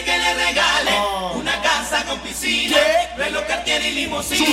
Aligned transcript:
quiere 0.00 0.04
que 0.04 0.18
le 0.18 0.34
regale 0.46 0.90
una 1.36 1.60
casa 1.62 2.04
con 2.06 2.18
piscina, 2.20 2.76
reloj 3.16 3.44
Cartier 3.46 3.82
y 3.84 3.94
limusina. 3.94 4.46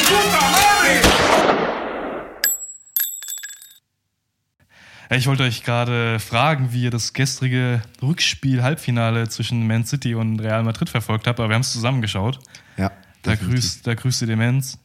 Ja, 5.09 5.15
Ich 5.15 5.27
wollte 5.27 5.43
euch 5.43 5.63
gerade 5.63 6.19
fragen, 6.19 6.73
wie 6.73 6.83
ihr 6.83 6.91
das 6.91 7.13
gestrige 7.13 7.81
Rückspiel-Halbfinale 8.01 9.29
zwischen 9.29 9.65
Man 9.65 9.85
City 9.85 10.15
und 10.15 10.39
Real 10.41 10.63
Madrid 10.63 10.89
verfolgt 10.89 11.27
habt, 11.27 11.39
aber 11.39 11.49
wir 11.49 11.55
haben 11.55 11.61
es 11.61 11.71
zusammengeschaut. 11.71 12.39
Ja. 12.75 12.91
Da 13.21 13.35
grüßt, 13.35 13.87
da 13.87 13.93
grüßt 13.95 14.21
die 14.21 14.25
Demenz. 14.25 14.77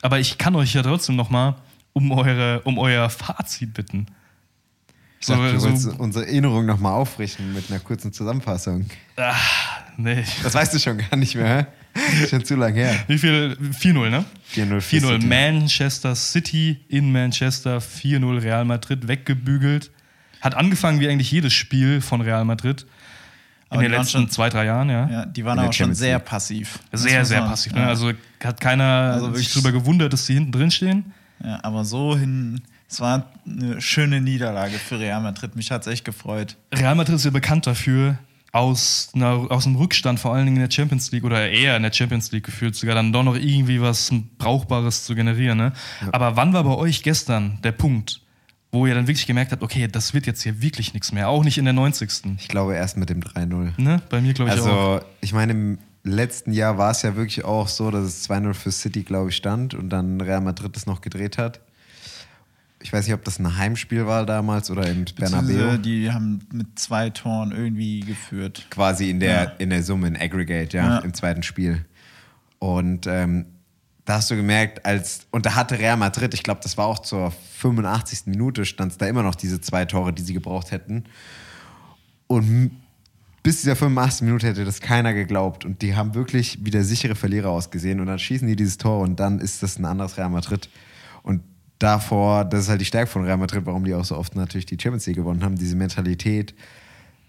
Aber 0.00 0.18
ich 0.20 0.38
kann 0.38 0.54
euch 0.54 0.74
ja 0.74 0.82
trotzdem 0.82 1.16
nochmal 1.16 1.56
um, 1.92 2.12
eure, 2.12 2.60
um 2.62 2.78
euer 2.78 3.10
Fazit 3.10 3.74
bitten. 3.74 4.06
Ich 5.20 5.26
dachte, 5.26 5.52
du 5.52 5.58
So, 5.58 5.66
wolltest 5.66 5.82
so, 5.84 5.90
unsere 5.98 6.26
Erinnerung 6.26 6.66
nochmal 6.66 6.92
aufrichten 6.92 7.52
mit 7.52 7.70
einer 7.70 7.80
kurzen 7.80 8.12
Zusammenfassung. 8.12 8.86
ah, 9.16 9.34
nee. 9.96 10.24
Das 10.42 10.54
weißt 10.54 10.74
du 10.74 10.78
schon 10.78 10.98
gar 10.98 11.16
nicht 11.16 11.34
mehr, 11.34 11.66
hä? 11.94 12.26
Schon 12.28 12.44
zu 12.44 12.56
lange 12.56 12.74
her. 12.80 12.96
Wie 13.06 13.18
viel? 13.18 13.56
4-0, 13.80 14.10
ne? 14.10 14.24
4-0 14.54 14.80
für 14.80 14.96
4-0 14.96 15.12
City. 15.14 15.26
Manchester 15.26 16.14
City 16.16 16.80
in 16.88 17.12
Manchester, 17.12 17.78
4-0 17.78 18.42
Real 18.42 18.64
Madrid 18.64 19.06
weggebügelt. 19.06 19.90
Hat 20.40 20.54
angefangen 20.56 21.00
wie 21.00 21.08
eigentlich 21.08 21.30
jedes 21.30 21.52
Spiel 21.52 22.00
von 22.00 22.20
Real 22.20 22.44
Madrid. 22.44 22.82
In 22.82 22.86
Aber 23.78 23.82
den 23.82 23.92
letzten 23.92 24.08
schon- 24.22 24.30
zwei, 24.30 24.48
drei 24.50 24.66
Jahren, 24.66 24.90
ja. 24.90 25.08
Ja, 25.08 25.26
die 25.26 25.44
waren 25.44 25.58
aber 25.58 25.72
schon 25.72 25.94
sehr 25.94 26.18
passiv. 26.18 26.78
Sehr, 26.92 27.24
sehr 27.24 27.42
passiv. 27.42 27.72
Ne? 27.72 27.80
ja. 27.80 27.86
Also 27.88 28.12
hat 28.42 28.60
keiner 28.60 28.84
Also 29.14 29.32
sich 29.34 29.52
drüber 29.52 29.72
gewundert, 29.72 30.12
dass 30.12 30.26
die 30.26 30.34
hinten 30.34 30.52
drin 30.52 30.70
stehen. 30.70 31.12
Ja, 31.42 31.60
aber 31.62 31.84
so 31.84 32.16
hin, 32.16 32.60
es 32.88 33.00
war 33.00 33.30
eine 33.46 33.80
schöne 33.80 34.20
Niederlage 34.20 34.78
für 34.78 34.98
Real 35.00 35.20
Madrid. 35.20 35.56
Mich 35.56 35.70
hat 35.70 35.82
es 35.82 35.86
echt 35.88 36.04
gefreut. 36.04 36.56
Real 36.74 36.94
Madrid 36.94 37.16
ist 37.16 37.24
ja 37.24 37.30
bekannt 37.30 37.66
dafür, 37.66 38.18
aus, 38.54 39.10
einer, 39.14 39.50
aus 39.50 39.66
einem 39.66 39.74
Rückstand, 39.74 40.20
vor 40.20 40.32
allen 40.32 40.44
Dingen 40.44 40.58
in 40.58 40.62
der 40.62 40.70
Champions 40.70 41.10
League 41.10 41.24
oder 41.24 41.50
eher 41.50 41.76
in 41.76 41.82
der 41.82 41.92
Champions 41.92 42.30
League 42.30 42.44
gefühlt, 42.44 42.76
sogar 42.76 42.94
dann 42.94 43.12
doch 43.12 43.24
noch 43.24 43.34
irgendwie 43.34 43.80
was 43.80 44.12
Brauchbares 44.38 45.04
zu 45.04 45.16
generieren. 45.16 45.58
Ne? 45.58 45.72
Aber 46.12 46.36
wann 46.36 46.52
war 46.52 46.62
bei 46.62 46.76
euch 46.76 47.02
gestern 47.02 47.58
der 47.64 47.72
Punkt, 47.72 48.20
wo 48.70 48.86
ihr 48.86 48.94
dann 48.94 49.08
wirklich 49.08 49.26
gemerkt 49.26 49.50
habt, 49.50 49.64
okay, 49.64 49.88
das 49.88 50.14
wird 50.14 50.26
jetzt 50.26 50.42
hier 50.42 50.62
wirklich 50.62 50.94
nichts 50.94 51.10
mehr, 51.10 51.28
auch 51.28 51.42
nicht 51.42 51.58
in 51.58 51.64
der 51.64 51.74
90. 51.74 52.36
Ich 52.38 52.46
glaube 52.46 52.74
erst 52.74 52.96
mit 52.96 53.10
dem 53.10 53.22
3-0. 53.22 53.72
Ne? 53.76 54.02
Bei 54.08 54.20
mir 54.20 54.34
glaube 54.34 54.52
ich 54.52 54.60
auch. 54.60 54.66
Also, 54.66 55.06
ich 55.20 55.32
meine, 55.32 55.52
im 55.52 55.78
letzten 56.04 56.52
Jahr 56.52 56.78
war 56.78 56.92
es 56.92 57.02
ja 57.02 57.16
wirklich 57.16 57.44
auch 57.44 57.66
so, 57.66 57.90
dass 57.90 58.04
es 58.04 58.30
2-0 58.30 58.54
für 58.54 58.70
City, 58.70 59.02
glaube 59.02 59.30
ich, 59.30 59.36
stand 59.36 59.74
und 59.74 59.88
dann 59.88 60.20
Real 60.20 60.40
Madrid 60.40 60.76
es 60.76 60.86
noch 60.86 61.00
gedreht 61.00 61.38
hat. 61.38 61.60
Ich 62.84 62.92
weiß 62.92 63.06
nicht, 63.06 63.14
ob 63.14 63.24
das 63.24 63.38
ein 63.38 63.56
Heimspiel 63.56 64.06
war 64.06 64.26
damals 64.26 64.70
oder 64.70 64.86
im 64.86 65.06
Bernabeu. 65.16 65.78
Die 65.78 66.12
haben 66.12 66.40
mit 66.52 66.78
zwei 66.78 67.08
Toren 67.08 67.50
irgendwie 67.50 68.00
geführt. 68.00 68.66
Quasi 68.68 69.08
in 69.08 69.20
der, 69.20 69.42
Ja. 69.44 69.52
in 69.58 69.70
der 69.70 69.82
Summe, 69.82 70.06
in 70.06 70.16
Aggregate, 70.18 70.76
ja, 70.76 70.86
Ja. 70.86 70.98
im 70.98 71.14
zweiten 71.14 71.42
Spiel. 71.42 71.86
Und 72.58 73.06
ähm, 73.06 73.46
da 74.04 74.16
hast 74.16 74.30
du 74.30 74.36
gemerkt, 74.36 74.84
als, 74.84 75.26
und 75.30 75.46
da 75.46 75.54
hatte 75.54 75.78
Real 75.78 75.96
Madrid, 75.96 76.34
ich 76.34 76.42
glaube, 76.42 76.60
das 76.62 76.76
war 76.76 76.84
auch 76.84 76.98
zur 76.98 77.30
85. 77.30 78.26
Minute, 78.26 78.66
stand 78.66 78.92
es 78.92 78.98
da 78.98 79.06
immer 79.06 79.22
noch 79.22 79.34
diese 79.34 79.62
zwei 79.62 79.86
Tore, 79.86 80.12
die 80.12 80.20
sie 80.22 80.34
gebraucht 80.34 80.70
hätten. 80.70 81.04
Und 82.26 82.70
bis 83.42 83.62
dieser 83.62 83.76
85. 83.76 84.26
Minute 84.26 84.46
hätte 84.46 84.66
das 84.66 84.80
keiner 84.82 85.14
geglaubt. 85.14 85.64
Und 85.64 85.80
die 85.80 85.96
haben 85.96 86.14
wirklich 86.14 86.58
wie 86.66 86.70
der 86.70 86.84
sichere 86.84 87.14
Verlierer 87.14 87.48
ausgesehen. 87.48 88.00
Und 88.00 88.08
dann 88.08 88.18
schießen 88.18 88.46
die 88.46 88.56
dieses 88.56 88.76
Tor 88.76 89.00
und 89.00 89.18
dann 89.20 89.38
ist 89.40 89.62
das 89.62 89.78
ein 89.78 89.86
anderes 89.86 90.18
Real 90.18 90.28
Madrid. 90.28 90.68
Und 91.22 91.40
davor, 91.78 92.44
das 92.44 92.62
ist 92.62 92.68
halt 92.68 92.80
die 92.80 92.84
Stärke 92.84 93.10
von 93.10 93.24
Real 93.24 93.36
Madrid, 93.36 93.66
warum 93.66 93.84
die 93.84 93.94
auch 93.94 94.04
so 94.04 94.16
oft 94.16 94.36
natürlich 94.36 94.66
die 94.66 94.78
Champions 94.80 95.06
League 95.06 95.16
gewonnen 95.16 95.44
haben, 95.44 95.56
diese 95.56 95.76
Mentalität, 95.76 96.54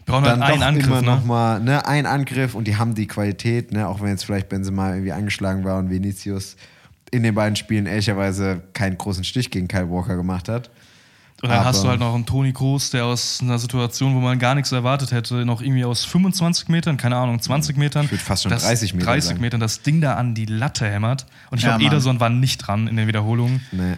brauchen 0.06 0.24
dann 0.24 0.44
halt 0.44 0.54
einen 0.54 0.62
doch 0.62 0.68
Angriff. 0.68 0.88
immer 0.88 1.02
Ne? 1.02 1.08
noch 1.08 1.26
mal 1.26 1.60
ne, 1.60 1.86
ein 1.88 2.06
Angriff 2.06 2.56
und 2.56 2.68
die 2.68 2.78
haben 2.78 2.96
die 2.96 3.08
Qualität, 3.08 3.72
ne, 3.72 3.88
auch 3.88 4.02
wenn 4.02 4.10
jetzt 4.10 4.26
vielleicht 4.26 4.50
Benzema 4.50 4.92
irgendwie 4.92 5.12
angeschlagen 5.12 5.64
war 5.64 5.80
und 5.80 5.90
Vinicius 5.90 6.56
in 7.12 7.24
den 7.24 7.36
beiden 7.36 7.56
Spielen 7.56 7.86
ehrlicherweise 7.86 8.62
keinen 8.74 8.98
großen 8.98 9.24
Stich 9.24 9.52
gegen 9.52 9.68
Kyle 9.68 9.90
Walker 9.90 10.16
gemacht 10.16 10.50
hat. 10.50 10.70
Und 11.46 11.52
dann 11.52 11.66
hast 11.66 11.78
Aber- 11.78 11.84
du 11.86 11.90
halt 11.92 12.00
noch 12.00 12.14
einen 12.16 12.26
Toni 12.26 12.54
Kroos, 12.54 12.90
der 12.90 13.06
aus 13.06 13.40
einer 13.42 13.60
Situation, 13.60 14.16
wo 14.16 14.20
man 14.20 14.38
gar 14.40 14.56
nichts 14.56 14.72
erwartet 14.72 15.12
hätte, 15.12 15.46
noch 15.46 15.62
irgendwie 15.62 15.86
aus 15.86 16.04
25 16.06 16.68
Metern, 16.70 16.98
keine 16.98 17.16
Ahnung, 17.18 17.40
20 17.42 17.78
Metern. 17.78 18.10
Ich 18.12 18.22
fast 18.22 18.44
schon 18.44 18.52
das 18.52 18.64
30 18.64 18.94
Meter 18.94 19.06
30 19.06 19.30
sagen. 19.30 19.42
Metern 19.42 19.60
das 19.60 19.82
Ding 19.82 20.02
da 20.02 20.16
an 20.16 20.34
die 20.36 20.46
Latte 20.46 20.86
hämmert. 20.88 21.26
Und 21.52 21.58
ich 21.60 21.64
Ja, 21.64 21.72
glaube. 21.78 21.86
Ederson 21.86 22.20
war 22.20 22.30
nicht 22.30 22.58
dran 22.60 22.88
in 22.88 22.96
den 22.98 23.08
Wiederholungen. 23.08 23.62
Ne. 23.72 23.98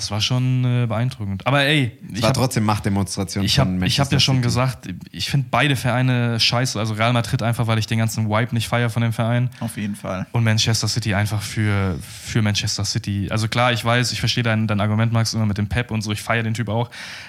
Das 0.00 0.10
war 0.10 0.22
schon 0.22 0.64
äh, 0.64 0.86
beeindruckend. 0.86 1.46
Aber 1.46 1.62
ey, 1.62 1.92
Es 2.10 2.16
ich 2.16 2.22
war 2.22 2.28
habe 2.30 2.38
trotzdem 2.40 2.64
Machtdemonstration. 2.64 3.44
ich 3.44 3.58
hab, 3.58 3.68
ich 3.82 4.00
hab 4.00 4.10
ja 4.10 4.18
schon 4.18 4.36
City. 4.36 4.44
gesagt, 4.46 4.88
ich 5.10 5.28
finde 5.28 5.48
beide 5.50 5.76
Vereine 5.76 6.40
scheiße. 6.40 6.78
Also 6.78 6.94
Real 6.94 7.12
Madrid 7.12 7.42
einfach, 7.42 7.66
weil 7.66 7.78
ich 7.78 7.86
den 7.86 7.98
ganzen 7.98 8.30
Vibe 8.30 8.54
nicht 8.54 8.66
feiere 8.66 8.88
von 8.88 9.02
dem 9.02 9.12
Verein. 9.12 9.50
Auf 9.60 9.76
jeden 9.76 9.96
Fall. 9.96 10.26
Und 10.32 10.42
Manchester 10.42 10.88
City 10.88 11.12
einfach 11.14 11.42
für, 11.42 11.98
für 12.00 12.40
Manchester 12.40 12.86
City. 12.86 13.28
Also 13.30 13.46
klar, 13.48 13.72
ich 13.74 13.84
weiß, 13.84 14.10
ich 14.12 14.20
verstehe 14.20 14.42
dein, 14.42 14.66
dein 14.66 14.80
Argument, 14.80 15.12
Max, 15.12 15.34
immer 15.34 15.44
mit 15.44 15.58
dem 15.58 15.68
Pep 15.68 15.90
und 15.90 16.00
so, 16.00 16.12
ich 16.12 16.22
feiere 16.22 16.44
den 16.44 16.54
Typ 16.54 16.70
auch. 16.70 16.88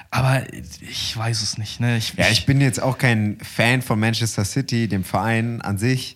Aber 0.09 0.42
ich 0.80 1.18
weiß 1.18 1.42
es 1.42 1.58
nicht. 1.58 1.82
Ne? 1.82 1.98
Ich, 1.98 2.14
Ja, 2.16 2.30
ich 2.32 2.46
bin 2.46 2.62
jetzt 2.62 2.82
auch 2.82 2.98
kein 2.98 3.38
Fan 3.42 3.82
von 3.82 4.00
Manchester 4.00 4.46
City, 4.46 4.88
dem 4.88 5.03
Verein 5.03 5.62
an 5.62 5.78
sich. 5.78 6.16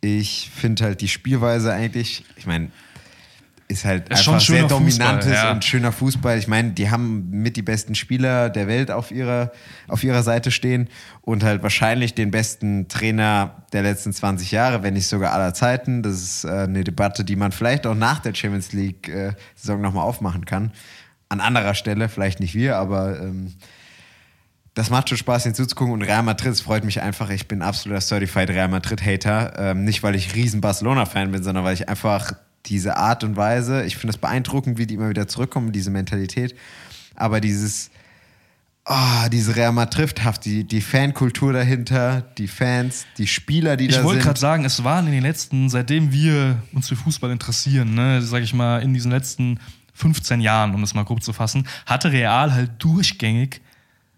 Ich 0.00 0.50
finde 0.54 0.84
halt 0.84 1.02
die 1.02 1.08
Spielweise 1.08 1.74
eigentlich, 1.74 2.24
ich 2.36 2.46
meine, 2.46 2.70
ist 3.70 3.84
halt 3.84 4.08
Ist 4.08 4.24
schon 4.24 4.34
einfach 4.34 4.46
sehr 4.46 4.66
dominantes 4.66 5.26
Fußball, 5.26 5.44
ja. 5.46 5.52
und 5.52 5.64
schöner 5.64 5.92
Fußball. 5.92 6.38
Ich 6.38 6.48
meine, 6.48 6.72
die 6.72 6.90
haben 6.90 7.30
mit 7.30 7.56
die 7.56 7.62
besten 7.62 7.94
Spieler 7.94 8.50
der 8.50 8.66
Welt 8.66 8.90
auf 8.90 9.10
ihrer, 9.10 9.52
auf 9.86 10.02
ihrer 10.02 10.22
Seite 10.22 10.50
stehen 10.50 10.88
und 11.22 11.44
halt 11.44 11.62
wahrscheinlich 11.62 12.14
den 12.14 12.30
besten 12.30 12.88
Trainer 12.88 13.64
der 13.72 13.82
letzten 13.82 14.12
20 14.12 14.50
Jahre, 14.50 14.82
wenn 14.82 14.94
nicht 14.94 15.06
sogar 15.06 15.32
aller 15.32 15.54
Zeiten. 15.54 16.02
Das 16.02 16.14
ist 16.14 16.44
äh, 16.44 16.48
eine 16.48 16.84
Debatte, 16.84 17.24
die 17.24 17.36
man 17.36 17.52
vielleicht 17.52 17.86
auch 17.86 17.94
nach 17.94 18.18
der 18.18 18.34
Champions 18.34 18.72
League-Saison 18.72 19.80
nochmal 19.80 20.04
aufmachen 20.04 20.44
kann. 20.44 20.72
An 21.28 21.40
anderer 21.40 21.74
Stelle, 21.74 22.08
vielleicht 22.08 22.40
nicht 22.40 22.54
wir, 22.54 22.76
aber 22.76 23.20
ähm, 23.20 23.54
das 24.74 24.90
macht 24.90 25.08
schon 25.08 25.18
Spaß, 25.18 25.44
hinzuzugucken. 25.44 25.94
Und 25.94 26.02
Real 26.02 26.22
Madrid, 26.22 26.52
es 26.52 26.60
freut 26.60 26.84
mich 26.84 27.02
einfach. 27.02 27.30
Ich 27.30 27.46
bin 27.46 27.62
absoluter 27.62 28.00
Certified 28.00 28.50
Real 28.50 28.68
Madrid-Hater. 28.68 29.52
Ähm, 29.58 29.84
nicht, 29.84 30.02
weil 30.02 30.14
ich 30.16 30.34
riesen 30.34 30.60
Barcelona-Fan 30.60 31.30
bin, 31.30 31.42
sondern 31.42 31.64
weil 31.64 31.74
ich 31.74 31.88
einfach 31.88 32.34
diese 32.66 32.96
Art 32.96 33.24
und 33.24 33.36
Weise, 33.36 33.84
ich 33.84 33.96
finde 33.96 34.12
es 34.12 34.18
beeindruckend, 34.18 34.78
wie 34.78 34.86
die 34.86 34.94
immer 34.94 35.08
wieder 35.08 35.28
zurückkommen, 35.28 35.72
diese 35.72 35.90
Mentalität. 35.90 36.54
Aber 37.14 37.40
dieses, 37.40 37.90
ah, 38.84 39.28
diese 39.28 39.56
Real 39.56 39.72
Madrid-haft, 39.72 40.44
die, 40.44 40.64
die 40.64 40.80
Fankultur 40.80 41.52
dahinter, 41.52 42.22
die 42.38 42.48
Fans, 42.48 43.06
die 43.18 43.26
Spieler, 43.26 43.76
die 43.76 43.86
Ich 43.86 43.96
da 43.96 44.04
wollte 44.04 44.20
sind. 44.20 44.26
gerade 44.26 44.40
sagen, 44.40 44.64
es 44.64 44.84
waren 44.84 45.06
in 45.06 45.12
den 45.12 45.22
letzten, 45.22 45.68
seitdem 45.68 46.12
wir 46.12 46.62
uns 46.72 46.88
für 46.88 46.96
Fußball 46.96 47.30
interessieren, 47.30 47.94
ne, 47.94 48.22
sage 48.22 48.44
ich 48.44 48.54
mal, 48.54 48.82
in 48.82 48.94
diesen 48.94 49.10
letzten 49.10 49.58
15 49.94 50.40
Jahren, 50.40 50.74
um 50.74 50.80
das 50.80 50.94
mal 50.94 51.04
grob 51.04 51.22
zu 51.22 51.32
fassen, 51.32 51.66
hatte 51.86 52.12
Real 52.12 52.52
halt 52.52 52.70
durchgängig 52.78 53.60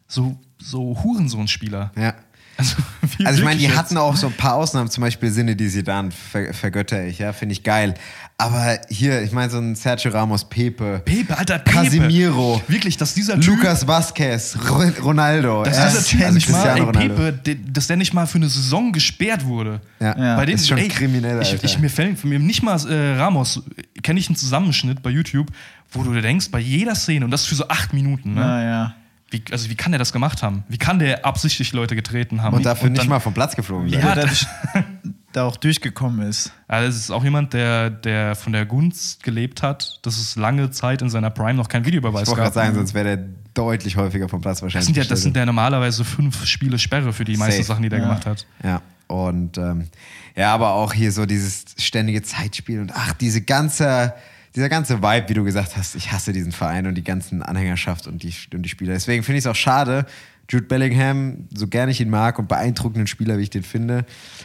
so, 0.06 0.38
so 0.58 0.98
Hurensohn-Spieler. 1.02 1.92
Ja. 1.96 2.14
Also, 2.56 2.76
Also 3.24 3.38
ich 3.38 3.44
meine, 3.44 3.56
die 3.56 3.64
wirklich 3.64 3.78
hatten 3.78 3.96
auch 3.96 4.16
so 4.16 4.28
ein 4.28 4.32
paar 4.32 4.54
Ausnahmen, 4.54 4.90
zum 4.90 5.02
Beispiel 5.02 5.30
Sinne, 5.30 5.56
die 5.56 5.68
sie 5.68 5.82
dann 5.82 6.12
ver 6.12 6.54
vergötter 6.54 7.04
ich, 7.04 7.18
ja, 7.18 7.32
finde 7.32 7.54
ich 7.54 7.62
geil. 7.62 7.94
Aber 8.42 8.78
hier, 8.88 9.22
ich 9.22 9.32
meine, 9.32 9.50
so 9.50 9.58
ein 9.58 9.74
Sergio 9.74 10.10
Ramos, 10.10 10.44
Pepe, 10.48 11.00
Pepe, 11.04 11.36
Alter, 11.36 11.58
Pepe. 11.58 11.76
Casemiro, 11.76 12.60
Wirklich, 12.68 12.96
dass 12.96 13.14
dieser 13.14 13.38
Typ, 13.38 13.56
Lucas 13.56 13.86
Vasquez, 13.86 14.56
Ro 14.68 14.82
Ronaldo. 15.02 15.62
dass 15.64 15.76
ja, 15.78 15.86
dieser 15.88 16.04
Typ 16.04 16.20
also 16.22 16.34
nicht 16.34 16.48
mal, 16.50 16.66
ey, 16.76 16.80
Ronaldo. 16.82 17.14
Pepe, 17.14 17.56
dass 17.72 17.86
der 17.86 17.96
nicht 17.96 18.12
mal 18.12 18.26
für 18.26 18.38
eine 18.38 18.48
Saison 18.48 18.92
gesperrt 18.92 19.44
wurde. 19.44 19.80
Ja. 20.00 20.18
Ja. 20.18 20.36
Bei 20.36 20.44
denen, 20.46 20.56
ist 20.56 20.68
schon 20.68 20.78
ey, 20.78 20.88
kriminell, 20.88 21.40
ich, 21.42 21.50
Alter. 21.52 21.64
ich, 21.64 21.78
mir 21.78 21.90
fällt 21.90 22.18
von 22.18 22.30
mir 22.30 22.38
nicht 22.38 22.62
mal 22.62 22.78
äh, 22.90 23.16
Ramos, 23.16 23.62
kenne 24.02 24.18
ich 24.18 24.28
einen 24.28 24.36
Zusammenschnitt 24.36 25.02
bei 25.02 25.10
YouTube, 25.10 25.48
wo 25.90 26.02
du 26.02 26.12
dir 26.12 26.22
denkst, 26.22 26.50
bei 26.50 26.58
jeder 26.58 26.94
Szene, 26.94 27.24
und 27.24 27.30
das 27.30 27.44
für 27.44 27.54
so 27.54 27.68
acht 27.68 27.92
Minuten, 27.92 28.34
ne? 28.34 28.40
Naja. 28.40 28.94
Wie, 29.30 29.42
also 29.50 29.70
wie 29.70 29.74
kann 29.76 29.92
der 29.92 29.98
das 29.98 30.12
gemacht 30.12 30.42
haben? 30.42 30.62
Wie 30.68 30.76
kann 30.76 30.98
der 30.98 31.24
absichtlich 31.24 31.72
Leute 31.72 31.96
getreten 31.96 32.42
haben? 32.42 32.54
Und 32.54 32.66
dafür 32.66 32.90
nicht 32.90 33.00
dann- 33.00 33.08
mal 33.08 33.18
vom 33.20 33.32
Platz 33.32 33.56
geflogen 33.56 33.88
sein. 33.88 34.00
Ja, 34.00 34.14
da 35.32 35.44
auch 35.44 35.56
durchgekommen 35.56 36.28
ist. 36.28 36.52
ja, 36.70 36.82
das 36.82 36.96
ist 36.96 37.10
auch 37.10 37.24
jemand, 37.24 37.52
der, 37.52 37.90
der 37.90 38.34
von 38.36 38.52
der 38.52 38.66
Gunst 38.66 39.22
gelebt 39.22 39.62
hat, 39.62 39.98
dass 40.02 40.18
es 40.18 40.36
lange 40.36 40.70
Zeit 40.70 41.02
in 41.02 41.08
seiner 41.10 41.30
Prime 41.30 41.54
noch 41.54 41.68
kein 41.68 41.84
Videobeweis 41.84 42.22
Ich 42.22 42.28
wollte 42.28 42.42
gab. 42.42 42.52
gerade 42.52 42.66
sagen, 42.66 42.74
sonst 42.74 42.94
wäre 42.94 43.16
der 43.16 43.26
deutlich 43.54 43.96
häufiger 43.96 44.28
vom 44.28 44.40
Platz 44.40 44.62
wahrscheinlich. 44.62 44.86
das 44.88 44.94
sind 44.94 44.96
ja, 44.96 45.08
das 45.08 45.22
sind 45.22 45.36
ja 45.36 45.44
normalerweise 45.46 46.04
fünf 46.04 46.44
Spiele 46.46 46.78
Sperre 46.78 47.12
für 47.12 47.24
die 47.24 47.36
meisten. 47.36 47.62
Sachen, 47.62 47.82
die 47.82 47.88
der 47.88 47.98
Ja. 47.98 48.04
gemacht 48.06 48.26
hat. 48.26 48.46
Ja, 48.64 48.80
und 49.08 49.58
ähm, 49.58 49.88
ja, 50.36 50.54
aber 50.54 50.70
auch 50.72 50.92
hier 50.92 51.12
so 51.12 51.26
dieses 51.26 51.64
ständige 51.78 52.22
Zeitspiel 52.22 52.80
und 52.80 52.92
ach, 52.94 53.12
diese 53.14 53.42
ganze, 53.42 54.14
dieser 54.56 54.68
ganze 54.70 55.02
Vibe, 55.02 55.28
wie 55.28 55.34
du 55.34 55.44
gesagt 55.44 55.76
hast, 55.76 55.94
ich 55.94 56.12
hasse 56.12 56.32
diesen 56.32 56.52
Verein 56.52 56.86
und 56.86 56.94
die 56.94 57.04
ganzen 57.04 57.42
Anhängerschaft 57.42 58.06
und 58.06 58.22
die, 58.22 58.32
und 58.54 58.62
die 58.62 58.68
Spieler. 58.70 58.94
Deswegen 58.94 59.22
finde 59.22 59.38
ich 59.38 59.44
es 59.44 59.50
auch 59.50 59.54
schade, 59.56 60.06
Jude 60.52 60.66
Bellingham, 60.66 61.48
so 61.54 61.66
gerne 61.66 61.92
ich 61.92 62.00
ihn 62.02 62.10
mag 62.10 62.38
und 62.38 62.46
beeindruckenden 62.46 63.06
Spieler, 63.06 63.38
wie 63.38 63.42
ich 63.44 63.50
den 63.50 63.62
finde, 63.62 64.04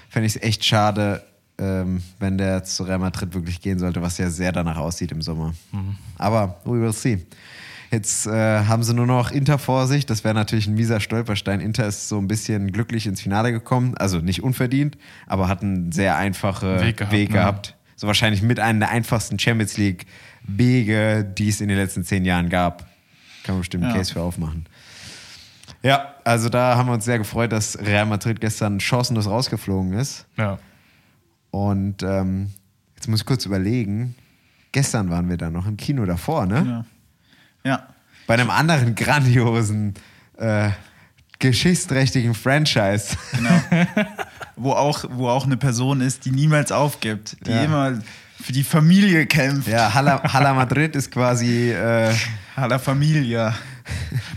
fände 0.09 0.25
ich 0.27 0.38
es 0.38 0.42
echt 0.42 0.63
schade, 0.63 1.21
ähm, 1.57 2.01
wenn 2.19 2.38
der 2.38 2.63
zu 2.63 2.83
Real 2.83 3.00
Madrid 3.00 3.33
wirklich 3.33 3.59
gehen 3.59 3.77
sollte, 3.77 4.01
was 4.01 4.18
ja 4.18 4.30
sehr 4.30 4.54
danach 4.54 4.77
aussieht 4.77 5.12
im 5.12 5.21
Sommer. 5.21 5.54
Aber 6.18 6.62
we 6.63 6.80
will 6.81 6.94
see. 6.94 7.25
Jetzt 7.92 8.25
äh, 8.25 8.31
haben 8.65 8.83
sie 8.83 8.94
nur 8.94 9.06
noch 9.06 9.31
Inter 9.31 9.57
vor 9.59 9.86
sich. 9.88 10.06
Das 10.06 10.24
wäre 10.24 10.33
natürlich 10.33 10.68
ein 10.68 10.75
mieser 10.75 11.01
Stolperstein. 11.01 11.59
Inter 11.59 11.88
ist 11.88 12.07
so 12.07 12.18
ein 12.19 12.27
bisschen 12.30 12.71
glücklich 12.71 13.06
ins 13.06 13.19
Finale 13.21 13.51
gekommen. 13.51 13.95
Also 13.98 14.19
nicht 14.19 14.44
unverdient, 14.44 14.98
aber 15.25 15.50
hat 15.50 15.62
einen 15.62 15.92
sehr 15.92 16.15
einfachen 16.15 16.80
Weg 16.80 17.12
Weg 17.12 17.31
gehabt, 17.31 17.33
gehabt. 17.33 17.68
ne? 17.69 17.74
So 17.98 18.07
wahrscheinlich 18.07 18.42
mit 18.42 18.59
einem 18.62 18.80
der 18.80 18.89
einfachsten 18.92 19.39
Champions 19.39 19.77
League 19.77 20.06
Wege, 20.44 21.25
die 21.38 21.50
es 21.50 21.59
in 21.59 21.68
den 21.68 21.77
letzten 21.77 22.04
zehn 22.04 22.24
Jahren 22.24 22.48
gab. 22.50 22.86
Kann 23.44 23.56
man 23.56 23.59
bestimmt 23.59 23.83
einen 23.86 23.94
Ja. 23.94 23.98
Case 24.00 24.13
für 24.13 24.21
aufmachen. 24.21 24.65
Ja, 25.83 26.13
also 26.24 26.50
da 26.50 26.75
haben 26.75 26.88
wir 26.89 26.94
uns 26.94 27.06
sehr 27.06 27.18
gefreut, 27.18 27.51
dass 27.51 27.77
Real 27.79 28.06
Madrid 28.06 28.41
gestern 28.41 28.79
chancenlos 28.79 29.27
rausgeflogen 29.27 29.94
ist. 29.94 30.25
Ja. 30.38 30.57
Und 31.51 32.03
ähm, 32.03 32.51
jetzt 32.95 33.07
muss 33.07 33.21
ich 33.21 33.25
kurz 33.25 33.45
überlegen. 33.45 34.15
Gestern 34.71 35.09
waren 35.09 35.29
wir 35.29 35.38
da 35.38 35.50
noch 35.50 35.65
im 35.68 35.77
Kino 35.77 36.06
davor, 36.06 36.45
ne? 36.45 36.85
Ja. 37.63 37.71
Ja. 37.71 37.88
Bei 38.27 38.33
einem 38.33 38.50
anderen 38.50 38.95
grandiosen, 38.95 39.94
äh, 40.38 40.69
geschichtsträchtigen 41.39 42.33
Franchise. 42.33 43.15
Genau. 43.33 43.62
wo, 44.56 44.71
auch, 44.73 45.06
wo 45.12 45.30
auch 45.30 45.45
eine 45.45 45.57
Person 45.57 46.01
ist, 46.01 46.25
die 46.25 46.31
niemals 46.31 46.71
aufgibt, 46.71 47.38
die 47.45 47.51
Ja. 47.51 47.63
immer 47.63 48.00
für 48.41 48.51
die 48.53 48.63
Familie 48.63 49.25
kämpft. 49.25 49.68
Ja, 49.68 49.94
Hala, 49.94 50.21
Hala 50.33 50.53
Madrid 50.53 50.95
ist 50.95 51.12
quasi 51.12 51.71
äh, 51.71 52.13
Hala 52.56 52.80
Familia. 52.80 53.53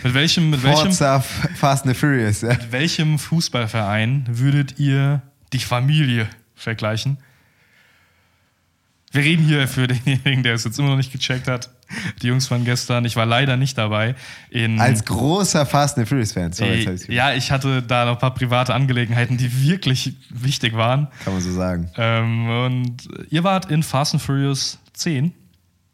Mit 0.03 0.15
welchem, 0.15 0.51
mit 0.51 0.63
welchem, 0.63 0.93
Fast 0.93 1.85
and 1.85 1.95
the 1.95 1.95
Furious. 1.95 2.41
Ja. 2.43 2.49
mit 2.51 2.73
welchem 2.73 3.19
Fußballverein 3.19 4.25
würdet 4.29 4.79
ihr 4.79 5.23
die 5.53 5.59
Familie 5.59 6.29
vergleichen? 6.55 7.19
Wir 9.13 9.23
reden 9.23 9.45
hier 9.45 9.67
für 9.67 9.89
denjenigen, 9.89 10.43
der 10.43 10.55
es 10.55 10.65
jetzt 10.65 10.79
immer 10.79 10.91
noch 10.91 10.97
nicht 10.97 11.13
gecheckt 11.13 11.49
hat. 11.49 11.71
Die 12.23 12.29
Jungs 12.29 12.47
von 12.47 12.65
gestern, 12.65 13.05
ich 13.05 13.17
war 13.17 13.27
leider 13.27 13.57
nicht 13.57 13.77
dabei. 13.77 14.15
Als 14.79 15.05
großer 15.05 15.67
Fast 15.67 15.99
and 15.99 16.07
the 16.07 16.09
Furious-Fan. 16.09 16.53
Sorry, 16.53 16.85
äh, 16.85 17.13
ja, 17.13 17.35
ich 17.35 17.51
hatte 17.51 17.83
da 17.83 18.05
noch 18.05 18.13
ein 18.13 18.19
paar 18.19 18.35
private 18.35 18.73
Angelegenheiten, 18.73 19.37
die 19.37 19.65
wirklich 19.65 20.15
wichtig 20.29 20.75
waren. 20.75 21.09
Kann 21.25 21.33
man 21.33 21.43
so 21.43 21.53
sagen. 21.53 21.91
Ähm, 21.97 22.49
und 22.49 23.09
ihr 23.31 23.43
wart 23.43 23.69
in 23.71 23.83
Fast 23.83 24.15
and 24.15 24.23
Furious 24.23 24.79
10 24.93 25.33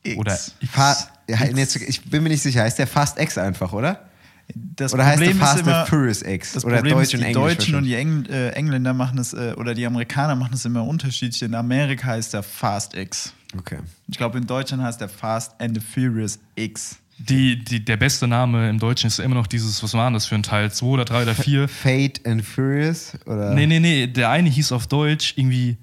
X. 0.06 0.18
oder 0.18 0.32
X. 0.32 0.52
Fa 0.70 0.96
ja, 1.28 1.44
jetzt, 1.44 1.76
ich 1.76 2.02
bin 2.02 2.22
mir 2.22 2.28
nicht 2.28 2.42
sicher, 2.42 2.62
heißt 2.62 2.78
der 2.78 2.86
Fast 2.86 3.18
X 3.18 3.36
einfach, 3.36 3.72
oder? 3.72 4.06
Das 4.54 4.94
Oder 4.94 5.04
heißt 5.06 5.20
der 5.20 5.26
Problem 5.26 5.42
ist 5.42 5.48
Fast 5.48 5.60
immer, 5.62 5.80
and 5.80 5.88
Furious 5.88 6.22
X? 6.22 6.52
Das 6.52 6.64
oder 6.64 6.76
Problem 6.76 6.94
Deutsch 6.94 7.08
ist, 7.08 7.14
und 7.14 7.20
die 7.20 7.26
Englisch? 7.26 7.56
Deutschen 7.56 7.74
und 7.74 7.84
die 7.84 7.94
Engl 7.94 8.30
äh, 8.30 8.50
Engländer 8.50 8.94
machen 8.94 9.18
es, 9.18 9.32
äh, 9.32 9.54
oder 9.56 9.74
die 9.74 9.84
Amerikaner 9.84 10.36
machen 10.36 10.54
es 10.54 10.64
immer 10.64 10.84
unterschiedlich. 10.86 11.42
In 11.42 11.54
Amerika 11.54 12.06
heißt 12.08 12.32
der 12.32 12.44
Fast 12.44 12.94
X. 12.94 13.32
Okay. 13.58 13.78
Ich 14.06 14.16
glaube, 14.16 14.38
in 14.38 14.46
Deutschland 14.46 14.82
heißt 14.82 15.00
der 15.00 15.08
Fast 15.08 15.60
and 15.60 15.76
the 15.76 15.82
Furious 15.82 16.38
X. 16.54 16.96
Die, 17.18 17.58
die, 17.64 17.84
der 17.84 17.96
beste 17.96 18.28
Name 18.28 18.68
im 18.68 18.78
Deutschen 18.78 19.06
ist 19.08 19.18
immer 19.18 19.34
noch 19.34 19.46
dieses, 19.46 19.82
was 19.82 19.94
war 19.94 20.06
denn 20.06 20.14
das 20.14 20.26
für 20.26 20.34
ein 20.34 20.42
Teil? 20.42 20.70
2 20.70 20.86
oder 20.86 21.04
3 21.06 21.22
oder 21.22 21.34
4? 21.34 21.66
Fate 21.66 22.24
and 22.26 22.44
Furious? 22.44 23.14
Oder? 23.24 23.52
Nee, 23.54 23.66
nee, 23.66 23.80
nee. 23.80 24.06
Der 24.06 24.30
eine 24.30 24.50
hieß 24.50 24.70
auf 24.72 24.86
Deutsch 24.86 25.32
irgendwie, 25.36 25.76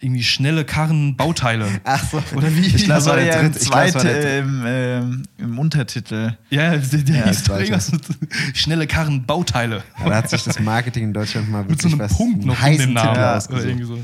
irgendwie 0.00 0.22
schnelle 0.22 0.64
Karren, 0.64 1.16
Bauteile. 1.16 1.66
Ach 1.84 2.04
so. 2.10 2.22
Oder 2.36 2.54
wie? 2.54 2.60
Ich 2.66 2.72
Das 2.86 3.04
glaube, 3.04 3.06
war 3.06 3.16
der 3.16 3.26
ja 3.26 3.40
im 3.40 3.52
dritte. 3.52 3.70
War 3.70 3.84
der 3.84 3.92
dritte. 3.92 4.28
ähm, 4.28 4.62
ähm, 4.66 5.22
im 5.38 5.58
Untertitel. 5.58 6.36
Ja, 6.50 6.76
der, 6.76 7.00
der 7.00 7.16
Ja, 7.16 7.26
hieß 7.26 7.48
irgendwas 7.48 7.90
mit 7.92 8.02
schnelle 8.54 8.86
Karren, 8.86 9.26
Bauteile. 9.26 9.82
Ja, 9.98 10.08
da 10.08 10.14
hat 10.16 10.30
sich 10.30 10.44
das 10.44 10.60
Marketing 10.60 11.04
in 11.04 11.12
Deutschland 11.12 11.50
mal 11.50 11.64
Mit 11.64 11.82
so 11.82 11.88
wirklich 11.90 11.92
einem 11.94 12.10
was 12.10 12.16
Punkt 12.16 12.44
noch 12.44 12.62
in 12.66 12.78
dem 12.78 12.92
Namen. 12.92 12.96
Titel 12.96 13.06
Ja, 13.06 13.12
oder 13.12 13.36
ausgesucht. 13.36 13.64
irgendwie 13.66 13.84
so. 13.86 13.98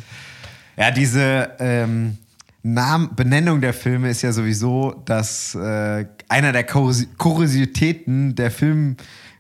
Ja, 0.76 0.91
diese 0.91 1.50
ähm, 1.61 2.19
Namen, 2.64 3.14
Benennung 3.14 3.61
der 3.61 3.73
Filme 3.75 4.11
ist 4.11 4.23
ja 4.23 4.32
sowieso 4.32 5.00
das 5.05 5.55
äh, 5.55 6.06
einer 6.29 6.50
der 6.52 6.69
Kuriosi- 6.69 7.06
Kuriositäten 7.19 8.35
der 8.35 8.50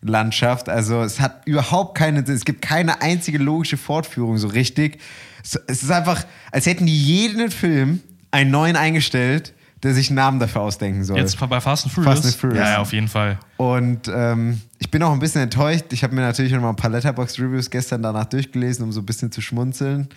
Filmlandschaft. 0.02 0.68
Also 0.68 1.02
es 1.02 1.18
hat 1.20 1.42
überhaupt 1.46 1.96
keine, 1.98 2.20
es 2.20 2.44
gibt 2.44 2.62
keine 2.62 3.02
einzige 3.02 3.38
logische 3.38 3.76
Fortführung 3.76 4.38
so 4.38 4.48
richtig. 4.48 4.98
Es 5.44 5.82
ist 5.82 5.90
einfach, 5.90 6.24
als 6.50 6.66
hätten 6.66 6.86
die 6.86 6.96
jeden 6.96 7.50
Film 7.50 8.00
einen 8.30 8.50
neuen 8.50 8.76
eingestellt, 8.76 9.54
der 9.82 9.92
sich 9.92 10.08
einen 10.08 10.16
Namen 10.16 10.40
dafür 10.40 10.62
ausdenken 10.62 11.04
soll. 11.04 11.18
Jetzt 11.18 11.38
bei 11.38 11.60
Fast 11.60 11.84
and 11.84 11.92
Furious? 11.92 12.14
Fast 12.14 12.24
and 12.24 12.34
Furious. 12.34 12.58
Ja, 12.58 12.70
ja, 12.72 12.78
auf 12.78 12.92
jeden 12.92 13.08
Fall. 13.08 13.38
Und 13.58 14.08
ähm, 14.08 14.60
ich 14.78 14.90
bin 14.90 15.02
auch 15.02 15.12
ein 15.12 15.18
bisschen 15.18 15.42
enttäuscht. 15.42 15.84
Ich 15.90 16.02
habe 16.02 16.14
mir 16.14 16.22
natürlich 16.22 16.52
noch 16.52 16.62
mal 16.62 16.70
ein 16.70 16.76
paar 16.76 16.90
Letterbox-Reviews 16.90 17.68
gestern 17.68 18.02
danach 18.02 18.24
durchgelesen, 18.24 18.84
um 18.84 18.92
so 18.92 19.00
ein 19.00 19.06
bisschen 19.06 19.30
zu 19.30 19.42
schmunzeln. 19.42 20.08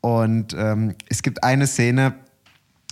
Und 0.00 0.54
ähm, 0.58 0.96
es 1.08 1.22
gibt 1.22 1.44
eine 1.44 1.68
Szene, 1.68 2.14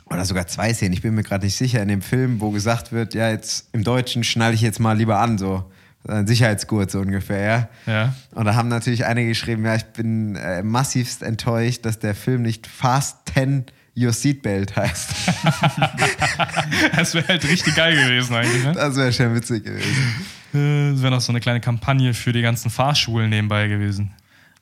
oder 0.06 0.24
sogar 0.24 0.46
zwei 0.46 0.72
Szenen, 0.72 0.92
ich 0.92 1.02
bin 1.02 1.14
mir 1.14 1.22
gerade 1.22 1.44
nicht 1.44 1.56
sicher, 1.56 1.82
in 1.82 1.88
dem 1.88 2.02
Film, 2.02 2.40
wo 2.40 2.50
gesagt 2.50 2.92
wird, 2.92 3.14
ja, 3.14 3.30
jetzt 3.30 3.68
im 3.72 3.84
Deutschen 3.84 4.24
schnalle 4.24 4.54
ich 4.54 4.60
jetzt 4.60 4.78
mal 4.78 4.96
lieber 4.96 5.18
an, 5.18 5.36
so 5.36 5.64
ein 6.06 6.26
Sicherheitsgurt 6.26 6.90
so 6.90 7.00
ungefähr, 7.00 7.68
ja. 7.86 7.92
Ja. 7.92 8.14
Und 8.32 8.44
da 8.44 8.54
haben 8.54 8.68
natürlich 8.68 9.04
einige 9.06 9.28
geschrieben, 9.30 9.64
ja, 9.64 9.74
ich 9.74 9.84
bin 9.84 10.36
äh, 10.36 10.62
massivst 10.62 11.22
enttäuscht, 11.22 11.84
dass 11.84 11.98
der 11.98 12.14
Film 12.14 12.42
nicht 12.42 12.66
Fast 12.66 13.16
10 13.34 13.64
Your 13.96 14.12
Seatbelt 14.12 14.76
heißt. 14.76 15.10
Das 16.96 17.14
wäre 17.14 17.26
halt 17.28 17.44
richtig 17.48 17.74
geil 17.74 17.94
gewesen 17.96 18.34
eigentlich. 18.34 18.64
Ne? 18.64 18.72
Das 18.72 18.96
wäre 18.96 19.12
schon 19.12 19.34
witzig 19.34 19.64
gewesen. 19.64 20.24
Äh, 20.54 20.92
Das 20.92 21.02
wäre 21.02 21.10
noch 21.10 21.20
so 21.20 21.32
eine 21.32 21.40
kleine 21.40 21.60
Kampagne 21.60 22.14
für 22.14 22.32
die 22.32 22.42
ganzen 22.42 22.70
Fahrschulen 22.70 23.30
nebenbei 23.30 23.68
gewesen. 23.68 24.12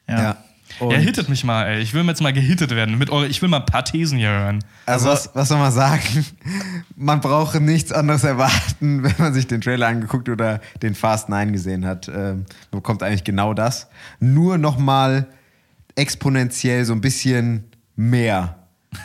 Ja. 0.09 0.23
Ja. 0.23 0.37
Und- 0.80 0.90
ja, 0.90 0.98
hittet 0.98 1.28
mich 1.28 1.42
mal, 1.44 1.66
ey. 1.66 1.80
Ich 1.80 1.94
will 1.94 2.04
jetzt 2.06 2.20
mal 2.20 2.32
gehittet 2.32 2.70
werden. 2.70 2.98
Mit 2.98 3.10
eure, 3.10 3.26
ich 3.26 3.40
will 3.40 3.48
mal 3.48 3.60
ein 3.60 3.66
paar 3.66 3.84
Thesen 3.84 4.18
hier 4.18 4.28
hören. 4.28 4.64
Also, 4.84 5.08
was, 5.08 5.30
was 5.34 5.48
soll 5.48 5.58
man 5.58 5.72
sagen? 5.72 6.24
Man 6.96 7.20
brauche 7.20 7.60
nichts 7.60 7.92
anderes 7.92 8.24
erwarten, 8.24 9.02
wenn 9.02 9.14
man 9.18 9.32
sich 9.34 9.46
den 9.46 9.60
Trailer 9.60 9.86
angeguckt 9.88 10.28
oder 10.28 10.60
den 10.82 10.94
Fast 10.94 11.28
9 11.28 11.52
gesehen 11.52 11.86
hat. 11.86 12.08
Ähm, 12.08 12.44
man 12.70 12.80
bekommt 12.82 13.02
eigentlich 13.02 13.24
genau 13.24 13.54
das. 13.54 13.88
Nur 14.20 14.58
nochmal 14.58 15.26
exponentiell 15.94 16.84
so 16.84 16.92
ein 16.92 17.00
bisschen 17.00 17.64
mehr. 17.96 18.56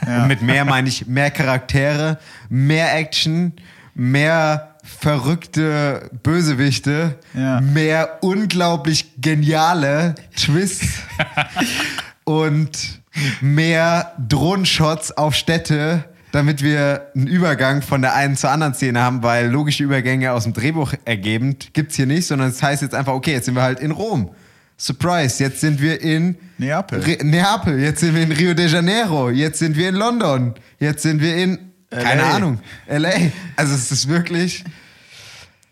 Und 0.06 0.28
mit 0.28 0.42
mehr 0.42 0.66
meine 0.66 0.88
ich 0.90 1.08
mehr 1.08 1.32
Charaktere, 1.32 2.18
mehr 2.50 2.96
Action, 2.98 3.54
mehr 3.94 4.71
verrückte 4.84 6.10
Bösewichte, 6.24 7.16
Ja. 7.34 7.62
mehr 7.62 8.18
unglaublich 8.22 9.14
geniale 9.22 10.16
Twists 10.36 11.00
und 12.24 13.02
mehr 13.42 14.14
Drohnenshots 14.28 15.12
auf 15.18 15.36
Städte, 15.36 16.06
damit 16.32 16.64
wir 16.64 17.08
einen 17.16 17.28
Übergang 17.28 17.82
von 17.82 18.02
der 18.02 18.16
einen 18.16 18.36
zur 18.38 18.52
anderen 18.52 18.74
Szene 18.74 19.02
haben, 19.02 19.22
weil 19.22 19.48
logische 19.50 19.84
Übergänge 19.84 20.32
aus 20.32 20.44
dem 20.46 20.54
Drehbuch 20.54 20.94
ergebend 21.06 21.74
gibt 21.74 21.92
es 21.92 21.98
hier 21.98 22.06
nicht, 22.06 22.26
sondern 22.26 22.50
es 22.50 22.64
heißt 22.64 22.82
jetzt 22.82 22.96
einfach, 22.96 23.14
okay, 23.14 23.34
jetzt 23.34 23.46
sind 23.46 23.56
wir 23.56 23.64
halt 23.64 23.80
in 23.80 23.92
Rom. 23.92 24.32
Surprise, 24.78 25.44
jetzt 25.44 25.62
sind 25.62 25.80
wir 25.82 26.02
in 26.02 26.38
Neapel. 26.58 27.02
Re 27.02 27.18
Neapel, 27.22 27.80
jetzt 27.80 28.00
sind 28.00 28.16
wir 28.16 28.24
in 28.24 28.32
Rio 28.32 28.54
de 28.56 28.68
Janeiro, 28.68 29.30
jetzt 29.30 29.60
sind 29.60 29.76
wir 29.76 29.90
in 29.90 29.96
London, 29.96 30.56
jetzt 30.80 31.04
sind 31.04 31.22
wir 31.22 31.36
in, 31.36 31.71
keine 31.92 32.22
LA. 32.22 32.36
Ahnung, 32.36 32.60
LA. 32.88 33.12
Also 33.56 33.76
es 33.76 33.92
ist 33.92 34.08
wirklich 34.08 34.64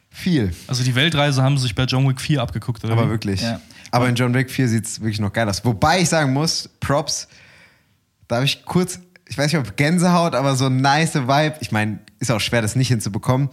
viel. 0.10 0.54
Also 0.68 0.84
die 0.84 0.94
Weltreise 0.96 1.42
haben 1.42 1.58
sie 1.58 1.64
sich 1.64 1.76
bei 1.76 1.84
John 1.84 2.08
Wick 2.08 2.20
4 2.20 2.42
abgeguckt, 2.42 2.84
oder? 2.84 2.94
Aber 2.94 3.06
wie? 3.06 3.12
wirklich. 3.12 3.42
Ja. 3.42 3.62
Aber 3.92 4.08
in 4.08 4.16
John 4.16 4.34
Wick 4.34 4.52
4 4.52 4.68
sieht 4.68 4.86
es 4.86 5.00
wirklich 5.00 5.20
noch 5.20 5.34
geil 5.34 5.48
aus. 5.50 5.64
Wobei 5.66 6.02
ich 6.02 6.10
sagen 6.10 6.34
muss, 6.34 6.70
Props, 6.80 7.28
da 8.28 8.36
habe 8.36 8.46
ich 8.46 8.66
kurz, 8.66 9.00
ich 9.28 9.38
weiß 9.38 9.52
nicht, 9.52 9.60
ob 9.60 9.76
Gänsehaut, 9.78 10.36
aber 10.36 10.56
so 10.56 10.68
ein 10.68 10.78
nice 10.78 11.16
Vibe. 11.16 11.56
Ich 11.62 11.72
meine, 11.72 12.00
ist 12.20 12.32
auch 12.32 12.40
schwer, 12.40 12.62
das 12.62 12.76
nicht 12.76 12.90
hinzubekommen. 12.90 13.50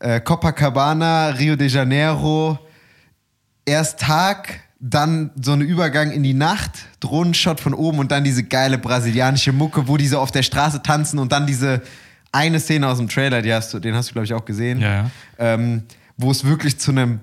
Äh, 0.00 0.20
Copacabana, 0.20 1.28
Rio 1.28 1.54
de 1.54 1.68
Janeiro, 1.68 2.58
erst 3.64 4.00
Tag, 4.00 4.60
dann 4.84 5.30
so 5.40 5.52
ein 5.52 5.60
Übergang 5.60 6.10
in 6.10 6.24
die 6.24 6.34
Nacht, 6.34 6.72
Drohnenshot 7.00 7.60
von 7.60 7.72
oben 7.72 8.00
und 8.00 8.10
dann 8.10 8.24
diese 8.24 8.42
geile 8.42 8.78
brasilianische 8.78 9.52
Mucke, 9.52 9.86
wo 9.86 9.96
die 9.96 10.08
so 10.08 10.18
auf 10.18 10.32
der 10.32 10.42
Straße 10.42 10.82
tanzen 10.82 11.20
und 11.20 11.30
dann 11.30 11.46
diese 11.46 11.82
eine 12.32 12.58
Szene 12.58 12.88
aus 12.88 12.98
dem 12.98 13.08
Trailer, 13.08 13.42
die 13.42 13.54
hast 13.54 13.72
du, 13.72 13.78
den 13.78 13.94
hast 13.94 14.08
du, 14.08 14.12
glaube 14.14 14.24
ich, 14.24 14.34
auch 14.34 14.44
gesehen, 14.44 14.80
Ja, 14.80 14.92
ja. 14.92 15.10
Ähm, 15.38 15.84
wo 16.16 16.30
es 16.32 16.44
wirklich 16.44 16.78
zu 16.78 16.90
einem 16.90 17.20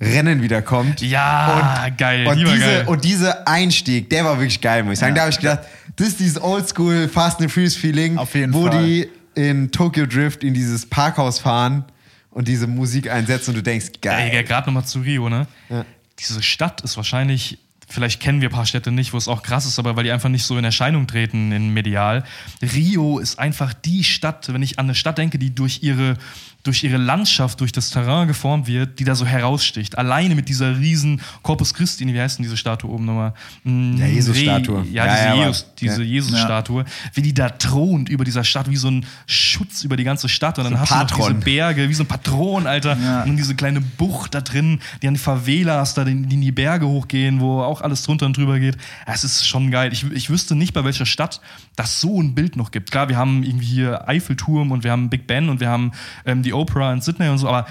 Rennen 0.00 0.42
wieder 0.42 0.60
kommt. 0.62 1.00
Ja, 1.00 1.86
geil, 1.96 2.26
Und, 2.26 2.36
die 2.38 2.44
war 2.44 2.52
diese, 2.54 2.64
geil. 2.66 2.84
und 2.86 3.04
dieser 3.04 3.48
Einstieg, 3.48 4.10
der 4.10 4.24
war 4.24 4.36
wirklich 4.38 4.60
geil, 4.60 4.82
muss 4.84 4.92
ich 4.94 4.98
sagen. 5.00 5.14
Da 5.14 5.22
habe 5.22 5.30
ich 5.30 5.38
gedacht, 5.38 5.60
das 5.96 6.08
ist 6.08 6.20
dieses 6.20 6.40
Oldschool 6.40 7.08
Fast 7.08 7.40
and 7.40 7.50
Furious 7.50 7.74
Feeling, 7.74 8.18
Auf 8.18 8.34
jeden 8.34 8.52
wo 8.52 8.66
Fall. 8.66 8.84
die 8.84 9.08
in 9.34 9.70
Tokyo 9.70 10.06
Drift 10.06 10.44
in 10.44 10.52
dieses 10.54 10.84
Parkhaus 10.86 11.38
fahren 11.40 11.84
und 12.30 12.46
diese 12.48 12.66
Musik 12.66 13.10
einsetzen 13.10 13.50
und 13.50 13.56
du 13.56 13.62
denkst, 13.62 13.86
geil. 14.02 14.30
Ja, 14.34 14.42
gerade 14.42 14.66
nochmal 14.68 14.84
zu 14.84 15.00
Rio, 15.00 15.28
ne? 15.28 15.46
Ja. 15.70 15.84
Diese 16.18 16.42
Stadt 16.42 16.80
ist 16.80 16.96
wahrscheinlich 16.96 17.58
vielleicht 17.88 18.20
kennen 18.20 18.40
wir 18.40 18.48
ein 18.48 18.52
paar 18.52 18.66
Städte 18.66 18.90
nicht, 18.92 19.12
wo 19.12 19.16
es 19.16 19.28
auch 19.28 19.42
krass 19.42 19.66
ist, 19.66 19.78
aber 19.78 19.96
weil 19.96 20.04
die 20.04 20.12
einfach 20.12 20.28
nicht 20.28 20.44
so 20.44 20.56
in 20.58 20.64
Erscheinung 20.64 21.06
treten 21.06 21.52
in 21.52 21.70
medial. 21.72 22.24
Rio 22.62 23.18
ist 23.18 23.38
einfach 23.38 23.72
die 23.72 24.04
Stadt, 24.04 24.52
wenn 24.52 24.62
ich 24.62 24.78
an 24.78 24.86
eine 24.86 24.94
Stadt 24.94 25.18
denke, 25.18 25.38
die 25.38 25.54
durch 25.54 25.82
ihre 25.82 26.16
durch 26.64 26.82
ihre 26.82 26.96
Landschaft, 26.96 27.60
durch 27.60 27.72
das 27.72 27.90
Terrain 27.90 28.26
geformt 28.26 28.66
wird, 28.66 28.98
die 28.98 29.04
da 29.04 29.14
so 29.14 29.24
heraussticht. 29.24 29.96
Alleine 29.96 30.34
mit 30.34 30.48
dieser 30.48 30.78
riesen 30.78 31.20
Corpus 31.42 31.72
Christi, 31.72 32.06
wie 32.06 32.20
heißt 32.20 32.38
denn 32.38 32.42
diese 32.42 32.56
Statue 32.56 32.90
oben 32.90 33.04
nochmal? 33.04 33.32
Mm, 33.62 33.96
Ja, 33.96 34.06
Jesus-Statue. 34.06 34.84
Ja, 34.90 35.06
Ja, 35.06 35.14
diese, 35.14 35.24
ja, 35.24 35.34
Jesus, 35.46 35.66
diese. 35.78 36.02
Jesus-Statue, 36.02 36.84
wie 37.14 37.22
die 37.22 37.32
da 37.32 37.48
thront 37.48 38.08
über 38.08 38.24
dieser 38.24 38.42
Stadt, 38.44 38.68
wie 38.68 38.76
so 38.76 38.90
ein 38.90 39.06
Schutz 39.26 39.84
über 39.84 39.96
die 39.96 40.04
ganze 40.04 40.28
Stadt. 40.28 40.58
Und 40.58 40.64
dann 40.64 40.74
ein 40.74 40.80
hast 40.80 40.90
du 40.90 40.96
noch 40.96 41.06
diese 41.06 41.16
Patron. 41.16 41.40
Berge, 41.40 41.88
wie 41.88 41.94
so 41.94 42.02
ein 42.02 42.06
Patron, 42.06 42.66
Alter. 42.66 42.98
Und 43.24 43.36
diese 43.36 43.54
kleine 43.54 43.80
Bucht 43.80 44.34
da 44.34 44.40
drin, 44.40 44.80
die 45.00 45.08
an 45.08 45.14
die 45.14 45.20
Favelas, 45.20 45.94
da 45.94 46.04
die 46.04 46.12
in 46.12 46.40
die 46.40 46.52
Berge 46.52 46.86
hochgehen, 46.88 47.40
wo 47.40 47.62
auch 47.62 47.77
alles 47.82 48.02
drunter 48.02 48.26
und 48.26 48.36
drüber 48.36 48.58
geht. 48.58 48.76
Es 49.06 49.24
ist 49.24 49.46
schon 49.46 49.70
geil. 49.70 49.92
Ich, 49.92 50.04
ich 50.12 50.30
wüsste 50.30 50.54
nicht, 50.54 50.72
bei 50.74 50.84
welcher 50.84 51.06
Stadt 51.06 51.40
das 51.76 52.00
so 52.00 52.20
ein 52.20 52.34
Bild 52.34 52.56
noch 52.56 52.70
gibt. 52.70 52.90
Klar, 52.90 53.08
wir 53.08 53.16
haben 53.16 53.42
irgendwie 53.42 53.66
hier 53.66 54.08
Eiffelturm 54.08 54.72
und 54.72 54.84
wir 54.84 54.90
haben 54.92 55.10
Big 55.10 55.26
Ben 55.26 55.48
und 55.48 55.60
wir 55.60 55.68
haben 55.68 55.92
ähm, 56.26 56.42
die 56.42 56.52
Opera 56.52 56.92
in 56.92 57.00
Sydney 57.00 57.28
und 57.28 57.38
so, 57.38 57.48
aber 57.48 57.66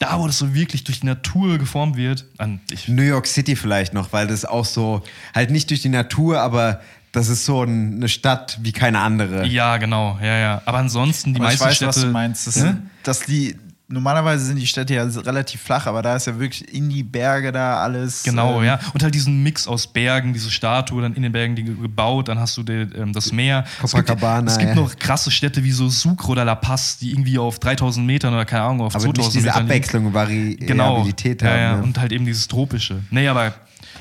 da, 0.00 0.18
wo 0.18 0.26
das 0.26 0.38
so 0.38 0.54
wirklich 0.54 0.84
durch 0.84 1.00
die 1.00 1.06
Natur 1.06 1.56
geformt 1.58 1.96
wird, 1.96 2.24
an, 2.38 2.60
ich, 2.70 2.88
New 2.88 3.02
York 3.02 3.26
City 3.26 3.54
vielleicht 3.56 3.94
noch, 3.94 4.12
weil 4.12 4.26
das 4.26 4.44
auch 4.44 4.64
so, 4.64 5.02
halt 5.34 5.50
nicht 5.50 5.70
durch 5.70 5.82
die 5.82 5.88
Natur, 5.88 6.40
aber 6.40 6.80
das 7.12 7.28
ist 7.28 7.44
so 7.46 7.62
ein, 7.62 7.94
eine 7.96 8.08
Stadt 8.08 8.58
wie 8.62 8.72
keine 8.72 8.98
andere. 8.98 9.46
ja, 9.46 9.76
genau, 9.76 10.18
ja, 10.20 10.36
ja. 10.36 10.62
Aber 10.64 10.78
ansonsten, 10.78 11.32
die 11.32 11.40
Aber 11.40 11.52
ich 11.52 11.60
meisten 11.60 11.66
weiß, 11.68 11.76
Städte. 11.76 11.88
was 11.90 12.00
du 12.02 12.06
meinst. 12.08 12.46
Das, 12.48 12.56
Ne? 12.56 12.82
dass 13.04 13.20
die, 13.20 13.56
normalerweise 13.88 14.44
sind 14.46 14.56
die 14.56 14.66
Städte 14.66 14.94
ja 14.94 15.04
relativ 15.04 15.60
flach, 15.60 15.86
aber 15.86 16.00
da 16.02 16.16
ist 16.16 16.26
ja 16.26 16.38
wirklich 16.38 16.72
in 16.72 16.88
die 16.88 17.02
Berge 17.02 17.52
da 17.52 17.78
alles. 17.82 18.22
Genau, 18.22 18.58
ähm, 18.60 18.66
ja. 18.66 18.80
Und 18.94 19.02
halt 19.02 19.14
diesen 19.14 19.42
Mix 19.42 19.68
aus 19.68 19.86
Bergen, 19.86 20.32
diese 20.32 20.50
Statue, 20.50 21.02
dann 21.02 21.14
in 21.14 21.22
den 21.22 21.32
Bergen 21.32 21.54
die 21.54 21.64
ge- 21.64 21.74
gebaut, 21.74 22.28
dann 22.28 22.38
hast 22.38 22.56
du 22.56 22.62
die, 22.62 22.72
ähm, 22.72 23.12
das 23.12 23.30
Meer. 23.32 23.64
Copacabana, 23.80 24.50
Es 24.50 24.58
gibt, 24.58 24.70
es 24.70 24.74
gibt 24.74 24.76
ja. 24.76 24.82
noch 24.94 24.98
krasse 24.98 25.30
Städte 25.30 25.62
wie 25.62 25.72
so 25.72 25.88
Sucre 25.88 26.28
oder 26.32 26.44
La 26.44 26.54
Paz, 26.54 26.98
die 26.98 27.10
irgendwie 27.12 27.38
auf 27.38 27.58
3000 27.58 28.06
Metern 28.06 28.32
oder 28.32 28.44
keine 28.44 28.62
Ahnung, 28.62 28.80
auf 28.86 28.94
aber 28.94 29.04
2000 29.04 29.16
nicht 29.18 29.34
diese 29.34 29.46
Metern 29.46 29.62
liegen. 29.62 29.70
Abwechslung, 29.70 30.14
Vari 30.14 30.56
Genau. 30.60 30.84
Variabilität 30.92 31.42
ja, 31.42 31.48
haben. 31.50 31.58
ja. 31.60 31.76
ne? 31.76 31.82
Und 31.82 31.98
halt 31.98 32.12
eben 32.12 32.24
dieses 32.24 32.48
Tropische. 32.48 33.00
Nee, 33.10 33.28
aber 33.28 33.54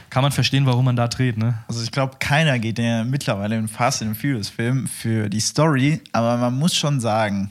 kann 0.09 0.21
man 0.21 0.31
verstehen, 0.31 0.65
warum 0.65 0.85
man 0.85 0.95
da 0.95 1.07
dreht, 1.07 1.37
ne? 1.37 1.55
Also 1.67 1.81
ich 1.83 1.91
glaube, 1.91 2.17
keiner 2.19 2.57
geht 2.59 2.77
ja 2.79 3.03
mittlerweile 3.03 3.57
in 3.57 3.67
Fast 3.67 4.01
and 4.03 4.15
Furious 4.15 4.47
Film 4.47 4.87
für 4.87 5.27
die 5.29 5.39
Story, 5.39 6.01
aber 6.11 6.37
man 6.37 6.57
muss 6.57 6.75
schon 6.75 6.99
sagen, 6.99 7.49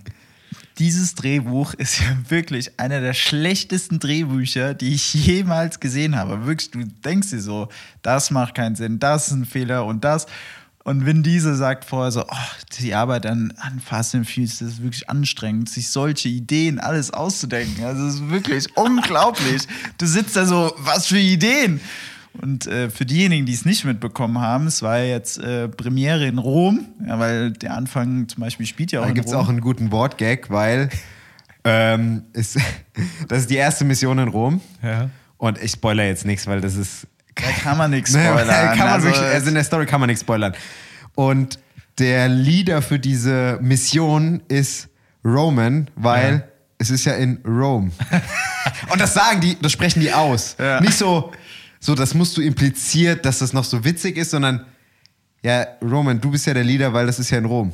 dieses 0.78 1.14
Drehbuch 1.14 1.74
ist 1.74 2.00
ja 2.00 2.06
wirklich 2.28 2.78
einer 2.78 3.00
der 3.00 3.14
schlechtesten 3.14 3.98
Drehbücher, 3.98 4.74
die 4.74 4.94
ich 4.94 5.14
jemals 5.14 5.80
gesehen 5.80 6.16
habe. 6.16 6.46
Wirklich, 6.46 6.70
du 6.70 6.84
denkst 7.04 7.30
dir 7.30 7.40
so, 7.40 7.68
das 8.02 8.30
macht 8.30 8.54
keinen 8.54 8.76
Sinn, 8.76 8.98
das 8.98 9.28
ist 9.28 9.34
ein 9.34 9.44
Fehler 9.44 9.84
und 9.84 10.04
das. 10.04 10.26
Und 10.84 11.06
Vin 11.06 11.22
Diesel 11.22 11.54
sagt 11.54 11.84
vorher 11.84 12.10
so, 12.10 12.22
oh, 12.22 12.36
die 12.80 12.92
Arbeit 12.92 13.24
an, 13.26 13.54
an 13.58 13.78
Fast 13.78 14.16
and 14.16 14.28
Furious, 14.28 14.58
das 14.58 14.68
ist 14.68 14.82
wirklich 14.82 15.08
anstrengend, 15.08 15.68
sich 15.68 15.88
solche 15.88 16.28
Ideen 16.28 16.80
alles 16.80 17.12
auszudenken. 17.12 17.84
Also 17.84 18.04
es 18.06 18.14
ist 18.14 18.30
wirklich 18.30 18.76
unglaublich. 18.76 19.62
Du 19.98 20.06
sitzt 20.06 20.34
da 20.34 20.44
so, 20.44 20.74
was 20.78 21.06
für 21.06 21.20
Ideen? 21.20 21.80
Und 22.40 22.66
äh, 22.66 22.88
für 22.90 23.04
diejenigen, 23.04 23.44
die 23.46 23.52
es 23.52 23.64
nicht 23.64 23.84
mitbekommen 23.84 24.38
haben, 24.40 24.66
es 24.66 24.80
war 24.82 24.98
jetzt 25.00 25.38
äh, 25.38 25.68
Premiere 25.68 26.26
in 26.26 26.38
Rom, 26.38 26.86
ja, 27.06 27.18
weil 27.18 27.52
der 27.52 27.74
Anfang 27.74 28.28
zum 28.28 28.40
Beispiel 28.40 28.66
spielt 28.66 28.90
ja 28.92 29.00
auch 29.00 29.04
Da 29.04 29.08
in 29.10 29.14
gibt 29.14 29.28
es 29.28 29.34
auch 29.34 29.48
einen 29.48 29.60
guten 29.60 29.92
Wortgag, 29.92 30.48
weil 30.50 30.88
ähm, 31.64 32.24
ist, 32.32 32.58
das 33.28 33.40
ist 33.40 33.50
die 33.50 33.56
erste 33.56 33.84
Mission 33.84 34.18
in 34.18 34.28
Rom. 34.28 34.60
Ja. 34.82 35.10
Und 35.36 35.62
ich 35.62 35.72
spoiler 35.72 36.04
jetzt 36.04 36.24
nichts, 36.24 36.46
weil 36.46 36.60
das 36.60 36.74
ist. 36.76 37.06
da 37.34 37.42
kann 37.62 37.76
man 37.78 37.90
nichts 37.90 38.10
spoilern. 38.12 38.46
kann 38.48 38.78
man 38.78 38.88
also, 38.88 39.08
wirklich, 39.08 39.22
also 39.24 39.48
in 39.48 39.54
der 39.54 39.64
Story 39.64 39.86
kann 39.86 40.00
man 40.00 40.08
nichts 40.08 40.22
spoilern. 40.22 40.54
Und 41.14 41.58
der 41.98 42.28
Leader 42.28 42.80
für 42.80 42.98
diese 42.98 43.58
Mission 43.60 44.40
ist 44.48 44.88
Roman, 45.24 45.88
weil 45.94 46.32
Ja. 46.34 46.42
es 46.78 46.90
ist 46.90 47.04
ja 47.04 47.12
in 47.14 47.38
Rome. 47.46 47.90
Und 48.90 49.00
das 49.00 49.12
sagen 49.12 49.40
die, 49.40 49.56
das 49.60 49.70
sprechen 49.72 50.00
die 50.00 50.12
aus. 50.12 50.56
Ja. 50.58 50.80
Nicht 50.80 50.94
so, 50.96 51.30
so, 51.84 51.96
das 51.96 52.14
musst 52.14 52.36
du 52.36 52.42
impliziert, 52.42 53.26
dass 53.26 53.40
das 53.40 53.52
noch 53.52 53.64
so 53.64 53.84
witzig 53.84 54.16
ist, 54.16 54.30
sondern 54.30 54.64
ja, 55.42 55.66
Roman, 55.82 56.20
du 56.20 56.30
bist 56.30 56.46
ja 56.46 56.54
der 56.54 56.62
Leader, 56.62 56.92
weil 56.92 57.06
das 57.06 57.18
ist 57.18 57.30
ja 57.30 57.38
in 57.38 57.44
Rom. 57.44 57.72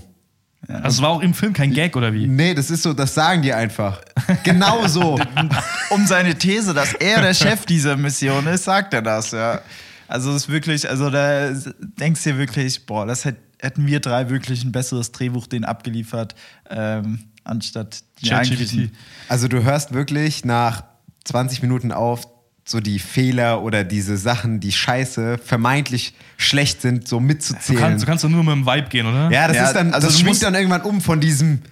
Also 0.67 0.89
es 0.89 1.03
war 1.03 1.11
auch 1.11 1.21
im 1.21 1.35
Film 1.35 1.53
kein 1.53 1.75
Gag 1.75 1.95
oder 1.95 2.13
wie? 2.15 2.27
Nee, 2.27 2.55
das 2.55 2.71
ist 2.71 2.83
so, 2.83 2.95
das 2.95 3.13
sagen 3.13 3.43
die 3.43 3.53
einfach. 3.53 4.01
Genau 4.45 4.87
so. 4.87 5.21
um 5.91 6.07
seine 6.07 6.37
These, 6.37 6.73
dass 6.73 6.95
er 6.95 7.21
der 7.21 7.35
Chef 7.35 7.67
dieser 7.67 7.99
Mission 7.99 8.47
ist, 8.47 8.65
sagt 8.65 8.95
er 8.95 9.03
das, 9.03 9.33
ja. 9.33 9.61
Also 10.09 10.31
es 10.31 10.45
ist 10.45 10.49
wirklich, 10.49 10.89
also 10.89 11.11
da 11.11 11.53
denkst 12.01 12.25
du 12.25 12.33
dir 12.33 12.39
wirklich, 12.39 12.87
boah, 12.87 13.05
das 13.05 13.27
hätt, 13.27 13.37
hätten 13.61 13.87
wir 13.87 14.01
drei 14.01 14.31
wirklich 14.31 14.65
ein 14.65 14.73
besseres 14.73 15.13
Drehbuch 15.13 15.47
denen 15.47 15.67
abgeliefert, 15.67 16.35
ähm, 16.71 17.25
anstatt 17.45 18.03
die 18.23 18.31
ChatGPT. 18.31 18.91
Also 19.29 19.49
du 19.49 19.63
hörst 19.63 19.93
wirklich 19.93 20.47
nach 20.47 20.85
20 21.25 21.61
Minuten 21.61 21.93
auf, 21.93 22.27
so 22.69 22.81
die 22.81 22.99
Fehler 22.99 23.63
oder 23.63 23.83
diese 23.83 24.19
Sachen, 24.19 24.61
die 24.61 24.73
scheiße, 24.73 25.39
vermeintlich 25.39 26.13
schlecht 26.37 26.83
sind, 26.83 27.09
so 27.09 27.17
Du 27.17 27.21
mitzuzählen. 27.25 27.81
kannst, 27.81 28.03
du 28.03 28.07
kannst 28.07 28.25
doch 28.25 28.29
nur 28.29 28.45
mit 28.45 28.53
dem 28.55 28.67
Vibe 28.67 28.89
gehen, 28.91 29.07
oder? 29.07 29.31
ja, 29.31 29.49
das 29.49 29.57
Ja, 29.57 29.65
ist 29.69 29.73
dann, 29.73 29.95
also 29.95 30.07
das 30.09 30.17
du 30.19 30.23
schwingt 30.23 30.43
dann 30.43 30.55
irgendwann 30.55 30.83
um 30.83 31.01
von 31.01 31.19
diesem, 31.21 31.63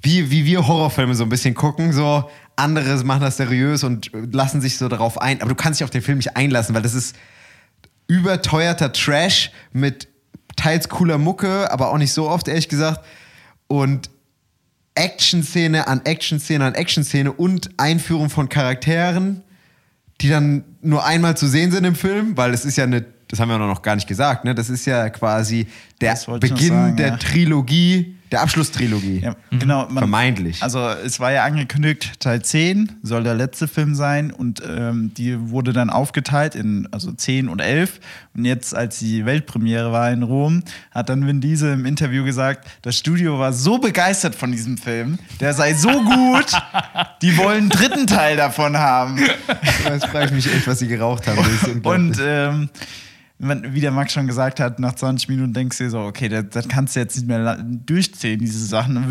wie, 0.00 0.30
wie 0.30 0.46
wir 0.46 0.66
Horrorfilme 0.66 1.14
so 1.14 1.24
ein 1.24 1.28
bisschen 1.28 1.54
gucken, 1.54 1.92
so 1.92 2.30
andere 2.56 3.04
machen 3.04 3.20
das 3.20 3.36
seriös 3.36 3.84
und 3.84 4.10
lassen 4.32 4.60
sich 4.62 4.78
so 4.78 4.88
darauf 4.88 5.20
ein, 5.20 5.40
aber 5.42 5.50
du 5.50 5.54
kannst 5.54 5.80
dich 5.80 5.84
auf 5.84 5.90
den 5.90 6.00
Film 6.02 6.16
nicht 6.18 6.36
einlassen, 6.36 6.74
weil 6.74 6.82
das 6.82 6.94
ist 6.94 7.14
überteuerter 8.06 8.92
Trash 8.92 9.50
mit 9.72 10.08
teils 10.56 10.88
cooler 10.88 11.18
Mucke, 11.18 11.70
aber 11.70 11.90
auch 11.92 11.98
nicht 11.98 12.12
so 12.12 12.28
oft, 12.28 12.48
ehrlich 12.48 12.68
gesagt. 12.68 13.04
Und 13.66 14.10
Action-Szene 14.94 15.86
an 15.86 16.00
Action-Szene 16.04 16.64
an 16.64 16.74
Action-Szene 16.74 17.30
und 17.32 17.70
Einführung 17.78 18.28
von 18.30 18.48
Charakteren, 18.48 19.42
die 20.20 20.28
dann 20.28 20.64
nur 20.82 21.04
einmal 21.04 21.36
zu 21.36 21.46
sehen 21.46 21.70
sind 21.70 21.84
im 21.84 21.94
Film, 21.94 22.36
weil 22.36 22.52
es 22.52 22.64
ist 22.64 22.76
ja 22.76 22.84
eine, 22.84 23.04
das 23.28 23.40
haben 23.40 23.48
wir 23.48 23.58
noch 23.58 23.82
gar 23.82 23.94
nicht 23.94 24.06
gesagt, 24.06 24.44
ne? 24.44 24.54
Das 24.54 24.68
ist 24.70 24.86
ja 24.86 25.08
quasi 25.08 25.66
der 26.00 26.18
Beginn 26.40 26.68
sagen, 26.68 26.96
der 26.96 27.08
ja. 27.08 27.16
Trilogie, 27.16 28.16
der 28.30 28.42
Abschlusstrilogie. 28.42 29.20
Ja, 29.20 29.34
genau. 29.50 29.86
Man, 29.86 29.98
Vermeintlich. 29.98 30.62
Also 30.62 30.86
es 30.88 31.18
war 31.18 31.32
ja 31.32 31.44
angekündigt, 31.44 32.20
Teil 32.20 32.42
10 32.42 32.92
soll 33.02 33.24
der 33.24 33.34
letzte 33.34 33.66
Film 33.66 33.94
sein 33.94 34.30
und 34.30 34.62
ähm, 34.66 35.12
die 35.14 35.50
wurde 35.50 35.72
dann 35.72 35.90
aufgeteilt 35.90 36.54
in 36.54 36.88
also 36.92 37.12
10 37.12 37.48
und 37.48 37.60
11. 37.60 38.00
Und 38.36 38.44
jetzt, 38.44 38.74
als 38.74 39.00
die 39.00 39.26
Weltpremiere 39.26 39.90
war 39.90 40.10
in 40.10 40.22
Rom, 40.22 40.62
hat 40.92 41.08
dann 41.08 41.26
Vin 41.26 41.40
Diesel 41.40 41.72
im 41.72 41.84
Interview 41.86 42.24
gesagt, 42.24 42.68
das 42.82 42.96
Studio 42.96 43.38
war 43.38 43.52
so 43.52 43.78
begeistert 43.78 44.34
von 44.34 44.52
diesem 44.52 44.78
Film, 44.78 45.18
der 45.40 45.52
sei 45.52 45.74
so 45.74 45.90
gut, 45.90 46.52
die 47.22 47.36
wollen 47.36 47.60
einen 47.60 47.68
dritten 47.68 48.06
Teil 48.06 48.36
davon 48.36 48.78
haben. 48.78 49.18
Jetzt 49.84 50.06
frage 50.06 50.26
ich 50.26 50.32
mich 50.32 50.54
echt, 50.54 50.66
was 50.66 50.78
sie 50.78 50.88
geraucht 50.88 51.26
haben. 51.26 51.38
Und 51.82 52.20
ähm, 52.22 52.68
wie 53.42 53.80
der 53.80 53.90
Max 53.90 54.12
schon 54.12 54.26
gesagt 54.26 54.60
hat, 54.60 54.78
nach 54.78 54.94
20 54.94 55.30
Minuten 55.30 55.54
denkst 55.54 55.78
du 55.78 55.84
dir 55.84 55.90
so, 55.90 56.00
okay, 56.00 56.28
das, 56.28 56.44
das 56.50 56.68
kannst 56.68 56.94
du 56.94 57.00
jetzt 57.00 57.16
nicht 57.16 57.26
mehr 57.26 57.56
durchziehen, 57.62 58.38
diese 58.38 58.66
Sachen, 58.66 59.10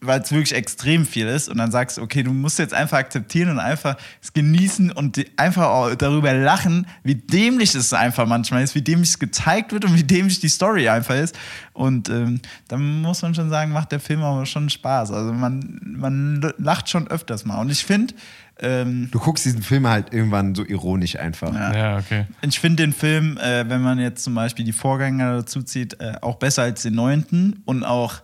weil 0.00 0.20
es 0.20 0.32
wirklich 0.32 0.54
extrem 0.54 1.04
viel 1.04 1.26
ist. 1.26 1.50
Und 1.50 1.58
dann 1.58 1.70
sagst 1.70 1.98
du, 1.98 2.02
okay, 2.02 2.22
du 2.22 2.32
musst 2.32 2.58
jetzt 2.58 2.72
einfach 2.72 2.96
akzeptieren 2.96 3.50
und 3.50 3.58
einfach 3.58 3.96
es 4.22 4.32
genießen 4.32 4.90
und 4.90 5.22
einfach 5.36 5.66
auch 5.66 5.94
darüber 5.94 6.32
lachen, 6.32 6.86
wie 7.02 7.16
dämlich 7.16 7.74
es 7.74 7.92
einfach 7.92 8.26
manchmal 8.26 8.62
ist, 8.62 8.74
wie 8.74 8.80
dämlich 8.80 9.10
es 9.10 9.18
gezeigt 9.18 9.72
wird 9.72 9.84
und 9.84 9.94
wie 9.94 10.04
dämlich 10.04 10.40
die 10.40 10.48
Story 10.48 10.88
einfach 10.88 11.16
ist. 11.16 11.38
Und 11.74 12.08
ähm, 12.08 12.40
dann 12.68 13.02
muss 13.02 13.20
man 13.20 13.34
schon 13.34 13.50
sagen, 13.50 13.72
macht 13.72 13.92
der 13.92 14.00
Film 14.00 14.22
aber 14.22 14.46
schon 14.46 14.70
Spaß. 14.70 15.12
Also 15.12 15.34
man, 15.34 15.78
man 15.84 16.54
lacht 16.56 16.88
schon 16.88 17.06
öfters 17.08 17.44
mal. 17.44 17.60
Und 17.60 17.70
ich 17.70 17.84
finde, 17.84 18.14
ähm, 18.60 19.08
du 19.10 19.18
guckst 19.18 19.44
diesen 19.44 19.62
Film 19.62 19.86
halt 19.86 20.12
irgendwann 20.12 20.54
so 20.54 20.64
ironisch 20.64 21.16
einfach. 21.16 21.54
Ja. 21.54 21.74
Ja, 21.76 21.98
okay. 21.98 22.26
Ich 22.42 22.58
finde 22.60 22.82
den 22.84 22.92
Film, 22.92 23.36
äh, 23.38 23.68
wenn 23.68 23.82
man 23.82 23.98
jetzt 23.98 24.24
zum 24.24 24.34
Beispiel 24.34 24.64
die 24.64 24.72
Vorgänger 24.72 25.36
dazu 25.36 25.62
zieht, 25.62 26.00
äh, 26.00 26.14
auch 26.20 26.36
besser 26.36 26.62
als 26.62 26.82
den 26.82 26.94
neunten 26.94 27.62
und 27.64 27.84
auch 27.84 28.22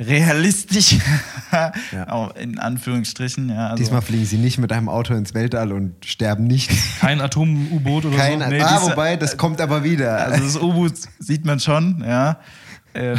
realistisch, 0.00 0.96
auch 2.08 2.34
in 2.36 2.58
Anführungsstrichen. 2.58 3.48
Ja, 3.48 3.68
also 3.70 3.76
Diesmal 3.82 4.02
fliegen 4.02 4.24
sie 4.26 4.38
nicht 4.38 4.58
mit 4.58 4.72
einem 4.72 4.88
Auto 4.88 5.14
ins 5.14 5.34
Weltall 5.34 5.72
und 5.72 6.04
sterben 6.04 6.44
nicht. 6.44 6.70
Kein 7.00 7.20
Atom-U-Boot 7.20 8.04
oder 8.06 8.16
Kein, 8.16 8.40
so? 8.40 8.46
Nee, 8.46 8.60
ah, 8.60 8.78
diese- 8.78 8.90
wobei, 8.92 9.16
das 9.16 9.36
kommt 9.36 9.60
aber 9.60 9.82
wieder. 9.84 10.18
also 10.18 10.44
das 10.44 10.56
U-Boot 10.56 10.94
sieht 11.18 11.44
man 11.44 11.60
schon, 11.60 12.04
ja. 12.06 12.38
Ähm, 12.94 13.18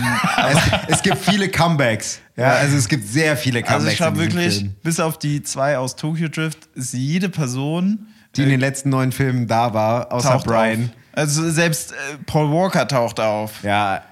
es, 0.87 0.95
es 0.97 1.03
gibt 1.03 1.19
viele 1.19 1.47
Comebacks. 1.47 2.19
Ja, 2.39 2.53
also 2.53 2.77
es 2.77 2.87
gibt 2.87 3.07
sehr 3.07 3.35
viele 3.37 3.61
Comebacks. 3.61 3.83
also 3.85 3.93
ich 3.93 4.01
habe 4.01 4.17
wirklich, 4.19 4.57
Film, 4.59 4.75
bis 4.83 4.99
auf 4.99 5.19
die 5.19 5.43
zwei 5.43 5.77
aus 5.77 5.95
Tokyo 5.95 6.27
Drift, 6.29 6.67
ist 6.75 6.93
jede 6.93 7.29
Person 7.29 8.07
die 8.35 8.43
in 8.43 8.49
den 8.49 8.59
letzten 8.59 8.89
neun 8.89 9.11
Filmen 9.11 9.47
da 9.47 9.73
war, 9.73 10.11
außer 10.13 10.29
taucht 10.33 10.45
Brian. 10.45 10.83
auf. 10.85 10.89
Also 11.13 11.49
selbst 11.49 11.91
äh, 11.93 11.95
Paul 12.27 12.51
Walker 12.51 12.87
taucht 12.87 13.19
auf. 13.19 13.63
Ja, 13.63 14.03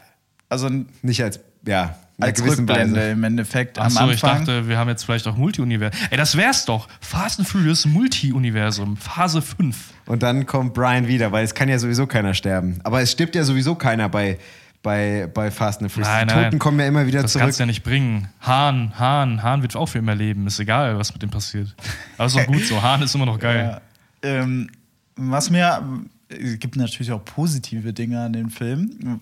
Also 0.49 0.69
nicht 1.03 1.21
als, 1.23 1.39
ja, 1.67 1.95
als 2.19 2.39
gewissen 2.41 2.67
Rückblende 2.67 2.99
Weise. 2.99 3.09
im 3.11 3.23
Endeffekt 3.23 3.77
am 3.77 3.85
Achso, 3.85 4.09
ich 4.09 4.23
Anfang. 4.23 4.45
dachte, 4.45 4.67
wir 4.67 4.77
haben 4.79 4.89
jetzt 4.89 5.03
vielleicht 5.03 5.27
auch 5.27 5.37
Multi-Universum. 5.37 5.99
Ey, 6.09 6.17
das 6.17 6.35
wär's 6.35 6.65
doch. 6.65 6.87
Fast 6.99 7.37
and 7.39 7.47
Furious 7.47 7.85
Multi-Universum. 7.85 8.97
Phase 8.97 9.41
5. 9.43 9.77
Und 10.07 10.23
dann 10.23 10.47
kommt 10.47 10.73
Brian 10.73 11.07
wieder, 11.07 11.31
weil 11.31 11.45
es 11.45 11.53
kann 11.53 11.69
ja 11.69 11.77
sowieso 11.77 12.07
keiner 12.07 12.33
sterben. 12.33 12.79
Aber 12.83 13.01
es 13.01 13.11
stirbt 13.11 13.35
ja 13.35 13.43
sowieso 13.43 13.75
keiner 13.75 14.09
bei, 14.09 14.39
bei, 14.83 15.27
bei 15.33 15.51
Fast 15.51 15.81
and 15.81 15.89
the 15.91 15.93
Furious. 15.93 16.07
Nein, 16.13 16.27
Die 16.27 16.33
nein. 16.33 16.43
Toten 16.45 16.59
kommen 16.59 16.79
ja 16.79 16.87
immer 16.87 17.05
wieder 17.07 17.21
Das 17.21 17.33
zurück. 17.33 17.43
kannst 17.45 17.59
du 17.59 17.63
ja 17.63 17.67
nicht 17.67 17.83
bringen. 17.83 18.29
Hahn, 18.41 18.97
Hahn, 18.97 19.43
Hahn 19.43 19.61
wird 19.61 19.75
auch 19.75 19.87
für 19.87 19.97
immer 19.99 20.15
leben. 20.15 20.47
Ist 20.47 20.59
egal, 20.59 20.97
was 20.97 21.11
mit 21.13 21.21
dem 21.21 21.29
passiert. 21.29 21.75
Aber 22.17 22.27
ist 22.27 22.35
doch 22.37 22.45
gut 22.47 22.63
so. 22.65 22.81
Hahn 22.81 23.01
ist 23.01 23.13
immer 23.15 23.25
noch 23.25 23.39
geil. 23.39 23.79
Ja. 24.23 24.39
Ähm, 24.41 24.69
was 25.15 25.49
mir, 25.49 25.83
es 26.29 26.59
gibt 26.59 26.75
natürlich 26.75 27.11
auch 27.11 27.23
positive 27.25 27.91
Dinge 27.93 28.21
an 28.21 28.33
dem 28.33 28.49
Film. 28.49 29.19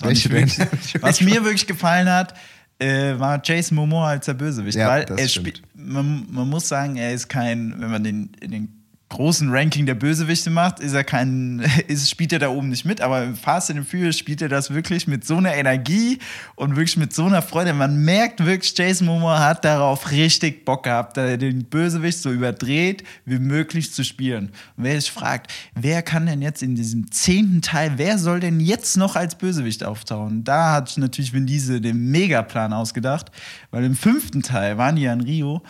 Welche 0.00 0.30
wirklich- 0.30 0.58
Was 1.02 1.20
mir 1.20 1.42
wirklich 1.44 1.66
gefallen 1.66 2.08
hat, 2.08 2.34
äh, 2.78 3.18
war 3.18 3.40
Jason 3.42 3.74
Momoa 3.76 4.10
als 4.10 4.26
der 4.26 4.34
Bösewicht. 4.34 4.78
Ja, 4.78 4.88
weil 4.88 5.04
das 5.04 5.36
er 5.36 5.42
man, 5.74 6.24
man 6.30 6.48
muss 6.48 6.68
sagen, 6.68 6.96
er 6.96 7.12
ist 7.12 7.28
kein, 7.28 7.74
wenn 7.78 7.90
man 7.90 8.04
den, 8.04 8.30
in 8.40 8.50
den 8.52 8.77
großen 9.08 9.50
Ranking 9.50 9.86
der 9.86 9.94
Bösewichte 9.94 10.50
macht, 10.50 10.80
ist 10.80 10.92
er 10.92 11.04
kein, 11.04 11.60
ist, 11.88 12.10
spielt 12.10 12.32
er 12.32 12.38
da 12.38 12.50
oben 12.50 12.68
nicht 12.68 12.84
mit, 12.84 13.00
aber 13.00 13.24
im 13.24 13.36
Fast 13.36 13.70
and 13.70 13.88
Furious 13.88 14.18
spielt 14.18 14.42
er 14.42 14.48
das 14.48 14.72
wirklich 14.72 15.06
mit 15.06 15.24
so 15.24 15.36
einer 15.36 15.54
Energie 15.54 16.18
und 16.56 16.76
wirklich 16.76 16.96
mit 16.96 17.14
so 17.14 17.24
einer 17.24 17.42
Freude. 17.42 17.72
Man 17.72 18.04
merkt 18.04 18.44
wirklich, 18.44 18.76
Jason 18.76 19.06
Momoa 19.06 19.38
hat 19.40 19.64
darauf 19.64 20.10
richtig 20.10 20.64
Bock 20.64 20.84
gehabt, 20.84 21.16
da 21.16 21.36
den 21.36 21.64
Bösewicht 21.64 22.18
so 22.18 22.30
überdreht 22.30 23.02
wie 23.24 23.38
möglich 23.38 23.92
zu 23.92 24.04
spielen. 24.04 24.50
Und 24.76 24.84
wer 24.84 25.00
sich 25.00 25.10
fragt, 25.10 25.52
wer 25.74 26.02
kann 26.02 26.26
denn 26.26 26.42
jetzt 26.42 26.62
in 26.62 26.74
diesem 26.74 27.10
zehnten 27.10 27.62
Teil, 27.62 27.92
wer 27.96 28.18
soll 28.18 28.40
denn 28.40 28.60
jetzt 28.60 28.96
noch 28.96 29.16
als 29.16 29.36
Bösewicht 29.36 29.84
auftauchen? 29.84 30.44
Da 30.44 30.72
hat 30.72 30.96
natürlich 30.98 31.32
Vin 31.32 31.46
Diesel 31.46 31.80
den 31.80 32.10
Megaplan 32.10 32.72
ausgedacht, 32.72 33.30
weil 33.70 33.84
im 33.84 33.96
fünften 33.96 34.42
Teil 34.42 34.76
waren 34.76 34.96
die 34.96 35.02
ja 35.02 35.12
in 35.12 35.22
Rio 35.22 35.62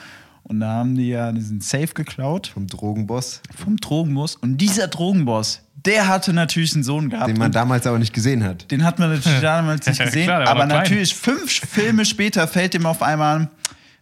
und 0.49 0.61
da 0.61 0.69
haben 0.69 0.97
die 0.97 1.09
ja 1.09 1.31
diesen 1.33 1.61
Safe 1.61 1.89
geklaut 1.95 2.49
Vom 2.49 2.67
Drogenboss, 2.67 3.43
vom 3.55 3.77
Drogenboss. 3.77 4.37
Und 4.37 4.59
dieser 4.59 4.89
Drogenboss, 4.89 5.63
der 5.75 6.09
hatte 6.09 6.33
natürlich 6.33 6.75
einen 6.75 6.85
Sohn 6.85 7.11
gehabt. 7.11 7.29
den 7.29 7.39
man 7.39 7.53
damals 7.53 7.87
aber 7.87 7.99
nicht 7.99 8.13
gesehen 8.13 8.45
hat. 8.45 8.71
den 8.71 8.85
hat 8.85 8.99
man 8.99 9.11
natürlich 9.11 9.41
damals 9.43 9.87
nicht 9.87 10.01
gesehen. 10.01 10.25
klar, 10.25 10.47
aber 10.49 10.67
natürlich 10.67 11.15
fünf 11.15 11.51
Filme 11.51 12.05
später 12.05 12.49
fällt 12.49 12.75
ihm 12.75 12.87
auf 12.87 13.03
einmal, 13.03 13.49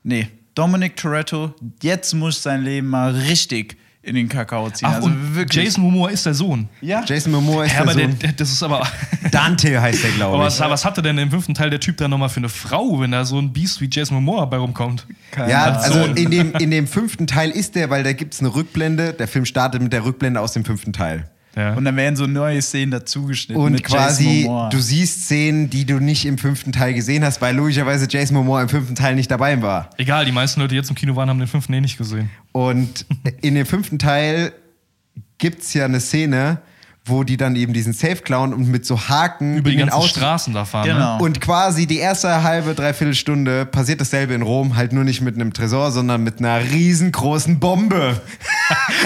nee, 0.03 0.29
Dominic 0.55 0.97
Toretto, 0.97 1.55
jetzt 1.83 2.15
muss 2.15 2.43
sein 2.43 2.63
Leben 2.65 2.89
mal 2.89 3.11
richtig 3.11 3.77
in 4.07 4.15
den 4.15 4.29
Kakao 4.29 4.71
ziehen. 4.71 4.89
Ach, 4.91 4.95
also 4.97 5.11
wirklich. 5.35 5.65
Jason 5.65 5.83
Momoa 5.85 6.09
ist 6.11 6.25
der 6.25 6.35
Sohn. 6.35 6.69
ja, 6.81 7.03
Jason 7.05 7.33
Momoa 7.33 7.65
ist 7.65 7.75
Ja, 7.75 7.81
aber 7.83 7.95
der 7.95 8.09
Sohn. 8.09 8.19
der, 8.21 8.33
das 8.33 8.51
ist 8.53 8.63
aber. 8.63 8.87
Dante 9.31 9.81
heißt 9.81 10.03
der, 10.05 10.11
Aber 10.11 10.17
glaube 10.17 10.39
was, 10.45 10.61
ich. 10.61 10.65
was 10.71 10.85
hatte 10.85 11.03
denn 11.03 11.19
im 11.19 11.31
fünften 11.31 11.55
Teil 11.55 11.71
der 11.71 11.81
Typ 11.81 11.97
da 11.97 12.07
nochmal 12.09 12.29
für 12.29 12.39
eine 12.39 12.49
Frau, 12.49 13.01
wenn 13.01 13.11
da 13.11 13.25
so 13.25 13.39
ein 13.39 13.53
Biest 13.53 13.81
wie 13.81 13.89
Jason 13.91 14.15
Momoa 14.23 14.45
bei 14.47 14.57
rumkommt? 14.57 15.07
keine 15.33 15.51
Ja, 15.51 15.65
Ahnung. 15.65 15.77
also 15.83 16.05
in 16.05 16.31
dem, 16.31 16.53
in 16.55 16.71
dem 16.71 16.87
fünften 16.87 17.27
Teil 17.27 17.51
ist 17.51 17.75
der, 17.75 17.91
weil 17.91 18.03
da 18.05 18.13
gibt 18.13 18.35
es 18.35 18.41
eine 18.41 18.55
Rückblende. 18.55 19.13
Der 19.13 19.29
Film 19.29 19.45
startet 19.45 19.83
mit 19.83 19.93
der 19.93 20.05
Rückblende 20.05 20.41
aus 20.41 20.53
dem 20.53 20.65
fünften 20.65 20.93
Teil. 20.93 21.29
Ja. 21.57 21.73
Und 21.73 21.87
dann 21.87 21.97
werden 21.97 22.17
so 22.17 22.27
neue 22.27 22.61
Szenen 22.61 22.91
dazugeschnitten. 22.91 23.63
Und 23.63 23.73
mit 23.73 23.83
quasi, 23.83 24.49
du 24.71 24.79
siehst 24.79 25.25
Szenen, 25.25 25.71
die 25.71 25.87
du 25.87 25.99
nicht 25.99 26.27
im 26.27 26.37
fünften 26.37 26.71
Teil 26.71 26.93
gesehen 26.93 27.25
hast, 27.25 27.41
weil 27.41 27.57
logischerweise 27.57 28.07
Jason 28.09 28.37
Momoa 28.37 28.63
im 28.63 28.69
fünften 28.69 28.95
Teil 28.95 29.15
nicht 29.15 29.31
dabei 29.31 29.61
war. 29.63 29.89
Egal, 29.97 30.27
die 30.27 30.33
meisten 30.33 30.61
Leute, 30.61 30.71
die 30.71 30.77
jetzt 30.77 30.91
im 30.91 30.97
Kino 30.97 31.17
waren, 31.17 31.31
haben 31.31 31.39
den 31.39 31.49
fünften 31.49 31.73
eh 31.73 31.81
nicht 31.81 31.97
gesehen. 31.97 32.29
Und 32.53 33.07
in 33.41 33.55
dem 33.55 33.65
fünften 33.65 33.99
Teil 33.99 34.53
gibt 35.39 35.63
es 35.63 35.73
ja 35.73 35.87
eine 35.87 36.01
Szene, 36.01 36.59
wo 37.09 37.23
die 37.25 37.37
dann 37.37 37.55
eben 37.57 37.73
diesen 37.73 37.93
Safe 37.93 38.17
klauen 38.17 38.53
und 38.53 38.69
mit 38.69 38.85
so 38.85 39.09
Haken 39.09 39.59
Über 39.59 39.71
die 39.71 39.77
ganzen 39.77 39.95
Autos- 39.95 40.11
Straßen 40.11 40.53
da 40.53 40.65
fahren. 40.65 40.87
Genau. 40.89 41.17
Ne? 41.19 41.23
Und 41.23 41.41
quasi 41.41 41.87
die 41.87 41.99
erste 41.99 42.43
halbe, 42.43 42.75
dreiviertel 42.75 43.15
Stunde 43.15 43.65
passiert 43.65 44.01
dasselbe 44.01 44.35
in 44.35 44.43
Rom, 44.43 44.77
halt 44.77 44.93
nur 44.93 45.05
nicht 45.05 45.21
mit 45.21 45.37
einem 45.37 45.53
Tresor, 45.53 45.93
sondern 45.93 46.23
mit 46.25 46.41
einer 46.41 46.61
riesengroßen 46.61 47.59
Bombe. 47.61 48.21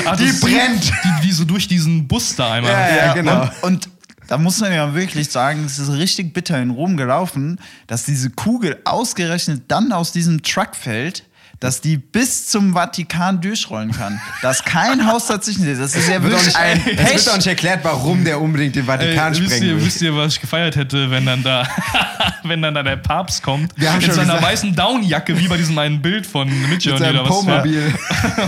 Ah, 0.06 0.16
die 0.16 0.24
ist 0.24 0.40
brennt. 0.40 0.90
Die, 1.04 1.26
die 1.26 1.32
so 1.32 1.44
durch 1.44 1.68
diesen 1.68 2.08
Bus 2.08 2.34
da 2.34 2.52
einmal. 2.54 2.72
Ja, 2.72 2.96
ja, 2.96 3.12
genau. 3.12 3.42
Und, 3.42 3.62
und 3.62 3.88
da 4.26 4.38
muss 4.38 4.58
man 4.60 4.72
ja 4.72 4.94
wirklich 4.94 5.28
sagen, 5.28 5.64
es 5.66 5.78
ist 5.78 5.90
richtig 5.92 6.32
bitter 6.32 6.60
in 6.62 6.70
Rom 6.70 6.96
gelaufen, 6.96 7.58
dass 7.86 8.04
diese 8.04 8.30
Kugel 8.30 8.78
ausgerechnet 8.84 9.64
dann 9.68 9.92
aus 9.92 10.12
diesem 10.12 10.42
Truck 10.42 10.74
fällt, 10.74 11.24
dass 11.60 11.82
die 11.82 11.98
bis 11.98 12.46
zum 12.46 12.72
Vatikan 12.72 13.40
durchrollen 13.40 13.92
kann. 13.92 14.20
Dass 14.40 14.64
kein 14.64 15.06
Haus 15.10 15.26
dazwischen 15.26 15.66
ist. 15.66 15.78
Das 15.80 15.94
ist 15.94 16.08
ja 16.08 16.22
wirklich 16.22 16.56
ein 16.56 16.80
es 16.96 17.26
wird 17.26 17.28
auch 17.28 17.36
nicht 17.36 17.46
erklärt, 17.46 17.80
warum 17.82 18.24
der 18.24 18.40
unbedingt 18.40 18.76
den 18.76 18.86
Vatikan 18.86 19.34
Ey, 19.34 19.40
wisst, 19.40 19.52
sprengen 19.52 19.68
ihr, 19.68 19.76
will. 19.76 19.84
wisst 19.84 20.00
ihr, 20.00 20.16
was 20.16 20.34
ich 20.34 20.40
gefeiert 20.40 20.76
hätte, 20.76 21.10
wenn 21.10 21.26
dann 21.26 21.42
da, 21.42 21.68
wenn 22.44 22.62
dann 22.62 22.74
da 22.74 22.82
der 22.82 22.96
Papst 22.96 23.42
kommt, 23.42 23.72
in 23.76 23.82
seiner 23.84 24.00
gesagt- 24.08 24.42
weißen 24.42 24.74
Downjacke, 24.74 25.38
wie 25.38 25.48
bei 25.48 25.56
diesem 25.56 25.78
einen 25.78 26.00
Bild 26.02 26.26
von 26.26 26.48
seinem 26.48 27.20
oder 27.20 27.28
was. 27.30 27.44
Playmobil. 27.44 27.94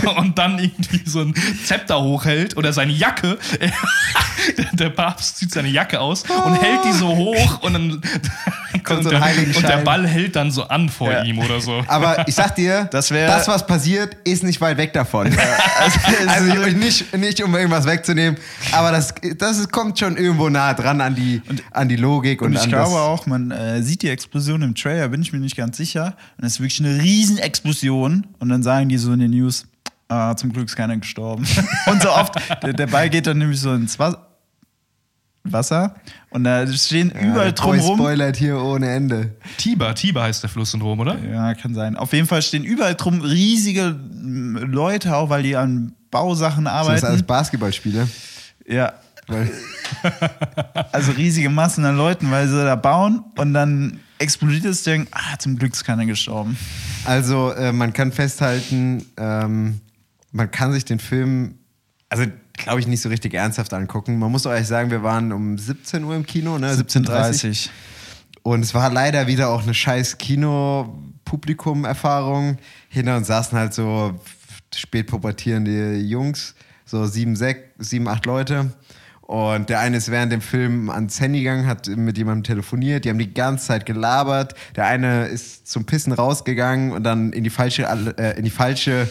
Ja. 0.03 0.09
Und 0.17 0.37
dann 0.37 0.59
irgendwie 0.59 1.01
so 1.05 1.21
ein 1.21 1.33
Zepter 1.65 2.01
hochhält 2.01 2.55
oder 2.57 2.73
seine 2.73 2.91
Jacke. 2.93 3.37
der 4.73 4.89
Papst 4.89 5.37
zieht 5.37 5.51
seine 5.51 5.69
Jacke 5.69 5.99
aus 5.99 6.23
und 6.23 6.55
hält 6.61 6.83
die 6.85 6.91
so 6.91 7.07
hoch 7.15 7.61
und 7.61 7.73
dann 7.73 8.01
Kommt 8.83 8.99
und, 8.99 9.03
so 9.03 9.09
ein 9.15 9.21
der, 9.21 9.55
und 9.55 9.63
der 9.67 9.77
Ball 9.77 10.05
hält 10.07 10.35
dann 10.35 10.51
so 10.51 10.63
an 10.67 10.89
vor 10.89 11.11
Ja. 11.11 11.23
ihm 11.23 11.37
oder 11.39 11.61
so. 11.61 11.83
Aber 11.87 12.27
ich 12.27 12.33
sag 12.35 12.55
dir, 12.55 12.87
Das 12.91 13.11
wär- 13.11 13.27
das, 13.27 13.47
was 13.47 13.65
passiert, 13.67 14.17
ist 14.25 14.43
nicht 14.43 14.59
weit 14.61 14.77
weg 14.77 14.91
davon. 14.93 15.31
also 16.27 16.45
nicht, 16.75 17.15
nicht 17.15 17.43
um 17.43 17.55
irgendwas 17.55 17.85
wegzunehmen, 17.85 18.37
aber 18.71 18.91
das, 18.91 19.13
das 19.37 19.69
kommt 19.69 19.99
schon 19.99 20.17
irgendwo 20.17 20.49
nah 20.49 20.73
dran 20.73 20.99
an 21.01 21.15
die, 21.15 21.41
an 21.71 21.87
die 21.87 21.95
Logik 21.95 22.41
und, 22.41 22.47
Und 22.49 22.53
ich 22.55 22.63
an 22.63 22.69
glaube 22.69 22.91
das. 22.91 22.99
auch, 22.99 23.25
man 23.27 23.51
äh, 23.63 23.81
sieht 23.81 24.01
die 24.01 24.09
Explosion 24.09 24.61
im 24.61 24.75
Trailer, 24.75 25.07
bin 25.09 25.21
ich 25.21 25.31
mir 25.33 25.39
nicht 25.39 25.55
ganz 25.55 25.77
sicher. 25.77 26.15
Und 26.37 26.45
es 26.45 26.53
ist 26.53 26.59
wirklich 26.59 26.79
eine 26.79 27.01
Riesenexplosion. 27.01 28.27
Und 28.39 28.49
dann 28.49 28.63
sagen 28.63 28.89
die 28.89 28.97
so 28.97 29.13
in 29.13 29.19
den 29.19 29.31
News, 29.31 29.65
ah, 30.09 30.35
zum 30.35 30.51
Glück 30.53 30.65
ist 30.67 30.75
keiner 30.75 30.97
gestorben. 30.97 31.45
und 31.87 32.01
so 32.01 32.09
oft, 32.11 32.35
der, 32.63 32.73
der 32.73 32.87
Ball 32.87 33.09
geht 33.09 33.27
dann 33.27 33.37
nämlich 33.37 33.59
so 33.59 33.73
ins 33.73 33.97
Wa- 33.99 34.27
Wasser. 35.45 35.95
Und 36.29 36.45
da 36.45 36.65
stehen 36.67 37.11
Ja, 37.13 37.21
überall 37.31 37.51
drumherum. 37.53 37.97
spoilert 37.99 38.37
hier 38.37 38.57
ohne 38.61 38.89
Ende. 38.89 39.35
Tiber, 39.57 39.93
Tiber 39.93 40.23
heißt 40.23 40.41
der 40.41 40.49
Fluss 40.49 40.73
in 40.73 40.81
Rom, 40.81 40.99
oder? 41.01 41.17
Ja, 41.19 41.53
kann 41.53 41.73
sein. 41.75 41.97
Auf 41.97 42.13
jeden 42.13 42.27
Fall 42.27 42.41
stehen 42.41 42.63
überall 42.63 42.95
drum 42.95 43.19
riesige 43.21 43.91
mm, 43.91 44.57
Leute, 44.71 45.15
auch 45.15 45.29
weil 45.29 45.43
die 45.43 45.55
an 45.57 45.93
Bausachen 46.11 46.55
Sind 46.57 46.65
das 46.65 46.73
arbeiten. 46.73 47.05
alles 47.05 47.23
Basketballspieler? 47.23 48.07
ja. 48.67 48.93
Weil, 49.27 49.49
Also 50.91 51.11
riesige 51.11 51.49
Massen 51.49 51.85
an 51.85 51.97
Leuten, 51.97 52.31
weil 52.31 52.47
sie 52.47 52.63
da 52.63 52.75
bauen 52.75 53.23
und 53.37 53.53
dann 53.53 53.99
explodiert 54.19 54.65
das 54.65 54.83
Ding. 54.83 55.07
Ah, 55.11 55.37
zum 55.39 55.57
Glück 55.57 55.73
ist 55.73 55.83
keiner 55.83 56.05
gestorben. 56.05 56.55
also 57.05 57.51
äh, 57.51 57.71
man 57.71 57.93
kann 57.93 58.11
festhalten, 58.11 59.05
ähm, 59.17 59.79
man 60.31 60.51
kann 60.51 60.73
sich 60.73 60.85
den 60.85 60.99
Film, 60.99 61.55
also 62.09 62.25
glaube 62.53 62.79
ich, 62.79 62.87
nicht 62.87 63.01
so 63.01 63.09
richtig 63.09 63.33
ernsthaft 63.33 63.73
angucken. 63.73 64.19
Man 64.19 64.31
muss 64.31 64.45
ehrlich 64.45 64.67
sagen, 64.67 64.91
wir 64.91 65.01
waren 65.03 65.31
um 65.31 65.57
17 65.57 66.03
Uhr 66.03 66.15
im 66.15 66.23
Kino, 66.25 66.59
ne? 66.59 66.73
17.30 66.73 67.69
Und 68.43 68.61
es 68.61 68.73
war 68.73 68.89
leider 68.91 69.27
wieder 69.27 69.49
auch 69.49 69.63
eine 69.63 69.73
scheiß 69.73 70.17
Kino-Publikum-Erfahrung. 70.17 72.57
Hinter 72.89 73.17
uns 73.17 73.27
saßen 73.27 73.57
halt 73.57 73.73
so 73.73 74.19
spätpubertierende 74.73 75.97
Jungs, 75.97 76.55
so 76.85 77.05
sieben, 77.05 77.35
sechs, 77.35 77.61
sieben, 77.79 78.07
acht 78.07 78.25
Leute. 78.25 78.71
Und 79.25 79.69
der 79.69 79.79
eine 79.79 79.97
ist 79.97 80.11
während 80.11 80.31
dem 80.31 80.41
Film 80.41 80.89
ans 80.89 81.19
Handy 81.19 81.39
gegangen, 81.39 81.65
hat 81.65 81.87
mit 81.87 82.17
jemandem 82.17 82.43
telefoniert, 82.43 83.05
die 83.05 83.09
haben 83.09 83.19
die 83.19 83.33
ganze 83.33 83.67
Zeit 83.67 83.85
gelabert. 83.85 84.53
Der 84.75 84.85
eine 84.85 85.25
ist 85.27 85.67
zum 85.67 85.85
Pissen 85.85 86.11
rausgegangen 86.11 86.91
und 86.91 87.03
dann 87.03 87.31
in 87.31 87.43
die 87.43 87.49
falsche, 87.49 87.83
äh, 88.17 88.37
in 88.37 88.43
die 88.43 88.51
falsche 88.51 89.07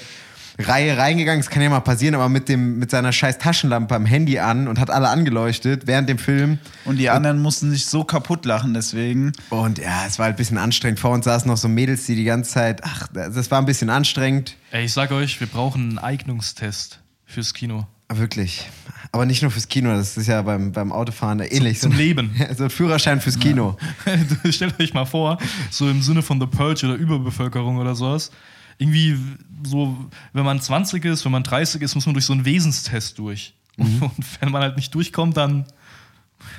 Reihe 0.58 0.98
reingegangen. 0.98 1.40
Das 1.40 1.50
kann 1.50 1.62
ja 1.62 1.70
mal 1.70 1.80
passieren, 1.80 2.14
aber 2.14 2.28
mit, 2.28 2.48
dem, 2.48 2.78
mit 2.78 2.90
seiner 2.90 3.10
scheiß 3.10 3.38
Taschenlampe 3.38 3.94
am 3.94 4.04
Handy 4.04 4.38
an 4.38 4.68
und 4.68 4.78
hat 4.78 4.90
alle 4.90 5.08
angeleuchtet 5.08 5.86
während 5.86 6.08
dem 6.08 6.18
Film. 6.18 6.58
Und 6.84 6.98
die 6.98 7.08
anderen 7.08 7.40
mussten 7.40 7.70
sich 7.70 7.86
so 7.86 8.04
kaputt 8.04 8.44
lachen, 8.44 8.74
deswegen. 8.74 9.32
Und 9.50 9.78
ja, 9.78 10.04
es 10.06 10.18
war 10.18 10.26
halt 10.26 10.34
ein 10.34 10.36
bisschen 10.36 10.58
anstrengend. 10.58 11.00
Vor 11.00 11.12
uns 11.12 11.24
saßen 11.24 11.48
noch 11.48 11.56
so 11.56 11.68
Mädels, 11.68 12.04
die 12.06 12.16
die 12.16 12.24
ganze 12.24 12.50
Zeit, 12.50 12.84
ach, 12.84 13.08
das 13.12 13.50
war 13.50 13.58
ein 13.58 13.66
bisschen 13.66 13.90
anstrengend. 13.90 14.56
Ey, 14.72 14.84
ich 14.84 14.92
sag 14.92 15.10
euch, 15.10 15.40
wir 15.40 15.46
brauchen 15.46 15.90
einen 15.90 15.98
Eignungstest 15.98 17.00
fürs 17.24 17.54
Kino. 17.54 17.86
Wirklich. 18.18 18.68
Aber 19.14 19.26
nicht 19.26 19.42
nur 19.42 19.50
fürs 19.50 19.68
Kino, 19.68 19.90
das 19.90 20.16
ist 20.16 20.26
ja 20.26 20.40
beim, 20.40 20.72
beim 20.72 20.90
Autofahren 20.90 21.40
ähnlich. 21.40 21.80
zum 21.80 21.92
so, 21.92 21.98
Leben. 21.98 22.34
Ja, 22.38 22.54
so 22.56 22.64
ein 22.64 22.70
Führerschein 22.70 23.20
fürs 23.20 23.38
Kino. 23.38 23.76
Stellt 24.50 24.80
euch 24.80 24.94
mal 24.94 25.04
vor, 25.04 25.38
so 25.70 25.88
im 25.88 26.00
Sinne 26.02 26.22
von 26.22 26.40
The 26.40 26.46
Purge 26.46 26.86
oder 26.86 26.94
Überbevölkerung 26.94 27.76
oder 27.76 27.94
sowas. 27.94 28.30
Irgendwie 28.78 29.18
so, 29.64 29.96
wenn 30.32 30.44
man 30.44 30.60
20 30.60 31.04
ist, 31.04 31.24
wenn 31.24 31.32
man 31.32 31.42
30 31.42 31.82
ist, 31.82 31.94
muss 31.94 32.06
man 32.06 32.14
durch 32.14 32.24
so 32.24 32.32
einen 32.32 32.44
Wesenstest 32.44 33.18
durch. 33.18 33.54
Und, 33.76 34.00
und 34.02 34.12
wenn 34.40 34.50
man 34.50 34.62
halt 34.62 34.76
nicht 34.76 34.94
durchkommt, 34.94 35.36
dann, 35.36 35.66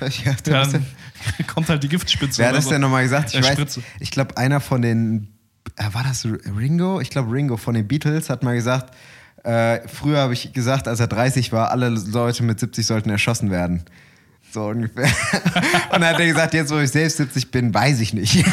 Ja, 0.24 0.34
da 0.44 0.64
dann 0.64 0.86
kommt 1.46 1.68
halt 1.68 1.82
die 1.82 1.88
Giftspitze. 1.88 2.38
Wer 2.38 2.48
hat 2.48 2.56
das 2.56 2.64
so. 2.64 2.70
denn 2.70 2.80
nochmal 2.80 3.02
gesagt? 3.02 3.34
Ich 3.34 3.40
Äh, 3.40 3.58
weiß, 3.58 3.80
ich 4.00 4.10
glaube, 4.10 4.36
einer 4.36 4.60
von 4.60 4.80
den, 4.82 5.28
äh, 5.76 5.84
war 5.92 6.04
das 6.04 6.24
Ringo? 6.24 7.00
Ich 7.00 7.10
glaube, 7.10 7.32
Ringo 7.32 7.56
von 7.56 7.74
den 7.74 7.86
Beatles 7.86 8.30
hat 8.30 8.42
mal 8.42 8.54
gesagt, 8.54 8.94
äh, 9.44 9.86
früher 9.88 10.18
habe 10.18 10.32
ich 10.32 10.52
gesagt, 10.52 10.88
als 10.88 11.00
er 11.00 11.06
30 11.06 11.52
war, 11.52 11.70
alle 11.70 11.88
Leute 11.88 12.42
mit 12.42 12.58
70 12.58 12.86
sollten 12.86 13.10
erschossen 13.10 13.50
werden. 13.50 13.84
So 14.52 14.66
ungefähr. 14.66 15.04
Und 15.92 16.00
dann 16.00 16.04
hat 16.04 16.20
er 16.20 16.26
gesagt, 16.26 16.54
jetzt 16.54 16.72
wo 16.72 16.78
ich 16.78 16.90
selbst 16.90 17.18
70 17.18 17.50
bin, 17.50 17.74
weiß 17.74 18.00
ich 18.00 18.14
nicht. 18.14 18.32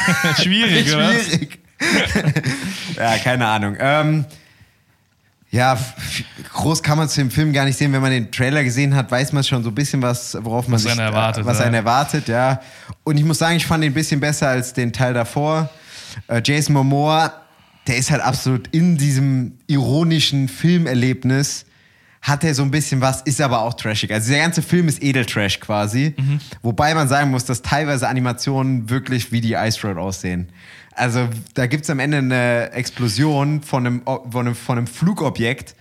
Schwierig, 0.42 0.94
oder? 0.94 1.14
Schwierig. 1.14 1.60
ja, 2.96 3.18
keine 3.18 3.48
Ahnung. 3.48 3.76
Ähm, 3.80 4.26
Ja, 5.52 5.78
groß 6.54 6.82
kann 6.82 6.98
man 6.98 7.10
zu 7.10 7.20
dem 7.20 7.30
Film 7.30 7.52
gar 7.52 7.66
nicht 7.66 7.78
sehen. 7.78 7.92
Wenn 7.94 8.02
man 8.02 8.12
den 8.12 8.32
Trailer 8.32 8.64
gesehen 8.64 8.96
hat, 8.96 9.12
weiß 9.12 9.34
man 9.34 9.44
schon 9.44 9.64
so 9.64 9.70
ein 9.70 9.76
bisschen 9.76 10.02
was, 10.02 10.38
worauf 10.42 10.68
man 10.68 10.76
Was 10.76 10.84
sich, 10.84 10.92
einen 10.92 11.02
erwartet, 11.02 11.46
was 11.46 11.60
ja. 11.60 11.66
einen 11.66 11.76
erwartet, 11.76 12.28
ja. 12.28 12.62
Und 13.04 13.18
ich 13.18 13.24
muss 13.24 13.38
sagen, 13.38 13.58
ich 13.58 13.66
fand 13.66 13.84
ihn 13.84 13.92
ein 13.92 13.94
bisschen 13.94 14.20
besser 14.20 14.48
als 14.48 14.74
den 14.74 14.94
Teil 14.94 15.14
davor. 15.14 15.70
Äh, 16.28 16.42
Jason 16.44 16.74
Momoa, 16.74 17.41
der 17.92 17.98
ist 18.00 18.10
halt 18.10 18.22
absolut 18.22 18.68
in 18.68 18.98
diesem 18.98 19.58
ironischen 19.68 20.48
Filmerlebnis 20.48 21.66
hat 22.22 22.46
er 22.46 22.56
so 22.56 22.64
ein 22.64 22.72
bisschen 22.72 23.02
was, 23.02 23.22
ist 23.24 23.42
aber 23.42 23.64
auch 23.64 23.74
trashig. 23.74 24.14
Also 24.14 24.32
der 24.32 24.40
ganze 24.44 24.62
Film 24.62 24.88
ist 24.88 25.04
Edeltrash 25.04 25.60
quasi. 25.60 26.14
Mhm. 26.18 26.40
Wobei 26.62 26.94
man 26.94 27.10
sagen 27.10 27.32
muss, 27.32 27.44
dass 27.44 27.64
teilweise 27.64 28.08
Animationen 28.08 28.90
wirklich 28.90 29.34
wie 29.34 29.42
die 29.42 29.54
Ice 29.54 29.86
Road 29.86 29.98
aussehen. 29.98 30.48
Also 30.94 31.28
da 31.54 31.66
gibt 31.68 31.84
es 31.84 31.90
am 31.90 32.00
Ende 32.00 32.20
eine 32.20 32.72
Explosion 32.72 33.62
von 33.62 33.86
einem, 33.86 34.02
von 34.06 34.46
einem, 34.48 34.56
von 34.56 34.78
einem 34.78 34.88
Flugobjekt. 34.88 35.76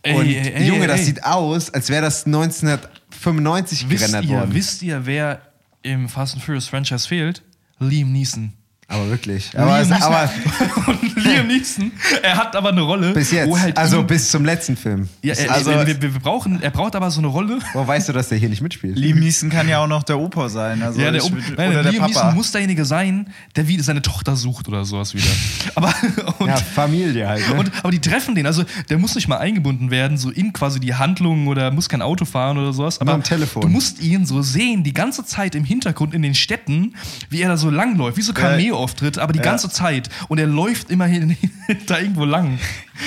Ey, 0.00 0.14
Und 0.14 0.26
ey, 0.26 0.52
ey, 0.54 0.66
Junge, 0.66 0.86
das 0.86 1.00
ey. 1.00 1.04
sieht 1.06 1.24
aus, 1.24 1.68
als 1.74 1.90
wäre 1.90 2.00
das 2.02 2.24
1995 2.24 3.90
Wisst 3.90 3.98
gerendert 4.06 4.24
ihr, 4.24 4.38
worden. 4.38 4.54
wisst 4.54 4.82
ihr, 4.82 5.04
wer 5.04 5.42
im 5.82 6.08
Fast 6.08 6.34
and 6.36 6.42
Furious 6.42 6.68
Franchise 6.68 7.06
fehlt? 7.06 7.42
Liam 7.80 8.12
Neeson. 8.12 8.54
Aber 8.88 9.08
wirklich. 9.10 9.50
Aber, 9.58 9.82
Liam 9.82 9.92
aber 10.02 10.30
und 10.86 11.24
Liam 11.24 11.46
Neeson, 11.46 11.90
er 12.22 12.36
hat 12.36 12.54
aber 12.54 12.68
eine 12.70 12.82
Rolle. 12.82 13.12
bis 13.12 13.30
jetzt. 13.32 13.48
Wo 13.48 13.58
halt 13.58 13.76
also 13.78 14.02
bis 14.02 14.30
zum 14.30 14.44
letzten 14.44 14.76
Film. 14.76 15.08
ja, 15.22 15.34
er, 15.34 15.50
also, 15.52 15.70
wir, 15.70 15.86
wir, 15.86 16.02
wir 16.02 16.10
brauchen, 16.20 16.62
er 16.62 16.70
braucht 16.70 16.94
aber 16.94 17.10
so 17.10 17.20
eine 17.20 17.28
Rolle. 17.28 17.58
wo 17.72 17.86
weißt 17.86 18.08
du, 18.08 18.12
dass 18.12 18.28
der 18.28 18.38
hier 18.38 18.48
nicht 18.48 18.60
mitspielt? 18.62 18.96
Liam 18.98 19.18
Neeson 19.18 19.48
kann 19.50 19.68
ja 19.68 19.78
auch 19.80 19.86
noch 19.86 20.02
der 20.02 20.18
Opa 20.18 20.48
sein. 20.48 20.82
Also 20.82 21.00
ja, 21.00 21.10
der, 21.10 21.22
ich 21.22 21.30
würd- 21.30 21.54
nein, 21.56 21.70
oder 21.70 21.82
der 21.82 21.92
Liam 21.92 22.02
Papa. 22.02 22.12
Neeson 22.12 22.34
muss 22.34 22.52
derjenige 22.52 22.84
sein, 22.84 23.28
der 23.56 23.66
wieder 23.68 23.82
seine 23.82 24.02
Tochter 24.02 24.36
sucht 24.36 24.68
oder 24.68 24.84
sowas 24.84 25.14
wieder. 25.14 25.30
Aber, 25.76 25.92
und, 26.38 26.48
Ja, 26.48 26.56
Familie 26.56 27.26
halt. 27.28 27.48
Ne? 27.48 27.54
und, 27.54 27.70
aber 27.82 27.90
die 27.90 28.00
treffen 28.00 28.34
den, 28.34 28.46
also 28.46 28.64
der 28.90 28.98
muss 28.98 29.14
nicht 29.14 29.28
mal 29.28 29.38
eingebunden 29.38 29.90
werden, 29.90 30.18
so 30.18 30.30
in 30.30 30.52
quasi 30.52 30.78
die 30.78 30.94
Handlungen 30.94 31.48
oder 31.48 31.70
muss 31.70 31.88
kein 31.88 32.02
Auto 32.02 32.24
fahren 32.24 32.58
oder 32.58 32.72
sowas. 32.72 33.00
Aber 33.00 33.12
am 33.12 33.22
Telefon. 33.22 33.62
du 33.62 33.68
musst 33.68 34.00
ihn 34.02 34.26
so 34.26 34.42
sehen, 34.42 34.84
die 34.84 34.92
ganze 34.92 35.24
Zeit 35.24 35.54
im 35.54 35.64
Hintergrund 35.64 36.14
in 36.14 36.22
den 36.22 36.34
Städten, 36.34 36.94
wie 37.30 37.40
er 37.40 37.48
da 37.48 37.56
so 37.56 37.70
langläuft, 37.70 38.16
wie 38.16 38.22
so 38.22 38.32
Cameo-Auftritt, 38.74 39.18
aber 39.18 39.32
die 39.32 39.38
ganze 39.40 39.68
Zeit. 39.68 40.08
Und 40.28 40.38
er 40.38 40.46
läuft 40.46 40.90
immerhin 40.90 41.36
da 41.86 41.98
irgendwo 41.98 42.24
lang. 42.24 42.58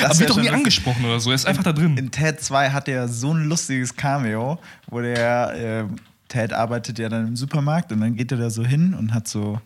Das 0.01 0.12
aber 0.12 0.19
wird 0.19 0.30
doch 0.32 0.41
nie 0.41 0.49
angesprochen 0.49 1.06
oder 1.06 1.19
so, 1.19 1.30
er 1.30 1.36
ist 1.36 1.45
einfach 1.45 1.63
da 1.63 1.73
drin. 1.73 1.97
In 1.97 2.12
Ted 2.12 2.41
2 2.41 2.71
hat 2.71 2.88
er 2.88 3.08
so 3.08 3.34
ein 3.34 3.45
lustiges 3.45 3.95
Cameo, 3.95 4.60
wo 4.88 5.01
der 5.01 5.53
äh, 5.56 5.86
Ted 6.27 6.53
arbeitet 6.53 6.99
ja 6.99 7.10
dann 7.10 7.27
im 7.27 7.36
Supermarkt 7.36 7.91
und 7.91 8.01
dann 8.01 8.15
geht 8.15 8.32
er 8.32 8.38
da 8.38 8.49
so 8.49 8.65
hin 8.65 8.93
und 8.93 9.13
hat 9.13 9.27
so, 9.27 9.62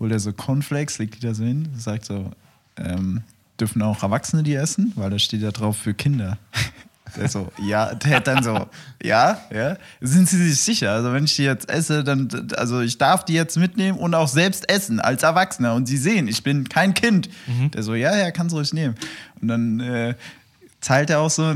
holt 0.00 0.12
er 0.12 0.20
so 0.20 0.32
Cornflakes, 0.32 0.98
legt 0.98 1.16
die 1.16 1.20
da 1.20 1.34
so 1.34 1.44
hin, 1.44 1.68
sagt 1.76 2.06
so, 2.06 2.30
ähm, 2.76 3.22
dürfen 3.60 3.82
auch 3.82 4.02
Erwachsene 4.02 4.42
die 4.42 4.54
essen? 4.54 4.92
Weil 4.96 5.10
da 5.10 5.18
steht 5.18 5.42
ja 5.42 5.50
drauf 5.50 5.76
für 5.76 5.94
Kinder. 5.94 6.38
Der 7.16 7.28
so, 7.28 7.48
ja, 7.64 7.94
Ted 7.94 8.26
dann 8.26 8.42
so, 8.42 8.66
ja, 9.02 9.40
ja. 9.52 9.76
Sind 10.00 10.28
Sie 10.28 10.48
sich 10.48 10.60
sicher? 10.60 10.92
Also 10.92 11.12
wenn 11.12 11.24
ich 11.24 11.36
die 11.36 11.44
jetzt 11.44 11.70
esse, 11.70 12.04
dann, 12.04 12.28
also 12.56 12.80
ich 12.80 12.98
darf 12.98 13.24
die 13.24 13.34
jetzt 13.34 13.56
mitnehmen 13.56 13.98
und 13.98 14.14
auch 14.14 14.28
selbst 14.28 14.68
essen 14.70 15.00
als 15.00 15.22
Erwachsener. 15.22 15.74
Und 15.74 15.86
Sie 15.86 15.96
sehen, 15.96 16.28
ich 16.28 16.42
bin 16.42 16.68
kein 16.68 16.94
Kind. 16.94 17.28
Der 17.74 17.82
so, 17.82 17.94
ja, 17.94 18.16
ja, 18.16 18.30
kannst 18.30 18.52
du 18.52 18.56
ruhig 18.58 18.72
nehmen. 18.72 18.94
Und 19.40 19.48
dann 19.48 19.80
äh, 19.80 20.14
zahlt 20.80 21.10
er 21.10 21.20
auch 21.20 21.30
so, 21.30 21.52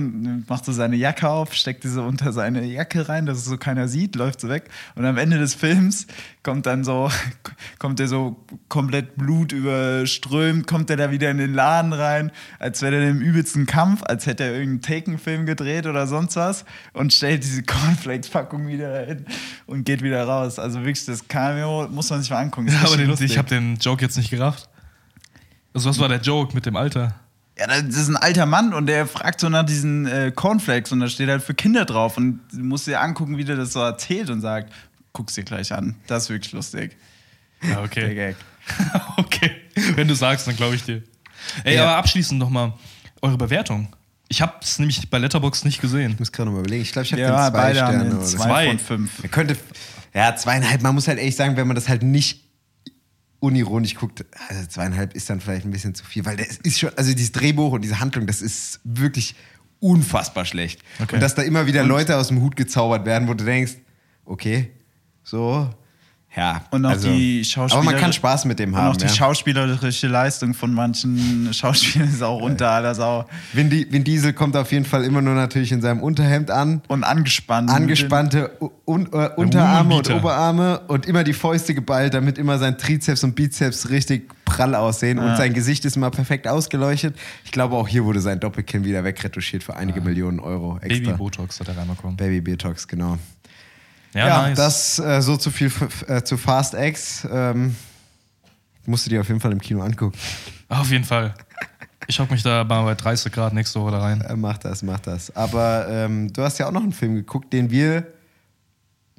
macht 0.49 0.65
so 0.65 0.73
seine 0.73 0.97
Jacke 0.97 1.29
auf, 1.29 1.55
steckt 1.55 1.85
die 1.85 1.89
so 1.89 2.03
unter 2.03 2.33
seine 2.33 2.65
Jacke 2.65 3.09
rein, 3.09 3.25
dass 3.25 3.39
es 3.39 3.45
so 3.45 3.57
keiner 3.57 3.87
sieht, 3.87 4.17
läuft 4.17 4.41
so 4.41 4.49
weg. 4.49 4.69
Und 4.97 5.05
am 5.05 5.17
Ende 5.17 5.39
des 5.39 5.55
Films 5.55 6.09
kommt 6.43 6.67
dann 6.67 6.83
so, 6.83 7.09
kommt 7.79 8.01
er 8.01 8.09
so 8.09 8.45
komplett 8.69 9.17
Blut 9.17 9.53
überströmt, 9.53 10.67
kommt 10.67 10.91
er 10.91 10.97
da 10.97 11.13
wieder 11.13 11.31
in 11.31 11.39
den 11.39 11.55
Laden 11.55 11.93
rein, 11.93 12.33
als 12.59 12.83
wäre 12.83 12.97
er 12.97 13.11
im 13.11 13.21
übelsten 13.21 13.67
Kampf, 13.67 14.03
als 14.03 14.27
hätte 14.27 14.43
er 14.45 14.55
irgendeinen 14.55 14.83
Taken-Film 14.83 15.47
gedreht 15.47 15.87
oder 15.87 16.09
sonst 16.09 16.35
was 16.35 16.65
und 16.93 17.13
stellt 17.13 17.45
diese 17.45 17.63
Cornflakes-Packung 17.63 18.67
wieder 18.67 19.07
hin 19.07 19.27
und 19.67 19.85
geht 19.85 20.03
wieder 20.03 20.25
raus. 20.25 20.59
Also 20.59 20.81
wirklich, 20.81 21.05
das 21.07 21.29
Cameo 21.29 21.87
muss 21.89 22.11
man 22.11 22.21
sich 22.23 22.31
mal 22.31 22.39
angucken. 22.41 22.69
Ja, 22.69 22.81
aber 22.85 22.97
den, 22.97 23.13
ich 23.21 23.39
habe 23.39 23.49
den 23.49 23.77
Joke 23.77 24.03
jetzt 24.03 24.17
nicht 24.17 24.31
gerafft. 24.31 24.69
Also 25.75 25.89
was 25.89 25.99
war 26.01 26.09
der 26.09 26.21
Joke 26.21 26.55
mit 26.55 26.67
dem 26.67 26.77
Alter? 26.77 27.15
Ja, 27.59 27.67
das 27.67 27.97
ist 27.97 28.09
ein 28.09 28.17
alter 28.17 28.47
Mann 28.47 28.73
und 28.73 28.87
der 28.87 29.07
fragt 29.07 29.41
so 29.41 29.49
nach 29.49 29.65
diesen 29.65 30.07
äh, 30.07 30.33
Cornflakes 30.35 30.91
und 30.93 31.01
da 31.01 31.09
steht 31.09 31.29
halt 31.29 31.43
für 31.43 31.55
Kinder 31.55 31.85
drauf 31.85 32.17
und 32.17 32.41
du 32.53 32.61
musst 32.65 32.87
dir 32.87 33.01
angucken, 33.01 33.37
wie 33.37 33.45
der 33.45 33.57
das 33.57 33.73
so 33.75 33.81
erzählt 33.81 34.31
und 34.31 34.41
sagt, 34.41 34.73
guck's 35.13 35.35
dir 35.35 35.45
gleich 35.45 35.73
an. 35.73 35.97
Das 36.07 36.25
ist 36.25 36.31
wirklich 36.31 36.53
lustig. 36.53 36.97
Ja, 37.63 37.69
Der 37.75 37.83
okay. 37.83 38.15
Gag. 38.15 38.37
okay. 39.19 39.51
Wenn 39.95 40.09
du 40.09 40.15
sagst, 40.15 40.47
dann 40.47 40.57
glaube 40.57 40.77
ich 40.77 40.83
dir. 40.85 41.03
Ey, 41.65 41.75
Ja. 41.77 41.83
aber 41.85 41.97
abschließend 41.97 42.39
nochmal 42.41 42.73
eure 43.21 43.37
Bewertung. 43.37 43.95
Ich 44.29 44.41
habe 44.41 44.55
es 44.63 44.79
nämlich 44.79 45.11
bei 45.11 45.19
Letterbox 45.19 45.65
nicht 45.65 45.81
gesehen. 45.83 46.13
Ich 46.13 46.19
muss 46.19 46.33
gerade 46.33 46.47
noch 46.49 46.55
mal 46.55 46.61
überlegen. 46.61 46.83
Ich 46.83 46.93
glaube, 46.93 47.05
ich 47.05 47.13
habe 47.13 47.21
Ja, 47.23 47.29
den 47.49 47.53
zwei 47.53 47.59
beide 47.61 47.83
haben 47.83 47.95
Sterne. 48.01 48.25
so. 48.25 48.37
zwei, 48.39 48.45
Zwei. 48.47 48.67
von 48.69 48.79
fünf. 48.79 49.19
Man 49.23 49.31
könnte, 49.31 49.57
ja, 50.15 50.35
zweieinhalb. 50.35 50.81
Man 50.81 50.95
muss 50.95 51.07
halt 51.07 51.19
ehrlich 51.19 51.37
sagen, 51.37 51.57
wenn 51.59 51.67
man 51.67 51.75
das 51.75 51.89
halt 51.91 52.03
nicht 52.03 52.41
unironisch 53.43 53.97
guckt, 53.97 54.25
also 54.49 54.67
zweieinhalb 54.69 55.15
ist 55.15 55.29
dann 55.29 55.41
vielleicht 55.41 55.65
ein 55.65 55.73
bisschen 55.73 55.97
zu 55.97 56.05
viel, 56.05 56.25
weil 56.25 56.37
das 56.37 56.59
ist 56.63 56.79
schon, 56.79 56.91
also 56.97 57.13
dieses 57.13 57.33
Drehbuch 57.33 57.73
und 57.73 57.83
diese 57.83 57.99
Handlung, 57.99 58.27
das 58.29 58.41
ist 58.41 58.81
wirklich 58.85 59.35
unfassbar 59.81 60.45
schlecht. 60.45 60.81
Okay. 61.01 61.17
Und 61.17 61.21
dass 61.21 61.35
da 61.35 61.43
immer 61.43 61.67
wieder 61.67 61.83
Leute 61.83 62.17
aus 62.17 62.29
dem 62.29 62.41
Hut 62.41 62.55
gezaubert 62.55 63.05
werden, 63.05 63.27
wo 63.27 63.35
du 63.35 63.45
denkst, 63.45 63.73
okay, 64.25 64.71
so, 65.25 65.69
ja. 66.37 66.63
Und 66.71 66.87
auch 66.87 66.91
also, 66.91 67.09
die 67.13 67.45
Schauspieler. 67.45 67.83
Aber 67.83 67.91
man 67.91 68.01
kann 68.01 68.13
Spaß 68.13 68.47
mit 68.47 68.59
dem 68.59 68.73
Und 68.73 68.79
haben. 68.79 68.93
auch 68.93 68.97
die 68.97 69.05
ja. 69.05 69.11
schauspielerische 69.11 70.07
Leistung 70.09 70.55
von 70.55 70.73
manchen 70.73 71.49
Schauspielern 71.53 72.09
ist 72.09 72.23
auch 72.23 72.41
unter 72.41 72.71
aller 72.71 72.95
Sau. 72.95 73.27
Vin, 73.53 73.71
Vin 73.71 74.05
Diesel 74.05 74.33
kommt 74.33 74.57
auf 74.57 74.73
jeden 74.73 74.85
Fall 74.85 75.05
immer 75.05 75.21
nur 75.21 75.35
natürlich 75.35 75.73
in 75.73 75.83
seinem 75.83 76.01
Unterhemd 76.01 76.51
an. 76.51 76.83
Und 76.89 77.05
angespannt. 77.05 77.71
angespannte 77.71 78.51
un 78.87 79.13
äh, 79.13 79.29
Unterarme 79.37 79.97
und. 79.97 80.11
Oberarme 80.11 80.81
und 80.89 81.07
immer 81.07 81.25
die 81.25 81.33
Fäuste 81.35 81.75
geballt, 81.75 82.15
damit 82.15 82.39
immer 82.39 82.59
sein 82.59 82.79
Trizeps 82.79 83.25
und 83.25 83.35
Bizeps 83.35 83.91
richtig 83.91 84.31
prall 84.45 84.75
aussehen 84.75 85.19
und 85.19 85.37
sein 85.37 85.55
Gesicht 85.55 85.85
ist 85.85 85.97
immer 85.97 86.11
perfekt 86.11 86.47
ausgeleuchtet. 86.47 87.17
Ich 87.45 87.53
glaube, 87.53 87.77
auch 87.77 87.89
hier 87.89 88.05
wurde 88.05 88.21
sein 88.21 88.41
Doppelkinn 88.41 88.85
wieder 88.85 89.05
wegretuschiert 89.05 89.63
für 89.63 89.77
einige 89.77 90.01
Millionen 90.01 90.41
Euro 90.41 90.79
extra. 90.81 91.11
Baby 91.11 91.19
Botox 91.19 91.61
hat 91.61 91.69
er 91.69 91.77
reinbekommen. 91.77 92.17
Baby 92.17 92.41
Botox, 92.41 92.87
genau. 92.87 93.19
Ja, 94.15 94.27
Ja, 94.29 94.43
nice. 94.49 94.57
das 94.57 94.99
äh, 94.99 95.23
so 95.23 95.37
zu 95.37 95.51
viel 95.51 95.71
äh, 96.07 96.23
zu 96.23 96.37
Fast 96.37 96.75
X. 96.75 97.27
Ähm, 97.31 97.75
musst 98.87 99.07
du 99.07 99.11
dir 99.11 99.21
auf 99.21 99.29
jeden 99.29 99.41
Fall 99.41 99.53
im 99.53 99.61
Kino 99.61 99.83
angucken. 99.83 100.17
Auf 100.69 100.91
jeden 100.91 101.05
Fall. 101.05 101.35
Ich 102.09 102.19
hocke 102.19 102.33
mich 102.33 102.43
da 102.43 102.65
mal 102.65 102.83
bei 102.85 102.95
30 102.95 103.33
Grad 103.33 103.53
nächste 103.53 103.81
Woche 103.81 103.93
da 103.93 104.01
rein. 104.01 104.21
Äh, 104.23 104.35
mach 104.37 104.59
das, 104.59 104.83
mach 104.83 104.99
das. 105.01 105.35
Aber 105.37 105.87
ähm, 105.89 106.33
du 106.33 106.43
hast 106.43 106.59
ja 106.59 106.67
auch 106.67 106.73
noch 106.73 106.83
einen 106.83 106.93
Film 106.93 107.15
geguckt, 107.15 107.53
den 107.53 107.71
wir. 107.71 108.07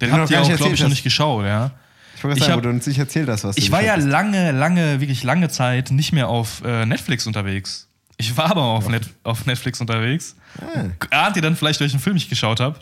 Den 0.01 0.09
noch 0.11 0.17
habt 0.19 0.31
ihr 0.31 0.41
auch, 0.41 0.47
nicht 0.47 0.57
glaube 0.57 0.73
ich, 0.73 0.81
noch 0.81 0.89
nicht 0.89 1.03
geschaut, 1.03 1.45
ja. 1.45 1.71
Ich 2.15 2.23
wollte 2.23 2.39
sagen, 2.39 2.51
hab- 2.53 2.57
wo 2.59 2.63
du 2.63 2.69
uns 2.69 2.85
nicht 2.87 2.99
erzählt 2.99 3.29
hast, 3.29 3.43
was 3.43 3.55
du 3.55 3.61
Ich 3.61 3.71
war 3.71 3.81
ja 3.81 3.95
hast. 3.95 4.03
lange, 4.05 4.51
lange, 4.51 4.99
wirklich 5.01 5.23
lange 5.23 5.49
Zeit 5.49 5.91
nicht 5.91 6.11
mehr 6.13 6.27
auf 6.29 6.61
äh, 6.65 6.85
Netflix 6.85 7.25
unterwegs. 7.25 7.87
Ich 8.17 8.35
war 8.37 8.51
aber 8.51 8.61
auf, 8.63 8.87
Net 8.89 9.09
auf 9.23 9.45
Netflix 9.45 9.81
unterwegs. 9.81 10.35
Ah. 10.61 11.25
Ahnt 11.25 11.35
ihr 11.35 11.41
dann 11.41 11.55
vielleicht, 11.55 11.79
welchen 11.79 11.99
Film 11.99 12.15
ich 12.15 12.29
geschaut 12.29 12.59
habe? 12.59 12.79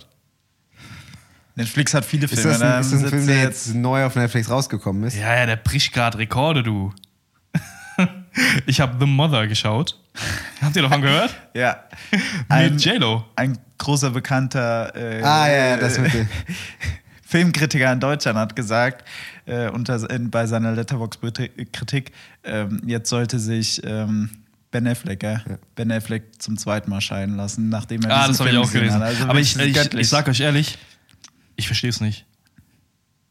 Netflix 1.56 1.94
hat 1.94 2.06
viele 2.06 2.26
Ist 2.26 2.36
Filme. 2.36 2.52
das 2.58 2.62
ein, 2.62 2.82
ist 2.82 2.94
das 2.94 3.04
ein 3.04 3.10
Film, 3.10 3.22
er 3.30 3.36
der 3.36 3.44
jetzt 3.44 3.74
neu 3.76 4.06
auf 4.06 4.16
Netflix 4.16 4.50
rausgekommen 4.50 5.04
ist? 5.04 5.16
Ja, 5.18 5.36
ja, 5.36 5.46
der 5.46 5.58
bricht 5.58 5.94
gerade 5.94 6.18
Rekorde, 6.18 6.64
du. 6.64 6.94
ich 8.66 8.80
habe 8.82 8.96
The 9.00 9.06
Mother 9.06 9.48
geschaut. 9.48 9.98
Habt 10.62 10.76
ihr 10.76 10.82
davon 10.84 11.02
gehört? 11.02 11.36
Ja. 11.54 11.78
Ein, 12.50 12.74
Mit 12.76 12.86
J-Lo. 12.86 13.26
ein 13.36 13.58
großer 13.78 14.12
bekannter 14.12 14.96
äh, 14.96 15.22
Ah, 15.22 15.48
ja, 15.50 15.66
ja, 15.70 15.78
das 15.78 16.00
mit 16.00 16.14
dem. 16.14 16.28
Filmkritiker 17.28 17.92
in 17.94 18.00
Deutschland 18.00 18.38
hat 18.38 18.56
gesagt, 18.56 19.06
äh, 19.46 19.70
unter, 19.70 20.10
in, 20.10 20.30
bei 20.30 20.46
seiner 20.48 20.74
Letterbox-Kritik, 20.74 22.12
ähm, 22.44 22.82
jetzt 22.86 23.10
sollte 23.10 23.40
sich 23.40 23.82
ähm, 23.86 24.30
Ben 24.70 24.86
Affleck, 24.88 25.24
ja, 25.24 25.42
Ben 25.76 25.92
Affleck 25.92 26.42
zum 26.42 26.58
zweiten 26.58 26.90
Mal 26.90 27.00
scheiden 27.02 27.38
lassen, 27.38 27.70
nachdem 27.70 28.04
er 28.04 28.12
Ah, 28.12 28.28
diesen 28.28 28.32
das 28.34 28.40
habe 28.42 28.50
ich 28.50 28.58
auch 28.58 28.62
gesehen 28.64 28.80
gelesen. 28.82 29.00
hat. 29.00 29.08
Also 29.08 29.24
Aber 29.28 29.40
ich, 29.40 29.58
ich, 29.58 29.94
ich 29.94 30.10
sag 30.10 30.28
euch 30.28 30.40
ehrlich, 30.42 30.78
ich 31.62 31.68
verstehe 31.68 31.90
es 31.90 32.02
nicht. 32.02 32.26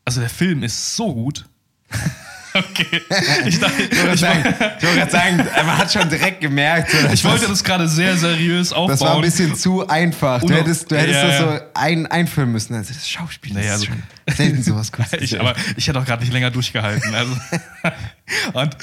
Also 0.05 0.21
der 0.21 0.31
Film 0.31 0.63
ist 0.63 0.97
so 0.97 1.13
gut. 1.15 1.45
okay. 2.55 3.03
Ich, 3.47 3.59
dachte, 3.61 3.83
Ich 3.83 3.99
wollte 3.99 4.15
ich, 4.15 4.21
sagen, 4.21 4.41
ich 4.79 4.85
wollte 4.85 4.99
gerade 4.99 5.11
sagen, 5.11 5.37
man 5.67 5.79
hat 5.79 5.93
schon 5.93 6.09
direkt 6.09 6.41
gemerkt, 6.41 6.91
so, 6.91 6.99
ich 7.13 7.25
wollte 7.25 7.47
das 7.47 7.63
gerade 7.63 7.87
sehr 7.89 8.17
seriös 8.17 8.73
aufbauen. 8.73 8.91
das 8.91 9.01
war 9.01 9.15
ein 9.17 9.21
bisschen 9.23 9.55
zu 9.55 9.87
einfach. 9.89 10.41
Du 10.41 10.53
hättest, 10.53 10.91
du 10.91 10.97
hättest 10.97 11.15
Ja, 11.23 11.27
das 11.29 11.39
so 11.39 11.61
ein, 11.75 12.07
einführen 12.07 12.51
müssen. 12.53 12.75
Also 12.75 12.93
das 12.95 13.09
Schauspiel 13.09 13.53
Nee, 13.55 13.63
das 13.65 13.73
also- 13.73 13.85
ist 13.85 13.89
schon 13.91 14.03
selten 14.37 14.63
sowas 14.63 14.93
gut. 14.93 15.07
Ich, 15.21 15.39
aber 15.39 15.55
ich 15.77 15.87
hätte 15.87 15.99
auch 15.99 16.05
gerade 16.05 16.23
nicht 16.23 16.33
länger 16.33 16.51
durchgehalten. 16.51 17.15
Also. 17.15 17.33
Und 18.53 18.77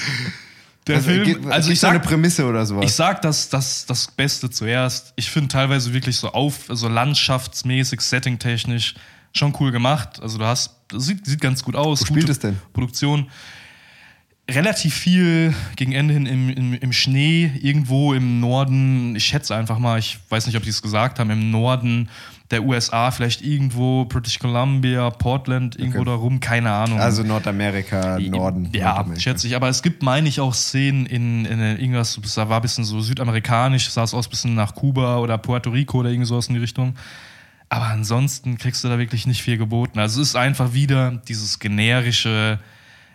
der 0.86 0.96
also, 0.96 1.08
Film, 1.10 1.24
gibt- 1.24 1.46
also 1.50 1.70
ich 1.70 1.80
so 1.80 1.86
eine 1.88 1.98
sag, 1.98 2.06
Prämisse 2.06 2.46
oder 2.46 2.64
sowas. 2.64 2.84
ich 2.86 2.92
sag 2.94 3.20
das, 3.22 3.48
das, 3.50 3.84
das 3.86 4.06
Beste 4.10 4.48
zuerst. 4.50 5.12
Ich 5.16 5.30
finde 5.30 5.48
teilweise 5.48 5.92
wirklich 5.92 6.16
so 6.16 6.30
auf, 6.32 6.54
so 6.68 6.88
landschaftsmäßig, 6.88 8.00
settingtechnisch 8.00 8.94
schon 9.32 9.54
cool 9.60 9.70
gemacht. 9.72 10.20
Also 10.22 10.38
du 10.38 10.44
hast, 10.44 10.76
das 10.88 11.04
sieht, 11.06 11.26
sieht 11.26 11.40
ganz 11.40 11.62
gut 11.62 11.76
aus. 11.76 12.00
Wo 12.02 12.06
spielt 12.06 12.28
es 12.28 12.38
denn? 12.38 12.56
Produktion. 12.72 13.28
relativ 14.50 14.94
viel 14.94 15.54
gegen 15.76 15.92
Ende 15.92 16.14
hin 16.14 16.26
im, 16.26 16.48
im, 16.48 16.74
im 16.74 16.92
Schnee, 16.92 17.52
irgendwo 17.60 18.14
im 18.14 18.40
Norden, 18.40 19.14
ich 19.14 19.24
schätze 19.24 19.54
einfach 19.54 19.78
mal, 19.78 19.98
ich 19.98 20.18
weiß 20.30 20.46
nicht, 20.46 20.56
ob 20.56 20.62
die 20.62 20.70
es 20.70 20.80
gesagt 20.80 21.18
haben, 21.18 21.30
im 21.30 21.50
Norden 21.50 22.08
der 22.50 22.64
USA, 22.64 23.10
vielleicht 23.10 23.42
irgendwo 23.42 24.06
British 24.06 24.38
Columbia, 24.38 25.10
Portland, 25.10 25.76
irgendwo 25.78 25.98
Okay. 25.98 26.06
da 26.06 26.14
rum, 26.14 26.40
keine 26.40 26.70
Ahnung. 26.72 26.98
Also 26.98 27.22
Nordamerika, 27.22 28.18
Norden. 28.18 28.70
Ja, 28.72 28.86
Nordamerika. 28.94 29.20
schätze 29.20 29.46
ich. 29.46 29.54
Aber 29.54 29.68
es 29.68 29.82
gibt, 29.82 30.02
meine 30.02 30.30
ich, 30.30 30.40
auch 30.40 30.54
Szenen 30.54 31.04
in, 31.04 31.44
in 31.44 31.60
irgendwas, 31.60 32.18
da 32.34 32.48
war 32.48 32.56
ein 32.60 32.62
bisschen 32.62 32.84
so 32.84 33.02
südamerikanisch, 33.02 33.90
sah 33.90 34.02
es 34.04 34.14
aus 34.14 34.28
ein 34.28 34.30
bisschen 34.30 34.54
nach 34.54 34.74
Kuba 34.74 35.18
oder 35.18 35.36
Puerto 35.36 35.68
Rico 35.68 35.98
oder 35.98 36.08
irgendwie 36.08 36.26
sowas 36.26 36.46
in 36.48 36.54
die 36.54 36.60
Richtung. 36.60 36.94
Aber 37.68 37.86
ansonsten 37.86 38.56
kriegst 38.56 38.82
du 38.82 38.88
da 38.88 38.98
wirklich 38.98 39.26
nicht 39.26 39.42
viel 39.42 39.58
geboten. 39.58 39.98
Also 39.98 40.22
es 40.22 40.28
ist 40.28 40.36
einfach 40.36 40.72
wieder 40.72 41.20
dieses 41.28 41.58
generische 41.58 42.58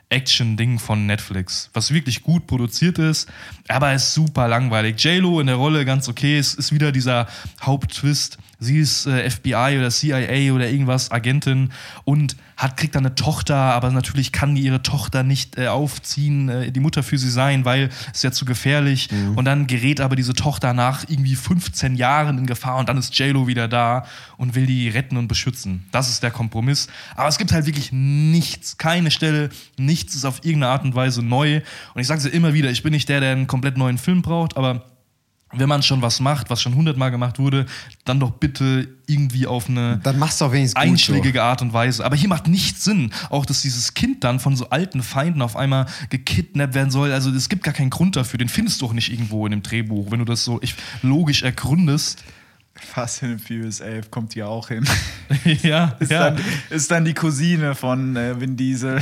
Action-Ding 0.10 0.78
von 0.78 1.06
Netflix, 1.08 1.70
was 1.74 1.92
wirklich 1.92 2.22
gut 2.22 2.46
produziert 2.46 3.00
ist, 3.00 3.28
aber 3.68 3.94
ist 3.94 4.14
super 4.14 4.48
langweilig. 4.48 5.04
J-Lo 5.04 5.40
in 5.40 5.48
der 5.48 5.56
Rolle 5.56 5.86
ganz 5.86 6.08
okay, 6.08 6.38
es 6.38 6.54
ist 6.54 6.72
wieder 6.72 6.92
dieser 6.92 7.28
Haupttwist. 7.62 8.38
Sie 8.60 8.80
ist 8.80 9.06
äh, 9.08 9.30
FBI 9.30 9.78
oder 9.78 9.90
CIA 9.90 10.54
oder 10.54 10.70
irgendwas, 10.70 11.12
Agentin 11.12 11.70
und 12.06 12.36
hat, 12.56 12.78
kriegt 12.78 12.96
dann 12.96 13.06
eine 13.06 13.16
Tochter, 13.16 13.56
aber 13.56 13.92
natürlich 13.92 14.32
kann 14.32 14.56
die 14.56 14.62
ihre 14.62 14.82
Tochter 14.82 15.24
nicht 15.24 15.58
äh, 15.58 15.68
aufziehen, 15.68 16.50
äh, 16.50 16.72
die 16.72 16.80
Mutter 16.80 17.04
für 17.04 17.18
sie 17.18 17.30
sein, 17.30 17.66
weil 17.66 17.90
es 18.14 18.22
ja 18.22 18.32
zu 18.32 18.46
gefährlich. 18.46 19.10
Und 19.36 19.46
dann 19.46 19.68
gerät 19.68 20.00
aber 20.02 20.16
diese 20.16 20.34
Tochter 20.34 20.74
nach 20.74 21.04
irgendwie 21.08 21.36
15 21.36 21.96
Jahren 21.96 22.38
in 22.38 22.46
Gefahr 22.46 22.78
und 22.78 22.90
dann 22.90 22.98
ist 22.98 23.18
J-Lo 23.18 23.48
wieder 23.48 23.68
da 23.68 24.06
und 24.38 24.56
will 24.56 24.66
die 24.66 24.90
retten 24.90 25.18
und 25.18 25.28
beschützen. 25.28 25.86
Das 25.92 26.10
ist 26.10 26.24
der 26.24 26.32
Kompromiss. 26.32 26.88
Aber 27.16 27.28
es 27.28 27.38
gibt 27.38 27.52
halt 27.52 27.66
wirklich 27.66 27.92
nichts, 27.92 28.78
keine 28.78 29.12
Stelle, 29.12 29.50
nichts 29.78 30.16
ist 30.16 30.26
auf 30.26 30.44
irgendeine 30.44 30.72
Art 30.72 30.84
und 30.84 30.96
Weise 30.96 31.24
neu. 31.24 31.62
Und 31.94 32.02
ich 32.02 32.08
sage 32.08 32.20
es 32.20 32.26
immer 32.26 32.54
wieder, 32.54 32.70
ich 32.70 32.84
bin 32.84 32.94
nicht 32.94 33.10
der, 33.10 33.20
der 33.20 33.32
einen 33.32 33.48
komplett 33.48 33.78
neuen 33.78 33.98
Film 33.98 34.22
braucht, 34.22 34.58
aber 34.58 34.86
wenn 35.54 35.70
man 35.70 35.84
schon 35.84 36.02
was 36.02 36.20
macht, 36.20 36.50
was 36.50 36.62
schon 36.62 36.76
hundertmal 36.76 37.12
gemacht 37.12 37.40
wurde, 37.40 37.66
dann 38.06 38.20
doch 38.20 38.32
bitte 38.32 38.88
irgendwie 39.08 39.48
auf 39.48 39.70
eine 39.70 40.00
Dann 40.04 40.20
machst 40.20 40.42
du 40.42 40.46
auch 40.46 40.52
wenigstens 40.52 40.82
einschlägige 40.82 41.44
Art 41.44 41.62
und 41.62 41.74
Weise. 41.74 42.06
Aber 42.06 42.16
hier 42.16 42.30
macht 42.30 42.48
nichts 42.48 42.84
Sinn. 42.84 43.12
Auch, 43.30 43.46
dass 43.46 43.62
dieses 43.62 43.94
Kind 43.94 44.24
dann 44.24 44.40
von 44.40 44.56
so 44.56 44.70
alten 44.70 45.04
Feinden 45.04 45.42
auf 45.42 45.56
einmal 45.56 45.86
gekidnappt 46.10 46.74
werden 46.74 46.92
soll. 46.92 47.12
Also 47.12 47.30
es 47.32 47.50
gibt 47.50 47.64
gar 47.64 47.74
keinen 47.74 47.90
Grund 47.90 48.16
dafür. 48.16 48.38
Den 48.38 48.50
findest 48.50 48.82
du 48.82 48.86
auch 48.88 48.94
nicht 48.94 49.12
irgendwo 49.12 49.46
in 49.46 49.52
dem 49.52 49.64
Drehbuch, 49.64 50.12
wenn 50.12 50.20
du 50.20 50.26
das 50.26 50.44
so 50.44 50.60
ich, 50.62 50.76
logisch 51.02 51.44
ergründest. 51.44 52.24
Fast 52.76 53.24
and 53.24 53.40
Furious 53.40 53.80
11 53.80 54.12
kommt 54.12 54.36
ja 54.36 54.48
auch 54.48 54.70
hin. 54.70 54.86
ja, 55.64 55.96
Ist, 56.00 56.12
ja. 56.12 56.32
dann, 56.32 56.42
ist 56.70 56.92
dann 56.92 57.06
die 57.06 57.14
Cousine 57.14 57.76
von 57.76 58.16
äh, 58.16 58.40
Vin 58.40 58.58
Diesel. 58.58 59.02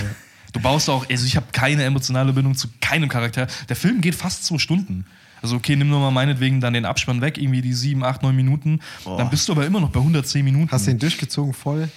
Du 0.53 0.59
baust 0.59 0.89
auch, 0.89 1.09
also 1.09 1.25
ich 1.25 1.37
habe 1.37 1.47
keine 1.53 1.83
emotionale 1.83 2.33
Bindung 2.33 2.55
zu 2.55 2.67
keinem 2.81 3.07
Charakter. 3.07 3.47
Der 3.69 3.75
Film 3.75 4.01
geht 4.01 4.15
fast 4.15 4.45
zwei 4.45 4.57
Stunden. 4.57 5.05
Also 5.41 5.55
okay, 5.55 5.75
nimm 5.75 5.89
nur 5.89 5.99
mal 5.99 6.11
meinetwegen 6.11 6.61
dann 6.61 6.73
den 6.73 6.85
Abspann 6.85 7.21
weg, 7.21 7.37
irgendwie 7.37 7.61
die 7.61 7.73
sieben, 7.73 8.03
acht, 8.03 8.21
neun 8.21 8.35
Minuten. 8.35 8.79
Dann 9.05 9.29
bist 9.29 9.47
du 9.47 9.53
aber 9.53 9.65
immer 9.65 9.79
noch 9.79 9.89
bei 9.89 9.99
110 9.99 10.45
Minuten. 10.45 10.71
Hast 10.71 10.87
du 10.87 10.91
ihn 10.91 10.99
durchgezogen 10.99 11.53
voll? 11.53 11.89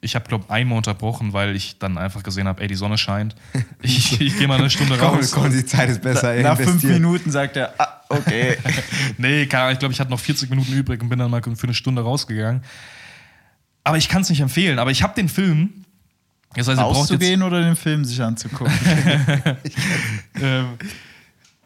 ich 0.00 0.14
habe, 0.14 0.28
glaube 0.28 0.48
einmal 0.48 0.76
unterbrochen, 0.76 1.32
weil 1.32 1.56
ich 1.56 1.78
dann 1.78 1.98
einfach 1.98 2.22
gesehen 2.22 2.46
habe, 2.46 2.62
ey, 2.62 2.68
die 2.68 2.74
Sonne 2.74 2.98
scheint. 2.98 3.34
Ich, 3.80 4.20
ich 4.20 4.36
gehe 4.36 4.48
mal 4.48 4.58
eine 4.58 4.70
Stunde 4.70 4.96
Komm, 4.98 5.16
raus. 5.16 5.30
komm, 5.30 5.50
die 5.52 5.64
Zeit 5.64 5.88
ist 5.88 6.02
besser 6.02 6.34
Nach 6.42 6.56
fünf. 6.58 6.82
Minuten 6.82 7.30
sagt 7.30 7.56
er, 7.56 7.74
ah, 7.78 8.02
okay. 8.08 8.56
nee, 9.18 9.48
Ahnung, 9.52 9.72
ich 9.72 9.78
glaube, 9.78 9.92
ich 9.92 10.00
hatte 10.00 10.10
noch 10.10 10.18
40 10.18 10.50
Minuten 10.50 10.72
übrig 10.72 11.00
und 11.00 11.08
bin 11.08 11.18
dann 11.18 11.30
mal 11.30 11.40
für 11.42 11.62
eine 11.62 11.74
Stunde 11.74 12.02
rausgegangen. 12.02 12.62
Aber 13.84 13.96
ich 13.96 14.08
kann 14.08 14.22
es 14.22 14.30
nicht 14.30 14.40
empfehlen. 14.40 14.78
Aber 14.78 14.90
ich 14.90 15.02
habe 15.02 15.14
den 15.14 15.28
Film. 15.28 15.84
Das 16.54 16.66
heißt, 16.66 16.80
Auszugehen 16.80 17.42
oder 17.42 17.62
den 17.62 17.76
Film 17.76 18.04
sich 18.04 18.20
anzugucken? 18.20 18.72
ähm, 20.40 20.66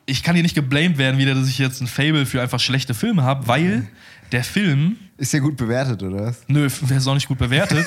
ich 0.06 0.22
kann 0.22 0.34
hier 0.34 0.42
nicht 0.42 0.54
geblamed 0.54 0.98
werden, 0.98 1.18
wieder, 1.18 1.34
dass 1.34 1.48
ich 1.48 1.58
jetzt 1.58 1.80
ein 1.80 1.86
Fable 1.86 2.26
für 2.26 2.42
einfach 2.42 2.60
schlechte 2.60 2.94
Filme 2.94 3.22
habe, 3.22 3.46
weil 3.46 3.88
der 4.32 4.42
Film, 4.42 4.96
Ist 5.18 5.34
ja 5.34 5.40
gut 5.40 5.58
bewertet, 5.58 6.02
oder 6.02 6.26
was? 6.26 6.40
nö, 6.48 6.66
der 6.88 6.96
ist 6.96 7.06
auch 7.06 7.14
nicht 7.14 7.28
gut 7.28 7.36
bewertet. 7.38 7.86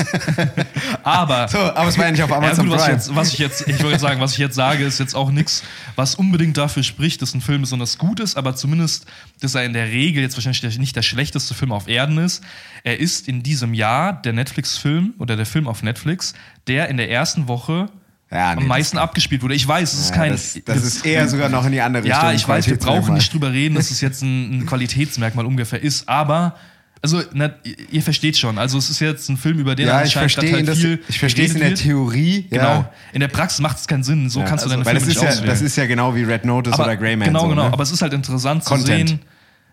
aber 1.03 1.47
So, 1.47 1.57
aber 1.57 1.89
es 1.89 1.97
war 1.97 2.05
ja 2.05 2.11
nicht 2.11 2.21
auf 2.21 2.29
Ja, 2.35 2.37
Amazon 2.37 2.67
gut, 2.67 2.75
was, 2.75 2.83
ich 2.83 2.93
jetzt, 2.93 3.15
was 3.15 3.33
ich 3.33 3.39
jetzt, 3.39 3.67
ich 3.67 3.83
wollte 3.83 3.99
sagen, 3.99 4.21
was 4.21 4.33
ich 4.33 4.37
jetzt 4.37 4.55
sage, 4.55 4.85
ist 4.85 4.99
jetzt 4.99 5.15
auch 5.15 5.31
nichts, 5.31 5.63
was 5.95 6.13
unbedingt 6.15 6.55
dafür 6.57 6.83
spricht, 6.83 7.23
dass 7.23 7.33
ein 7.33 7.41
Film 7.41 7.61
besonders 7.61 7.97
gut 7.97 8.19
ist, 8.19 8.37
aber 8.37 8.55
zumindest, 8.55 9.07
dass 9.41 9.55
er 9.55 9.65
in 9.65 9.73
der 9.73 9.87
Regel 9.87 10.21
jetzt 10.21 10.37
wahrscheinlich 10.37 10.77
nicht 10.77 10.95
der 10.95 11.01
schlechteste 11.01 11.55
Film 11.55 11.71
auf 11.71 11.87
Erden 11.87 12.19
ist. 12.19 12.43
Er 12.83 12.99
ist 12.99 13.27
in 13.27 13.41
diesem 13.41 13.73
Jahr 13.73 14.13
der 14.13 14.33
Netflix-Film 14.33 15.15
oder 15.17 15.35
der 15.35 15.47
Film 15.47 15.67
auf 15.67 15.81
Netflix, 15.81 16.35
der 16.67 16.89
in 16.89 16.97
der 16.97 17.09
ersten 17.09 17.47
Woche 17.47 17.89
Ja, 18.35 18.55
nee, 18.55 18.61
am 18.61 18.67
meisten 18.67 18.97
abgespielt 18.97 19.41
wurde. 19.43 19.55
Ich 19.55 19.67
weiß, 19.67 19.93
es 19.93 19.99
ist 19.99 20.09
Ja, 20.11 20.15
kein. 20.15 20.31
das, 20.31 20.59
das 20.65 20.83
ist 20.83 21.05
eher 21.05 21.27
sogar 21.29 21.49
noch 21.49 21.65
in 21.65 21.71
die 21.71 21.81
andere 21.81 22.03
Richtung. 22.03 22.21
Ja, 22.21 22.31
ich 22.33 22.47
weiß, 22.47 22.67
wir 22.67 22.77
brauchen 22.77 23.13
nicht 23.13 23.33
drüber 23.33 23.51
reden, 23.51 23.75
dass 23.75 23.91
es 23.91 24.01
jetzt 24.01 24.21
ein, 24.21 24.59
ein 24.59 24.65
Qualitätsmerkmal 24.65 25.45
ungefähr 25.45 25.81
ist, 25.81 26.07
aber. 26.09 26.55
Also, 27.01 27.21
na, 27.33 27.51
ihr- 27.91 28.01
versteht 28.01 28.35
schon. 28.35 28.57
Also, 28.57 28.79
es 28.79 28.89
ist 28.89 28.99
jetzt 28.99 29.29
ein 29.29 29.37
Film, 29.37 29.59
über 29.59 29.75
den 29.75 29.87
Ja, 29.87 29.97
ich 29.99 30.17
anscheinend 30.17 30.31
verstehe 30.31 30.49
gerade 30.49 30.63
ihn, 30.63 30.65
das, 30.65 30.77
viel 30.79 30.99
ich 31.07 31.19
verstehe 31.19 31.45
es 31.45 31.53
in 31.53 31.59
der. 31.59 31.75
Theorie. 31.75 32.47
Genau. 32.49 32.63
Ja. 32.63 32.91
In 33.13 33.19
der 33.19 33.27
Praxis 33.27 33.59
macht 33.59 33.77
es 33.77 33.87
keinen 33.87 34.03
Sinn. 34.03 34.27
So 34.27 34.39
Ja, 34.39 34.45
kannst 34.47 34.65
du 34.65 34.69
also, 34.71 34.83
deine 34.83 34.85
weil 34.85 34.95
Filme 34.99 35.13
das 35.13 35.15
ist, 35.15 35.21
nicht 35.21 35.23
ja, 35.23 35.29
auswählen. 35.29 35.49
das 35.49 35.61
ist 35.61 35.75
ja 35.75 35.85
genau 35.85 36.15
wie 36.15 36.23
Red 36.23 36.45
Notice 36.45 36.73
aber, 36.73 36.85
oder 36.85 36.97
Greyman. 36.97 37.27
Genau, 37.27 37.41
so, 37.41 37.47
genau. 37.49 37.63
Ne? 37.65 37.73
Aber 37.73 37.83
es 37.83 37.91
ist 37.91 38.01
halt 38.01 38.13
interessant 38.13 38.63
zu 38.63 38.69
Content. 38.71 39.09
sehen. 39.09 39.19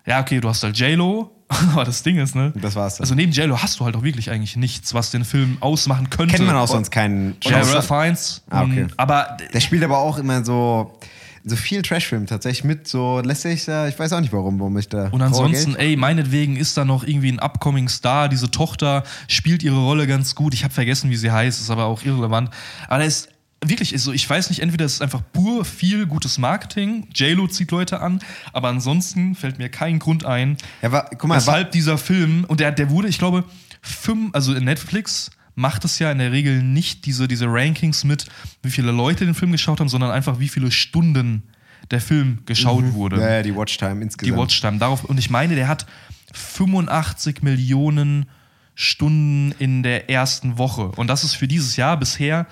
Ja, 0.05 0.21
okay, 0.21 0.41
du 0.41 0.49
hast 0.51 0.63
halt 0.63 0.77
J-Lo. 0.79 1.31
aber 1.73 1.85
das 1.85 2.03
Ding 2.03 2.19
ist, 2.19 2.35
ne? 2.35 2.53
Das 2.61 2.75
war's 2.75 2.97
dann. 2.97 3.05
Also 3.05 3.15
neben 3.15 3.33
J-Lo 3.33 3.63
hast 3.63 3.81
du 3.81 3.85
halt 3.85 3.97
auch 3.97 4.03
wirklich 4.03 4.31
eigentlich 4.31 4.57
nichts, 4.57 4.95
was 4.95 5.11
den 5.11 5.25
Film 5.25 5.59
ausmachen 5.61 6.11
könnte. 6.11 6.37
Kennt 6.37 6.47
man 6.47 6.57
auch 6.57 6.69
sonst 6.69 6.91
keinen. 6.91 7.37
Ralph 7.45 7.87
Fiennes. 7.87 8.43
Ah, 8.51 8.63
okay. 8.63 8.87
Aber 8.97 9.37
Der 9.53 9.61
spielt 9.61 9.85
aber 9.85 9.99
auch 9.99 10.19
immer 10.19 10.45
so, 10.45 10.99
so 11.45 11.57
viel 11.57 11.83
Trashfilm 11.83 12.27
tatsächlich 12.27 12.65
mit. 12.65 12.89
So 12.89 13.21
lässt 13.21 13.43
sich 13.43 13.65
da, 13.65 13.89
ich 13.89 13.99
weiß 13.99 14.13
auch 14.13 14.21
nicht 14.21 14.33
warum, 14.33 14.59
warum 14.59 14.77
ich 14.79 14.89
da. 14.89 15.09
Und 15.09 15.23
ansonsten, 15.23 15.75
ey, 15.77 15.97
meinetwegen 15.97 16.57
ist 16.57 16.77
da 16.77 16.85
noch 16.85 17.05
irgendwie 17.05 17.33
ein 17.33 17.39
upcoming 17.39 17.89
Star. 17.89 18.29
Diese 18.29 18.51
Tochter 18.51 19.03
spielt 19.29 19.63
ihre 19.63 19.79
Rolle 19.79 20.07
ganz 20.07 20.35
gut. 20.35 20.55
Ich 20.55 20.65
habe 20.65 20.73
vergessen, 20.73 21.11
wie 21.11 21.17
sie 21.17 21.31
heißt, 21.31 21.61
ist 21.61 21.71
aber 21.71 21.87
auch 21.87 22.03
irrelevant. 22.05 22.51
Aber 22.89 22.99
da 22.99 23.05
ist 23.05 23.29
wirklich, 23.65 23.93
ist 23.93 24.05
so, 24.05 24.13
ich 24.13 24.29
weiß 24.29 24.51
nicht, 24.51 24.61
entweder 24.61 24.85
ist 24.85 24.95
es 24.95 25.01
einfach 25.01 25.23
pur 25.33 25.65
viel 25.65 26.07
gutes 26.07 26.39
Marketing, 26.39 27.07
JLo 27.15 27.47
zieht 27.49 27.71
Leute 27.71 28.01
an, 28.01 28.21
aber 28.53 28.69
ansonsten 28.69 29.35
fällt 29.35 29.59
mir 29.59 29.69
kein 29.69 29.99
Grund 29.99 30.25
ein, 30.25 30.57
Ja, 30.83 30.93
war, 30.93 31.11
mal, 31.13 31.29
war, 31.29 31.37
weshalb 31.37 31.73
dieser 31.73 31.99
Film, 31.99 32.45
und 32.49 32.61
der, 32.61 32.73
der 32.73 32.91
wurde, 32.91 33.09
ich 33.09 33.19
glaube, 33.19 33.45
fünf, 33.81 34.35
also 34.35 34.55
in 34.55 34.65
Netflix 34.65 35.31
macht 35.55 35.85
es 35.85 35.99
ja 35.99 36.11
in 36.11 36.19
der 36.19 36.33
Regel 36.33 36.63
nicht 36.63 37.07
diese, 37.07 37.29
diese 37.29 37.47
Rankings 37.47 38.05
mit, 38.05 38.27
wie 38.63 38.71
viele 38.71 38.91
Leute 38.91 39.25
den 39.25 39.35
Film 39.35 39.53
geschaut 39.53 39.81
haben, 39.81 39.89
sondern 39.89 40.11
einfach, 40.11 40.39
wie 40.39 40.49
viele 40.49 40.71
Stunden 40.71 41.43
der 41.91 42.01
Film 42.01 42.39
geschaut 42.47 42.95
wurde 42.95 43.21
ja, 43.21 43.31
ja, 43.31 43.43
die 43.43 43.55
Watchtime 43.55 44.03
insgesamt. 44.03 44.37
die 44.37 44.41
Watchtime. 44.41 44.79
Darauf, 44.79 45.05
und 45.05 45.19
ich 45.19 45.31
meine, 45.31 45.55
der 45.55 45.69
hat 45.69 45.87
85 46.33 47.43
Millionen 47.43 48.27
Stunden 48.75 49.53
in 49.59 49.83
der 49.83 50.09
ersten 50.09 50.57
Woche. 50.57 50.87
Und 50.93 51.09
das 51.09 51.25
ist 51.25 51.35
für 51.35 51.47
dieses 51.47 51.77
Jahr 51.77 51.99
bisher 51.99 52.47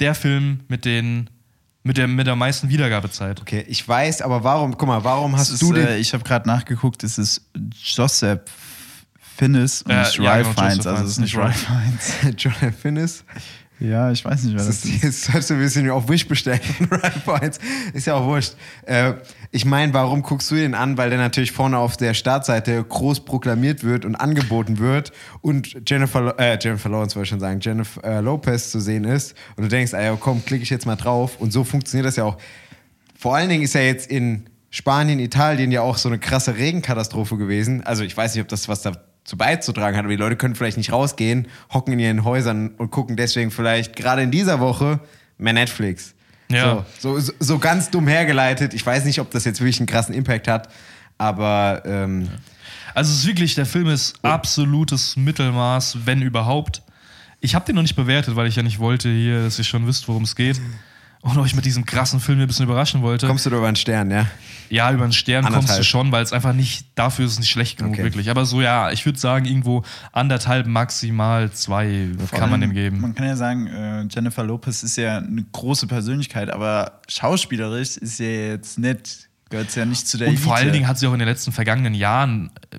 der 0.00 0.14
Film 0.14 0.60
mit 0.68 0.84
den 0.84 1.30
mit 1.82 1.96
der, 1.96 2.08
mit 2.08 2.26
der 2.26 2.36
meisten 2.36 2.68
Wiedergabezeit. 2.68 3.40
Okay, 3.40 3.64
ich 3.66 3.86
weiß, 3.88 4.20
aber 4.20 4.44
warum, 4.44 4.76
guck 4.76 4.86
mal, 4.86 5.02
warum 5.02 5.34
hast 5.36 5.50
Es 5.50 5.60
du 5.60 5.72
ist, 5.72 5.76
den. 5.76 5.86
äh, 5.86 5.96
ich 5.98 6.12
habe 6.12 6.22
gerade 6.24 6.46
nachgeguckt, 6.46 7.02
es 7.04 7.16
ist 7.16 7.42
Joseph 7.82 8.40
Finnis 9.36 9.80
und 9.82 9.90
Äh, 9.92 10.00
nicht 10.00 10.18
ja, 10.18 10.30
Ralph 10.30 10.54
genau, 10.54 10.68
Fiennes. 10.68 10.86
Also 10.86 11.04
es 11.04 11.10
ist 11.12 11.18
nicht 11.20 11.36
Ralph 11.36 11.56
Fiennes. 11.56 12.36
Jonathan 12.42 12.72
Finnis. 12.74 13.24
Ja, 13.78 14.10
ich 14.10 14.22
weiß 14.22 14.42
nicht, 14.42 14.54
wer 14.58 14.64
Das 14.66 14.82
das 14.82 14.84
ist, 14.84 14.94
ist. 14.96 15.02
jetzt 15.02 15.24
sollst 15.24 15.48
du 15.48 15.54
ein 15.54 15.60
bisschen 15.60 15.88
auf 15.90 16.06
Wish 16.06 16.28
bestellen 16.28 16.60
von 16.60 16.86
Ralph 17.00 17.22
Fiennes. 17.24 17.58
Ist 17.94 18.06
ja 18.06 18.12
auch 18.14 18.26
wurscht. 18.26 18.52
Äh, 18.84 19.14
ich 19.52 19.64
meine, 19.64 19.92
warum 19.92 20.22
guckst 20.22 20.50
du 20.50 20.54
den 20.54 20.74
an? 20.74 20.96
Weil 20.96 21.10
der 21.10 21.18
natürlich 21.18 21.50
vorne 21.50 21.76
auf 21.78 21.96
der 21.96 22.14
Startseite 22.14 22.84
groß 22.84 23.24
proklamiert 23.24 23.82
wird 23.82 24.04
und 24.04 24.14
angeboten 24.14 24.78
wird 24.78 25.10
und 25.40 25.88
Jennifer, 25.88 26.38
äh, 26.38 26.56
Jennifer 26.60 26.88
Lawrence 26.88 27.16
wollte 27.16 27.24
ich 27.24 27.30
schon 27.30 27.40
sagen, 27.40 27.58
Jennifer 27.60 28.04
äh, 28.04 28.20
Lopez 28.20 28.70
zu 28.70 28.78
sehen 28.78 29.04
ist. 29.04 29.34
Und 29.56 29.64
du 29.64 29.68
denkst, 29.68 29.92
ah 29.94 30.02
ja, 30.02 30.16
komm, 30.18 30.44
klicke 30.44 30.62
ich 30.62 30.70
jetzt 30.70 30.86
mal 30.86 30.94
drauf. 30.94 31.40
Und 31.40 31.52
so 31.52 31.64
funktioniert 31.64 32.06
das 32.06 32.16
ja 32.16 32.24
auch. 32.24 32.38
Vor 33.18 33.34
allen 33.34 33.48
Dingen 33.48 33.64
ist 33.64 33.74
ja 33.74 33.80
jetzt 33.80 34.08
in 34.08 34.46
Spanien, 34.70 35.18
Italien 35.18 35.72
ja 35.72 35.82
auch 35.82 35.96
so 35.96 36.08
eine 36.08 36.20
krasse 36.20 36.56
Regenkatastrophe 36.56 37.36
gewesen. 37.36 37.82
Also 37.82 38.04
ich 38.04 38.16
weiß 38.16 38.34
nicht, 38.34 38.42
ob 38.42 38.48
das 38.48 38.68
was 38.68 38.82
dazu 38.82 39.36
beizutragen 39.36 39.96
hat, 39.96 40.04
aber 40.04 40.12
die 40.12 40.20
Leute 40.20 40.36
können 40.36 40.54
vielleicht 40.54 40.76
nicht 40.76 40.92
rausgehen, 40.92 41.48
hocken 41.74 41.92
in 41.94 41.98
ihren 41.98 42.24
Häusern 42.24 42.68
und 42.78 42.92
gucken 42.92 43.16
deswegen 43.16 43.50
vielleicht 43.50 43.96
gerade 43.96 44.22
in 44.22 44.30
dieser 44.30 44.60
Woche 44.60 45.00
mehr 45.38 45.54
Netflix. 45.54 46.14
Ja. 46.50 46.84
So, 46.98 47.18
so, 47.18 47.32
so 47.38 47.58
ganz 47.58 47.90
dumm 47.90 48.08
hergeleitet. 48.08 48.74
Ich 48.74 48.84
weiß 48.84 49.04
nicht, 49.04 49.20
ob 49.20 49.30
das 49.30 49.44
jetzt 49.44 49.60
wirklich 49.60 49.78
einen 49.80 49.86
krassen 49.86 50.14
Impact 50.14 50.48
hat, 50.48 50.68
aber 51.18 51.82
ähm, 51.84 52.28
Also 52.94 53.12
es 53.12 53.20
ist 53.20 53.26
wirklich, 53.26 53.54
der 53.54 53.66
Film 53.66 53.88
ist 53.88 54.16
absolutes 54.22 55.16
Mittelmaß, 55.16 55.98
wenn 56.04 56.22
überhaupt. 56.22 56.82
Ich 57.40 57.54
habe 57.54 57.64
den 57.64 57.76
noch 57.76 57.82
nicht 57.82 57.96
bewertet, 57.96 58.36
weil 58.36 58.48
ich 58.48 58.56
ja 58.56 58.62
nicht 58.62 58.78
wollte 58.78 59.08
hier, 59.08 59.44
dass 59.44 59.58
ihr 59.58 59.64
schon 59.64 59.86
wisst, 59.86 60.08
worum 60.08 60.24
es 60.24 60.34
geht. 60.36 60.60
Und 61.22 61.36
euch 61.38 61.54
mit 61.54 61.64
diesem 61.66 61.84
krassen 61.84 62.18
Film 62.18 62.40
ein 62.40 62.46
bisschen 62.46 62.64
überraschen 62.64 63.02
wollte. 63.02 63.26
Kommst 63.26 63.44
du 63.44 63.50
da 63.50 63.56
über 63.58 63.66
einen 63.66 63.76
Stern, 63.76 64.10
ja? 64.10 64.26
Ja, 64.70 64.90
über 64.92 65.04
einen 65.04 65.12
Stern 65.12 65.42
kommst 65.44 65.54
du 65.54 65.58
Anderthalb. 65.58 65.84
schon, 65.84 66.12
weil 66.12 66.22
es 66.22 66.32
einfach 66.32 66.52
nicht, 66.54 66.86
dafür 66.94 67.26
ist 67.26 67.32
es 67.32 67.38
nicht 67.40 67.50
schlecht 67.50 67.76
genug, 67.78 67.92
Okay. 67.94 68.04
wirklich. 68.04 68.30
Aber 68.30 68.46
so, 68.46 68.62
ja, 68.62 68.90
ich 68.90 69.04
würde 69.04 69.18
sagen, 69.18 69.44
irgendwo 69.44 69.82
anderthalb, 70.12 70.66
maximal 70.66 71.50
zwei 71.52 72.08
kann 72.30 72.48
man 72.50 72.60
dem 72.62 72.72
geben. 72.72 73.00
Man 73.00 73.14
kann 73.14 73.26
ja 73.26 73.36
sagen, 73.36 73.66
äh, 73.66 74.06
Jennifer 74.10 74.44
Lopez 74.44 74.82
ist 74.82 74.96
ja 74.96 75.18
eine 75.18 75.44
große 75.52 75.86
Persönlichkeit, 75.86 76.50
aber 76.50 77.00
schauspielerisch 77.08 77.96
ist 77.98 78.16
sie 78.16 78.24
ja 78.24 78.46
jetzt 78.52 78.78
nicht, 78.78 79.28
gehört 79.50 79.70
sie 79.70 79.80
ja 79.80 79.86
nicht 79.86 80.06
zu 80.08 80.16
der 80.18 80.28
Und 80.28 80.38
vor 80.38 80.52
Elite. 80.54 80.64
allen 80.64 80.72
Dingen 80.72 80.88
hat 80.88 80.98
sie 80.98 81.06
auch 81.06 81.12
in 81.12 81.18
den 81.18 81.28
letzten 81.28 81.52
vergangenen 81.52 81.94
Jahren, 81.94 82.50
äh, 82.72 82.78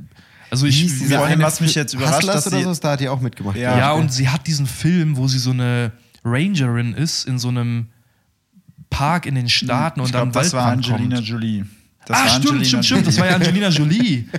also 0.50 0.66
ich, 0.66 0.80
hieß 0.82 1.10
vor 1.14 1.20
allem, 1.24 1.34
eine 1.34 1.44
was 1.44 1.62
mich 1.62 1.76
jetzt 1.76 1.94
überrascht, 1.94 2.18
Hustlers 2.20 2.36
dass 2.46 2.48
oder 2.48 2.58
sie- 2.58 2.64
so, 2.76 2.82
da 2.82 2.92
hat 2.92 3.00
die 3.02 3.08
auch 3.10 3.22
mitgemacht. 3.22 3.56
Ja. 3.58 3.78
ja, 3.78 3.92
und 3.94 4.12
sie 4.12 4.30
hat 4.30 4.48
diesen 4.48 4.66
Film, 4.66 5.16
wo 5.18 5.28
sie 5.28 5.40
so 5.40 5.52
eine 5.52 5.92
Rangerin 6.26 6.94
ist 6.94 7.26
in 7.26 7.38
so 7.40 7.48
einem 7.50 7.88
Park 8.92 9.26
in 9.26 9.34
den 9.34 9.50
Staaten 9.50 10.00
ich 10.02 10.06
und 10.06 10.14
dann 10.14 10.32
glaub, 10.32 10.44
das 10.44 10.54
war 10.54 10.68
Angelina 10.68 11.16
kommt. 11.16 11.28
Jolie. 11.28 11.66
Das 12.06 12.18
ah, 12.18 12.22
war 12.22 12.30
stimmt, 12.30 12.46
Angelina 12.48 12.66
stimmt, 12.68 12.86
stimmt. 12.86 13.08
Das 13.08 13.20
war 13.20 13.26
ja 13.28 13.36
Angelina 13.36 13.68
Jolie. 13.70 14.26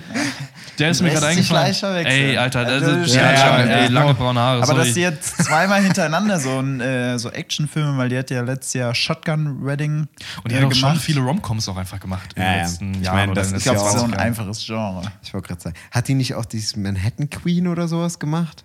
Der 0.79 0.89
ist 0.89 1.01
mir 1.03 1.11
gerade 1.11 1.27
eingefallen. 1.27 1.75
Ey, 2.07 2.35
Alter, 2.35 2.61
Also, 2.65 2.91
also, 2.91 3.15
ja, 3.15 3.21
ja, 3.21 3.31
ja, 3.33 3.59
ja, 3.59 3.63
ey, 3.65 3.83
ja. 3.83 3.89
lange 3.89 4.15
braune 4.15 4.39
Haare. 4.39 4.57
Aber 4.57 4.65
sorry. 4.67 4.79
dass 4.79 4.93
sie 4.95 5.01
jetzt 5.01 5.43
zweimal 5.43 5.83
hintereinander 5.83 6.39
so, 6.39 6.57
ein, 6.59 6.81
äh, 6.81 7.19
so 7.19 7.29
Actionfilme, 7.29 7.95
weil 7.97 8.09
die 8.09 8.17
hat 8.17 8.31
ja 8.31 8.41
letztes 8.41 8.73
Jahr 8.73 8.95
Shotgun 8.95 9.63
Wedding 9.65 10.07
und 10.43 10.51
die 10.51 10.55
äh, 10.55 10.57
hat 10.61 10.65
auch 10.65 10.73
schon 10.73 10.89
gemacht. 10.89 11.01
viele 11.05 11.21
Romcoms 11.21 11.69
auch 11.69 11.77
einfach 11.77 11.99
gemacht 11.99 12.33
in 12.35 12.41
Ja, 12.41 12.49
den 12.49 12.57
ja. 12.57 12.63
letzten 12.63 12.93
Ich 12.95 13.01
Jahren. 13.03 13.15
meine, 13.17 13.31
oder 13.33 13.41
das 13.41 13.51
in 13.51 13.57
Ich 13.57 13.59
ist 13.59 13.65
ja 13.65 13.73
glaube, 13.73 13.87
auch 13.87 13.93
das 13.93 14.01
ist 14.03 14.09
so 14.09 14.13
ein 14.15 14.19
einfaches 14.19 14.65
Genre. 14.65 15.11
Ich 15.21 15.33
wollte 15.35 15.47
gerade 15.47 15.61
sagen. 15.61 15.75
Hat 15.91 16.07
die 16.07 16.15
nicht 16.15 16.33
auch 16.33 16.45
dieses 16.45 16.75
Manhattan 16.75 17.29
Queen 17.29 17.67
oder 17.67 17.87
sowas 17.87 18.17
gemacht? 18.17 18.63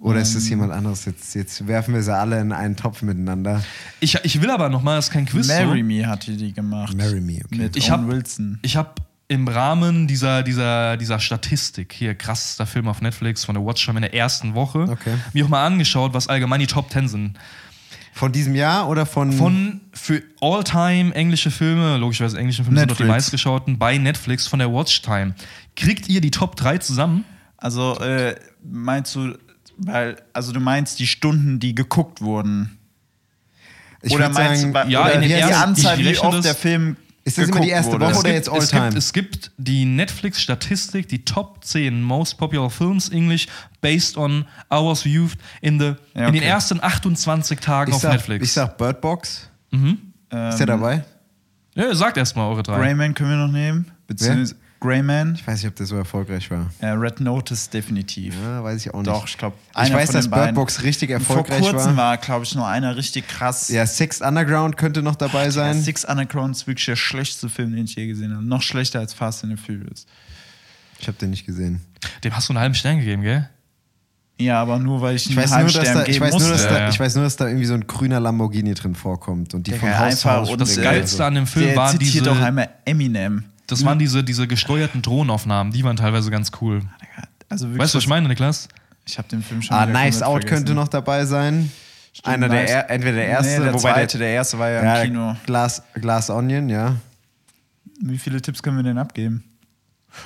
Oder 0.00 0.20
ist 0.20 0.30
Ähm. 0.30 0.34
das 0.34 0.48
jemand 0.48 0.72
anderes? 0.72 1.04
Jetzt, 1.04 1.34
jetzt 1.34 1.66
werfen 1.66 1.94
wir 1.94 2.02
sie 2.02 2.14
alle 2.14 2.40
in 2.40 2.52
einen 2.52 2.76
Topf 2.76 3.02
miteinander. 3.02 3.62
Ich, 4.00 4.16
ich 4.24 4.40
will 4.42 4.50
aber 4.50 4.68
nochmal, 4.68 4.96
das 4.96 5.06
ist 5.06 5.12
kein 5.12 5.26
Quiz. 5.26 5.48
Marry 5.48 5.80
so. 5.80 5.84
Me 5.86 6.06
hat 6.06 6.26
die 6.26 6.36
die 6.36 6.52
gemacht. 6.52 6.96
Marry 6.96 7.20
Me, 7.20 7.40
okay. 7.44 7.56
Mit 7.62 7.76
Ich 7.76 7.90
Owen 7.92 8.00
hab- 8.02 8.08
Wilson. 8.08 8.58
Ich 8.62 8.76
habe 8.76 8.90
im 9.28 9.48
Rahmen 9.48 10.06
dieser, 10.06 10.42
dieser, 10.44 10.96
dieser 10.96 11.18
Statistik, 11.18 11.92
hier 11.92 12.14
krassester 12.14 12.64
Film 12.66 12.86
auf 12.86 13.00
Netflix 13.02 13.44
von 13.44 13.54
der 13.56 13.64
Watchtime 13.64 13.98
in 13.98 14.02
der 14.02 14.14
ersten 14.14 14.54
Woche, 14.54 14.82
Okay. 14.88 15.14
mir 15.32 15.44
auch 15.44 15.48
mal 15.48 15.66
angeschaut, 15.66 16.14
was 16.14 16.28
allgemein 16.28 16.60
die 16.60 16.68
Top 16.68 16.90
10 16.92 17.08
sind. 17.08 17.38
Von 18.12 18.32
diesem 18.32 18.54
Jahr 18.54 18.88
oder 18.88 19.04
von. 19.04 19.32
Von 19.32 19.80
für 19.92 20.22
All-Time 20.40 21.12
englische 21.14 21.50
Filme, 21.50 21.96
logischerweise 21.98 22.38
englische 22.38 22.64
Filme 22.64 22.78
sind 22.78 22.90
doch 22.90 22.96
die 22.96 23.02
Netflix. 23.02 23.24
meistgeschauten, 23.26 23.78
bei 23.78 23.98
Netflix 23.98 24.46
von 24.46 24.58
der 24.58 24.72
Watchtime. 24.72 25.34
Kriegt 25.74 26.08
ihr 26.08 26.20
die 26.22 26.30
Top 26.30 26.56
3 26.56 26.78
zusammen? 26.78 27.24
Also 27.58 27.98
äh, 28.00 28.36
meinst 28.62 29.14
du, 29.16 29.34
weil, 29.78 30.16
also 30.32 30.52
du 30.52 30.60
meinst 30.60 30.98
die 30.98 31.06
Stunden, 31.06 31.58
die 31.60 31.74
geguckt 31.74 32.20
wurden? 32.20 32.78
ich 34.02 34.12
oder 34.14 34.28
meinst 34.28 34.62
sagen, 34.62 34.72
du, 34.72 34.92
ja, 34.92 35.08
in 35.08 35.20
den 35.20 35.28
die 35.28 35.34
ersten- 35.34 35.54
Anzahl, 35.54 35.98
wie 35.98 36.16
oft 36.18 36.44
der 36.44 36.54
Film 36.54 36.96
Ist 37.24 37.38
das 37.38 37.48
immer 37.48 37.60
die 37.60 37.70
erste? 37.70 37.98
Woche 38.00 38.10
Es 38.12 38.18
oder 38.18 38.32
jetzt 38.32 38.46
es, 38.48 38.52
All-Time? 38.52 38.82
gibt, 38.90 38.98
es 38.98 39.12
gibt 39.12 39.50
die 39.56 39.84
Netflix-Statistik, 39.84 41.08
die 41.08 41.24
Top 41.24 41.64
10 41.64 42.02
Most 42.02 42.38
Popular 42.38 42.70
Films 42.70 43.08
English 43.08 43.48
based 43.80 44.16
on 44.16 44.44
hours 44.70 45.02
viewed 45.02 45.36
in, 45.60 45.80
the, 45.80 45.94
Ja, 46.14 46.26
in 46.28 46.34
den 46.34 46.42
okay. 46.42 46.44
ersten 46.44 46.80
28 46.82 47.58
Tagen 47.58 47.90
ich, 47.90 47.96
auf 47.96 48.02
sag, 48.02 48.12
Netflix. 48.12 48.44
ich 48.44 48.52
sag 48.52 48.76
Bird 48.78 49.00
Box. 49.00 49.48
Mhm. 49.72 49.98
Ist 50.30 50.58
der 50.58 50.66
dabei? 50.66 51.04
Ja, 51.74 51.94
sagt 51.94 52.16
erstmal 52.16 52.48
eure 52.50 52.62
drei. 52.62 52.78
Greyman 52.78 53.12
können 53.14 53.30
wir 53.30 53.36
noch 53.46 53.52
nehmen. 53.52 53.90
Beziehungsweise 54.06 54.54
Greyman. 54.80 55.34
Ich 55.34 55.46
weiß 55.46 55.62
nicht, 55.62 55.68
ob 55.68 55.76
der 55.76 55.86
so 55.86 55.96
erfolgreich 55.96 56.50
war. 56.50 56.70
Äh, 56.80 56.88
Red 56.88 57.20
Notice 57.20 57.70
definitiv. 57.70 58.34
Ja, 58.42 58.62
weiß 58.62 58.80
ich 58.84 58.92
auch 58.92 58.98
nicht. 58.98 59.06
Doch, 59.08 59.26
ich 59.26 59.38
glaube. 59.38 59.56
Ich 59.84 59.92
weiß, 59.92 60.10
dass 60.12 60.28
Bird 60.28 60.54
Box 60.54 60.82
richtig 60.82 61.10
erfolgreich 61.10 61.60
Vor 61.60 61.72
kurzem 61.72 61.96
war. 61.96 62.10
war, 62.10 62.16
glaube 62.18 62.44
ich, 62.44 62.54
nur 62.54 62.66
einer 62.66 62.96
richtig 62.96 63.26
krass. 63.26 63.68
Ja, 63.68 63.86
Six 63.86 64.20
Underground 64.20 64.76
könnte 64.76 65.02
noch 65.02 65.16
dabei 65.16 65.50
sein. 65.50 65.80
Six 65.80 66.04
Underground 66.04 66.56
ist 66.56 66.66
wirklich 66.66 66.86
der 66.86 66.96
schlechteste 66.96 67.48
Film, 67.48 67.74
den 67.74 67.84
ich 67.84 67.94
je 67.94 68.06
gesehen 68.06 68.32
habe. 68.34 68.44
Noch 68.44 68.62
schlechter 68.62 69.00
als 69.00 69.14
Fast 69.14 69.44
and 69.44 69.58
the 69.58 69.64
Furious. 69.64 70.06
Ich 70.98 71.08
habe 71.08 71.18
den 71.18 71.30
nicht 71.30 71.46
gesehen. 71.46 71.80
Dem 72.24 72.34
hast 72.36 72.48
du 72.48 72.52
einen 72.52 72.60
halben 72.60 72.74
Stern 72.74 72.98
gegeben, 72.98 73.22
gell? 73.22 73.48
Ja, 74.38 74.60
aber 74.60 74.78
nur 74.78 75.00
weil 75.00 75.16
ich, 75.16 75.30
Ich 75.30 75.38
einen 75.38 75.50
weiß, 75.50 75.50
nur, 75.50 75.58
dass 75.66 75.74
Halbstern 75.76 75.96
da, 76.04 76.06
ich, 76.06 76.20
weiß 76.20 76.30
nur, 76.32 76.40
dass 76.40 76.50
musste. 76.50 76.68
da, 76.68 76.74
Ja, 76.74 76.80
ja. 76.82 76.88
ich 76.90 77.00
weiß 77.00 77.14
nur, 77.14 77.24
dass 77.24 77.36
da 77.36 77.46
irgendwie 77.46 77.64
so 77.64 77.72
ein 77.74 77.86
grüner 77.86 78.20
Lamborghini 78.20 78.74
drin 78.74 78.94
vorkommt 78.94 79.54
und 79.54 79.66
die 79.66 79.70
Digga, 79.72 79.80
von 79.80 79.98
Haus 79.98 80.02
einfach 80.04 80.18
zu 80.18 80.30
Haus 80.30 80.50
und 80.50 80.60
Das 80.60 80.76
Geilste 80.76 81.24
an 81.24 81.34
dem 81.36 81.46
Film 81.46 81.74
Der 81.74 81.86
zitiert 81.86 82.14
diese, 82.26 82.32
auch 82.32 82.40
einmal 82.40 82.68
Eminem. 82.84 83.44
Das 83.66 83.84
waren 83.84 83.98
diese, 83.98 84.22
diese 84.24 84.46
gesteuerten 84.46 85.02
Drohnenaufnahmen, 85.02 85.72
die 85.72 85.82
waren 85.84 85.96
teilweise 85.96 86.30
ganz 86.30 86.50
cool. 86.60 86.82
Also 87.48 87.66
Weißt 87.76 87.94
du, 87.94 87.98
was 87.98 88.04
ich 88.04 88.08
meine, 88.08 88.28
Niklas? 88.28 88.68
Ich 89.06 89.18
habe 89.18 89.28
den 89.28 89.42
Film 89.42 89.62
schon 89.62 89.76
Ah, 89.76 89.86
Nice 89.86 90.22
Out 90.22 90.42
vergessen. 90.42 90.54
könnte 90.54 90.74
noch 90.74 90.88
dabei 90.88 91.24
sein. 91.26 91.70
Einer 92.24 92.48
der, 92.48 92.62
Nice- 92.62 92.70
er, 92.70 92.90
entweder 92.90 93.16
der 93.16 93.26
erste, 93.26 93.52
nee, 93.58 93.64
der 93.64 93.74
wobei 93.74 93.92
zweite, 93.92 94.18
der 94.18 94.28
erste 94.30 94.58
war 94.58 94.70
ja, 94.70 94.82
ja, 94.82 95.02
im 95.02 95.12
Kino. 95.12 95.36
Glass, 95.46 95.82
Glass 95.94 96.30
Onion, 96.30 96.68
ja. 96.68 96.96
Wie 98.00 98.18
viele 98.18 98.40
Tipps 98.42 98.62
können 98.62 98.76
wir 98.78 98.82
denn 98.84 98.98
abgeben? 98.98 99.44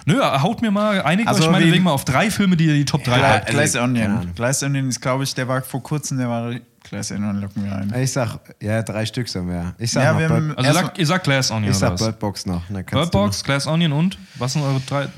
Nö, 0.06 0.20
haut 0.22 0.62
mir 0.62 0.70
mal, 0.70 1.02
einigt 1.02 1.28
Also 1.28 1.42
euch 1.44 1.50
meinetwegen 1.50 1.78
wie- 1.78 1.80
mal 1.86 1.90
auf 1.92 2.04
drei 2.04 2.30
Filme, 2.30 2.56
die 2.56 2.66
ihr 2.66 2.74
die 2.74 2.84
Top 2.84 3.02
3 3.04 3.18
Ja, 3.18 3.28
habt. 3.34 3.46
also, 3.48 3.58
Glass 3.58 3.76
Onion. 3.76 4.32
Glass 4.36 4.62
Onion 4.62 4.88
ist, 4.88 5.00
glaube 5.00 5.24
ich, 5.24 5.34
der 5.34 5.48
war 5.48 5.62
vor 5.62 5.82
kurzem, 5.82 6.18
der 6.18 6.28
war. 6.28 6.54
Glass 6.82 7.12
Onion 7.12 7.40
locken 7.40 7.64
wir 7.64 7.74
ein. 7.76 7.94
Ich 8.02 8.12
sag, 8.12 8.38
ja, 8.60 8.82
drei 8.82 9.04
Stück 9.06 9.28
sind 9.28 9.48
wir. 9.48 9.74
Ich 9.78 9.92
sag 9.92 10.02
Ja, 10.04 10.12
noch 10.12 10.20
wir 10.20 10.28
Bird, 10.28 10.40
haben- 10.40 10.56
Also 10.58 10.70
ihr 10.70 10.74
sagt, 10.74 10.98
ihr 10.98 11.06
sagt 11.06 11.24
Glass 11.24 11.50
Onion 11.50 11.64
ich 11.70 11.76
oder 11.76 11.78
sag 11.78 11.92
was? 11.92 12.00
Bird 12.00 12.18
Box 12.18 12.46
noch. 12.46 12.62
Dann 12.68 12.76
kannst 12.86 12.92
Bird 12.92 13.14
du 13.14 13.18
Box, 13.18 13.44
Glass 13.44 13.66
Onion 13.66 13.92
und? 13.92 14.18
Was 14.36 14.54
sind 14.54 14.62
eure 14.62 14.80
drei? 14.80 15.08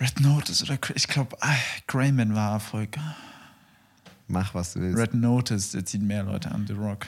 Red 0.00 0.20
Notice 0.20 0.62
oder 0.62 0.78
ich 0.94 1.08
glaube, 1.08 1.36
Greyman 1.86 2.34
war 2.34 2.52
Erfolg. 2.54 2.96
noch- 2.96 3.02
Mach, 4.28 4.54
was 4.54 4.74
du 4.74 4.80
willst. 4.80 4.98
Red 4.98 5.14
Notice, 5.14 5.72
der 5.72 5.84
zieht 5.84 6.02
mehr 6.02 6.22
Leute 6.22 6.50
an, 6.50 6.66
The 6.66 6.74
Rock. 6.74 7.06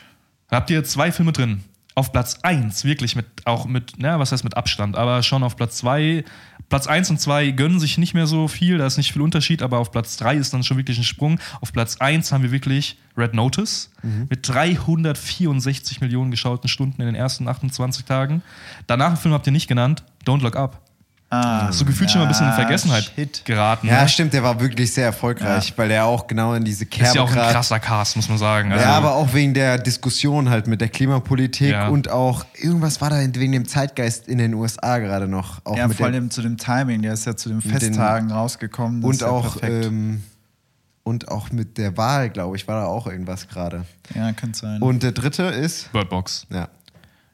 Da 0.48 0.56
habt 0.56 0.70
ihr 0.70 0.82
zwei 0.84 1.12
Filme 1.12 1.32
drin. 1.32 1.62
Auf 1.94 2.12
Platz 2.12 2.38
1, 2.42 2.84
wirklich 2.84 3.14
mit, 3.16 3.26
auch 3.44 3.66
mit, 3.66 3.94
na, 3.98 4.18
was 4.18 4.32
heißt 4.32 4.42
mit 4.44 4.56
Abstand, 4.56 4.96
aber 4.96 5.22
schon 5.22 5.42
auf 5.42 5.56
Platz 5.56 5.76
2. 5.78 6.24
Platz 6.70 6.86
1 6.86 7.10
und 7.10 7.20
2 7.20 7.50
gönnen 7.50 7.80
sich 7.80 7.98
nicht 7.98 8.14
mehr 8.14 8.26
so 8.28 8.48
viel, 8.48 8.78
da 8.78 8.86
ist 8.86 8.96
nicht 8.96 9.12
viel 9.12 9.22
Unterschied, 9.22 9.60
aber 9.60 9.78
auf 9.78 9.90
Platz 9.90 10.16
3 10.16 10.36
ist 10.36 10.54
dann 10.54 10.62
schon 10.62 10.76
wirklich 10.76 10.96
ein 10.98 11.04
Sprung. 11.04 11.40
Auf 11.60 11.72
Platz 11.72 11.96
1 11.98 12.32
haben 12.32 12.42
wir 12.42 12.52
wirklich 12.52 12.96
Red 13.16 13.34
Notice 13.34 13.90
mit 14.30 14.48
364 14.48 16.00
Millionen 16.00 16.30
geschauten 16.30 16.68
Stunden 16.68 17.02
in 17.02 17.06
den 17.06 17.16
ersten 17.16 17.48
28 17.48 18.04
Tagen. 18.04 18.42
Danach 18.86 19.08
einen 19.08 19.16
Film 19.16 19.34
habt 19.34 19.46
ihr 19.46 19.52
nicht 19.52 19.66
genannt, 19.68 20.04
Don't 20.24 20.42
Look 20.42 20.56
Up. 20.56 20.80
Ah, 21.32 21.70
So 21.70 21.84
gefühlt 21.84 22.10
schon 22.10 22.18
mal 22.20 22.24
ein 22.26 22.28
bisschen 22.32 22.48
in 22.48 22.54
Vergessenheit 22.54 23.12
Shit. 23.14 23.44
geraten. 23.44 23.86
Ja, 23.86 24.02
ne? 24.02 24.08
stimmt, 24.08 24.32
der 24.32 24.42
war 24.42 24.58
wirklich 24.60 24.92
sehr 24.92 25.04
erfolgreich, 25.06 25.72
weil 25.76 25.88
der 25.88 26.04
auch 26.04 26.26
genau 26.26 26.54
in 26.54 26.64
diese 26.64 26.86
Kerbe 26.86 27.08
Ist 27.10 27.14
ja 27.14 27.22
auch 27.22 27.30
ein 27.30 27.52
krasser 27.52 27.78
Cast, 27.78 28.16
muss 28.16 28.28
man 28.28 28.36
sagen. 28.36 28.72
Also, 28.72 28.84
ja, 28.84 28.90
aber 28.96 29.14
auch 29.14 29.32
wegen 29.32 29.54
der 29.54 29.78
Diskussion 29.78 30.50
halt 30.50 30.66
mit 30.66 30.80
der 30.80 30.88
Klimapolitik 30.88 31.70
Ja. 31.70 31.86
und 31.86 32.10
auch 32.10 32.44
irgendwas 32.60 33.00
war 33.00 33.10
da 33.10 33.20
wegen 33.20 33.52
dem 33.52 33.68
Zeitgeist 33.68 34.26
in 34.26 34.38
den 34.38 34.54
USA 34.54 34.98
gerade 34.98 35.28
noch. 35.28 35.64
Auch 35.64 35.76
Ja, 35.76 35.86
mit 35.86 35.96
vor 35.98 36.06
allem 36.06 36.30
zu 36.32 36.42
dem 36.42 36.56
Timing, 36.56 37.02
der 37.02 37.12
ist 37.12 37.26
ja 37.26 37.36
zu 37.36 37.48
den 37.48 37.60
den- 37.60 37.70
Festtagen 37.70 38.32
rausgekommen. 38.32 39.00
das 39.00 39.06
und 39.06 39.14
ist 39.14 39.20
ja 39.20 39.28
auch 39.28 39.56
ähm, 39.62 40.24
und 41.04 41.28
auch 41.28 41.52
mit 41.52 41.78
der 41.78 41.96
Wahl, 41.96 42.28
glaube 42.30 42.56
ich, 42.56 42.66
war 42.66 42.80
da 42.82 42.86
auch 42.86 43.06
irgendwas 43.06 43.46
gerade. 43.46 43.84
ja, 44.16 44.32
könnte 44.32 44.58
sein. 44.58 44.82
Und 44.82 45.04
der 45.04 45.12
dritte 45.12 45.44
ist, 45.44 45.92
Bird 45.92 46.10
Box. 46.10 46.46
ja, 46.50 46.68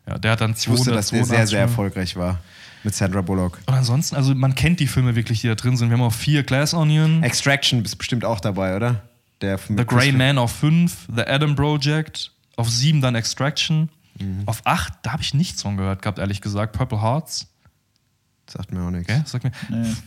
Ja, 0.06 0.18
der 0.18 0.32
hat 0.32 0.40
dann 0.42 0.54
ich 0.56 0.68
wusste, 0.68 0.90
dass 0.92 1.08
der 1.08 1.24
sehr, 1.24 1.46
sehr 1.46 1.60
erfolgreich 1.60 2.14
war 2.16 2.40
mit 2.86 2.94
Sandra 2.94 3.20
Bullock. 3.20 3.58
Und 3.66 3.74
ansonsten, 3.74 4.16
also 4.16 4.34
man 4.34 4.54
kennt 4.54 4.80
die 4.80 4.86
Filme 4.86 5.14
wirklich, 5.16 5.42
die 5.42 5.48
da 5.48 5.54
drin 5.54 5.76
sind. 5.76 5.90
Wir 5.90 5.98
haben 5.98 6.04
auch 6.04 6.12
vier 6.12 6.42
Glass 6.44 6.72
Onion, 6.72 7.22
Extraction 7.22 7.84
ist 7.84 7.96
bestimmt 7.96 8.24
auch 8.24 8.40
dabei, 8.40 8.74
oder? 8.76 9.02
Der 9.42 9.58
The 9.58 9.84
Grey 9.84 10.12
Man 10.12 10.38
auf 10.38 10.52
fünf, 10.52 11.06
The 11.14 11.22
Adam 11.26 11.54
Project, 11.56 12.32
auf 12.56 12.70
sieben 12.70 13.02
dann 13.02 13.14
Extraction, 13.14 13.90
Mhm. 14.18 14.44
auf 14.46 14.62
acht, 14.64 14.94
da 15.02 15.12
habe 15.12 15.22
ich 15.22 15.34
nichts 15.34 15.60
von 15.60 15.76
gehört 15.76 16.00
gehabt, 16.00 16.18
ehrlich 16.18 16.40
gesagt. 16.40 16.72
Purple 16.74 17.02
Hearts, 17.02 17.48
Sagt 18.48 18.72
mir 18.72 18.80
auch 18.80 18.90
nichts. 18.90 19.12
Sag 19.30 19.42
mir. 19.44 19.50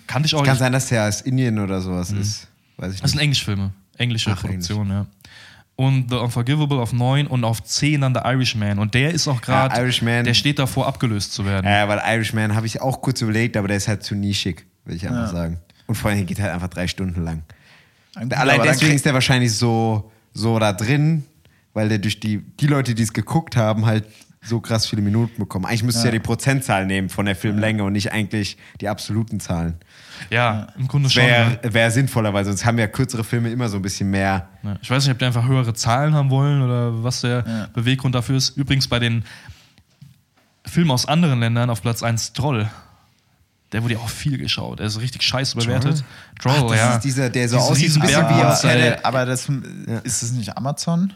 Kannte 0.08 0.26
ich 0.26 0.34
auch 0.34 0.40
Kann 0.44 0.54
nicht. 0.54 0.60
sein, 0.60 0.72
dass 0.72 0.88
der 0.88 1.08
aus 1.08 1.20
Indien 1.22 1.60
oder 1.60 1.80
sowas 1.82 2.10
ist. 2.12 2.48
Weiß 2.78 2.94
ich 2.94 3.02
Das 3.02 3.12
sind 3.12 3.18
nicht. 3.18 3.24
Englischfilme, 3.26 3.72
englische 3.98 4.32
Ach, 4.32 4.40
Produktion, 4.40 4.90
ja. 4.90 5.06
Und 5.80 6.10
The 6.10 6.18
Unforgivable 6.18 6.82
auf 6.82 6.92
neun 6.92 7.26
und 7.26 7.46
auf 7.46 7.64
zehn 7.64 8.02
dann 8.02 8.14
The 8.14 8.20
Irishman. 8.26 8.80
Und 8.80 8.94
der 8.96 9.14
ist 9.14 9.30
auch 9.30 9.40
gerade, 9.42 9.74
Ja, 9.74 9.82
Irishman. 9.82 10.26
der 10.26 10.34
steht 10.34 10.60
davor, 10.60 10.88
abgelöst 10.88 11.32
zu 11.32 11.46
werden. 11.46 11.66
Ja, 11.66 11.88
weil 11.88 12.02
Irishman 12.06 12.54
habe 12.54 12.68
ich 12.68 12.82
auch 12.82 13.02
kurz 13.02 13.22
überlegt, 13.22 13.56
aber 13.56 13.70
der 13.70 13.78
ist 13.78 13.88
halt 13.88 14.04
zu 14.04 14.14
nischig, 14.14 14.66
will 14.84 14.98
ich 14.98 15.08
einfach 15.08 15.32
sagen. 15.32 15.58
Und 15.88 15.96
vor 15.96 16.12
allem 16.12 16.26
geht 16.26 16.38
halt 16.42 16.52
einfach 16.52 16.68
drei 16.68 16.86
Stunden 16.88 17.24
lang. 17.24 17.44
Gut, 18.14 18.34
Allein 18.34 18.62
deswegen 18.62 18.94
ist 18.94 19.06
der 19.06 19.14
wahrscheinlich 19.14 19.54
so, 19.54 20.12
so 20.34 20.60
da 20.60 20.74
drin, 20.74 21.24
weil 21.74 21.88
der 21.88 22.00
durch 22.00 22.20
die, 22.20 22.40
die 22.60 22.68
Leute, 22.68 22.94
die 22.94 23.04
es 23.04 23.14
geguckt 23.14 23.56
haben, 23.56 23.86
halt 23.86 24.04
so 24.42 24.62
krass 24.62 24.88
viele 24.88 25.02
Minuten 25.02 25.38
bekommen. 25.40 25.66
Eigentlich 25.66 25.84
müsstest 25.84 26.06
du 26.06 26.08
ja 26.08 26.12
die 26.14 26.20
Prozentzahl 26.20 26.86
nehmen 26.86 27.10
von 27.10 27.26
der 27.26 27.36
Filmlänge 27.36 27.84
und 27.84 27.94
nicht 27.94 28.12
eigentlich 28.14 28.58
die 28.80 28.88
absoluten 28.88 29.40
Zahlen. 29.40 29.76
Ja, 30.30 30.68
im 30.78 30.88
Grunde 30.88 31.10
schon. 31.10 31.24
Wäre 31.24 31.60
wär 31.64 31.92
sinnvoller, 31.92 32.34
weil 32.34 32.46
sonst 32.46 32.66
haben 32.66 32.78
ja 32.80 32.88
kürzere 32.88 33.24
Filme 33.24 33.50
immer 33.50 33.68
so 33.70 33.78
ein 33.78 33.82
bisschen 33.82 34.10
mehr. 34.10 34.48
Ja, 34.64 34.78
ich 34.82 34.90
weiß 34.90 35.04
nicht, 35.04 35.12
ob 35.12 35.20
die 35.20 35.26
einfach 35.26 35.46
höhere 35.46 35.74
Zahlen 35.74 36.14
haben 36.14 36.30
wollen 36.30 36.62
oder 36.62 37.04
was 37.04 37.22
der 37.22 37.44
Ja. 37.46 37.68
Beweggrund 37.74 38.16
dafür 38.16 38.38
ist. 38.38 38.56
Übrigens 38.58 38.88
bei 38.88 39.00
den 39.00 39.24
Filmen 40.66 40.92
aus 40.92 41.06
anderen 41.06 41.40
Ländern 41.40 41.70
auf 41.70 41.82
Platz 41.82 42.02
1 42.04 42.34
Troll. 42.34 42.70
Der 43.72 43.84
wurde 43.84 43.96
ja 43.96 44.00
auch 44.00 44.10
viel 44.10 44.38
geschaut. 44.38 44.80
Er 44.80 44.88
ist 44.88 45.00
richtig 45.00 45.22
scheiße 45.22 45.56
bewertet. 45.58 46.04
Troll, 46.42 46.54
Ach, 46.58 46.68
das 46.70 46.78
ja. 46.78 46.96
ist 46.96 47.02
dieser, 47.04 47.30
der 47.30 47.48
so 47.50 47.58
Diese 47.58 47.70
aussieht, 47.70 47.96
ein 47.98 48.02
bisschen 48.02 48.30
wie 48.30 48.40
Ja, 48.40 48.52
aus, 48.52 48.64
Ja, 48.64 48.98
aber 49.04 49.26
das 49.26 49.48
ist 50.04 50.24
es 50.24 50.32
nicht 50.32 50.58
Amazon? 50.58 51.14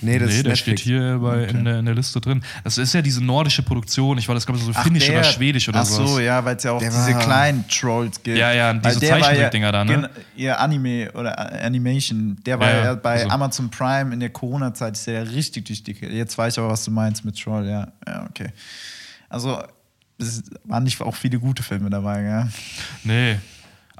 Nee, 0.00 0.18
das 0.18 0.30
ist 0.30 0.44
der 0.44 0.52
Netflix. 0.52 0.58
steht 0.60 0.78
hier 0.80 1.18
bei, 1.18 1.44
in, 1.44 1.64
der, 1.64 1.78
in 1.80 1.84
der 1.84 1.94
Liste 1.94 2.18
drin. 2.20 2.42
Das 2.64 2.78
ist 2.78 2.94
ja 2.94 3.02
diese 3.02 3.22
nordische 3.22 3.62
Produktion. 3.62 4.16
Ich 4.16 4.26
war 4.26 4.34
das, 4.34 4.46
glaube 4.46 4.58
ich, 4.58 4.64
so 4.64 4.72
finnisch 4.72 5.04
der- 5.06 5.16
oder 5.18 5.24
schwedisch 5.24 5.68
oder 5.68 5.80
Ach 5.80 5.84
so. 5.84 6.06
so, 6.06 6.20
ja, 6.20 6.42
weil 6.44 6.56
es 6.56 6.62
ja 6.62 6.72
auch 6.72 6.78
Der 6.78 6.88
diese 6.90 7.14
war- 7.14 7.20
kleinen 7.22 7.68
Trolls 7.68 8.22
gibt. 8.22 8.38
Ja, 8.38 8.52
ja, 8.52 8.72
diese 8.72 9.00
Zeichentrickdinger 9.00 9.70
da, 9.72 9.84
ne? 9.84 10.08
Ihr 10.36 10.58
Anime 10.58 11.10
oder 11.12 11.38
A- 11.38 11.66
Animation, 11.66 12.36
der 12.46 12.58
war 12.58 12.70
Ja, 12.70 12.84
ja, 12.84 12.94
bei 12.94 13.14
also. 13.24 13.28
Amazon 13.28 13.70
Prime 13.70 14.14
in 14.14 14.20
der 14.20 14.30
Corona-Zeit 14.30 14.94
ist 14.96 15.06
der 15.06 15.24
ja 15.24 15.30
richtig 15.30 15.66
durch 15.66 15.82
die 15.82 15.92
Kette. 15.94 16.12
Jetzt 16.12 16.38
weiß 16.38 16.54
ich 16.54 16.58
aber, 16.58 16.70
was 16.70 16.84
du 16.84 16.90
meinst 16.90 17.24
mit 17.24 17.38
Troll, 17.38 17.66
ja. 17.68 17.88
Ja, 18.06 18.26
okay. 18.30 18.48
Also, 19.28 19.62
es 20.18 20.42
waren 20.64 20.84
nicht 20.84 21.00
auch 21.02 21.16
viele 21.16 21.38
gute 21.38 21.62
Filme 21.62 21.90
dabei, 21.90 22.22
ja. 22.22 22.48
Nee. 23.04 23.36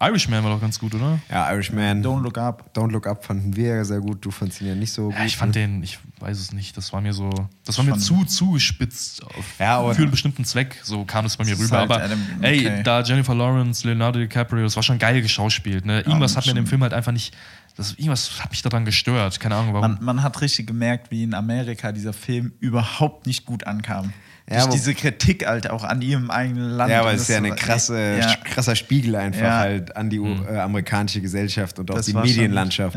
Irishman 0.02 0.42
war 0.44 0.50
doch 0.50 0.60
ganz 0.60 0.78
gut, 0.78 0.94
oder? 0.94 1.18
Ja, 1.30 1.50
Irishman. 1.52 2.02
Don't 2.04 2.22
Look 2.22 2.36
Up. 2.38 2.70
Don't 2.74 2.90
Look 2.90 3.06
Up 3.06 3.24
fanden 3.24 3.54
wir 3.56 3.76
ja 3.76 3.84
sehr 3.84 4.00
gut. 4.00 4.24
Du 4.24 4.30
fandst 4.30 4.60
ihn 4.60 4.66
ja 4.68 4.74
nicht 4.74 4.92
so 4.92 5.06
gut. 5.06 5.14
Ja, 5.18 5.24
ich 5.24 5.36
fand 5.36 5.54
ne? 5.54 5.60
den, 5.62 5.82
ich 5.82 5.98
weiß 6.20 6.38
es 6.38 6.52
nicht, 6.52 6.76
das 6.76 6.92
war 6.92 7.00
mir 7.00 7.12
so, 7.12 7.30
das 7.64 7.78
war 7.78 7.84
mir 7.84 7.92
Schon- 7.92 8.00
zu 8.00 8.24
zugespitzt 8.24 9.22
auf, 9.24 9.58
Ja, 9.58 9.82
für 9.92 10.02
einen 10.02 10.10
bestimmten 10.10 10.44
Zweck, 10.44 10.78
so 10.82 11.04
kam 11.04 11.24
es 11.26 11.36
bei 11.36 11.44
mir 11.44 11.52
Das 11.52 11.60
rüber. 11.60 11.78
halt 11.78 11.90
Aber 11.90 12.02
Adam- 12.02 12.20
ey, 12.40 12.58
okay. 12.66 12.82
da 12.82 13.02
Jennifer 13.02 13.34
Lawrence, 13.34 13.86
Leonardo 13.86 14.18
DiCaprio, 14.18 14.62
das 14.64 14.76
war 14.76 14.82
schon 14.82 14.98
geil 14.98 15.20
geschauspielt. 15.22 15.84
Ne? 15.86 16.00
Irgendwas 16.00 16.36
hat 16.36 16.44
mir 16.46 16.50
in 16.50 16.56
dem. 16.56 16.66
Film 16.66 16.82
halt 16.82 16.94
einfach 16.94 17.12
nicht, 17.12 17.34
das, 17.76 17.92
irgendwas 17.94 18.42
hat 18.42 18.50
mich 18.50 18.62
daran 18.62 18.84
gestört, 18.84 19.40
keine 19.40 19.56
Ahnung 19.56 19.74
warum. 19.74 19.92
Man, 19.94 20.04
man 20.04 20.22
hat 20.22 20.40
richtig 20.40 20.66
gemerkt, 20.66 21.10
wie 21.10 21.22
in 21.22 21.34
Amerika 21.34 21.92
dieser 21.92 22.12
Film 22.12 22.52
überhaupt 22.60 23.26
nicht 23.26 23.44
gut 23.46 23.66
ankam. 23.66 24.12
Ja, 24.50 24.66
diese 24.66 24.94
Kritik 24.94 25.46
halt 25.46 25.70
auch 25.70 25.84
an 25.84 26.02
ihrem 26.02 26.30
eigenen 26.30 26.70
Land. 26.70 26.90
Ja, 26.90 27.00
aber 27.00 27.12
es 27.12 27.22
ist 27.22 27.28
ja 27.28 27.36
eine 27.38 27.50
so- 27.50 27.54
krasse, 27.54 28.18
Ja. 28.20 28.34
krasser 28.44 28.74
Spiegel 28.76 29.16
einfach 29.16 29.40
Ja. 29.40 29.58
halt 29.58 29.96
an 29.96 30.10
die 30.10 30.16
äh, 30.18 30.58
amerikanische 30.58 31.20
Gesellschaft 31.20 31.78
und 31.78 31.90
auch 31.90 31.94
Das 31.94 32.06
die 32.06 32.14
Medienlandschaft. 32.14 32.96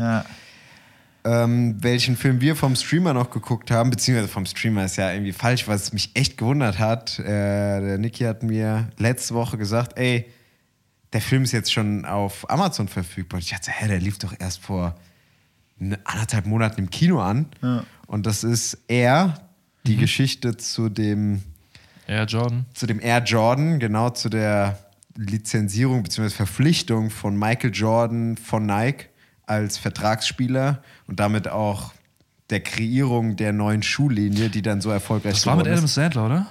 Ähm, 1.24 1.76
welchen 1.82 2.16
Film 2.16 2.40
wir 2.40 2.54
vom 2.54 2.76
Streamer 2.76 3.12
noch 3.12 3.30
geguckt 3.30 3.72
haben, 3.72 3.90
beziehungsweise 3.90 4.28
vom 4.28 4.46
Streamer 4.46 4.84
ist 4.84 4.96
ja 4.96 5.10
irgendwie 5.12 5.32
falsch, 5.32 5.66
was 5.66 5.92
mich 5.92 6.10
echt 6.14 6.36
gewundert 6.36 6.78
hat. 6.78 7.18
Äh, 7.18 7.24
der 7.24 7.98
Niki 7.98 8.22
hat 8.24 8.44
mir 8.44 8.88
letzte 8.96 9.34
Woche 9.34 9.58
gesagt, 9.58 9.98
ey, 9.98 10.26
der 11.12 11.20
Film 11.20 11.42
ist 11.42 11.50
jetzt 11.52 11.72
schon 11.72 12.04
auf 12.04 12.48
Amazon 12.48 12.86
verfügbar. 12.86 13.38
Und 13.38 13.44
ich 13.44 13.50
dachte, 13.50 13.72
hä, 13.72 13.88
der 13.88 13.98
lief 13.98 14.18
doch 14.18 14.34
erst 14.38 14.62
vor 14.62 14.94
ne- 15.78 15.98
anderthalb 16.04 16.46
Monaten 16.46 16.80
im 16.82 16.90
Kino 16.90 17.20
an. 17.20 17.46
Ja. 17.60 17.82
Und 18.06 18.26
das 18.26 18.44
ist 18.44 18.78
er, 18.86 19.45
die 19.86 19.96
Geschichte 19.96 20.56
zu 20.56 20.88
dem 20.88 21.42
ja, 22.08 22.24
Jordan. 22.24 22.66
zu 22.74 22.86
dem 22.86 23.00
Air 23.00 23.22
Jordan, 23.24 23.78
genau 23.78 24.10
zu 24.10 24.28
der 24.28 24.78
Lizenzierung 25.16 26.02
bzw. 26.02 26.30
Verpflichtung 26.30 27.10
von 27.10 27.36
Michael 27.38 27.70
Jordan 27.74 28.36
von 28.36 28.66
Nike 28.66 29.06
als 29.46 29.78
Vertragsspieler 29.78 30.82
und 31.06 31.20
damit 31.20 31.48
auch 31.48 31.92
der 32.50 32.60
Kreierung 32.60 33.36
der 33.36 33.52
neuen 33.52 33.82
Schuhlinie, 33.82 34.50
die 34.50 34.62
dann 34.62 34.80
so 34.80 34.90
erfolgreich 34.90 35.34
Das 35.34 35.46
war 35.46 35.56
mit 35.56 35.66
Adam. 35.66 35.86
Sandler, 35.86 36.26
oder? 36.26 36.46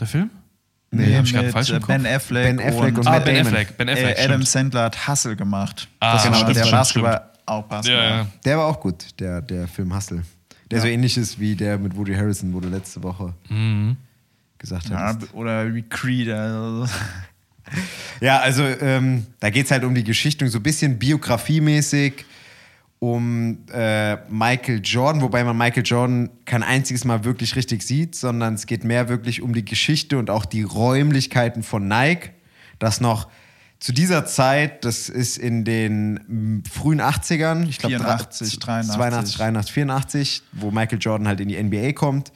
Der 0.00 0.06
Film? 0.06 0.30
Nee, 0.90 1.16
hab 1.16 1.24
ich 1.24 1.32
mit 1.32 1.50
falsch 1.50 1.70
im 1.70 1.76
äh? 1.76 1.80
Ben 1.80 2.06
Affleck, 2.06 2.56
Ben 2.56 2.60
Affleck 2.60 2.98
und 2.98 3.06
Ah, 3.06 3.12
Matt 3.12 3.24
Ben 3.24 3.34
Damon. 3.36 3.52
Affleck. 3.52 3.76
Ben 3.76 3.88
Affleck, 3.88 4.18
äh, 4.18 4.22
Adam 4.24 4.42
stimmt. 4.42 4.48
Sandler 4.48 4.82
hat 4.84 5.08
Hustle 5.08 5.34
gemacht. 5.36 5.88
Ah, 6.00 6.14
das 6.14 6.26
war 6.26 6.34
stimmt, 6.34 6.48
der 6.50 6.54
stimmt, 6.60 6.70
Basketball, 6.70 7.30
auch 7.46 7.62
Basketball. 7.64 8.02
Ja, 8.04 8.16
ja. 8.18 8.26
Der 8.44 8.58
war 8.58 8.66
auch 8.66 8.80
gut, 8.80 9.18
der, 9.18 9.40
der 9.42 9.66
Film 9.66 9.94
Hustle. 9.94 10.22
Der 10.70 10.80
so 10.80 10.86
ähnlich 10.86 11.16
ist 11.16 11.38
wie 11.38 11.54
der 11.54 11.78
mit 11.78 11.96
Woody 11.96 12.14
Harrison, 12.14 12.52
wo 12.54 12.60
du 12.60 12.68
letzte 12.68 13.02
Woche 13.02 13.34
Mhm. 13.48 13.96
gesagt 14.58 14.88
Ja, 14.88 14.98
hast. 15.14 15.32
oder 15.34 15.72
wie 15.74 15.82
Creed. 15.82 16.28
Also. 16.30 16.90
Ja, 18.20 18.40
also 18.40 18.62
ähm, 18.64 19.26
da 19.40 19.50
geht 19.50 19.66
es 19.66 19.70
halt 19.70 19.84
um 19.84 19.94
die 19.94 20.04
Geschichte, 20.04 20.46
so 20.48 20.58
ein 20.58 20.62
bisschen 20.62 20.98
biografiemäßig 20.98 22.24
um 22.98 23.58
äh, 23.72 24.16
Michael 24.30 24.80
Jordan, 24.82 25.20
wobei 25.22 25.44
man 25.44 25.56
Michael 25.56 25.82
Jordan 25.84 26.30
kein 26.46 26.62
einziges 26.62 27.04
Mal 27.04 27.24
wirklich 27.24 27.54
richtig 27.56 27.82
sieht, 27.82 28.14
sondern 28.14 28.54
es 28.54 28.66
geht 28.66 28.84
mehr 28.84 29.08
wirklich 29.08 29.42
um 29.42 29.52
die 29.52 29.64
Geschichte 29.64 30.16
und 30.18 30.30
auch 30.30 30.44
die 30.46 30.62
Räumlichkeiten 30.62 31.62
von 31.62 31.86
Nike, 31.86 32.30
das 32.78 33.00
noch 33.02 33.28
zu 33.84 33.92
dieser 33.92 34.24
Zeit, 34.24 34.86
das 34.86 35.10
ist 35.10 35.36
in 35.36 35.62
den 35.62 36.14
mm, 36.14 36.62
frühen 36.64 37.02
80ern, 37.02 37.68
ich 37.68 37.76
glaube 37.76 37.96
84, 37.96 38.58
83. 38.58 38.96
82, 38.96 39.36
83, 39.36 39.74
84, 39.74 40.42
wo 40.52 40.70
Michael 40.70 40.98
Jordan 40.98 41.28
halt 41.28 41.40
in 41.40 41.48
die 41.48 41.62
NBA 41.62 41.92
kommt 41.92 42.32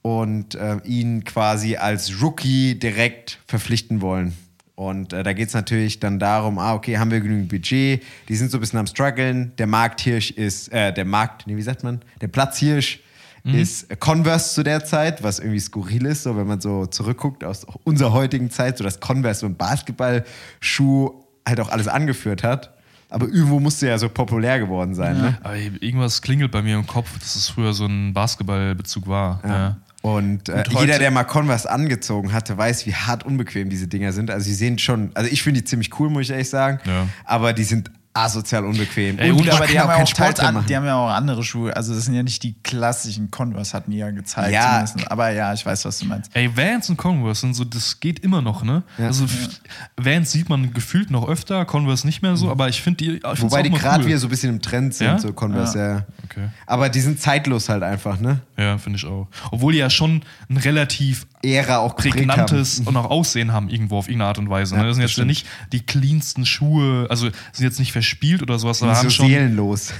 und 0.00 0.54
äh, 0.54 0.78
ihn 0.84 1.24
quasi 1.24 1.76
als 1.76 2.22
Rookie 2.22 2.78
direkt 2.78 3.38
verpflichten 3.46 4.00
wollen. 4.00 4.32
Und 4.74 5.12
äh, 5.12 5.22
da 5.22 5.34
geht 5.34 5.48
es 5.48 5.54
natürlich 5.54 6.00
dann 6.00 6.18
darum, 6.18 6.58
ah, 6.58 6.72
okay, 6.72 6.96
haben 6.96 7.10
wir 7.10 7.20
genügend 7.20 7.50
Budget? 7.50 8.02
Die 8.30 8.34
sind 8.34 8.50
so 8.50 8.56
ein 8.56 8.60
bisschen 8.60 8.78
am 8.78 8.86
struggeln. 8.86 9.52
Der 9.58 9.66
Markthirsch 9.66 10.30
ist, 10.30 10.72
äh, 10.72 10.90
der 10.90 11.04
Markt, 11.04 11.46
nee, 11.46 11.54
wie 11.54 11.62
sagt 11.62 11.84
man? 11.84 12.00
Der 12.22 12.28
Platzhirsch 12.28 13.00
ist 13.44 13.90
äh, 13.90 13.96
Converse 13.96 14.54
zu 14.54 14.62
der 14.62 14.84
Zeit, 14.84 15.22
was 15.22 15.38
irgendwie 15.38 15.60
skurril 15.60 16.06
ist, 16.06 16.22
so 16.22 16.36
wenn 16.36 16.46
man 16.46 16.60
so 16.60 16.86
zurückguckt 16.86 17.44
aus 17.44 17.66
unserer 17.84 18.12
heutigen 18.12 18.50
Zeit, 18.50 18.78
so 18.78 18.84
dass 18.84 19.00
Converse 19.00 19.40
so 19.40 19.46
ein 19.46 19.56
Basketballschuh 19.56 21.10
halt 21.46 21.60
auch 21.60 21.68
alles 21.70 21.88
angeführt 21.88 22.42
hat. 22.42 22.72
Aber 23.08 23.26
irgendwo 23.26 23.60
musste 23.60 23.88
ja 23.88 23.98
so 23.98 24.08
populär 24.08 24.58
geworden 24.58 24.94
sein, 24.94 25.18
ne? 25.18 25.38
Aber 25.42 25.56
irgendwas 25.56 26.22
klingelt 26.22 26.50
bei 26.50 26.62
mir 26.62 26.76
im 26.76 26.86
Kopf, 26.86 27.18
dass 27.18 27.36
es 27.36 27.48
früher 27.48 27.74
so 27.74 27.84
ein 27.84 28.14
Basketballbezug 28.14 29.06
war. 29.06 29.40
Ja. 29.44 29.76
Und, 30.00 30.48
äh, 30.48 30.64
Und 30.66 30.80
jeder, 30.80 30.98
der 30.98 31.10
mal 31.10 31.24
Converse 31.24 31.70
angezogen 31.70 32.32
hatte, 32.32 32.56
weiß, 32.56 32.86
wie 32.86 32.94
hart 32.94 33.24
unbequem 33.24 33.68
diese 33.68 33.86
Dinger 33.86 34.12
sind. 34.12 34.30
Also 34.30 34.44
sie 34.44 34.54
sehen 34.54 34.78
schon, 34.78 35.10
also 35.14 35.30
ich 35.30 35.42
finde 35.42 35.60
die 35.60 35.64
ziemlich 35.64 35.98
cool, 36.00 36.10
muss 36.10 36.22
ich 36.22 36.30
ehrlich 36.30 36.48
sagen. 36.48 36.80
Ja. 36.86 37.06
Aber 37.24 37.52
die 37.52 37.64
sind 37.64 37.90
asozial 38.14 38.64
unbequem. 38.64 39.18
Ey, 39.18 39.30
und 39.30 39.48
aber 39.48 39.66
die 39.66 39.78
haben, 39.80 39.88
ja 39.88 39.96
auch 40.02 40.12
teils 40.12 40.38
an, 40.40 40.64
die 40.68 40.76
haben 40.76 40.84
ja 40.84 40.96
auch 40.96 41.08
andere 41.10 41.42
Schuhe. 41.42 41.74
Also 41.74 41.94
das 41.94 42.04
sind 42.04 42.14
ja 42.14 42.22
nicht 42.22 42.42
die 42.42 42.54
klassischen 42.62 43.30
Converse, 43.30 43.72
hatten 43.72 43.90
die 43.90 43.96
ja 43.98 44.10
gezeigt. 44.10 44.52
Ja. 44.52 44.84
Aber 45.06 45.30
ja, 45.30 45.52
ich 45.54 45.64
weiß, 45.64 45.84
was 45.86 45.98
du 45.98 46.06
meinst. 46.06 46.30
Ey, 46.34 46.54
Vans 46.56 46.90
und 46.90 46.96
Converse 46.98 47.40
sind 47.40 47.54
so, 47.54 47.64
das 47.64 48.00
geht 48.00 48.18
immer 48.20 48.42
noch, 48.42 48.64
ne? 48.64 48.82
Also 48.98 49.24
f- 49.24 49.60
Vans 49.96 50.30
sieht 50.30 50.48
man 50.48 50.74
gefühlt 50.74 51.10
noch 51.10 51.26
öfter, 51.28 51.64
Converse 51.64 52.06
nicht 52.06 52.20
mehr 52.22 52.36
so, 52.36 52.50
aber 52.50 52.68
ich 52.68 52.82
finde 52.82 52.98
die. 53.04 53.16
ich 53.16 53.42
Wobei 53.42 53.62
die 53.62 53.70
gerade 53.70 54.00
cool. 54.02 54.08
wieder 54.08 54.18
so 54.18 54.26
ein 54.26 54.30
bisschen 54.30 54.50
im 54.50 54.60
Trend 54.62 54.94
sind, 54.94 55.06
Ja? 55.06 55.18
so 55.18 55.32
Converse, 55.32 55.78
ja. 55.78 56.06
Okay. 56.32 56.48
Aber 56.66 56.88
die 56.88 57.00
sind 57.00 57.20
zeitlos 57.20 57.68
halt 57.68 57.82
einfach, 57.82 58.18
ne? 58.18 58.40
Ja, 58.56 58.78
finde 58.78 58.96
ich 58.98 59.04
auch. 59.06 59.28
Obwohl 59.50 59.72
die 59.74 59.78
ja 59.80 59.90
schon 59.90 60.22
ein 60.48 60.56
relativ 60.56 61.26
Ära 61.42 61.78
auch 61.78 61.94
prägnantes 61.96 62.78
haben. 62.78 62.86
und 62.88 62.96
auch 62.96 63.10
Aussehen 63.10 63.52
haben 63.52 63.68
irgendwo 63.68 63.98
auf 63.98 64.08
irgendeine 64.08 64.28
Art 64.28 64.38
und 64.38 64.48
Weise. 64.50 64.74
Ne? 64.74 64.80
Ja, 64.82 64.86
Das 64.88 64.96
sind 64.96 65.02
jetzt 65.02 65.16
ja 65.16 65.24
nicht 65.24 65.46
die 65.72 65.80
cleansten 65.84 66.46
Schuhe, 66.46 67.06
also 67.10 67.26
sind 67.52 67.64
jetzt 67.64 67.78
nicht 67.78 67.92
verspielt 67.92 68.42
oder 68.42 68.58
sowas, 68.58 68.82
aber 68.82 68.92
Die 68.92 68.96
haben 68.96 69.02
sind 69.02 69.10
so 69.10 69.16
schon. 69.16 69.26
seelenlos. 69.28 69.92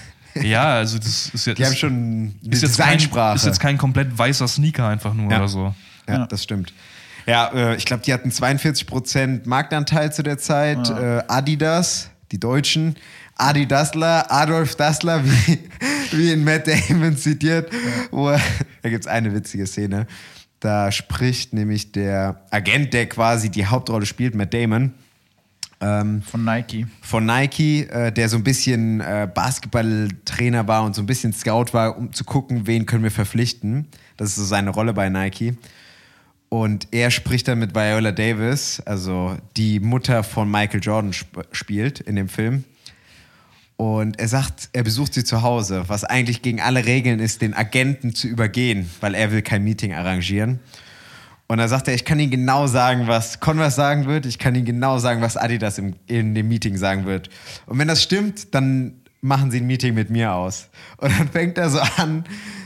Ja, 0.42 0.64
also 0.76 0.96
das 0.98 1.28
ist 1.34 1.46
jetzt. 1.46 1.58
Die 1.58 1.66
haben 1.66 1.76
schon 1.76 2.34
eine 2.42 2.54
ist 2.54 2.62
jetzt, 2.62 2.78
kein, 2.78 2.98
ist 3.34 3.44
jetzt 3.44 3.60
kein 3.60 3.76
komplett 3.76 4.16
weißer 4.16 4.48
Sneaker 4.48 4.88
einfach 4.88 5.12
nur 5.12 5.30
Ja. 5.30 5.36
oder 5.38 5.48
so. 5.48 5.74
Ja, 6.08 6.14
Ja. 6.20 6.26
das 6.26 6.42
stimmt. 6.42 6.72
Ja, 7.26 7.48
äh, 7.54 7.76
ich 7.76 7.84
glaube, 7.84 8.02
die 8.02 8.12
hatten 8.14 8.30
42% 8.30 9.46
Marktanteil 9.46 10.12
zu 10.12 10.22
der 10.22 10.38
Zeit. 10.38 10.88
Äh, 10.90 11.22
Adidas, 11.28 12.10
die 12.32 12.40
Deutschen. 12.40 12.96
Adi 13.36 13.66
Dassler, 13.66 14.30
Adolf 14.30 14.76
Dassler, 14.76 15.24
wie, 15.24 15.58
wie 16.12 16.32
in 16.32 16.44
Matt 16.44 16.66
Damon 16.68 17.16
zitiert. 17.16 17.70
Wo 18.10 18.30
er, 18.30 18.40
da 18.82 18.88
gibt 18.88 19.04
es 19.04 19.06
eine 19.06 19.34
witzige 19.34 19.66
Szene. 19.66 20.06
Da 20.60 20.92
spricht 20.92 21.52
nämlich 21.52 21.92
der 21.92 22.42
Agent, 22.50 22.92
der 22.92 23.08
quasi 23.08 23.50
die 23.50 23.66
Hauptrolle 23.66 24.06
spielt, 24.06 24.34
Matt 24.36 24.54
Damon, 24.54 24.94
ähm, 25.82 26.22
Von 26.22 26.44
Nike. 26.44 26.86
von 27.00 27.26
Nike, 27.26 27.88
äh, 27.90 28.12
der 28.12 28.28
so 28.28 28.36
ein 28.36 28.44
bisschen 28.44 29.00
äh, 29.00 29.28
Basketballtrainer 29.32 30.68
war 30.68 30.84
und 30.84 30.94
so 30.94 31.02
ein 31.02 31.06
bisschen 31.06 31.32
Scout 31.32 31.66
war, 31.72 31.98
um 31.98 32.12
zu 32.12 32.22
gucken, 32.22 32.68
wen 32.68 32.86
können 32.86 33.02
wir 33.02 33.10
verpflichten. 33.10 33.88
Das 34.16 34.28
ist 34.28 34.36
so 34.36 34.44
seine 34.44 34.70
Rolle 34.70 34.92
bei 34.92 35.08
Nike. 35.08 35.56
Und 36.48 36.86
er 36.92 37.10
spricht 37.10 37.48
dann 37.48 37.58
mit 37.58 37.74
Viola 37.74 38.12
Davis, 38.12 38.80
also 38.84 39.36
die 39.56 39.80
Mutter 39.80 40.22
von 40.22 40.48
Michael 40.50 40.80
Jordan 40.80 41.10
sp 41.16 41.48
spielt 41.50 41.98
in 42.00 42.14
dem 42.14 42.28
Film. 42.28 42.64
Und 43.76 44.18
er 44.18 44.28
sagt, 44.28 44.68
er 44.72 44.82
besucht 44.82 45.14
sie 45.14 45.24
zu 45.24 45.42
Hause, 45.42 45.84
was 45.88 46.04
eigentlich 46.04 46.42
gegen 46.42 46.60
alle 46.60 46.86
Regeln 46.86 47.20
ist, 47.20 47.42
den 47.42 47.54
Agenten 47.54 48.14
zu 48.14 48.28
übergehen, 48.28 48.88
weil 49.00 49.14
er 49.14 49.32
will 49.32 49.42
kein 49.42 49.64
Meeting 49.64 49.92
arrangieren. 49.92 50.60
Und 51.48 51.58
dann 51.58 51.68
sagt 51.68 51.88
er, 51.88 51.94
ich 51.94 52.04
kann 52.04 52.18
Ihnen 52.18 52.30
genau 52.30 52.66
sagen, 52.66 53.08
was 53.08 53.40
Converse 53.40 53.76
sagen 53.76 54.06
wird, 54.06 54.24
ich 54.24 54.38
kann 54.38 54.54
Ihnen 54.54 54.64
genau 54.64 54.98
sagen, 54.98 55.20
was 55.20 55.36
Adidas 55.36 55.78
im, 55.78 55.94
in 56.06 56.34
dem 56.34 56.48
Meeting 56.48 56.76
sagen 56.76 57.04
wird. 57.04 57.28
Und 57.66 57.78
wenn 57.78 57.88
das 57.88 58.02
stimmt, 58.02 58.54
dann 58.54 59.01
machen 59.22 59.50
Sie 59.52 59.58
ein 59.58 59.66
Meeting 59.66 59.94
mit 59.94 60.10
mir 60.10 60.32
aus. 60.32 60.68
Und 60.98 61.18
dann 61.18 61.28
fängt 61.28 61.56
er 61.56 61.70
so 61.70 61.80
an, 61.96 62.24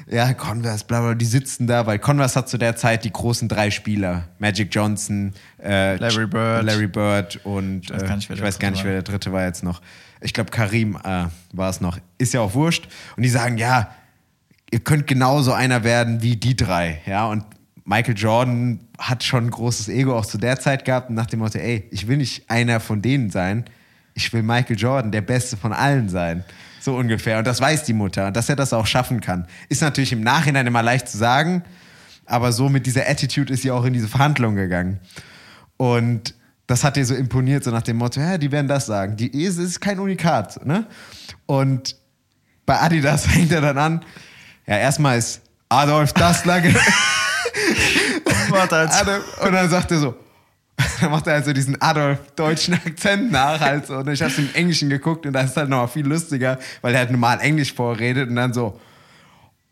ja, 0.09 0.33
Converse, 0.33 0.85
bla 0.87 1.01
bla, 1.01 1.15
die 1.15 1.27
sitzen 1.27 1.67
da, 1.67 1.87
weil 1.87 1.99
Converse 1.99 2.35
hat 2.35 2.49
zu 2.49 2.59
der 2.59 2.77
Zeit 2.77 3.05
die 3.05 3.13
großen 3.13 3.49
drei 3.49 3.71
Spieler, 3.71 4.29
Magic 4.39 4.75
Johnson, 4.75 5.35
äh, 5.63 5.97
Larry 5.97 6.27
Bird. 6.27 6.65
Larry 6.65 6.87
Bird 6.87 7.41
und 7.45 7.91
Ich 7.91 7.91
weiß 7.91 8.05
gar 8.05 8.17
nicht, 8.17 8.29
wer 8.31 8.37
äh, 8.37 8.41
der 8.41 8.59
gar 8.59 8.71
nicht, 8.71 8.79
dritte 8.79 8.85
wer 8.85 8.93
der 8.93 9.03
dritte 9.03 9.33
war 9.33 9.45
jetzt 9.45 9.63
noch. 9.63 9.83
Ich 10.23 10.33
glaube, 10.33 10.51
Karim 10.51 10.97
äh, 10.97 11.27
war 11.53 11.71
es 11.71 11.81
noch. 11.81 11.99
Ist 12.19 12.33
ja 12.33 12.41
auch 12.41 12.55
wurscht. 12.55 12.89
Und 13.17 13.23
die 13.23 13.29
sagen, 13.29 13.59
ja, 13.59 13.91
ihr 14.71 14.81
könnt 14.81 15.07
genauso 15.07 15.53
einer 15.53 15.85
werden 15.85 16.23
wie 16.23 16.37
die 16.37 16.57
drei. 16.57 17.03
Ja, 17.05 17.27
und 17.27 17.45
Michael 17.85 18.17
Jordan 18.17 18.81
hat 18.99 19.23
schon 19.23 19.45
ein 19.45 19.51
großes 19.51 19.89
Ego 19.91 20.17
auch 20.17 20.25
zu 20.25 20.39
der 20.39 20.59
Zeit 20.59 20.87
gehabt 20.87 21.11
und 21.11 21.17
nach 21.17 21.27
dem 21.27 21.41
Motto, 21.41 21.59
ey, 21.59 21.87
ich 21.91 22.09
will 22.09 22.17
nicht 22.17 22.51
einer 22.51 22.81
von 22.81 23.03
denen 23.03 23.31
sein. 23.31 23.67
Ich 24.17 24.33
will 24.33 24.43
Michael 24.43 24.77
Jordan, 24.77 25.13
der 25.13 25.21
Beste 25.21 25.57
von 25.57 25.73
allen 25.73 26.09
sein. 26.09 26.43
So 26.81 26.97
ungefähr. 26.97 27.39
Und 27.39 27.47
das 27.47 27.61
weiß 27.61 27.85
die 27.85 27.93
Mutter. 27.93 28.29
Und 28.29 28.37
dass 28.37 28.49
er 28.49 28.57
das 28.57 28.73
auch 28.73 28.87
schaffen 28.87 29.21
kann. 29.21 29.47
Ist 29.69 29.83
natürlich 29.83 30.13
im 30.13 30.23
Nachhinein 30.23 30.67
immer 30.67 30.83
leicht 30.83 31.09
zu 31.09 31.19
sagen, 31.19 31.63
aber 32.25 32.51
so 32.53 32.71
mit 32.71 32.87
dieser 32.87 33.09
Attitude 33.09 33.53
ist 33.53 33.63
sie 33.63 33.71
auch 33.71 33.85
in 33.85 33.93
diese 33.93 34.09
Verhandlung 34.09 34.57
gegangen. 34.57 35.01
Und 35.77 36.35
das 36.67 36.83
hat 36.83 36.97
ihr 36.97 37.05
so 37.05 37.15
imponiert, 37.15 37.63
so 37.63 37.71
nach 37.71 37.83
dem 37.83 37.99
Motto, 37.99 38.19
ja, 38.21 38.39
die 38.39 38.51
werden 38.51 38.69
das 38.69 38.87
sagen. 38.87 39.17
Die 39.17 39.45
es 39.45 39.59
ist 39.59 39.81
kein 39.81 39.99
Unikat, 39.99 40.65
ne? 40.65 40.87
Und 41.45 41.97
bei 42.65 42.81
Adidas 42.81 43.27
fängt 43.29 43.53
er 43.53 43.61
dann 43.61 43.77
an, 43.77 44.03
ja, 44.67 44.79
erstmal 44.79 45.19
ist 45.19 45.43
Adolf 45.69 46.15
Dassler 46.15 46.63
und 49.43 49.53
dann 49.53 49.69
sagt 49.69 49.91
er 49.91 49.99
so, 49.99 50.15
dann 51.01 51.11
macht 51.11 51.27
er 51.27 51.35
halt 51.35 51.45
so 51.45 51.53
diesen 51.53 51.81
Adolf-deutschen 51.81 52.75
Akzent 52.75 53.33
nach 53.33 53.61
halt 53.61 53.87
so. 53.87 53.97
Und 53.97 54.09
ich 54.09 54.23
hab's 54.23 54.39
im 54.39 54.49
Englischen 54.55 54.91
geguckt 54.91 55.27
und 55.27 55.33
das 55.33 55.51
ist 55.51 55.57
halt 55.57 55.69
nochmal 55.69 55.89
viel 55.89 56.07
lustiger, 56.07 56.59
weil 56.83 56.95
er 56.95 57.01
halt 57.01 57.11
normal 57.11 57.41
Englisch 57.41 57.73
vorredet 57.73 58.29
und 58.29 58.37
dann 58.37 58.53
so, 58.53 58.79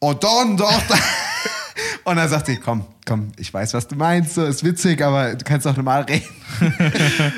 oh 0.00 0.14
Don, 0.14 0.56
doch. 0.56 0.82
Und 2.04 2.16
dann 2.16 2.28
sagt 2.28 2.46
sie, 2.46 2.56
komm, 2.56 2.84
komm, 3.06 3.32
ich 3.38 3.52
weiß, 3.52 3.72
was 3.72 3.88
du 3.88 3.96
meinst, 3.96 4.34
so 4.34 4.44
ist 4.44 4.62
witzig, 4.62 5.02
aber 5.02 5.34
du 5.34 5.44
kannst 5.44 5.64
doch 5.64 5.74
normal 5.74 6.02
reden. 6.02 6.22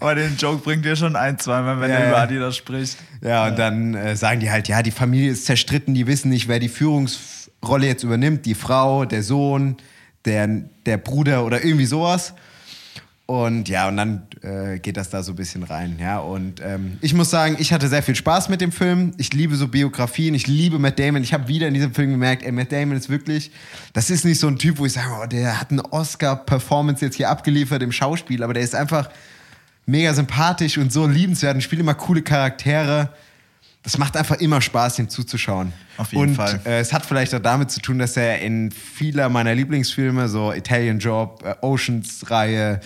Aber 0.00 0.16
den 0.16 0.36
Joke 0.36 0.60
bringt 0.62 0.84
dir 0.84 0.96
schon 0.96 1.14
ein, 1.14 1.38
zweimal, 1.38 1.80
wenn 1.80 1.88
Ja, 1.88 1.96
er 1.98 2.08
über 2.08 2.18
Adidas 2.18 2.56
spricht. 2.56 2.98
Ja, 3.20 3.46
und 3.46 3.56
dann 3.56 3.94
äh, 3.94 4.16
sagen 4.16 4.40
die 4.40 4.50
halt, 4.50 4.66
ja, 4.66 4.82
die 4.82 4.90
Familie 4.90 5.30
ist 5.30 5.46
zerstritten, 5.46 5.94
die 5.94 6.08
wissen 6.08 6.30
nicht, 6.30 6.48
wer 6.48 6.58
die 6.58 6.68
Führungsrolle 6.68 7.86
jetzt 7.86 8.02
übernimmt, 8.02 8.44
die 8.44 8.56
Frau, 8.56 9.04
der 9.04 9.22
Sohn, 9.22 9.76
der, 10.24 10.48
der 10.84 10.96
Bruder 10.96 11.44
oder 11.44 11.64
irgendwie 11.64 11.86
sowas. 11.86 12.34
Und 13.26 13.68
ja, 13.68 13.88
und 13.88 13.96
dann 13.96 14.26
äh, 14.42 14.78
geht 14.78 14.96
das 14.96 15.08
da 15.08 15.22
so 15.22 15.32
ein 15.32 15.36
bisschen 15.36 15.62
rein, 15.62 15.96
ja. 16.00 16.18
Und 16.18 16.60
ähm, 16.60 16.98
ich 17.00 17.14
muss 17.14 17.30
sagen, 17.30 17.56
ich 17.58 17.72
hatte 17.72 17.88
sehr 17.88 18.02
viel 18.02 18.16
Spaß 18.16 18.48
mit 18.48 18.60
dem 18.60 18.72
Film. 18.72 19.14
Ich 19.16 19.32
liebe 19.32 19.54
so 19.54 19.68
Biografien, 19.68 20.34
ich 20.34 20.48
liebe 20.48 20.78
Matt 20.78 20.98
Damon. 20.98 21.22
Ich 21.22 21.32
habe 21.32 21.46
wieder 21.46 21.68
in 21.68 21.74
diesem 21.74 21.94
Film 21.94 22.10
gemerkt, 22.10 22.42
ey, 22.42 22.52
Matt 22.52 22.72
Damon 22.72 22.96
ist 22.96 23.08
wirklich, 23.08 23.52
das 23.92 24.10
ist 24.10 24.24
nicht 24.24 24.40
so 24.40 24.48
ein 24.48 24.58
Typ, 24.58 24.78
wo 24.78 24.86
ich 24.86 24.92
sage, 24.92 25.08
oh, 25.22 25.26
der 25.26 25.60
hat 25.60 25.70
eine 25.70 25.84
Oscar-Performance 25.92 27.04
jetzt 27.04 27.16
hier 27.16 27.30
abgeliefert 27.30 27.82
im 27.82 27.92
Schauspiel, 27.92 28.42
aber 28.42 28.54
der 28.54 28.64
ist 28.64 28.74
einfach 28.74 29.08
mega 29.86 30.12
sympathisch 30.14 30.76
und 30.76 30.92
so 30.92 31.06
liebenswert 31.06 31.54
und 31.54 31.60
spielt 31.60 31.80
immer 31.80 31.94
coole 31.94 32.22
Charaktere. 32.22 33.10
Das 33.82 33.98
macht 33.98 34.16
einfach 34.16 34.36
immer 34.36 34.60
Spaß, 34.60 34.98
ihm 34.98 35.08
zuzuschauen. 35.08 35.72
Auf 35.96 36.12
jeden 36.12 36.22
und, 36.22 36.34
Fall. 36.34 36.60
Äh, 36.64 36.80
es 36.80 36.92
hat 36.92 37.04
vielleicht 37.04 37.34
auch 37.34 37.40
damit 37.40 37.70
zu 37.70 37.80
tun, 37.80 37.98
dass 37.98 38.16
er 38.16 38.40
in 38.40 38.70
vieler 38.70 39.28
meiner 39.28 39.54
Lieblingsfilme, 39.54 40.28
so 40.28 40.52
Italian 40.52 40.98
Job, 40.98 41.42
äh, 41.44 41.54
Oceans-Reihe, 41.64 42.80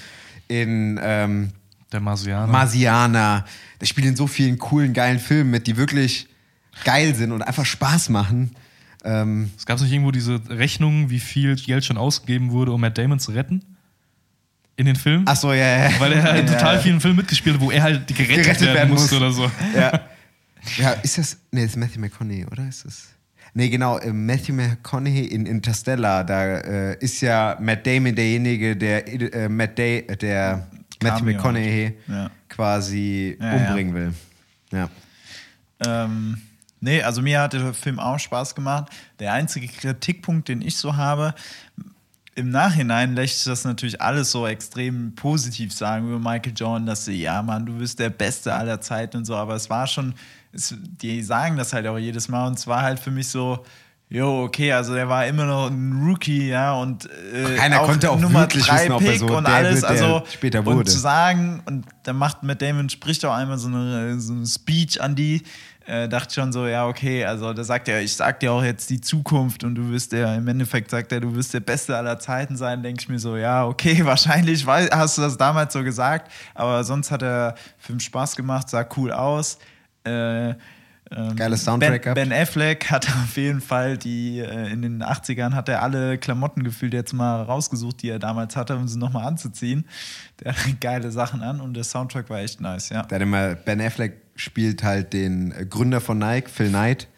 in 0.48 0.98
ähm, 1.02 1.50
Der 1.92 2.00
Marsianer. 2.00 2.46
Marsiana, 2.52 3.44
der 3.80 3.86
spielt 3.86 4.06
in 4.06 4.16
so 4.16 4.26
vielen 4.26 4.58
coolen, 4.58 4.92
geilen 4.92 5.18
Filmen 5.18 5.50
mit, 5.50 5.66
die 5.66 5.76
wirklich 5.76 6.28
geil 6.84 7.14
sind 7.14 7.32
und 7.32 7.42
einfach 7.42 7.64
Spaß 7.64 8.08
machen. 8.10 8.54
Ähm, 9.04 9.50
es 9.56 9.66
gab 9.66 9.80
nicht 9.80 9.92
irgendwo 9.92 10.10
diese 10.10 10.40
Rechnung, 10.48 11.10
wie 11.10 11.20
viel 11.20 11.54
Geld 11.56 11.84
schon 11.84 11.96
ausgegeben 11.96 12.50
wurde, 12.50 12.72
um 12.72 12.80
Matt 12.80 12.98
Damon 12.98 13.18
zu 13.18 13.32
retten? 13.32 13.62
In 14.78 14.84
den 14.84 14.96
Filmen? 14.96 15.24
ach 15.26 15.36
so, 15.36 15.52
ja, 15.54 15.88
ja. 15.88 16.00
Weil 16.00 16.12
er 16.12 16.22
halt 16.22 16.40
in 16.40 16.46
total 16.46 16.80
vielen 16.80 17.00
Filmen 17.00 17.16
mitgespielt 17.16 17.56
hat, 17.56 17.62
wo 17.62 17.70
er 17.70 17.82
halt 17.82 18.06
gerettet, 18.08 18.44
Gerettet 18.44 18.60
werden, 18.62 18.74
werden 18.74 18.90
musste 18.90 19.14
muss. 19.14 19.22
oder 19.22 19.32
so. 19.32 19.50
ja. 19.74 20.00
ja, 20.76 20.90
ist 21.02 21.16
das. 21.16 21.38
Nee, 21.50 21.62
das 21.62 21.70
ist 21.70 21.76
Matthew 21.76 22.00
McConaughey, 22.00 22.44
oder? 22.44 22.68
Ist 22.68 22.84
das. 22.84 23.08
Nee, 23.58 23.70
genau, 23.70 23.96
äh, 23.98 24.12
Matthew 24.12 24.52
McConaughey 24.52 25.24
in 25.28 25.46
Interstellar, 25.46 26.24
da 26.24 26.58
äh, 26.58 26.98
ist 26.98 27.22
ja 27.22 27.56
Matt 27.58 27.86
Damon 27.86 28.14
derjenige, 28.14 28.76
der 28.76 29.08
äh, 29.08 29.48
Matt 29.48 29.78
Day, 29.78 30.06
der 30.20 30.68
Matthew 31.02 31.20
Cameo. 31.20 31.36
McConaughey 31.36 31.96
Ja. 32.06 32.30
quasi 32.50 33.38
Ja, 33.40 33.56
umbringen 33.56 33.94
will. 33.94 34.12
Ja. 34.72 34.90
Ähm, 35.86 36.42
nee, 36.80 37.00
also 37.00 37.22
mir 37.22 37.40
hat 37.40 37.54
der 37.54 37.72
Film 37.72 37.98
auch 37.98 38.18
Spaß 38.18 38.54
gemacht. 38.54 38.92
Der 39.20 39.32
einzige 39.32 39.68
Kritikpunkt, 39.68 40.48
den 40.48 40.60
ich 40.60 40.76
so 40.76 40.94
habe, 40.94 41.34
im 42.36 42.50
Nachhinein 42.50 43.14
lässt 43.14 43.38
sich 43.38 43.44
das 43.44 43.64
natürlich 43.64 44.00
alles 44.00 44.30
so 44.30 44.46
extrem 44.46 45.14
positiv 45.14 45.72
sagen 45.72 46.06
über 46.06 46.18
Michael 46.18 46.52
Jordan, 46.54 46.86
dass 46.86 47.06
sie, 47.06 47.20
ja, 47.20 47.42
Mann, 47.42 47.66
du 47.66 47.78
bist 47.78 47.98
der 47.98 48.10
Beste 48.10 48.54
aller 48.54 48.80
Zeiten 48.80 49.18
und 49.18 49.24
so, 49.24 49.34
aber 49.34 49.54
es 49.54 49.68
war 49.70 49.86
schon, 49.86 50.14
es, 50.52 50.74
die 50.78 51.22
sagen 51.22 51.56
das 51.56 51.72
halt 51.72 51.86
auch 51.86 51.98
jedes 51.98 52.28
Mal 52.28 52.46
und 52.46 52.58
es 52.58 52.66
war 52.66 52.82
halt 52.82 53.00
für 53.00 53.10
mich 53.10 53.28
so, 53.28 53.64
Jo, 54.08 54.44
okay, 54.44 54.72
also 54.72 54.94
der 54.94 55.08
war 55.08 55.26
immer 55.26 55.46
noch 55.46 55.68
ein 55.68 56.00
Rookie, 56.06 56.48
ja, 56.48 56.74
und 56.74 57.08
äh, 57.34 57.56
Keiner 57.56 57.80
konnte 57.80 58.08
auch 58.08 58.20
Nummer 58.20 58.42
wirklich 58.42 58.64
drei 58.64 58.82
wissen, 58.82 58.92
ob 58.92 59.00
Pick 59.00 59.18
so 59.18 59.26
und 59.36 59.48
der 59.48 59.54
alles, 59.54 59.82
wird, 59.82 59.82
der 59.82 59.90
also 59.90 60.22
später 60.32 60.60
und 60.60 60.66
wurde. 60.66 60.90
zu 60.92 60.98
sagen, 61.00 61.60
und 61.66 61.86
dann 62.04 62.14
macht 62.14 62.44
Matt 62.44 62.62
Damon, 62.62 62.88
spricht 62.88 63.24
auch 63.24 63.34
einmal 63.34 63.58
so 63.58 63.66
eine, 63.66 64.20
so 64.20 64.32
eine 64.32 64.46
Speech 64.46 65.02
an 65.02 65.16
die, 65.16 65.42
äh, 65.86 66.08
dachte 66.08 66.34
schon 66.34 66.52
so, 66.52 66.66
ja, 66.66 66.86
okay, 66.86 67.24
also 67.24 67.52
da 67.52 67.62
sagt 67.62 67.88
er, 67.88 68.02
ich 68.02 68.14
sag 68.16 68.40
dir 68.40 68.52
auch 68.52 68.62
jetzt 68.62 68.90
die 68.90 69.00
Zukunft 69.00 69.62
und 69.62 69.76
du 69.76 69.90
wirst 69.90 70.12
der, 70.12 70.34
im 70.34 70.48
Endeffekt 70.48 70.90
sagt 70.90 71.12
er, 71.12 71.20
du 71.20 71.34
wirst 71.34 71.54
der 71.54 71.60
Beste 71.60 71.96
aller 71.96 72.18
Zeiten 72.18 72.56
sein, 72.56 72.82
denke 72.82 73.00
ich 73.00 73.08
mir 73.08 73.18
so, 73.18 73.36
ja, 73.36 73.64
okay, 73.64 74.00
wahrscheinlich 74.04 74.66
weiß, 74.66 74.90
hast 74.92 75.18
du 75.18 75.22
das 75.22 75.36
damals 75.36 75.72
so 75.72 75.84
gesagt, 75.84 76.30
aber 76.54 76.82
sonst 76.84 77.10
hat 77.10 77.22
der 77.22 77.54
Film 77.78 78.00
Spaß 78.00 78.36
gemacht, 78.36 78.68
sah 78.68 78.86
cool 78.96 79.12
aus. 79.12 79.58
Äh, 80.04 80.54
ähm, 81.12 81.36
Geiles 81.36 81.64
Soundtrack 81.64 82.02
ben, 82.02 82.14
ben 82.14 82.32
Affleck 82.32 82.90
hat 82.90 83.08
auf 83.24 83.36
jeden 83.36 83.60
Fall 83.60 83.96
die, 83.96 84.40
äh, 84.40 84.72
in 84.72 84.82
den 84.82 85.04
80ern 85.04 85.54
hat 85.54 85.68
er 85.68 85.82
alle 85.82 86.18
Klamotten 86.18 86.64
gefühlt 86.64 86.94
jetzt 86.94 87.12
mal 87.12 87.42
rausgesucht, 87.42 88.02
die 88.02 88.10
er 88.10 88.18
damals 88.18 88.56
hatte, 88.56 88.76
um 88.76 88.88
sie 88.88 88.98
nochmal 88.98 89.24
anzuziehen. 89.24 89.86
Der 90.42 90.52
hat 90.56 90.80
geile 90.80 91.12
Sachen 91.12 91.42
an 91.42 91.60
und 91.60 91.74
der 91.74 91.84
Soundtrack 91.84 92.28
war 92.28 92.40
echt 92.40 92.60
nice, 92.60 92.88
ja. 92.88 93.02
Der 93.02 93.16
hat 93.16 93.22
immer, 93.22 93.54
Ben 93.54 93.80
Affleck 93.80 94.25
spielt 94.36 94.82
halt 94.82 95.12
den 95.12 95.52
äh, 95.52 95.66
Gründer 95.66 96.00
von 96.00 96.18
Nike, 96.18 96.48
Phil 96.48 96.68
Knight. 96.68 97.08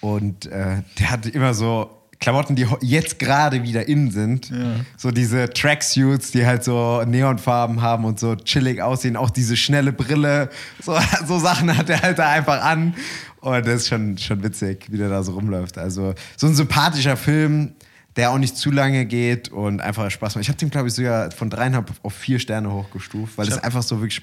Und 0.00 0.46
äh, 0.46 0.82
der 0.98 1.10
hat 1.10 1.26
immer 1.26 1.54
so 1.54 2.02
Klamotten, 2.22 2.54
die 2.54 2.66
jetzt 2.80 3.18
gerade 3.18 3.64
wieder 3.64 3.88
in 3.88 4.10
sind. 4.10 4.50
So 4.96 5.10
diese 5.10 5.50
Tracksuits, 5.50 6.30
die 6.30 6.46
halt 6.46 6.62
so 6.62 7.02
Neonfarben 7.04 7.82
haben 7.82 8.04
und 8.04 8.20
so 8.20 8.36
chillig 8.36 8.80
aussehen. 8.80 9.16
Auch 9.16 9.30
diese 9.30 9.56
schnelle 9.56 9.92
Brille. 9.92 10.48
So, 10.80 10.96
so 11.26 11.38
Sachen 11.40 11.76
hat 11.76 11.90
er 11.90 12.00
halt 12.00 12.18
da 12.18 12.30
einfach 12.30 12.62
an. 12.62 12.94
Und 13.40 13.66
das 13.66 13.82
ist 13.82 13.88
schon, 13.88 14.16
schon 14.18 14.42
witzig, 14.44 14.86
wie 14.88 14.98
der 14.98 15.08
da 15.08 15.22
so 15.24 15.32
rumläuft. 15.32 15.78
Also 15.78 16.14
so 16.36 16.46
ein 16.46 16.54
sympathischer 16.54 17.16
Film, 17.16 17.72
der 18.14 18.30
auch 18.30 18.38
nicht 18.38 18.56
zu 18.56 18.70
lange 18.70 19.04
geht 19.04 19.48
und 19.48 19.80
einfach 19.80 20.08
Spaß 20.08 20.36
macht. 20.36 20.42
Ich 20.42 20.48
habe 20.48 20.58
den, 20.58 20.70
glaube 20.70 20.88
ich, 20.88 20.94
sogar 20.94 21.32
von 21.32 21.50
dreieinhalb 21.50 21.90
auf 22.02 22.14
vier 22.14 22.38
Sterne 22.38 22.72
hochgestuft, 22.72 23.36
weil 23.36 23.48
es 23.48 23.58
einfach 23.58 23.82
so 23.82 24.00
wirklich 24.00 24.22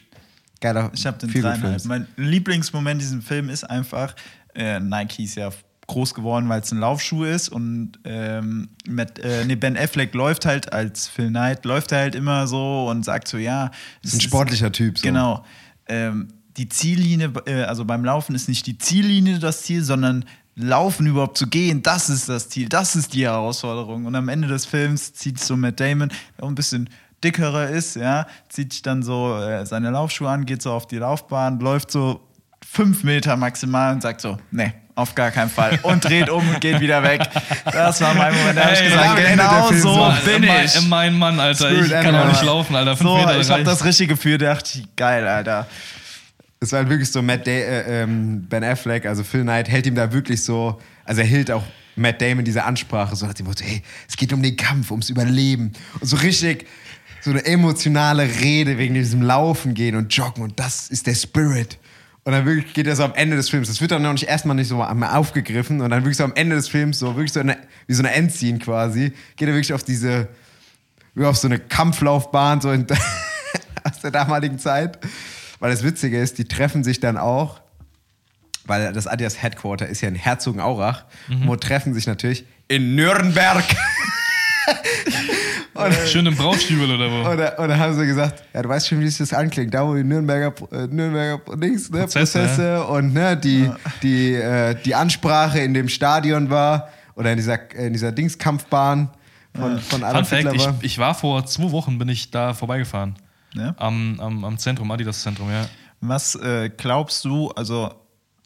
geiler 0.59 0.91
Ich 0.93 1.05
habe 1.05 1.17
den 1.17 1.31
dreieinhalb. 1.31 1.75
ist. 1.75 1.85
Mein 1.85 2.07
Lieblingsmoment 2.17 2.95
in 2.95 2.99
diesem 2.99 3.21
Film 3.21 3.49
ist 3.49 3.63
einfach, 3.63 4.15
äh, 4.55 4.79
Nike 4.79 5.23
ist 5.23 5.35
ja 5.35 5.51
groß 5.87 6.13
geworden, 6.13 6.47
weil 6.49 6.61
es 6.61 6.71
ein 6.71 6.79
Laufschuh 6.79 7.23
ist 7.23 7.49
und 7.49 7.93
ähm, 8.03 8.69
mit, 8.87 9.19
äh, 9.19 9.43
nee, 9.45 9.55
Ben 9.55 9.75
Affleck 9.75 10.13
läuft 10.13 10.45
halt 10.45 10.71
als 10.71 11.07
Phil 11.07 11.29
Knight, 11.29 11.65
läuft 11.65 11.91
er 11.91 11.99
halt 11.99 12.15
immer 12.15 12.47
so 12.47 12.87
und 12.89 13.03
sagt 13.03 13.27
so, 13.27 13.37
ja. 13.37 13.71
Ist 14.03 14.13
ein 14.13 14.21
sportlicher 14.21 14.71
Typ. 14.71 14.97
So. 14.97 15.03
Genau. 15.03 15.43
Ähm, 15.87 16.27
die 16.57 16.69
Ziellinie, 16.69 17.33
äh, 17.45 17.63
also 17.63 17.85
beim 17.85 18.05
Laufen 18.05 18.35
ist 18.35 18.47
nicht 18.47 18.67
die 18.67 18.77
Ziellinie 18.77 19.39
das 19.39 19.63
Ziel, 19.63 19.83
sondern 19.83 20.25
Laufen 20.55 21.07
überhaupt 21.07 21.37
zu 21.37 21.47
gehen, 21.47 21.81
das 21.83 22.09
ist 22.09 22.27
das 22.27 22.49
Ziel, 22.49 22.67
das 22.67 22.95
ist 22.95 23.13
die 23.13 23.23
Herausforderung. 23.23 24.05
Und 24.05 24.15
am 24.15 24.27
Ende 24.27 24.47
des 24.47 24.65
Films 24.65 25.13
zieht 25.13 25.39
so 25.39 25.55
Matt 25.55 25.79
Damon, 25.79 26.11
ein 26.41 26.55
bisschen 26.55 26.89
dickerer 27.23 27.69
ist, 27.69 27.95
ja, 27.95 28.27
zieht 28.49 28.73
sich 28.73 28.81
dann 28.81 29.03
so 29.03 29.37
äh, 29.37 29.65
seine 29.65 29.89
Laufschuhe 29.91 30.29
an, 30.29 30.45
geht 30.45 30.61
so 30.61 30.71
auf 30.71 30.87
die 30.87 30.97
Laufbahn, 30.97 31.59
läuft 31.59 31.91
so 31.91 32.21
fünf 32.65 33.03
Meter 33.03 33.35
maximal 33.35 33.93
und 33.93 34.01
sagt 34.01 34.21
so, 34.21 34.37
nee, 34.51 34.73
auf 34.95 35.15
gar 35.15 35.31
keinen 35.31 35.49
Fall. 35.49 35.79
Und 35.83 36.03
dreht 36.03 36.29
um 36.29 36.47
und 36.47 36.59
geht 36.61 36.79
wieder 36.81 37.01
weg. 37.03 37.21
Das 37.65 38.01
war 38.01 38.13
mein 38.13 38.35
Moment, 38.35 38.57
da 38.57 38.63
habe 38.65 38.73
ich 38.73 38.81
Ey, 38.81 38.89
gesagt, 38.89 39.17
der 39.17 39.31
genau 39.31 39.67
Film 39.67 39.81
so 39.81 39.93
so. 39.93 40.13
bin 40.25 40.45
mein, 40.45 40.65
ich. 40.65 40.87
mein 40.87 41.17
Mann, 41.17 41.39
Alter. 41.39 41.71
Ich 41.71 41.89
kann 41.89 42.15
auch 42.15 42.27
nicht 42.27 42.43
laufen, 42.43 42.75
Alter. 42.75 42.97
Fünf 42.97 43.09
So, 43.09 43.17
Meter 43.17 43.39
ich 43.39 43.49
habe 43.49 43.63
das 43.63 43.85
richtig 43.85 44.09
gefühlt, 44.09 44.41
da 44.41 44.53
dachte 44.53 44.79
ich, 44.79 44.95
geil, 44.95 45.27
Alter. 45.27 45.67
Es 46.59 46.73
war 46.73 46.79
halt 46.79 46.89
wirklich 46.89 47.09
so, 47.09 47.21
Matt 47.21 47.47
da 47.47 47.51
äh, 47.51 48.03
ähm, 48.03 48.45
Ben 48.49 48.63
Affleck, 48.63 49.05
also 49.05 49.23
Phil 49.23 49.43
Knight, 49.43 49.69
hält 49.69 49.87
ihm 49.87 49.95
da 49.95 50.11
wirklich 50.11 50.43
so, 50.43 50.79
also 51.05 51.21
er 51.21 51.27
hielt 51.27 51.49
auch 51.49 51.63
Matt 51.95 52.21
Damon 52.21 52.43
diese 52.43 52.65
Ansprache 52.65 53.15
so 53.15 53.25
nach 53.25 53.33
dem 53.33 53.45
Motto, 53.45 53.63
hey, 53.63 53.81
es 54.07 54.17
geht 54.17 54.33
um 54.33 54.43
den 54.43 54.57
Kampf, 54.57 54.91
ums 54.91 55.09
Überleben. 55.09 55.71
Und 56.01 56.07
so 56.07 56.17
richtig 56.17 56.67
so 57.21 57.31
eine 57.31 57.45
emotionale 57.45 58.23
Rede 58.23 58.77
wegen 58.77 58.93
diesem 58.93 59.21
Laufen 59.21 59.73
gehen 59.73 59.95
und 59.95 60.13
Joggen 60.13 60.43
und 60.43 60.59
das 60.59 60.89
ist 60.89 61.07
der 61.07 61.15
Spirit. 61.15 61.77
Und 62.23 62.33
dann 62.33 62.45
wirklich 62.45 62.73
geht 62.73 62.85
er 62.85 62.95
so 62.95 63.03
am 63.03 63.15
Ende 63.15 63.37
des 63.37 63.49
Films, 63.49 63.69
das 63.69 63.81
wird 63.81 63.91
dann 63.91 64.01
noch 64.01 64.11
nicht 64.11 64.27
erstmal 64.27 64.55
nicht 64.55 64.67
so 64.67 64.83
aufgegriffen 64.83 65.81
und 65.81 65.89
dann 65.89 66.03
wirklich 66.03 66.17
so 66.17 66.23
am 66.23 66.33
Ende 66.35 66.55
des 66.55 66.67
Films, 66.67 66.99
so 66.99 67.15
wirklich 67.15 67.33
so 67.33 67.39
eine, 67.39 67.57
wie 67.87 67.93
so 67.93 68.03
eine 68.03 68.11
Endscene 68.11 68.59
quasi, 68.59 69.13
geht 69.35 69.47
er 69.47 69.53
wirklich 69.53 69.73
auf 69.73 69.83
diese, 69.83 70.27
wie 71.15 71.25
auf 71.25 71.37
so 71.37 71.47
eine 71.47 71.59
Kampflaufbahn, 71.59 72.61
so 72.61 72.71
in, 72.71 72.85
aus 73.83 73.99
der 74.03 74.11
damaligen 74.11 74.59
Zeit. 74.59 74.99
Weil 75.59 75.71
das 75.71 75.83
Witzige 75.83 76.19
ist, 76.21 76.37
die 76.37 76.45
treffen 76.45 76.83
sich 76.83 76.99
dann 76.99 77.17
auch, 77.17 77.61
weil 78.65 78.93
das 78.93 79.07
Adidas 79.07 79.41
Headquarter 79.41 79.87
ist 79.87 80.01
ja 80.01 80.07
in 80.07 80.15
Herzogenaurach, 80.15 81.05
wo 81.45 81.55
treffen 81.55 81.93
sich 81.93 82.05
natürlich 82.05 82.45
in 82.67 82.95
Nürnberg. 82.95 83.65
Schön 86.07 86.25
im 86.25 86.35
Brautstiebel 86.35 86.91
oder 86.91 87.11
wo? 87.11 87.29
Oder, 87.29 87.59
oder 87.59 87.77
haben 87.77 87.93
sie 87.93 88.05
gesagt, 88.05 88.43
ja, 88.53 88.61
du 88.61 88.69
weißt 88.69 88.87
schon, 88.87 88.99
wie 88.99 89.07
sich 89.07 89.17
das 89.17 89.33
anklingt, 89.33 89.73
da 89.73 89.85
wo 89.85 89.95
die 89.95 90.03
Nürnberger, 90.03 90.53
äh, 90.71 90.87
Nürnberger 90.87 91.55
Dings, 91.57 91.89
ne, 91.89 92.01
Prozesse, 92.01 92.39
Prozesse 92.39 92.83
und 92.85 93.13
ne, 93.13 93.37
die, 93.37 93.69
die, 94.01 94.33
äh, 94.33 94.75
die 94.83 94.95
Ansprache 94.95 95.59
in 95.59 95.73
dem 95.73 95.89
Stadion 95.89 96.49
war 96.49 96.89
oder 97.15 97.31
in 97.31 97.37
dieser, 97.37 97.71
in 97.75 97.93
dieser 97.93 98.11
Dingskampfbahn 98.11 99.09
von, 99.55 99.79
von 99.79 99.99
Fun 99.99 100.03
Adolf 100.03 100.29
Fact, 100.29 100.43
Hitler 100.43 100.55
ich, 100.55 100.65
war. 100.65 100.75
ich 100.81 100.99
war 100.99 101.15
vor 101.15 101.45
zwei 101.45 101.71
Wochen, 101.71 101.97
bin 101.97 102.09
ich 102.09 102.31
da 102.31 102.53
vorbeigefahren. 102.53 103.15
Ja? 103.53 103.73
Am, 103.77 104.19
am, 104.19 104.45
am 104.45 104.57
Zentrum, 104.57 104.89
Adidas 104.91 105.21
Zentrum, 105.21 105.49
ja. 105.49 105.65
Was 106.01 106.35
äh, 106.35 106.69
glaubst 106.69 107.25
du, 107.25 107.49
also 107.51 107.93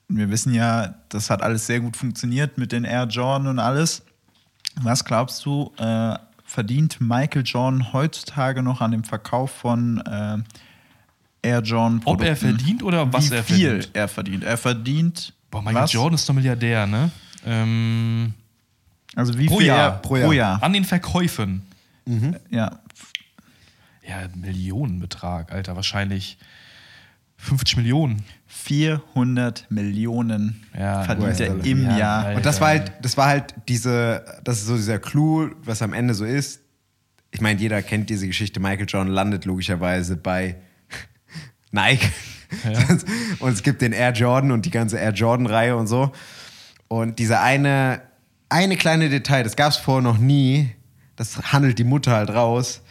wir 0.07 0.29
wissen 0.29 0.53
ja, 0.53 0.95
das 1.09 1.29
hat 1.29 1.41
alles 1.41 1.67
sehr 1.67 1.79
gut 1.79 1.97
funktioniert 1.97 2.57
mit 2.57 2.71
den 2.71 2.83
Air 2.83 3.05
Jordan 3.05 3.47
und 3.47 3.59
alles. 3.59 4.03
Was 4.81 5.05
glaubst 5.05 5.45
du, 5.45 5.71
äh, 5.77 6.15
verdient 6.53 7.01
Michael 7.01 7.43
Jordan 7.43 7.91
heutzutage 7.93 8.61
noch 8.61 8.79
an 8.81 8.91
dem 8.91 9.03
Verkauf 9.03 9.49
von 9.51 9.97
äh, 10.05 10.37
Air 11.41 11.61
Jordan 11.61 12.01
Ob 12.05 12.21
er 12.21 12.35
Produkten? 12.35 12.57
verdient 12.57 12.83
oder 12.83 13.11
was 13.11 13.31
Wie 13.31 13.35
er 13.35 13.43
viel 13.43 13.69
verdient? 13.69 13.89
er 13.95 14.07
verdient? 14.07 14.43
Er 14.43 14.57
verdient 14.57 15.33
Boah, 15.49 15.61
Michael 15.61 15.83
was? 15.83 15.93
Jordan 15.93 16.15
ist 16.15 16.29
doch 16.29 16.33
Milliardär, 16.35 16.85
ne? 16.87 17.11
Ähm, 17.45 18.33
Also 19.15 19.37
wie 19.37 19.47
Pro 19.47 19.57
viel 19.57 19.67
Jahr. 19.67 19.77
er 19.79 19.91
pro 19.93 20.31
Jahr? 20.31 20.61
an 20.63 20.73
den 20.73 20.85
Verkäufen. 20.85 21.63
Ja, 22.49 22.79
Ja, 24.07 24.17
Millionenbetrag, 24.35 25.51
Alter, 25.51 25.75
wahrscheinlich 25.75 26.37
50 27.43 27.77
Millionen. 27.77 28.23
400 28.47 29.65
Millionen 29.69 30.63
Ja, 30.77 31.03
verdient 31.03 31.39
er 31.39 31.65
im 31.65 31.83
Ja, 31.83 31.97
Jahr. 31.97 32.25
Alter. 32.25 32.37
Und 32.37 32.45
das 32.45 32.61
war 32.61 32.67
halt, 32.69 32.91
das 33.01 33.17
war 33.17 33.27
halt 33.27 33.53
diese, 33.67 34.23
das 34.43 34.59
ist 34.59 34.67
so 34.67 34.75
dieser 34.75 34.99
Clou, 34.99 35.49
was 35.63 35.81
am 35.81 35.93
Ende 35.93 36.13
so 36.13 36.23
ist. 36.25 36.61
Ich 37.31 37.41
meine, 37.41 37.59
jeder 37.59 37.81
kennt 37.81 38.09
diese 38.09 38.27
Geschichte. 38.27 38.59
Michael 38.59 38.85
Jordan 38.87 39.11
landet 39.11 39.45
logischerweise 39.45 40.15
bei 40.15 40.55
Nike. 41.71 42.09
und 43.39 43.51
es 43.53 43.63
gibt 43.63 43.81
den 43.81 43.91
Air 43.93 44.11
Jordan 44.13 44.51
und 44.51 44.65
die 44.65 44.69
ganze 44.71 44.97
Air 44.97 45.11
Jordan-Reihe 45.13 45.75
und 45.75 45.87
so. 45.87 46.11
Und 46.87 47.17
dieser 47.19 47.41
eine, 47.41 48.01
eine 48.49 48.77
kleine 48.77 49.09
Detail, 49.09 49.43
das 49.43 49.55
gab 49.55 49.71
es 49.71 49.77
vorher 49.77 50.03
noch 50.03 50.19
nie, 50.19 50.69
das 51.15 51.51
handelt 51.51 51.79
die 51.79 51.83
Mutter 51.83 52.11
halt 52.11 52.29
raus, 52.29 52.81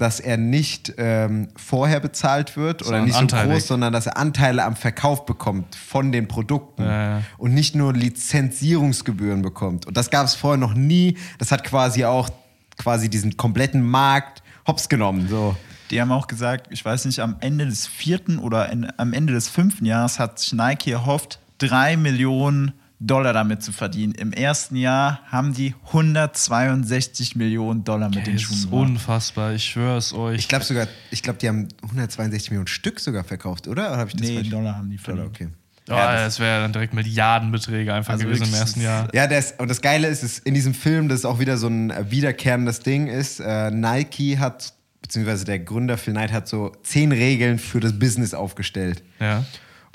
dass 0.00 0.18
er 0.18 0.36
nicht 0.38 0.94
ähm, 0.96 1.48
vorher 1.56 2.00
bezahlt 2.00 2.56
wird 2.56 2.86
oder 2.86 3.02
nicht 3.02 3.12
so 3.12 3.20
anteilig. 3.20 3.52
groß, 3.52 3.66
sondern 3.66 3.92
dass 3.92 4.06
er 4.06 4.16
Anteile 4.16 4.64
am 4.64 4.74
Verkauf 4.76 5.26
bekommt 5.26 5.74
von 5.74 6.10
den 6.10 6.26
Produkten 6.26 6.82
Ja, 6.82 7.18
ja. 7.18 7.22
und 7.36 7.52
nicht 7.52 7.74
nur 7.74 7.92
Lizenzierungsgebühren 7.92 9.42
bekommt. 9.42 9.86
Und 9.86 9.96
das 9.96 10.10
gab 10.10 10.24
es 10.24 10.34
vorher 10.34 10.56
noch 10.58 10.74
nie. 10.74 11.18
Das 11.38 11.52
hat 11.52 11.64
quasi 11.64 12.04
auch 12.04 12.30
quasi 12.78 13.10
diesen 13.10 13.36
kompletten 13.36 13.82
Markt 13.82 14.42
hops 14.66 14.88
genommen. 14.88 15.28
So. 15.28 15.54
Die 15.90 16.00
haben 16.00 16.12
auch 16.12 16.28
gesagt, 16.28 16.68
ich 16.70 16.82
weiß 16.84 17.04
nicht, 17.04 17.20
am 17.20 17.36
Ende 17.40 17.66
des 17.66 17.86
vierten 17.86 18.38
oder 18.38 18.70
in, 18.70 18.90
am 18.96 19.12
Ende 19.12 19.32
des 19.34 19.48
fünften 19.48 19.84
Jahres 19.84 20.18
hat 20.18 20.38
sich 20.38 20.52
Nike 20.52 20.92
erhofft, 20.92 21.40
drei 21.58 21.96
Millionen 21.96 22.72
Dollar 23.02 23.32
damit 23.32 23.62
zu 23.62 23.72
verdienen. 23.72 24.12
Im 24.14 24.32
ersten 24.32 24.76
Jahr 24.76 25.20
haben 25.26 25.54
die 25.54 25.74
162 25.86 27.34
Millionen 27.36 27.82
Dollar 27.84 28.08
mit 28.10 28.26
den 28.26 28.34
Das 28.34 28.42
Schuhen 28.42 28.56
ist 28.58 28.70
gemacht. 28.70 28.88
unfassbar, 28.90 29.52
ich 29.54 29.64
schwör's 29.64 30.12
euch. 30.12 30.38
Ich 30.38 30.48
glaube 30.48 30.64
sogar, 30.64 30.86
ich 31.10 31.22
glaube, 31.22 31.38
die 31.38 31.48
haben 31.48 31.68
162 31.82 32.50
Millionen 32.50 32.66
Stück 32.66 33.00
sogar 33.00 33.24
verkauft, 33.24 33.68
oder? 33.68 33.88
Oder 33.90 33.96
habe 33.98 34.10
ich 34.10 34.16
das 34.16 34.28
Nee, 34.28 34.34
falsch? 34.36 34.50
Dollar 34.50 34.76
haben 34.76 34.90
die 34.90 34.96
Dollar, 34.98 35.24
verdient. 35.30 35.34
okay. 35.34 35.48
oh, 35.88 35.92
Ja, 35.92 36.12
das- 36.12 36.22
das 36.36 36.40
wäre 36.40 36.60
dann 36.60 36.72
direkt 36.72 36.92
Milliardenbeträge 36.94 37.94
einfach 37.94 38.12
Also 38.12 38.24
gewesen 38.26 38.44
im 38.48 38.54
ersten 38.54 38.80
das 38.80 38.84
Jahr. 38.84 39.08
Ja, 39.14 39.26
das, 39.26 39.52
und 39.58 39.68
das 39.68 39.80
Geile 39.80 40.08
ist, 40.08 40.22
ist 40.22 40.40
in 40.46 40.54
diesem 40.54 40.74
Film, 40.74 41.08
das 41.08 41.20
ist 41.20 41.24
auch 41.24 41.38
wieder 41.38 41.56
so 41.56 41.68
ein 41.68 41.92
wiederkehrendes 42.10 42.80
Ding, 42.80 43.06
ist, 43.06 43.40
äh, 43.40 43.70
Nike 43.70 44.38
hat, 44.38 44.74
beziehungsweise 45.00 45.44
der 45.46 45.58
Gründer 45.60 45.96
Phil 45.96 46.12
Knight 46.12 46.32
hat 46.32 46.48
so 46.48 46.72
zehn 46.82 47.12
Regeln 47.12 47.58
für 47.58 47.80
das 47.80 47.98
Business 47.98 48.34
aufgestellt. 48.34 49.02
Ja. 49.18 49.44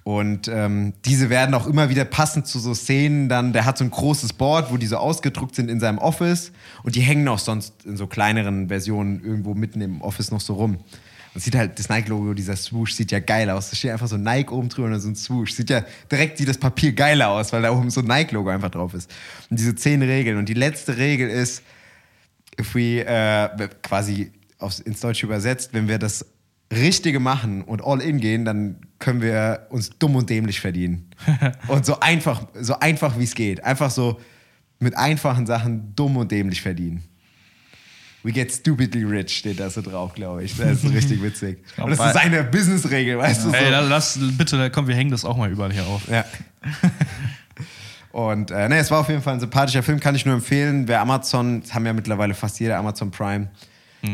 Und 0.05 0.47
ähm, 0.49 0.93
diese 1.03 1.31
werden 1.31 1.55
auch 1.55 1.65
immer 1.65 1.89
wieder 1.89 2.05
passend 2.05 2.45
zu 2.45 2.59
so 2.59 2.75
Szenen 2.75 3.27
dann, 3.27 3.53
der 3.53 3.65
hat 3.65 3.79
so 3.79 3.83
ein 3.83 3.89
großes 3.89 4.33
Board, 4.33 4.71
wo 4.71 4.77
die 4.77 4.85
so 4.85 4.97
ausgedruckt 4.97 5.55
sind 5.55 5.67
in 5.67 5.79
seinem 5.79 5.97
Office 5.97 6.51
und 6.83 6.95
die 6.95 7.01
hängen 7.01 7.27
auch 7.27 7.39
sonst 7.39 7.73
in 7.85 7.97
so 7.97 8.05
kleineren 8.05 8.67
Versionen 8.67 9.23
irgendwo 9.23 9.55
mitten 9.55 9.81
im 9.81 10.01
Office 10.01 10.29
noch 10.29 10.41
so 10.41 10.53
rum. 10.53 10.77
Und 11.33 11.41
sieht 11.41 11.55
halt, 11.55 11.79
das 11.79 11.89
Nike-Logo, 11.89 12.35
dieser 12.35 12.55
Swoosh, 12.55 12.93
sieht 12.93 13.11
ja 13.11 13.19
geil 13.19 13.49
aus. 13.49 13.71
Da 13.71 13.75
steht 13.75 13.91
einfach 13.91 14.07
so 14.07 14.17
Nike 14.17 14.51
oben 14.51 14.69
drüber 14.69 14.85
und 14.85 14.91
dann 14.91 15.01
so 15.01 15.09
ein 15.09 15.15
Swoosh. 15.15 15.53
Sieht 15.53 15.71
ja, 15.71 15.83
direkt 16.11 16.37
sieht 16.37 16.47
das 16.47 16.59
Papier 16.59 16.93
geiler 16.93 17.29
aus, 17.29 17.51
weil 17.51 17.63
da 17.63 17.71
oben 17.71 17.89
so 17.89 18.01
ein 18.01 18.07
Nike-Logo 18.07 18.51
einfach 18.51 18.69
drauf 18.69 18.93
ist. 18.93 19.11
Und 19.49 19.59
diese 19.59 19.73
zehn 19.73 20.03
Regeln. 20.03 20.37
Und 20.37 20.47
die 20.47 20.53
letzte 20.53 20.97
Regel 20.97 21.31
ist, 21.31 21.63
if 22.59 22.75
we, 22.75 23.03
äh, 23.03 23.49
quasi 23.81 24.31
aufs, 24.59 24.79
ins 24.81 24.99
Deutsche 24.99 25.25
übersetzt, 25.25 25.73
wenn 25.73 25.87
wir 25.87 25.97
das 25.97 26.25
Richtige 26.75 27.19
machen 27.19 27.63
und 27.63 27.83
all 27.83 28.01
in 28.01 28.19
gehen, 28.19 28.45
dann 28.45 28.77
können 28.99 29.21
wir 29.21 29.67
uns 29.69 29.91
dumm 29.97 30.15
und 30.15 30.29
dämlich 30.29 30.59
verdienen. 30.59 31.09
und 31.67 31.85
so 31.85 31.99
einfach, 31.99 32.47
so 32.59 32.79
einfach 32.79 33.17
wie 33.17 33.23
es 33.23 33.35
geht. 33.35 33.63
Einfach 33.63 33.91
so 33.91 34.19
mit 34.79 34.95
einfachen 34.95 35.45
Sachen 35.45 35.95
dumm 35.95 36.17
und 36.17 36.31
dämlich 36.31 36.61
verdienen. 36.61 37.03
We 38.23 38.31
get 38.31 38.51
stupidly 38.51 39.03
rich 39.03 39.37
steht 39.37 39.59
da 39.59 39.69
so 39.69 39.81
drauf, 39.81 40.13
glaube 40.15 40.43
ich. 40.43 40.57
Das 40.57 40.83
ist 40.83 40.91
richtig 40.91 41.21
witzig. 41.23 41.59
und 41.77 41.91
das 41.91 41.99
ist 41.99 42.13
seine 42.13 42.43
Business-Regel, 42.43 43.19
weißt 43.19 43.45
du? 43.45 43.49
So. 43.49 43.55
Ey, 43.55 43.69
lass, 43.69 44.19
bitte, 44.37 44.71
komm, 44.71 44.87
wir 44.87 44.95
hängen 44.95 45.11
das 45.11 45.23
auch 45.25 45.37
mal 45.37 45.51
überall 45.51 45.71
hier 45.71 45.85
auf. 45.85 46.07
Ja. 46.07 46.25
Und 48.15 48.49
äh, 48.49 48.69
ne, 48.69 48.77
es 48.77 48.89
war 48.91 49.01
auf 49.01 49.09
jeden 49.09 49.21
Fall 49.21 49.33
ein 49.33 49.41
sympathischer 49.41 49.83
Film, 49.83 49.99
kann 49.99 50.15
ich 50.15 50.25
nur 50.25 50.35
empfehlen. 50.35 50.87
Wer 50.87 51.01
Amazon, 51.01 51.59
das 51.59 51.73
haben 51.73 51.85
ja 51.85 51.91
mittlerweile 51.91 52.33
fast 52.33 52.61
jeder 52.61 52.77
Amazon 52.77 53.11
Prime, 53.11 53.49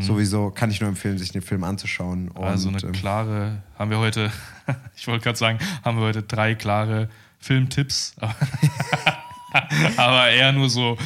sowieso, 0.02 0.50
kann 0.52 0.72
ich 0.72 0.80
nur 0.80 0.90
empfehlen, 0.90 1.18
sich 1.18 1.32
den 1.32 1.42
Film 1.42 1.64
anzuschauen. 1.64 2.30
Und, 2.30 2.44
Also 2.44 2.70
eine 2.70 2.80
ähm, 2.80 2.92
klare, 2.92 3.64
haben 3.78 3.92
wir 3.92 4.00
heute, 4.00 4.32
ich 4.96 5.08
wollte 5.08 5.24
gerade 5.24 5.38
sagen, 5.38 5.60
haben 5.84 5.98
wir 5.98 6.06
heute 6.06 6.24
drei 6.24 6.56
klare 6.56 7.10
Filmtipps. 7.40 8.16
Aber 9.98 10.30
eher 10.30 10.52
nur 10.52 10.70
so 10.70 10.98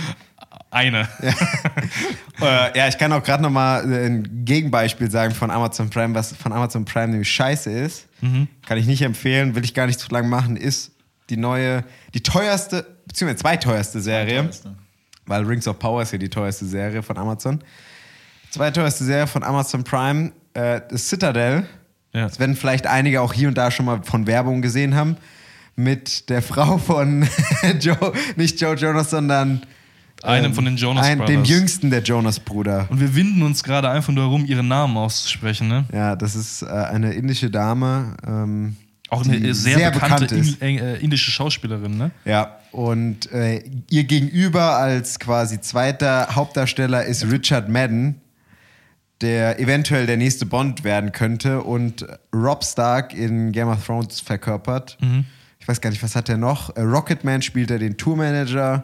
eine. 0.72 1.08
Äh, 2.42 2.78
ja, 2.78 2.90
ich 2.90 2.98
kann 2.98 3.14
auch 3.14 3.24
gerade 3.24 3.42
noch 3.42 3.50
mal 3.50 3.90
äh, 3.90 4.08
ein 4.08 4.44
Gegenbeispiel 4.44 5.10
sagen 5.10 5.34
von 5.34 5.50
Amazon 5.50 5.90
Prime, 5.90 6.14
was 6.14 6.36
von 6.36 6.52
Amazon 6.52 6.84
Prime 6.84 7.08
nämlich 7.08 7.32
scheiße 7.32 7.72
ist. 7.72 8.08
Kann 8.66 8.78
ich 8.78 8.86
nicht 8.86 9.02
empfehlen, 9.04 9.56
will 9.56 9.64
ich 9.64 9.74
gar 9.74 9.86
nicht 9.88 10.02
zu 10.02 10.10
lang 10.10 10.28
machen, 10.28 10.58
ist 10.58 10.92
die 11.30 11.38
neue, 11.38 11.86
die 12.14 12.22
teuerste, 12.22 12.86
beziehungsweise 13.08 13.42
zweiteuerste 13.42 14.02
Serie. 14.02 14.40
Zweiteuerste. 14.40 14.76
Weil 15.26 15.44
Rings 15.46 15.66
of 15.70 15.80
Power 15.80 16.02
ist 16.02 16.12
ja 16.12 16.18
die 16.18 16.30
teuerste 16.30 16.66
Serie 16.66 17.02
von 17.02 17.18
Amazon. 17.18 17.64
Zweiteuerste 18.56 19.04
Serie 19.04 19.28
von 19.28 19.44
Amazon 19.44 19.84
Prime, 19.84 20.32
äh, 20.54 20.80
das 20.90 21.10
Citadel. 21.10 21.66
Ja. 22.14 22.24
Das 22.24 22.40
werden 22.40 22.56
vielleicht 22.56 22.88
einige 22.88 23.20
auch 23.20 23.34
hier 23.34 23.50
und 23.50 23.58
da 23.58 23.70
schon 23.70 23.86
mal 23.86 24.02
von 24.02 24.28
Werbung 24.28 24.62
gesehen 24.62 24.96
haben. 24.96 25.18
Mit 25.76 26.30
der 26.30 26.42
Frau 26.42 26.78
von 26.78 27.28
Joe, 27.82 28.14
nicht 28.38 28.62
Joe 28.62 28.76
Jonas, 28.76 29.10
sondern 29.10 29.64
Einem 30.24 30.54
von 30.54 30.64
den 30.64 30.78
Jonas 30.78 31.06
ein, 31.06 31.18
Brothers. 31.18 31.36
Dem 31.36 31.44
jüngsten 31.44 31.90
der 31.90 32.02
Jonas-Brüder. 32.02 32.88
Und 32.90 33.02
wir 33.02 33.14
winden 33.14 33.44
uns 33.44 33.62
gerade 33.62 33.90
einfach 33.90 34.14
nur 34.14 34.24
darum, 34.24 34.46
ihren 34.46 34.70
Namen 34.70 34.96
auszusprechen. 34.96 35.68
Ne? 35.68 35.84
Ja, 35.92 36.16
das 36.16 36.38
ist 36.38 36.62
äh, 36.62 36.68
eine 36.68 37.12
indische 37.12 37.50
Dame. 37.50 38.16
Ähm, 38.26 38.78
Auch 39.10 39.26
eine 39.26 39.54
sehr, 39.54 39.92
bekannte 39.92 40.34
bekannt 40.34 40.62
in, 40.62 40.78
äh, 40.80 40.96
indische 41.00 41.30
Schauspielerin. 41.30 41.98
Ne? 41.98 42.12
Ja, 42.24 42.56
und 42.72 43.30
äh, 43.34 43.66
ihr 43.90 44.06
Gegenüber 44.06 44.78
als 44.78 45.20
quasi 45.20 45.60
zweiter 45.60 46.30
Hauptdarsteller 46.36 47.04
ist 47.04 47.30
Richard 47.30 47.68
Madden, 47.68 48.22
der 49.22 49.60
eventuell 49.60 50.06
der 50.06 50.18
nächste 50.18 50.46
Bond 50.46 50.84
werden 50.84 51.12
könnte 51.12 51.64
und 51.64 52.06
Rob 52.34 52.64
Stark 52.64 53.14
in 53.14 53.52
Game 53.52 53.68
of 53.68 53.86
Thrones 53.86 54.20
verkörpert. 54.20 54.98
Mhm. 55.02 55.26
Ich 55.60 55.68
weiß 55.68 55.82
gar 55.82 55.90
nicht, 55.90 56.04
was 56.04 56.16
hat 56.16 56.30
er 56.30 56.38
noch? 56.38 56.76
Äh, 56.76 56.82
Rocketman 56.82 57.42
spielt 57.42 57.72
er 57.72 57.80
den 57.80 57.98
Tourmanager. 57.98 58.84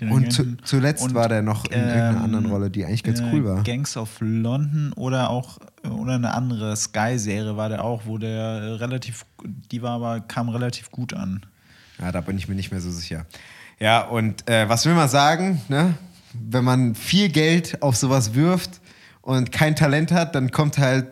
Den 0.00 0.10
Und 0.10 0.30
zu, 0.30 0.56
zuletzt 0.58 1.04
Und, 1.04 1.14
war 1.14 1.28
der 1.28 1.40
noch 1.40 1.64
in 1.66 1.78
irgendeiner 1.78 2.18
ähm, 2.18 2.24
anderen 2.24 2.46
Rolle, 2.46 2.70
die 2.70 2.84
eigentlich 2.84 3.02
ganz 3.02 3.20
äh, 3.20 3.30
cool 3.32 3.44
war. 3.44 3.62
Gangs 3.62 3.96
of 3.96 4.10
London 4.20 4.92
oder 4.94 5.30
auch 5.30 5.58
oder 5.88 6.16
eine 6.16 6.34
andere 6.34 6.76
Sky-Serie 6.76 7.56
war 7.56 7.68
der 7.68 7.84
auch, 7.84 8.02
wo 8.04 8.18
der 8.18 8.30
äh, 8.30 8.72
relativ, 8.74 9.24
die 9.44 9.82
war 9.82 9.92
aber 9.92 10.20
kam 10.20 10.48
relativ 10.48 10.90
gut 10.90 11.14
an. 11.14 11.46
Ja, 11.98 12.12
da 12.12 12.20
bin 12.20 12.36
ich 12.36 12.48
mir 12.48 12.54
nicht 12.54 12.70
mehr 12.70 12.80
so 12.80 12.90
sicher. 12.90 13.24
Ja, 13.78 14.02
und 14.02 14.48
äh, 14.50 14.68
was 14.68 14.84
will 14.84 14.94
man 14.94 15.08
sagen, 15.08 15.62
ne? 15.68 15.94
Wenn 16.34 16.64
man 16.64 16.94
viel 16.94 17.30
Geld 17.30 17.80
auf 17.82 17.96
sowas 17.96 18.34
wirft 18.34 18.80
und 19.26 19.50
kein 19.50 19.74
Talent 19.74 20.12
hat, 20.12 20.36
dann 20.36 20.52
kommt 20.52 20.78
halt 20.78 21.08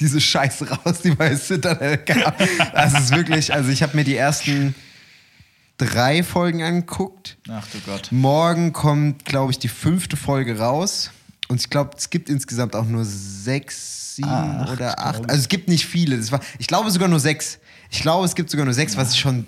diese 0.00 0.20
Scheiße 0.20 0.68
raus, 0.70 1.02
die 1.04 1.12
bei 1.12 1.36
Citadel 1.36 1.98
gab. 1.98 2.36
Das 2.72 2.98
ist 2.98 3.14
wirklich, 3.14 3.54
also 3.54 3.70
ich 3.70 3.80
habe 3.82 3.96
mir 3.96 4.02
die 4.02 4.16
ersten 4.16 4.74
drei 5.76 6.24
Folgen 6.24 6.64
angeguckt. 6.64 7.38
Ach 7.48 7.64
du 7.68 7.78
Gott. 7.86 8.08
Morgen 8.10 8.72
kommt, 8.72 9.24
glaube 9.24 9.52
ich, 9.52 9.58
die 9.60 9.68
fünfte 9.68 10.16
Folge 10.16 10.58
raus. 10.58 11.12
Und 11.46 11.60
ich 11.60 11.70
glaube, 11.70 11.92
es 11.96 12.10
gibt 12.10 12.28
insgesamt 12.28 12.74
auch 12.74 12.84
nur 12.84 13.04
sechs, 13.04 14.16
sieben 14.16 14.28
Acht, 14.28 14.72
oder 14.72 14.98
acht. 14.98 15.30
Also 15.30 15.40
es 15.40 15.48
gibt 15.48 15.68
nicht 15.68 15.86
viele. 15.86 16.16
Das 16.16 16.32
war, 16.32 16.40
ich 16.58 16.66
glaube 16.66 16.90
sogar 16.90 17.06
nur 17.06 17.20
sechs. 17.20 17.60
Ich 17.90 18.00
glaube, 18.00 18.26
es 18.26 18.34
gibt 18.34 18.50
sogar 18.50 18.64
nur 18.64 18.74
sechs, 18.74 18.96
was 18.96 19.12
ich 19.12 19.20
schon 19.20 19.46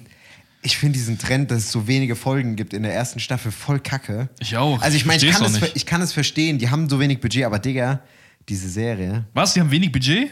ich 0.62 0.76
finde 0.76 0.98
diesen 0.98 1.18
Trend, 1.18 1.50
dass 1.50 1.58
es 1.64 1.72
so 1.72 1.86
wenige 1.86 2.16
Folgen 2.16 2.56
gibt 2.56 2.74
in 2.74 2.82
der 2.82 2.94
ersten 2.94 3.18
Staffel, 3.20 3.50
voll 3.52 3.80
kacke. 3.80 4.28
Ich 4.40 4.56
auch. 4.56 4.80
Also 4.82 4.96
ich 4.96 5.06
meine, 5.06 5.22
ich, 5.24 5.30
kann 5.30 5.44
es- 5.44 5.60
ich 5.74 5.86
kann 5.86 6.02
es 6.02 6.12
verstehen, 6.12 6.58
die 6.58 6.68
haben 6.70 6.88
so 6.88 7.00
wenig 7.00 7.20
Budget, 7.20 7.44
aber 7.44 7.58
Digga, 7.58 8.00
diese 8.48 8.68
Serie. 8.68 9.24
Was? 9.32 9.54
Die 9.54 9.60
haben 9.60 9.70
wenig 9.70 9.90
Budget? 9.92 10.30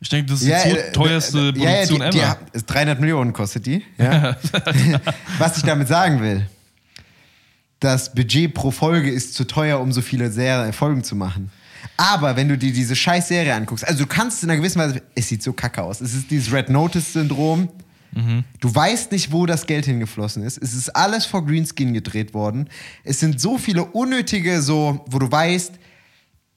Ich 0.00 0.08
denke, 0.08 0.30
das 0.30 0.42
ist 0.42 0.48
die 0.48 0.52
äh, 0.52 0.92
teuerste 0.92 1.52
äh, 1.56 1.58
ja, 1.58 1.70
ja, 1.70 1.86
Produktion 1.86 2.00
die, 2.00 2.10
die, 2.10 2.18
ever. 2.20 2.38
ist 2.52 2.66
300 2.66 3.00
Millionen 3.00 3.32
kostet 3.32 3.66
die. 3.66 3.82
Ja. 3.98 4.36
Was 5.38 5.56
ich 5.56 5.64
damit 5.64 5.88
sagen 5.88 6.20
will, 6.22 6.46
das 7.80 8.12
Budget 8.14 8.54
pro 8.54 8.70
Folge 8.70 9.10
ist 9.10 9.34
zu 9.34 9.44
teuer, 9.44 9.80
um 9.80 9.92
so 9.92 10.00
viele 10.00 10.30
Serie 10.30 10.72
Folgen 10.72 11.02
zu 11.04 11.16
machen. 11.16 11.50
Aber 11.96 12.36
wenn 12.36 12.48
du 12.48 12.56
dir 12.56 12.72
diese 12.72 12.94
scheiß 12.96 13.28
Serie 13.28 13.54
anguckst, 13.54 13.86
also 13.86 14.04
du 14.04 14.06
kannst 14.08 14.42
in 14.42 14.50
einer 14.50 14.58
gewissen 14.58 14.80
Weise, 14.80 15.02
es 15.14 15.28
sieht 15.28 15.42
so 15.42 15.52
kacke 15.52 15.82
aus. 15.82 16.00
Es 16.00 16.14
ist 16.14 16.30
dieses 16.30 16.52
Red 16.52 16.70
Notice-Syndrom. 16.70 17.68
Du 18.60 18.74
weißt 18.74 19.12
nicht, 19.12 19.32
wo 19.32 19.46
das 19.46 19.66
Geld 19.66 19.84
hingeflossen 19.84 20.42
ist. 20.42 20.58
Es 20.58 20.74
ist 20.74 20.90
alles 20.96 21.26
vor 21.26 21.46
Greenskin 21.46 21.92
gedreht 21.92 22.34
worden. 22.34 22.68
Es 23.04 23.20
sind 23.20 23.40
so 23.40 23.58
viele 23.58 23.84
unnötige, 23.84 24.60
so, 24.62 25.04
wo 25.06 25.18
du 25.18 25.30
weißt, 25.30 25.74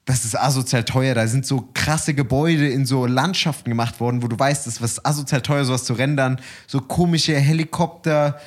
das 0.04 0.24
ist 0.24 0.38
asozial 0.38 0.84
teuer. 0.84 1.14
Da 1.14 1.26
sind 1.28 1.46
so 1.46 1.68
krasse 1.74 2.14
Gebäude 2.14 2.68
in 2.68 2.86
so 2.86 3.06
Landschaften 3.06 3.70
gemacht 3.70 4.00
worden, 4.00 4.22
wo 4.22 4.28
du 4.28 4.38
weißt, 4.38 4.66
das 4.66 4.80
ist 4.80 5.06
asozial 5.06 5.42
teuer, 5.42 5.64
sowas 5.64 5.84
zu 5.84 5.92
rendern. 5.92 6.40
So 6.66 6.80
komische 6.80 7.38
Helikopter. 7.38 8.40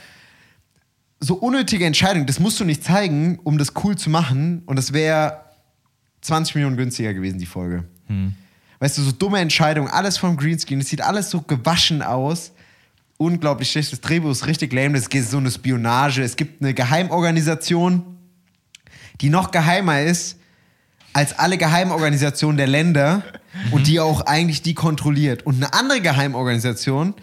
So 1.20 1.36
unnötige 1.36 1.86
Entscheidungen. 1.86 2.28
Das 2.28 2.40
musst 2.40 2.60
du 2.60 2.66
nicht 2.66 2.84
zeigen, 2.84 3.40
um 3.44 3.58
das 3.58 3.74
cool 3.84 3.96
zu 3.96 4.10
machen. 4.10 4.64
Und 4.66 4.76
das 4.76 4.92
wäre 4.92 5.46
20 6.22 6.56
Millionen 6.56 6.76
günstiger 6.76 7.14
gewesen, 7.14 7.40
die 7.40 7.46
Folge. 7.46 7.86
Weißt 8.80 8.98
du, 8.98 9.04
so 9.04 9.12
dumme 9.14 9.40
Entscheidungen, 9.40 9.88
alles 9.90 10.18
vom 10.18 10.36
Greenscreen. 10.36 10.82
Es 10.82 10.90
sieht 10.90 11.02
alles 11.02 11.30
so 11.30 11.42
gewaschen 11.42 12.02
aus. 12.02 12.52
Unglaublich 13.18 13.72
schlechtes 13.72 14.02
Drehbuch, 14.02 14.32
ist 14.32 14.48
richtig 14.48 14.74
lame. 14.74 14.98
Es 14.98 15.10
geht 15.10 15.28
so 15.28 15.38
eine 15.38 15.50
Spionage. 15.50 16.22
Es 16.22 16.36
gibt 16.36 16.62
eine 16.62 16.74
Geheimorganisation, 16.74 18.18
die 19.22 19.30
noch 19.30 19.52
geheimer 19.52 20.02
ist 20.02 20.38
als 21.14 21.40
alle 21.40 21.58
Geheimorganisationen 21.58 22.58
der 22.58 22.68
Länder 22.68 23.24
und 23.72 23.88
die 23.88 24.02
auch 24.02 24.26
eigentlich 24.26 24.62
die 24.62 24.74
kontrolliert. 24.74 25.46
Und 25.46 25.56
eine 25.56 25.74
andere 25.74 26.02
Geheimorganisation, 26.02 27.14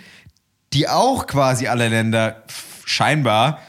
die 0.72 0.88
auch 0.88 1.26
quasi 1.26 1.66
alle 1.66 1.88
Länder 1.88 2.42
scheinbar 2.86 3.60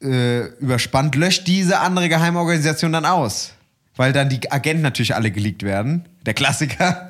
äh, 0.00 0.46
überspannt, 0.60 1.16
löscht 1.16 1.48
diese 1.48 1.80
andere 1.80 2.08
Geheimorganisation 2.08 2.92
dann 2.92 3.04
aus. 3.04 3.54
Weil 3.98 4.12
dann 4.12 4.28
die 4.28 4.50
Agenten 4.52 4.82
natürlich 4.82 5.16
alle 5.16 5.32
geleakt 5.32 5.64
werden. 5.64 6.04
Der 6.24 6.32
Klassiker. 6.32 7.08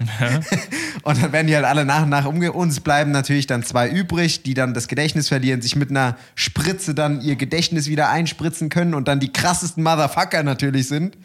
und 1.02 1.22
dann 1.22 1.32
werden 1.32 1.46
die 1.46 1.54
halt 1.54 1.66
alle 1.66 1.84
nach 1.84 2.04
und 2.04 2.08
nach 2.08 2.24
umge... 2.24 2.50
Uns 2.52 2.80
bleiben 2.80 3.10
natürlich 3.10 3.46
dann 3.46 3.62
zwei 3.62 3.90
übrig, 3.90 4.42
die 4.42 4.54
dann 4.54 4.72
das 4.72 4.88
Gedächtnis 4.88 5.28
verlieren, 5.28 5.60
sich 5.60 5.76
mit 5.76 5.90
einer 5.90 6.16
Spritze 6.34 6.94
dann 6.94 7.20
ihr 7.20 7.36
Gedächtnis 7.36 7.88
wieder 7.88 8.08
einspritzen 8.08 8.70
können 8.70 8.94
und 8.94 9.06
dann 9.06 9.20
die 9.20 9.30
krassesten 9.30 9.84
Motherfucker 9.84 10.42
natürlich 10.42 10.88
sind. 10.88 11.18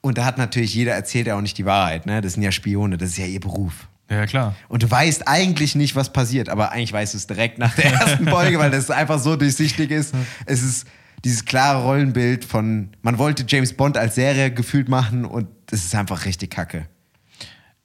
Und 0.00 0.18
da 0.18 0.24
hat 0.24 0.36
natürlich 0.36 0.74
jeder 0.74 0.94
erzählt 0.94 1.28
ja 1.28 1.36
auch 1.36 1.42
nicht 1.42 1.58
die 1.58 1.64
Wahrheit, 1.64 2.06
ne? 2.06 2.20
Das 2.20 2.32
sind 2.32 2.42
ja 2.42 2.50
Spione, 2.50 2.98
das 2.98 3.10
ist 3.10 3.18
ja 3.18 3.26
ihr 3.26 3.38
Beruf. 3.38 3.86
Ja, 4.10 4.26
klar. 4.26 4.56
Und 4.68 4.82
du 4.82 4.90
weißt 4.90 5.28
eigentlich 5.28 5.76
nicht, 5.76 5.94
was 5.94 6.12
passiert, 6.12 6.48
aber 6.48 6.72
eigentlich 6.72 6.92
weißt 6.92 7.14
du 7.14 7.18
es 7.18 7.28
direkt 7.28 7.58
nach 7.58 7.76
der 7.76 7.92
ersten 7.92 8.26
Folge, 8.26 8.58
weil 8.58 8.72
das 8.72 8.90
einfach 8.90 9.20
so 9.20 9.36
durchsichtig 9.36 9.92
ist. 9.92 10.12
Es 10.44 10.60
ist 10.60 10.88
dieses 11.24 11.44
klare 11.44 11.82
Rollenbild 11.82 12.44
von, 12.44 12.90
man 13.02 13.18
wollte 13.18 13.44
James 13.46 13.72
Bond 13.72 13.96
als 13.96 14.16
Serie 14.16 14.50
gefühlt 14.50 14.88
machen 14.88 15.24
und 15.24 15.48
es 15.70 15.84
ist 15.84 15.94
einfach 15.94 16.24
richtig 16.24 16.50
kacke. 16.50 16.88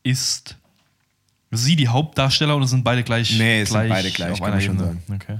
Ist 0.04 0.56
sie 1.52 1.76
die 1.76 1.88
Hauptdarsteller 1.88 2.56
oder 2.58 2.68
sind 2.68 2.84
beide 2.84 3.04
gleich? 3.04 3.38
Nee, 3.38 3.62
es 3.62 3.70
sind 3.70 3.80
gleich 3.80 3.90
beide 3.90 4.12
gleich, 4.12 4.40
kann 4.40 4.50
man 4.52 4.62
schon 4.62 4.76
Ebene? 4.76 4.98
Okay. 5.14 5.38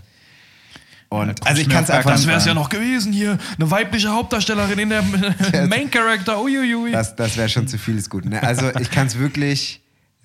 Und 1.10 1.40
komm 1.40 1.48
also 1.48 1.62
ich 1.62 1.70
kann 1.70 1.84
es 1.86 1.90
einfach 1.90 2.12
Das 2.12 2.28
wäre 2.28 2.38
es 2.38 2.46
ja 2.46 2.54
noch 2.54 2.70
gewesen 2.70 3.14
hier. 3.14 3.38
Eine 3.58 3.72
weibliche 3.72 4.10
Hauptdarstellerin 4.10 4.78
in 4.80 4.90
der 4.90 5.02
Main 5.68 5.90
Character. 5.90 6.42
Uiuiui. 6.42 6.92
Das, 6.92 7.16
das 7.16 7.38
wäre 7.38 7.48
schon 7.48 7.68
zu 7.68 7.78
viel 7.78 7.98
ist 7.98 8.10
gut. 8.10 8.26
Ne? 8.26 8.44
Also 8.44 8.70
ich 8.78 8.92
kann 8.92 9.08
es 9.08 9.18
wirklich 9.18 9.82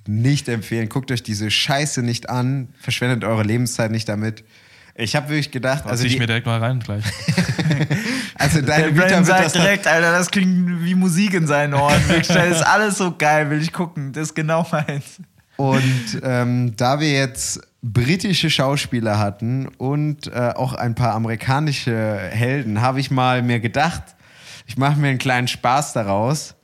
nicht 0.06 0.48
empfehlen. 0.48 0.88
Guckt 0.88 1.12
euch 1.12 1.22
diese 1.22 1.50
Scheiße 1.50 2.02
nicht 2.02 2.28
an. 2.30 2.68
Verschwendet 2.80 3.22
eure 3.22 3.44
Lebenszeit 3.44 3.92
nicht 3.92 4.08
damit. 4.08 4.42
Ich 4.94 5.16
habe 5.16 5.28
wirklich 5.28 5.50
gedacht, 5.50 5.86
Also 5.86 6.04
ich 6.04 6.18
mir 6.18 6.26
direkt 6.26 6.46
mal 6.46 6.58
rein 6.58 6.80
gleich. 6.80 7.04
also 8.34 8.60
deine 8.60 8.92
Der 8.92 8.96
Vita 8.96 9.24
sagt 9.24 9.46
das 9.46 9.52
direkt, 9.54 9.86
Alter, 9.86 10.12
das 10.12 10.30
klingt 10.30 10.84
wie 10.84 10.94
Musik 10.94 11.32
in 11.34 11.46
seinen 11.46 11.74
Ohren. 11.74 12.00
Wirklich, 12.08 12.28
Das 12.28 12.58
ist 12.58 12.62
alles 12.62 12.98
so 12.98 13.14
geil, 13.16 13.48
will 13.48 13.62
ich 13.62 13.72
gucken. 13.72 14.12
Das 14.12 14.28
ist 14.28 14.34
genau 14.34 14.66
meins. 14.70 15.20
Und 15.56 16.20
ähm, 16.22 16.74
da 16.76 17.00
wir 17.00 17.10
jetzt 17.10 17.60
britische 17.82 18.50
Schauspieler 18.50 19.18
hatten 19.18 19.68
und 19.78 20.26
äh, 20.28 20.52
auch 20.54 20.74
ein 20.74 20.94
paar 20.94 21.14
amerikanische 21.14 22.18
Helden, 22.30 22.80
habe 22.80 23.00
ich 23.00 23.10
mal 23.10 23.42
mir 23.42 23.60
gedacht, 23.60 24.02
ich 24.66 24.76
mache 24.76 24.98
mir 24.98 25.08
einen 25.08 25.18
kleinen 25.18 25.48
Spaß 25.48 25.92
daraus. 25.92 26.54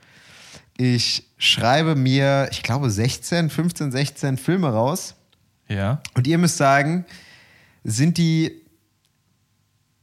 Ich 0.77 1.25
schreibe 1.39 1.97
mir, 1.97 2.49
ich 2.53 2.63
glaube, 2.63 2.91
16, 2.91 3.51
15, 3.51 3.91
16 3.91 4.37
Filme 4.37 4.69
raus. 4.71 5.17
Ja. 5.69 6.01
Und 6.15 6.27
ihr 6.27 6.39
müsst 6.39 6.57
sagen, 6.57 7.05
sind 7.85 8.19
die 8.19 8.53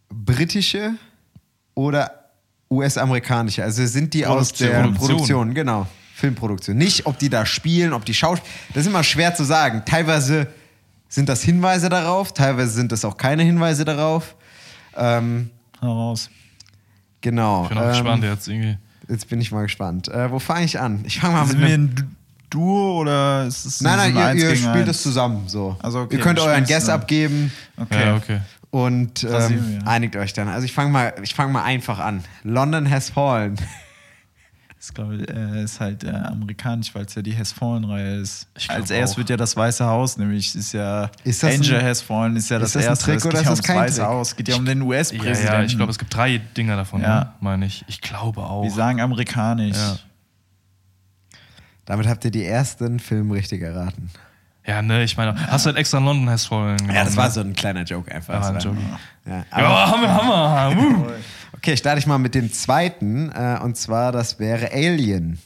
britische 0.09 0.93
oder 1.73 2.30
US-amerikanische? 2.69 3.63
Also 3.63 3.86
sind 3.86 4.13
die 4.13 4.26
aus 4.26 4.49
Produktion. 4.53 4.69
der 4.69 4.82
Produktion. 4.82 5.07
Produktion, 5.07 5.53
genau. 5.53 5.88
Filmproduktion. 6.15 6.78
Nicht, 6.78 7.05
ob 7.05 7.19
die 7.19 7.30
da 7.30 7.45
spielen, 7.45 7.91
ob 7.93 8.05
die 8.05 8.13
Schauspieler. 8.13 8.51
Das 8.73 8.82
ist 8.82 8.88
immer 8.88 9.03
schwer 9.03 9.36
zu 9.36 9.43
sagen. 9.43 9.84
Teilweise 9.86 10.47
sind 11.09 11.28
das 11.30 11.43
Hinweise 11.43 11.89
darauf, 11.89 12.34
teilweise 12.34 12.71
sind 12.71 12.91
das 12.91 13.03
auch 13.05 13.17
keine 13.17 13.43
Hinweise 13.43 13.84
darauf. 13.86 14.36
Ähm, 14.95 15.49
Hau 15.82 15.91
raus. 16.09 16.30
genau. 17.21 17.63
Ich 17.63 17.69
bin 17.69 17.78
auch 17.78 17.84
ähm, 17.84 17.89
gespannt 17.89 18.23
jetzt 18.23 18.47
irgendwie. 18.47 18.78
Jetzt 19.09 19.30
bin 19.30 19.39
ich 19.41 19.51
mal 19.51 19.63
gespannt. 19.63 20.07
Äh, 20.07 20.32
wo 20.32 20.39
fange 20.39 20.65
ich 20.65 20.80
an? 20.80 21.03
Ich 21.05 21.19
fange 21.19 21.34
mal 21.36 21.41
mit 21.43 21.51
Sind 21.51 21.61
wir 21.61 21.67
einem. 21.73 21.89
ein 21.89 22.14
Duo 22.49 22.99
oder 23.01 23.45
ist 23.45 23.65
es 23.65 23.81
Nein, 23.81 23.99
ein 23.99 24.13
nein, 24.13 24.37
ihr, 24.37 24.49
ihr 24.49 24.55
spielt 24.55 24.87
es 24.87 25.01
zusammen. 25.01 25.47
So. 25.47 25.75
Also, 25.81 26.01
okay, 26.01 26.15
ihr 26.17 26.21
könnt 26.21 26.39
euren 26.39 26.63
Guess 26.65 26.89
abgeben. 26.89 27.51
Okay. 27.77 28.05
Ja, 28.05 28.15
okay. 28.15 28.39
Und 28.71 29.23
ähm, 29.23 29.79
wir. 29.81 29.87
einigt 29.87 30.15
euch 30.17 30.33
dann. 30.33 30.47
Also 30.49 30.65
ich 30.65 30.73
fange 30.73 30.91
mal, 30.91 31.13
ich 31.23 31.33
fange 31.33 31.53
mal 31.53 31.63
einfach 31.63 31.99
an. 31.99 32.23
London 32.43 32.89
has 32.89 33.09
fallen. 33.09 33.55
Das 34.77 34.93
glaube 34.93 35.15
ich, 35.15 35.27
äh, 35.29 35.63
ist 35.63 35.79
halt 35.79 36.03
äh, 36.03 36.09
amerikanisch, 36.11 36.93
weil 36.93 37.05
es 37.05 37.15
ja 37.15 37.23
die 37.23 37.35
Has 37.35 37.51
Fallen-Reihe 37.51 38.17
ist. 38.17 38.47
Glaub 38.53 38.77
Als 38.77 38.91
erst 38.91 39.13
auch. 39.13 39.17
wird 39.17 39.31
ja 39.31 39.37
das 39.37 39.57
Weiße 39.57 39.83
Haus, 39.83 40.17
nämlich 40.17 40.53
ist 40.53 40.73
ja 40.73 41.09
Ist 41.23 41.41
das 41.41 41.55
Angel 41.55 41.79
ein- 41.79 41.85
Has 41.87 42.01
Fallen, 42.03 42.35
ist 42.35 42.51
ja 42.51 42.59
das 42.59 42.75
ist 42.75 42.75
das 42.75 42.83
ein 42.83 42.89
erste. 42.89 43.05
Trick 43.05 43.15
es 43.17 43.23
geht 43.23 43.33
oder 43.33 43.41
ja 43.41 43.41
ist 43.41 43.49
das 43.49 43.57
ums 43.61 43.67
kein 43.67 43.77
Weiße 43.77 43.95
Trick? 44.01 44.05
Haus, 44.05 44.27
es 44.27 44.35
geht 44.35 44.47
ja 44.49 44.55
um 44.57 44.65
den 44.65 44.81
Ja, 44.81 44.85
US-Präsidenten. 44.85 45.43
ja, 45.53 45.63
ich 45.63 45.75
glaube, 45.75 45.91
es 45.91 45.97
gibt 45.97 46.13
drei 46.13 46.37
Dinger 46.37 46.75
davon, 46.75 47.01
Ja. 47.01 47.19
ne? 47.19 47.31
meine 47.39 47.65
ich. 47.65 47.83
Ich 47.87 47.99
glaube 47.99 48.41
auch. 48.41 48.61
Wir 48.61 48.69
sagen 48.69 49.01
amerikanisch. 49.01 49.75
Ja. 49.75 49.97
Damit 51.86 52.07
habt 52.07 52.25
ihr 52.25 52.31
die 52.31 52.45
ersten 52.45 52.99
Filme 52.99 53.36
richtig 53.36 53.61
erraten. 53.61 54.09
Ja, 54.65 54.81
ne, 54.81 55.03
ich 55.03 55.15
meine, 55.15 55.36
hast 55.51 55.65
du 55.65 55.67
halt 55.67 55.77
extra 55.77 55.99
London 55.99 56.27
Has 56.29 56.47
Fallen 56.47 56.77
genommen, 56.77 56.95
Ja, 56.95 57.03
das 57.03 57.15
war 57.15 57.25
ne? 57.25 57.31
so 57.31 57.41
ein 57.41 57.53
kleiner 57.53 57.83
Joke 57.83 58.11
einfach. 58.11 58.33
Ja, 58.33 58.47
ein 58.47 58.53
Das 58.55 58.63
Joke. 58.63 58.77
Ja, 59.27 59.45
aber, 59.51 59.63
Ja, 59.63 59.91
Hammer, 59.91 60.51
Hammer. 60.51 61.07
Okay, 61.53 61.77
starte 61.77 61.97
ich 61.99 62.05
mal 62.05 62.17
mit 62.19 62.36
dem 62.36 62.51
zweiten. 62.51 63.31
Äh, 63.31 63.59
und 63.63 63.75
zwar, 63.77 64.11
das 64.11 64.38
wäre 64.39 64.71
Alien. 64.71 65.39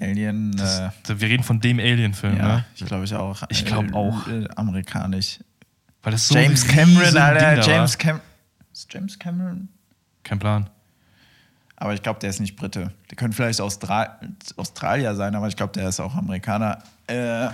Alien, 0.00 0.58
äh, 0.58 0.90
Wir 1.18 1.28
reden 1.28 1.42
von 1.42 1.60
dem 1.60 1.78
Alien-Film, 1.78 2.36
ja, 2.36 2.48
ne? 2.56 2.64
ich 2.74 2.84
glaube 2.84 3.04
ich 3.04 3.14
auch. 3.14 3.42
Ich 3.50 3.64
glaub 3.64 3.88
Äh, 3.90 3.94
auch. 3.94 4.26
Äh, 4.26 4.48
amerikanisch. 4.56 5.38
Weil 6.02 6.12
das 6.12 6.28
so 6.28 6.34
James 6.34 6.66
Cameron, 6.66 7.16
Alter, 7.16 7.60
James. 7.62 7.96
Cameron. 7.96 8.20
Ist 8.72 8.92
James 8.92 9.18
Cameron? 9.18 9.68
Kein 10.22 10.38
Plan. 10.38 10.68
Aber 11.76 11.92
ich 11.94 12.02
glaube, 12.02 12.20
der 12.20 12.30
ist 12.30 12.40
nicht 12.40 12.56
Brite. 12.56 12.92
Der 13.10 13.16
könnte 13.16 13.36
vielleicht 13.36 13.60
Austral 13.60 14.16
Australier 14.56 15.14
sein, 15.16 15.34
aber 15.34 15.48
ich 15.48 15.56
glaube, 15.56 15.72
der 15.72 15.88
ist 15.88 16.00
auch 16.00 16.14
Amerikaner. 16.14 16.78
Äh, 17.06 17.48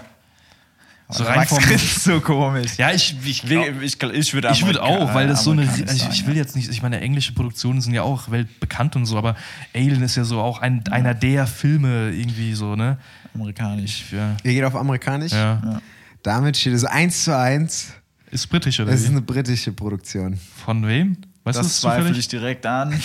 So 1.09 1.25
rein 1.25 1.39
Max 1.39 1.51
vom- 1.51 1.63
so 1.79 2.21
komisch. 2.21 2.77
Ja, 2.77 2.93
ich, 2.93 3.17
ich, 3.25 3.43
Ich, 3.43 3.53
ich, 3.83 4.03
ich 4.03 4.33
würde 4.35 4.51
Ich 4.53 4.65
würde 4.65 4.83
auch, 4.83 5.13
weil 5.15 5.27
das 5.27 5.43
so 5.43 5.51
eine. 5.53 5.63
Also 5.63 5.83
ich, 5.83 6.09
ich 6.09 6.27
will 6.27 6.37
jetzt 6.37 6.55
nicht, 6.55 6.69
ich 6.71 6.83
meine, 6.83 7.01
englische 7.01 7.33
Produktionen 7.33 7.81
sind 7.81 7.95
ja 7.95 8.03
auch 8.03 8.31
weltbekannt 8.31 8.95
und 8.95 9.07
so, 9.07 9.17
aber 9.19 9.35
Alien 9.75 10.03
ist 10.03 10.17
ja 10.17 10.25
so 10.25 10.41
auch 10.41 10.61
ein, 10.61 10.85
einer 10.91 11.15
der 11.15 11.47
Filme 11.49 12.11
irgendwie 12.11 12.55
so, 12.55 12.77
ne? 12.77 12.99
Amerikanisch. 13.35 14.13
Ja. 14.13 14.37
Ihr 14.45 14.53
geht 14.53 14.65
auf 14.65 14.77
amerikanisch? 14.77 15.33
ja. 15.33 15.81
Damit 16.23 16.59
steht 16.59 16.75
es 16.75 16.85
1 16.85 17.25
zu 17.25 17.35
1. 17.37 17.95
Ist 18.31 18.47
britisch 18.49 18.79
oder 18.79 18.93
Es 18.93 19.01
ist 19.01 19.09
eine 19.09 19.23
britische 19.23 19.73
Produktion. 19.73 20.39
Von 20.65 20.87
wem? 20.87 21.17
Weißt 21.45 21.59
du 21.59 21.63
Das 21.63 21.81
zweifle 21.81 22.17
ich 22.17 22.29
direkt 22.29 22.67
an. 22.67 22.93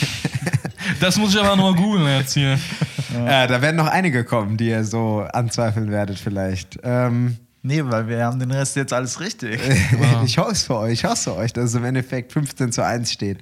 Das 1.00 1.18
muss 1.18 1.34
ich 1.34 1.40
aber 1.40 1.56
nochmal 1.56 1.76
googeln 1.76 2.08
jetzt 2.08 2.34
hier. 2.34 2.60
Äh, 3.16 3.48
da 3.48 3.62
werden 3.62 3.78
noch 3.78 3.88
einige 3.88 4.26
kommen, 4.26 4.58
die 4.58 4.68
ihr 4.68 4.84
so 4.84 5.26
anzweifeln 5.32 5.90
werdet 5.90 6.20
vielleicht. 6.20 6.80
Ähm, 6.84 7.38
nee, 7.62 7.82
weil 7.86 8.10
wir 8.10 8.26
haben 8.26 8.40
den 8.40 8.52
Rest 8.52 8.76
jetzt 8.76 8.92
alles 8.92 9.22
richtig. 9.22 9.62
ich 10.26 10.38
hoffe 10.38 10.52
es 10.52 10.64
für 10.64 10.76
euch, 10.76 10.94
ich 10.94 11.06
hoffe 11.06 11.34
euch, 11.38 11.54
dass 11.54 11.66
es 11.66 11.76
im 11.76 11.86
Endeffekt 11.86 12.34
15 12.34 12.74
zu 12.74 12.84
1 12.84 13.10
steht. 13.10 13.42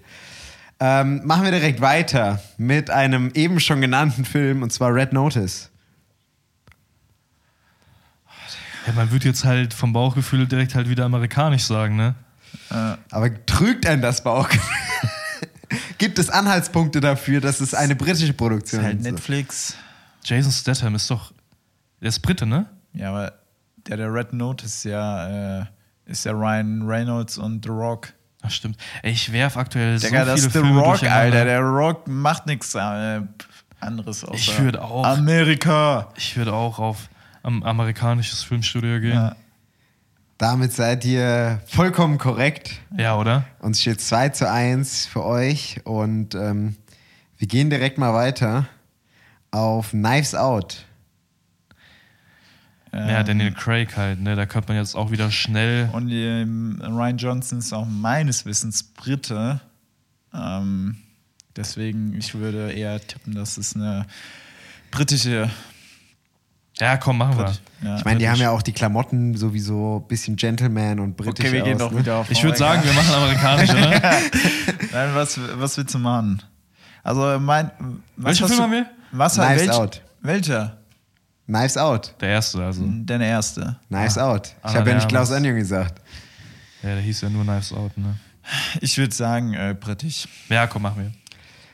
Ähm, 0.80 1.22
machen 1.26 1.44
wir 1.44 1.50
direkt 1.50 1.82
weiter 1.82 2.40
mit 2.58 2.92
einem 2.92 3.32
eben 3.34 3.60
schon 3.60 3.82
genannten 3.82 4.26
Film 4.26 4.62
und 4.62 4.72
zwar 4.72 4.94
Red 4.94 5.12
Notice. 5.12 5.72
Ja, 8.86 8.94
man 8.94 9.12
würde 9.12 9.28
jetzt 9.28 9.44
halt 9.44 9.74
vom 9.74 9.92
Bauchgefühl 9.92 10.46
direkt 10.46 10.76
halt 10.76 10.88
wieder 10.88 11.06
amerikanisch 11.06 11.64
sagen, 11.64 11.96
ne? 11.96 12.14
Aber 13.12 13.46
trügt 13.46 13.88
einen 13.88 14.02
das 14.02 14.24
Bauch? 14.24 14.50
Gibt 15.98 16.20
es 16.20 16.30
Anhaltspunkte 16.30 17.00
dafür, 17.00 17.42
dass 17.42 17.60
es 17.62 17.74
eine 17.74 17.96
britische 17.96 18.34
Produktion 18.34 18.84
Halt 18.84 18.98
ist? 19.00 19.04
Netflix. 19.04 19.76
Jason 20.24 20.52
Statham 20.52 20.96
ist 20.96 21.10
doch. 21.10 21.34
Der 22.02 22.10
ist 22.10 22.20
Brite, 22.20 22.46
ne? 22.46 22.66
Ja, 22.94 23.10
aber 23.10 23.34
der, 23.88 23.98
der 23.98 24.14
Red 24.14 24.34
Note 24.34 24.66
ist 24.66 24.84
ja, 24.86 25.60
äh, 25.62 25.66
ist 26.06 26.26
ja 26.26 26.32
Ryan 26.34 26.84
Reynolds 26.88 27.38
und 27.38 27.64
The 27.66 27.72
Rock. 27.72 28.14
Ach, 28.42 28.52
stimmt. 28.52 28.78
Ey, 29.04 29.12
ich 29.14 29.32
werf 29.32 29.56
aktuell 29.56 29.98
so 29.98 30.08
Digga, 30.08 30.20
viele 30.22 30.32
das 30.32 30.40
ist 30.42 30.54
The 30.54 30.60
Filme 30.60 30.80
Rock. 30.82 31.04
Alter. 31.04 31.46
Der 31.46 31.62
Rock 31.62 32.08
macht 32.08 32.46
nichts 32.46 32.76
äh, 32.76 33.22
anderes 33.80 34.24
außer 34.24 34.34
Ich 34.36 34.60
würd 34.60 34.78
auch- 34.78 35.06
Amerika. 35.06 36.10
Ich 36.18 36.36
würde 36.36 36.54
auch 36.54 36.80
auf 36.80 37.10
am 37.42 37.64
amerikanisches 37.64 38.44
Filmstudio 38.44 39.00
gehen. 39.02 39.14
Ja. 39.16 39.36
Ja, 40.44 40.50
Damit 40.52 40.74
seid 40.74 41.06
ihr 41.06 41.62
vollkommen 41.68 42.18
korrekt. 42.18 42.82
oder? 43.18 43.46
Und 43.60 43.72
es 43.72 43.82
steht 43.82 44.02
2 44.02 44.30
zu 44.30 44.52
1 44.52 45.06
für 45.06 45.24
euch. 45.24 45.80
Und 45.86 46.36
ähm, 46.36 46.76
wir 47.38 47.48
gehen 47.48 47.70
direkt 47.70 47.98
mal 47.98 48.14
weiter 48.14 48.68
auf 49.52 49.92
Knives 49.92 50.36
Out. 50.36 50.86
Ja, 52.92 53.24
Daniel 53.24 53.54
Craig 53.54 53.96
halt, 53.96 54.20
ne? 54.20 54.36
Da 54.36 54.46
könnte 54.46 54.68
man 54.68 54.78
jetzt 54.78 54.96
auch 54.96 55.12
wieder 55.12 55.32
schnell. 55.32 55.90
Und 55.94 56.12
ähm, 56.12 56.80
Ryan 56.82 57.18
Johnson 57.18 57.60
ist 57.60 57.72
auch 57.72 57.88
meines 57.88 58.46
Wissens 58.46 58.84
Brite. 58.84 59.62
Ähm, 60.34 60.98
deswegen, 61.56 62.18
ich 62.18 62.36
würde 62.36 62.74
eher 62.74 63.00
tippen, 63.00 63.34
dass 63.34 63.58
es 63.58 63.76
eine 63.78 64.06
britische. 64.92 65.50
Ja, 66.80 66.98
komm, 66.98 67.20
machen 67.20 67.38
wir. 67.38 67.54
Ja, 67.84 67.98
Ich 67.98 68.06
meine, 68.06 68.20
die 68.20 68.28
haben 68.28 68.40
ja 68.40 68.50
auch 68.50 68.62
die 68.62 68.72
Klamotten 68.74 69.36
sowieso 69.38 69.98
ein 70.04 70.08
bisschen 70.08 70.36
Gentleman 70.36 71.00
und 71.00 71.16
britisch 71.16 71.46
Okay, 71.46 71.54
wir 71.54 71.62
gehen 71.62 71.76
aus, 71.76 71.80
doch 71.80 71.92
ne? 71.92 72.00
wieder 72.00 72.16
auf. 72.18 72.32
Ich 72.32 72.44
würde 72.44 72.58
sagen, 72.58 72.84
wir 72.84 72.94
machen 72.94 73.14
amerikanisch, 73.14 73.70
oder? 73.70 73.90
Nein, 74.92 75.10
was, 75.16 75.40
was 75.56 75.78
willst 75.78 75.94
du 75.94 76.00
machen? 76.00 76.42
Also, 77.04 77.40
mein. 77.40 77.70
Hast 78.24 78.40
Film 78.40 78.60
haben 78.60 78.72
wir? 78.72 78.86
Was 79.12 79.36
Knives 79.36 79.62
welch, 79.68 79.72
Out. 79.72 80.02
Welcher? 80.22 80.78
Knives 81.46 81.78
Out. 81.78 82.16
Der 82.22 82.30
erste, 82.30 82.64
also. 82.64 82.82
Der 82.88 83.20
erste. 83.20 83.76
Knives 83.90 84.18
Out. 84.18 84.48
Ich 84.48 84.54
Anna 84.64 84.80
habe 84.80 84.90
ja 84.90 84.96
nicht 84.96 85.10
Klaus. 85.10 85.32
Anjung 85.32 85.56
gesagt. 85.58 86.02
Ja, 86.82 86.90
der 86.96 87.02
hieß 87.02 87.22
ja 87.22 87.30
nur 87.30 87.44
Knives 87.44 87.72
Out, 87.74 87.96
ne? 87.98 88.16
Ich 88.82 88.98
würde 88.98 89.14
sagen, 89.14 89.54
äh, 89.54 89.76
britisch. 89.80 90.28
Ja, 90.50 90.66
komm, 90.68 90.82
machen 90.82 91.02
wir. 91.04 91.12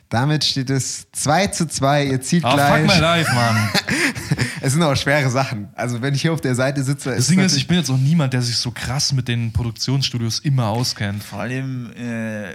Damit 0.10 0.44
steht 0.44 0.72
es 0.72 1.06
2 1.12 1.48
zu 1.48 1.68
2. 1.68 2.06
Ihr 2.06 2.22
zieht 2.22 2.44
Ah, 2.44 2.50
fuck 2.58 2.84
gleich. 2.84 2.88
my 2.96 3.00
life, 3.00 3.34
Mann. 3.34 3.70
Es 4.62 4.74
sind 4.74 4.84
auch 4.84 4.96
schwere 4.96 5.30
Sachen. 5.30 5.70
Also, 5.76 6.02
wenn 6.02 6.14
ich 6.16 6.22
hier 6.22 6.34
auf 6.34 6.42
der 6.42 6.56
Seite 6.56 6.84
sitze, 6.84 7.16
Das 7.16 7.28
Ding 7.28 7.40
ist, 7.40 7.56
ich 7.56 7.68
bin 7.68 7.78
jetzt 7.78 7.90
auch 7.90 7.98
niemand, 7.98 8.34
der 8.34 8.42
sich 8.42 8.58
so 8.58 8.72
krass 8.72 9.14
mit 9.14 9.28
den 9.28 9.52
Produktionsstudios 9.54 10.40
immer 10.40 10.68
auskennt. 10.68 11.24
Vor 11.24 11.40
allem 11.42 11.92
äh, 11.94 12.50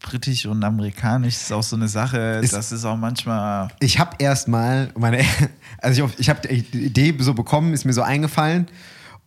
britisch 0.00 0.46
und 0.46 0.62
amerikanisch 0.64 1.34
ist 1.34 1.52
auch 1.52 1.62
so 1.62 1.76
eine 1.76 1.88
Sache, 1.88 2.40
Ist- 2.42 2.52
das 2.52 2.72
ist 2.72 2.84
auch 2.84 2.96
manchmal. 2.96 3.68
ich 3.80 3.98
habe 3.98 4.16
erstmal 4.18 4.90
meine, 4.96 5.24
also 5.78 6.06
ich, 6.06 6.18
ich 6.20 6.28
habe 6.28 6.46
die 6.46 6.84
Idee 6.86 7.14
so 7.20 7.34
bekommen, 7.34 7.72
ist 7.72 7.84
mir 7.84 7.92
so 7.92 8.02
eingefallen 8.02 8.66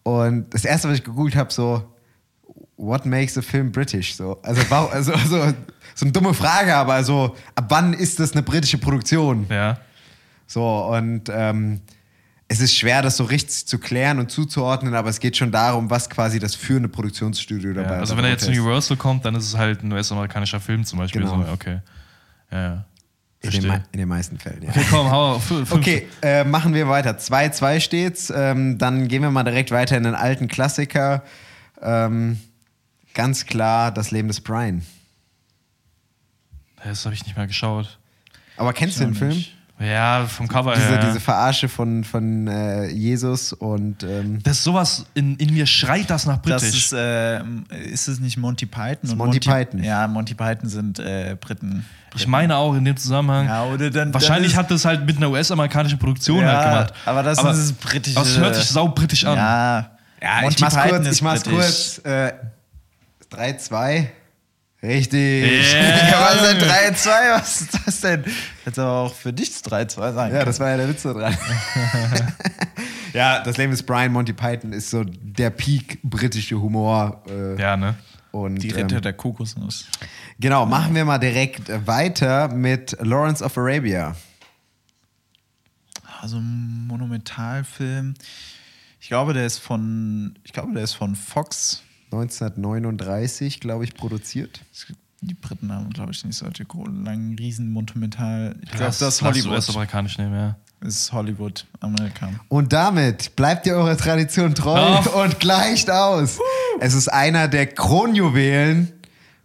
und 0.03 0.53
das 0.53 0.65
erste, 0.65 0.89
was 0.89 0.97
ich 0.97 1.03
gegoogelt 1.03 1.35
habe, 1.35 1.51
so 1.53 1.83
What 2.79 3.07
makes 3.07 3.35
a 3.39 3.41
film 3.41 3.71
British? 3.71 4.15
So, 4.15 4.39
also, 4.43 4.61
also, 4.91 5.11
also 5.13 5.53
so 5.95 6.05
eine 6.05 6.11
dumme 6.11 6.35
Frage, 6.35 6.75
aber 6.75 7.03
so 7.03 7.35
ab 7.55 7.65
wann 7.69 7.93
ist 7.93 8.19
das 8.19 8.33
eine 8.33 8.43
britische 8.43 8.77
Produktion? 8.77 9.47
Ja. 9.49 9.79
So 10.45 10.63
und 10.85 11.23
ähm, 11.33 11.81
es 12.49 12.59
ist 12.61 12.75
schwer, 12.75 13.01
das 13.01 13.17
so 13.17 13.25
richtig 13.25 13.65
zu 13.67 13.77
klären 13.77 14.19
und 14.19 14.31
zuzuordnen, 14.31 14.95
aber 14.95 15.09
es 15.09 15.19
geht 15.19 15.35
schon 15.35 15.51
darum, 15.51 15.89
was 15.89 16.09
quasi 16.09 16.39
das 16.39 16.55
führende 16.55 16.87
Produktionsstudio 16.87 17.71
ja. 17.71 17.83
dabei 17.83 17.97
Also, 17.97 18.15
wenn 18.15 18.23
er 18.23 18.31
jetzt 18.31 18.43
ist. 18.43 18.49
Universal 18.49 18.95
kommt, 18.95 19.25
dann 19.25 19.35
ist 19.35 19.45
es 19.45 19.57
halt 19.57 19.83
ein 19.83 19.91
US-amerikanischer 19.91 20.59
Film 20.59 20.85
zum 20.85 20.99
Beispiel. 20.99 21.21
Genau. 21.21 21.43
So, 21.43 21.51
okay. 21.51 21.79
Ja, 22.51 22.57
ja. 22.61 22.85
in 23.41 23.51
den, 23.51 23.71
in 23.91 23.99
den 23.99 24.07
meisten 24.07 24.39
Fällen, 24.39 24.63
ja. 24.63 24.69
Okay, 24.69 24.85
komm, 24.89 25.11
hau 25.11 25.35
auf. 25.35 25.51
Okay, 25.71 26.07
äh, 26.21 26.45
machen 26.45 26.73
wir 26.73 26.87
weiter. 26.87 27.17
2-2 27.17 27.81
steht's. 27.81 28.31
Ähm, 28.33 28.77
dann 28.77 29.09
gehen 29.09 29.21
wir 29.23 29.31
mal 29.31 29.43
direkt 29.43 29.71
weiter 29.71 29.97
in 29.97 30.03
den 30.03 30.15
alten 30.15 30.47
Klassiker. 30.47 31.23
Ähm, 31.81 32.39
ganz 33.13 33.45
klar, 33.45 33.91
das 33.91 34.11
Leben 34.11 34.29
des 34.29 34.39
Brian. 34.39 34.83
Das 36.81 37.03
habe 37.03 37.13
ich 37.13 37.25
nicht 37.25 37.35
mal 37.35 37.47
geschaut. 37.47 37.99
Aber 38.55 38.71
kennst 38.71 38.99
du 38.99 39.03
den 39.03 39.15
Film? 39.15 39.31
nicht. 39.31 39.56
Ja, 39.79 40.25
vom 40.25 40.47
Cover 40.47 40.73
Diese, 40.73 40.87
her. 40.87 40.99
ja. 40.99 41.05
diese 41.07 41.19
Verarsche 41.19 41.69
von, 41.69 42.03
von 42.03 42.47
äh, 42.47 42.87
Jesus 42.87 43.53
und 43.53 44.01
ähm, 44.03 44.41
das 44.41 44.57
ist 44.57 44.63
sowas, 44.63 45.05
in, 45.13 45.35
in 45.37 45.53
mir 45.53 45.67
schreit 45.67 46.09
das 46.09 46.25
nach 46.25 46.37
Das 46.37 46.63
britisch. 46.63 46.85
ist, 46.85 46.93
äh, 46.93 47.41
ist 47.91 48.07
es 48.07 48.19
nicht 48.19 48.37
Monty 48.37 48.65
Python? 48.65 48.97
ist 49.03 49.11
Und 49.11 49.17
Monty 49.19 49.39
Python. 49.39 49.83
Ja, 49.83 50.07
Monty 50.07 50.33
Python 50.33 50.67
sind 50.67 50.97
äh, 50.97 51.37
Briten. 51.39 51.85
ich 52.15 52.25
meine 52.25 52.55
auch 52.55 52.73
in 52.73 52.85
dem 52.85 52.97
Zusammenhang. 52.97 53.45
Ja, 53.45 53.65
oder 53.65 53.91
dann. 53.91 54.11
Wahrscheinlich 54.15 54.53
dann 54.53 54.63
hat 54.63 54.71
das 54.71 54.83
halt 54.83 55.05
mit 55.05 55.17
einer 55.17 55.29
US-amerikanischen 55.29 55.99
Produktion 55.99 56.39
Ja, 56.41 56.53
halt 56.55 56.87
gemacht. 56.87 56.93
aber 57.05 57.21
das 57.21 57.37
ist 57.37 57.45
das 57.45 57.73
britische- 57.73 58.15
Das 58.15 58.35
hört 58.39 58.55
sich 58.55 58.65
saubritisch 58.69 59.25
an. 59.25 59.37
Ja, 59.37 59.91
ja, 60.19 60.41
Monty 60.41 60.55
ich 60.55 60.61
mach's 60.61 60.73
Python 60.75 60.89
kurz, 60.89 61.07
ist 61.07 61.15
ich 61.17 61.21
mach's 61.21 61.43
britisch. 61.43 62.01
kurz. 62.01 62.01
Äh, 62.03 62.33
3-2. 63.31 64.07
Richtig. 64.83 65.73
Yeah. 65.73 66.09
Ja, 66.11 66.19
was 66.35 66.51
ist 66.51 66.61
denn 66.61 66.69
3-2? 66.69 67.09
Was 67.33 67.61
ist 67.61 67.79
das 67.85 68.01
denn? 68.01 68.23
Hätte 68.63 68.83
aber 68.83 68.99
auch 68.99 69.13
für 69.13 69.33
dich 69.33 69.49
3-2 69.49 70.13
sein 70.13 70.33
Ja, 70.33 70.45
das 70.45 70.59
war 70.59 70.69
ja 70.69 70.77
der 70.77 70.89
Witz 70.89 71.01
da 71.03 71.13
dran. 71.13 71.35
ja, 73.13 73.41
das 73.43 73.57
Leben 73.57 73.71
des 73.71 73.81
Brian 73.81 74.11
Monty 74.11 74.33
Python 74.33 74.73
ist 74.73 74.91
so 74.91 75.03
der 75.03 75.49
Peak 75.49 75.99
britische 76.03 76.59
Humor. 76.61 77.23
Äh, 77.27 77.59
Ja, 77.59 77.75
ne? 77.75 77.95
und, 78.31 78.57
Die 78.57 78.69
ähm, 78.69 78.75
Ritter 78.75 79.01
der 79.01 79.13
Kokosnuss. 79.13 79.87
Genau, 80.39 80.65
machen 80.67 80.93
wir 80.93 81.05
mal 81.05 81.17
direkt 81.17 81.87
weiter 81.87 82.47
mit 82.49 82.95
Lawrence 82.99 83.43
of 83.43 83.57
Arabia. 83.57 84.15
Also 86.21 86.37
ein 86.37 86.85
Monumentalfilm. 86.87 88.13
Ich 88.99 89.07
glaube, 89.07 89.33
der 89.33 89.45
ist 89.45 89.57
von, 89.57 90.37
ich 90.43 90.53
glaube, 90.53 90.73
der 90.73 90.83
ist 90.83 90.93
von 90.93 91.15
Fox. 91.15 91.81
1939, 92.11 93.59
glaube 93.59 93.83
ich, 93.83 93.93
produziert. 93.93 94.61
Die 95.21 95.33
Briten 95.33 95.71
haben, 95.71 95.89
glaube 95.89 96.11
ich, 96.11 96.23
nicht 96.23 96.37
solche 96.37 96.65
langen, 97.03 97.35
riesen 97.37 97.71
Monumental. 97.71 98.55
Ich 98.61 98.69
glaube, 98.71 98.85
das 98.85 99.01
ist 99.01 99.21
Hollywood. 99.21 99.51
US-amerikanisch 99.53 100.17
nehmen, 100.17 100.33
ja. 100.35 100.55
Das 100.79 100.95
ist 100.95 101.11
Hollywood, 101.11 101.65
Amerika. 101.79 102.29
Und 102.49 102.71
damit 102.71 103.35
bleibt 103.35 103.65
ihr 103.65 103.73
eurer 103.75 103.97
Tradition 103.97 104.53
treu 104.53 104.79
Oh. 104.79 105.23
und 105.23 105.39
gleicht 105.39 105.89
aus. 105.89 106.37
Es 106.79 106.93
ist 106.93 107.07
einer 107.07 107.47
der 107.47 107.65
Kronjuwelen, 107.65 108.93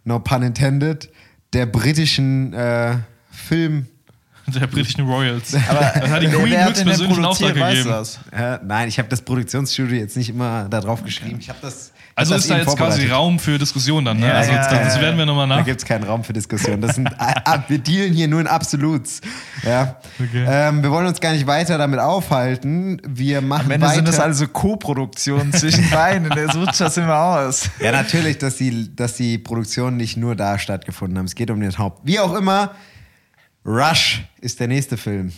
no 0.03 0.19
pun 0.19 0.43
intended, 0.43 1.09
der 1.53 1.65
britischen 1.65 2.53
äh, 2.53 2.97
Film. 3.31 3.87
Der 4.45 4.67
britischen 4.67 5.07
Royals. 5.07 5.55
Aber 5.69 5.79
das 5.99 6.09
hat 6.11 6.21
die 6.21 6.27
Queen 6.27 6.51
wer 6.51 6.65
hat 6.65 6.77
den 6.77 6.89
Auftrag 7.25 7.55
gegeben. 7.55 7.87
das? 7.89 8.19
Äh, 8.31 8.59
nein, 8.63 8.89
ich 8.89 8.99
habe 8.99 9.09
das 9.09 9.21
Produktionsstudio 9.23 9.97
jetzt 9.97 10.15
nicht 10.17 10.29
immer 10.29 10.67
da 10.69 10.81
drauf 10.81 11.03
geschrieben. 11.03 11.37
Ich 11.39 11.49
habe 11.49 11.59
das. 11.63 11.92
Also 12.15 12.35
ist 12.35 12.49
da 12.49 12.57
jetzt 12.57 12.77
quasi. 12.77 13.07
Raum 13.07 13.39
für 13.39 13.57
Diskussion 13.57 14.05
dann, 14.05 14.19
ne? 14.19 14.27
Ja, 14.27 14.33
also 14.35 14.51
ja, 14.51 14.57
das, 14.57 14.69
das 14.69 14.95
ja. 14.95 15.01
werden 15.01 15.17
wir 15.17 15.25
nochmal 15.25 15.47
Da 15.47 15.57
nach. 15.57 15.65
gibt 15.65 15.81
es 15.81 15.85
keinen 15.85 16.03
Raum 16.03 16.23
für 16.23 16.33
Diskussion. 16.33 16.79
Das 16.79 16.95
sind, 16.95 17.07
ah, 17.17 17.33
ah, 17.45 17.63
wir 17.67 17.79
dealen 17.79 18.13
hier 18.13 18.27
nur 18.27 18.39
in 18.39 18.47
Absoluts. 18.47 19.21
Ja. 19.63 19.97
Okay. 20.19 20.45
Ähm, 20.47 20.83
wir 20.83 20.91
wollen 20.91 21.07
uns 21.07 21.19
gar 21.19 21.31
nicht 21.31 21.47
weiter 21.47 21.77
damit 21.77 21.99
aufhalten. 21.99 23.01
Wir 23.07 23.41
machen 23.41 23.65
Am 23.65 23.71
Ende 23.71 23.87
weiter. 23.87 23.95
sind 23.95 24.07
das 24.07 24.19
also 24.19 24.47
Co-Produktionen 24.47 25.51
zwischen 25.53 25.89
beiden. 25.91 26.29
Der 26.29 26.51
sucht 26.51 26.79
das 26.79 26.97
immer 26.97 27.17
aus. 27.17 27.69
ja, 27.79 27.91
natürlich, 27.91 28.37
dass 28.37 28.57
die, 28.57 28.95
dass 28.95 29.15
die 29.15 29.37
Produktionen 29.39 29.97
nicht 29.97 30.15
nur 30.15 30.35
da 30.35 30.59
stattgefunden 30.59 31.17
haben. 31.17 31.25
Es 31.25 31.35
geht 31.35 31.49
um 31.49 31.59
den 31.59 31.75
Haupt. 31.77 32.01
Wie 32.03 32.19
auch 32.19 32.33
immer, 32.35 32.71
Rush 33.65 34.23
ist 34.41 34.59
der 34.59 34.67
nächste 34.67 34.97
Film. 34.97 35.31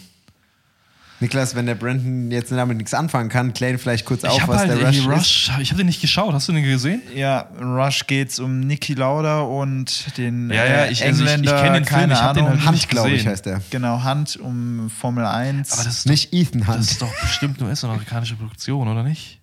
Niklas, 1.22 1.56
wenn 1.56 1.66
der 1.66 1.76
Brandon 1.76 2.30
jetzt 2.30 2.52
damit 2.52 2.76
nichts 2.78 2.94
anfangen 2.94 3.30
kann, 3.30 3.54
klär 3.54 3.70
ihn 3.72 3.78
vielleicht 3.78 4.06
kurz 4.06 4.26
auf, 4.26 4.38
Ich 4.38 4.48
was 4.50 4.58
halt 4.58 4.72
der 4.72 4.78
irgendwie 4.80 5.00
Rush, 5.08 5.48
ist. 5.48 5.50
Rush, 5.50 5.62
ich 5.62 5.70
habe 5.70 5.78
den 5.78 5.88
nicht 5.88 6.02
geschaut. 6.02 6.34
Hast 6.34 6.50
du 6.50 6.52
den 6.54 6.64
gesehen? 6.66 7.02
Ja, 7.16 7.48
Rush 7.62 8.06
geht's 8.08 8.38
um 8.38 8.60
Niki 8.60 8.96
Lauda 8.96 9.40
und 9.42 10.18
den 10.18 10.50
Ja, 10.50 10.56
ja, 10.56 10.62
äh, 10.86 10.92
ich- 10.92 11.04
also 11.06 11.24
ich- 11.24 11.30
ich 11.30 11.36
Engländer, 11.38 11.62
kenn 11.64 11.74
den 11.74 11.86
Film, 11.86 12.00
keine 12.00 12.14
ich 12.14 12.20
hab 12.20 12.34
den 12.34 12.46
Ahnung. 12.46 12.58
halt 12.58 12.66
Hunt, 12.66 12.76
nicht 12.76 12.90
glaube 12.90 13.12
ich, 13.12 13.26
heißt 13.26 13.46
der. 13.46 13.62
Genau, 13.70 14.04
Hand 14.04 14.36
um 14.38 14.90
Formel 14.90 15.26
1. 15.26 15.72
Aber 15.72 15.84
das 15.86 16.00
ist, 16.00 16.06
Nicht 16.08 16.34
Ethan 16.34 16.60
doch, 16.62 16.68
das 16.68 16.76
Hunt. 16.78 16.92
ist 16.92 17.02
doch 17.02 17.22
bestimmt 17.22 17.60
eine 17.62 17.70
US-amerikanische 17.70 18.36
Produktion, 18.36 18.88
oder 18.90 19.04
nicht? 19.04 19.40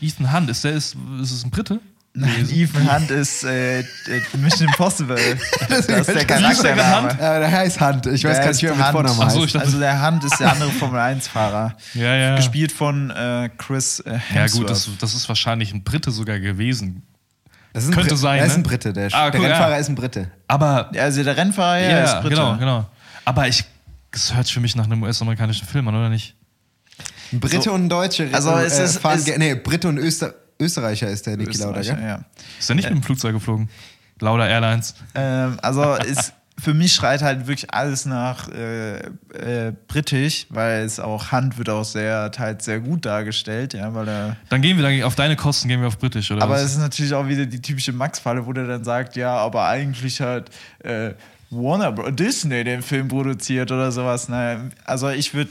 Ethan 0.00 0.32
Hunt, 0.32 0.48
ist 0.50 0.64
der 0.64 0.72
ist, 0.72 0.96
ist 1.20 1.30
es 1.32 1.44
ein 1.44 1.50
Brite? 1.50 1.80
Nein, 2.14 2.46
Ethan 2.52 2.94
Hunt 2.94 3.10
ist 3.10 3.42
äh, 3.42 3.80
äh, 3.80 3.84
Mission 4.36 4.68
Impossible. 4.68 5.16
das 5.68 5.78
ist 5.80 5.88
der 5.88 5.96
Wie 5.96 6.00
ist 6.00 6.08
der 6.14 6.26
Charaktername. 6.26 7.08
Hunt? 7.10 7.20
Ja, 7.20 7.38
der 7.38 7.50
heißt 7.50 7.80
Hunt. 7.80 8.06
Ich 8.06 8.22
weiß 8.24 8.36
Der 8.36 8.44
gar 8.44 8.48
nicht, 8.52 8.62
wie 8.62 8.66
er 8.66 8.72
ist 8.72 8.78
mit. 8.78 8.86
Vornamen 8.88 9.16
so, 9.16 9.24
heißt. 9.42 9.54
dachte- 9.54 9.60
Also 9.66 9.78
der 9.78 10.06
Hunt 10.06 10.24
ist 10.24 10.38
der 10.38 10.52
andere 10.52 10.70
Formel 10.78 11.00
1-Fahrer. 11.00 11.74
Ja, 11.94 12.14
ja. 12.14 12.36
Gespielt 12.36 12.70
von 12.70 13.08
äh, 13.10 13.48
Chris 13.56 14.00
äh, 14.00 14.12
Ja, 14.12 14.18
Hemsworth. 14.18 14.60
gut, 14.60 14.70
das, 14.70 14.88
das 15.00 15.14
ist 15.14 15.26
wahrscheinlich 15.28 15.72
ein 15.72 15.82
Brite 15.84 16.10
sogar 16.10 16.38
gewesen. 16.38 17.02
Das 17.72 17.84
ist 17.84 17.92
Könnte 17.92 18.10
Brit- 18.10 18.18
sein, 18.18 18.38
Er 18.40 18.44
ist 18.44 18.52
ne? 18.52 18.58
ein 18.58 18.62
Brite. 18.64 18.92
Der, 18.92 19.08
Ah, 19.14 19.30
der 19.30 19.40
cool, 19.40 19.46
Rennfahrer 19.46 19.70
ja. 19.72 19.76
ist 19.78 19.88
ein 19.88 19.94
Brite. 19.94 20.30
Aber 20.48 20.90
Also 20.94 21.24
der 21.24 21.34
Rennfahrer 21.38 21.78
ja, 21.78 21.88
ja, 21.90 22.04
ist 22.04 22.20
Brite. 22.20 22.28
genau, 22.34 22.56
genau. 22.58 22.86
Aber 23.24 23.48
ich, 23.48 23.64
das 24.10 24.34
hört 24.34 24.50
für 24.50 24.60
mich 24.60 24.76
nach 24.76 24.84
einem 24.84 25.02
US-amerikanischen 25.02 25.66
Film 25.66 25.88
an, 25.88 25.94
oder 25.94 26.10
nicht? 26.10 26.34
Ein 27.32 27.40
Brite 27.40 27.72
und 27.72 27.84
ein 27.84 27.88
Deutsche 27.88 28.28
Also 28.32 28.54
es 28.58 28.78
ist- 28.78 28.98
fahren, 28.98 29.16
es- 29.18 29.24
ge- 29.24 29.38
nee, 29.38 29.54
Brite 29.54 29.88
und 29.88 29.96
Öster 29.96 30.34
Österreicher 30.62 31.08
ist 31.08 31.26
der 31.26 31.36
Niki 31.36 31.58
Lauda, 31.58 31.80
gell? 31.82 31.98
ja. 32.02 32.24
Ist 32.58 32.70
er 32.70 32.76
nicht 32.76 32.88
mit 32.88 32.98
dem 32.98 33.02
Flugzeug 33.02 33.34
geflogen? 33.34 33.68
Lauda 34.20 34.46
Airlines. 34.46 34.94
Ähm, 35.14 35.58
also 35.62 35.94
ist, 35.94 36.32
für 36.62 36.74
mich 36.74 36.92
schreit 36.94 37.22
halt 37.22 37.46
wirklich 37.46 37.72
alles 37.74 38.06
nach 38.06 38.48
äh, 38.48 38.98
äh, 38.98 39.72
britisch, 39.88 40.46
weil 40.50 40.84
es 40.84 41.00
auch 41.00 41.32
Hand 41.32 41.58
wird 41.58 41.68
auch 41.70 41.84
sehr, 41.84 42.30
teils 42.30 42.64
sehr 42.64 42.78
gut 42.80 43.04
dargestellt, 43.04 43.74
ja, 43.74 43.92
weil 43.94 44.08
er. 44.08 44.36
Dann 44.48 44.62
gehen 44.62 44.76
wir 44.76 44.84
dann 44.84 45.02
auf 45.02 45.14
deine 45.14 45.34
Kosten, 45.34 45.68
gehen 45.68 45.80
wir 45.80 45.88
auf 45.88 45.98
Britisch, 45.98 46.30
oder 46.30 46.42
Aber 46.42 46.54
was? 46.54 46.62
es 46.62 46.72
ist 46.72 46.78
natürlich 46.78 47.14
auch 47.14 47.26
wieder 47.26 47.46
die 47.46 47.60
typische 47.60 47.92
Max-Falle, 47.92 48.46
wo 48.46 48.52
der 48.52 48.66
dann 48.66 48.84
sagt, 48.84 49.16
ja, 49.16 49.34
aber 49.34 49.66
eigentlich 49.66 50.20
hat 50.20 50.50
äh, 50.84 51.14
Warner 51.50 51.92
Bros. 51.92 52.14
Disney 52.14 52.64
den 52.64 52.82
Film 52.82 53.08
produziert 53.08 53.70
oder 53.72 53.90
sowas. 53.90 54.28
Naja, 54.28 54.60
also 54.84 55.08
ich 55.08 55.34
würde 55.34 55.50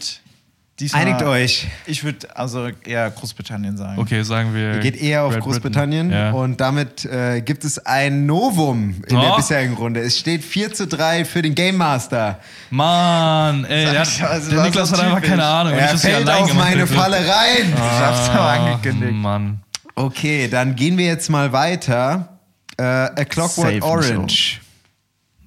diesmal. 0.82 1.02
Einigt 1.04 1.22
euch. 1.24 1.68
Ich 1.86 2.04
würde 2.04 2.36
also 2.36 2.70
eher 2.86 3.10
Großbritannien 3.12 3.78
sagen. 3.78 4.00
Okay, 4.02 4.24
sagen 4.24 4.54
wir. 4.54 4.80
Geht 4.80 4.98
eher 5.02 5.24
auf 5.24 5.32
Great 5.34 5.44
Großbritannien. 5.44 6.12
Ja. 6.12 6.32
und 6.32 6.60
damit 6.60 7.06
äh, 7.06 7.42
gibt 7.42 7.64
es 7.64 7.80
ein 7.86 8.26
Novum 8.26 8.96
in 9.08 9.20
der 9.20 9.34
Oh. 9.34 9.36
bisherigen 9.38 9.76
Runde. 9.76 10.02
Es 10.02 10.18
steht 10.20 10.44
4 10.44 10.74
zu 10.74 10.88
3 10.88 11.24
für 11.26 11.42
den 11.42 11.56
Game 11.56 11.78
Master. 11.78 12.40
Mann, 12.70 13.64
ey, 13.66 13.86
der, 13.92 14.04
ich, 14.04 14.24
also, 14.24 14.52
der 14.52 14.64
Niklas 14.64 14.90
so 14.90 14.98
hat 14.98 15.06
einfach 15.06 15.22
keine 15.22 15.44
Ahnung. 15.46 15.74
ich 15.74 15.80
Er 15.80 15.90
hier 15.90 15.98
fällt 16.00 16.30
auf 16.30 16.54
meine 16.54 16.82
hätte. 16.82 16.88
Falle 16.88 17.18
rein. 17.18 17.74
Ich 17.74 17.80
hab's 17.80 18.26
doch 18.28 18.36
Ach, 18.36 18.60
angekündigt. 18.60 19.14
Mann. 19.14 19.62
Okay, 19.96 20.48
dann 20.50 20.76
gehen 20.76 20.98
wir 20.98 21.06
jetzt 21.06 21.30
mal 21.30 21.52
weiter. 21.54 22.40
Äh, 22.78 22.84
A 22.84 23.26
Clockwork 23.26 23.74
Safe 23.74 23.84
Orange. 23.84 24.62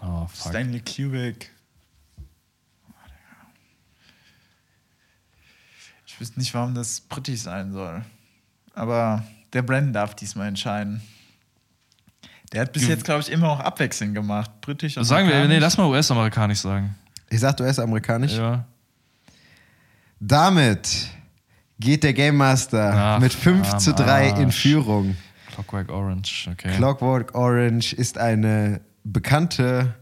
Oh, 0.01 0.27
fuck. 0.33 0.51
Stanley 0.53 0.81
Kubrick. 0.81 1.51
Ich 6.15 6.21
wüsste 6.21 6.39
nicht, 6.39 6.55
warum 6.55 6.75
das 6.75 7.01
britisch 7.01 7.41
sein 7.41 7.73
soll. 7.73 8.03
Aber 8.75 9.25
der 9.53 9.63
Brandon 9.63 9.93
darf 9.93 10.15
diesmal 10.15 10.47
entscheiden. 10.49 11.03
Der 12.53 12.63
hat 12.63 12.73
bis 12.73 12.83
Du- 12.85 12.89
jetzt, 12.89 13.05
glaube 13.05 13.21
ich, 13.21 13.31
immer 13.33 13.49
auch 13.51 13.61
abwechselnd 13.61 14.15
gemacht. 14.15 14.51
Britisch 14.61 14.97
und 14.97 15.05
Sagen 15.05 15.29
wir, 15.29 15.47
nee, 15.49 15.59
lass 15.59 15.77
mal 15.77 15.87
US-amerikanisch 15.89 16.61
sagen. 16.61 16.95
Ich 17.31 17.41
sag 17.41 17.59
US-amerikanisch. 17.59 18.35
Ja. 18.37 18.65
Damit 20.21 21.09
geht 21.81 22.05
der 22.05 22.13
Game 22.13 22.37
Master 22.37 22.93
Ach, 23.17 23.21
mit 23.21 23.33
5 23.33 23.73
am 23.73 23.79
zu 23.81 23.93
3 23.93 24.29
in 24.31 24.47
Arsch. 24.47 24.57
Führung. 24.63 25.17
Clockwork 25.53 25.91
Orange, 25.91 26.49
okay. 26.53 26.77
Clockwork 26.77 27.35
Orange 27.35 27.93
ist 27.95 28.19
eine 28.19 28.81
bekannte 29.05 29.95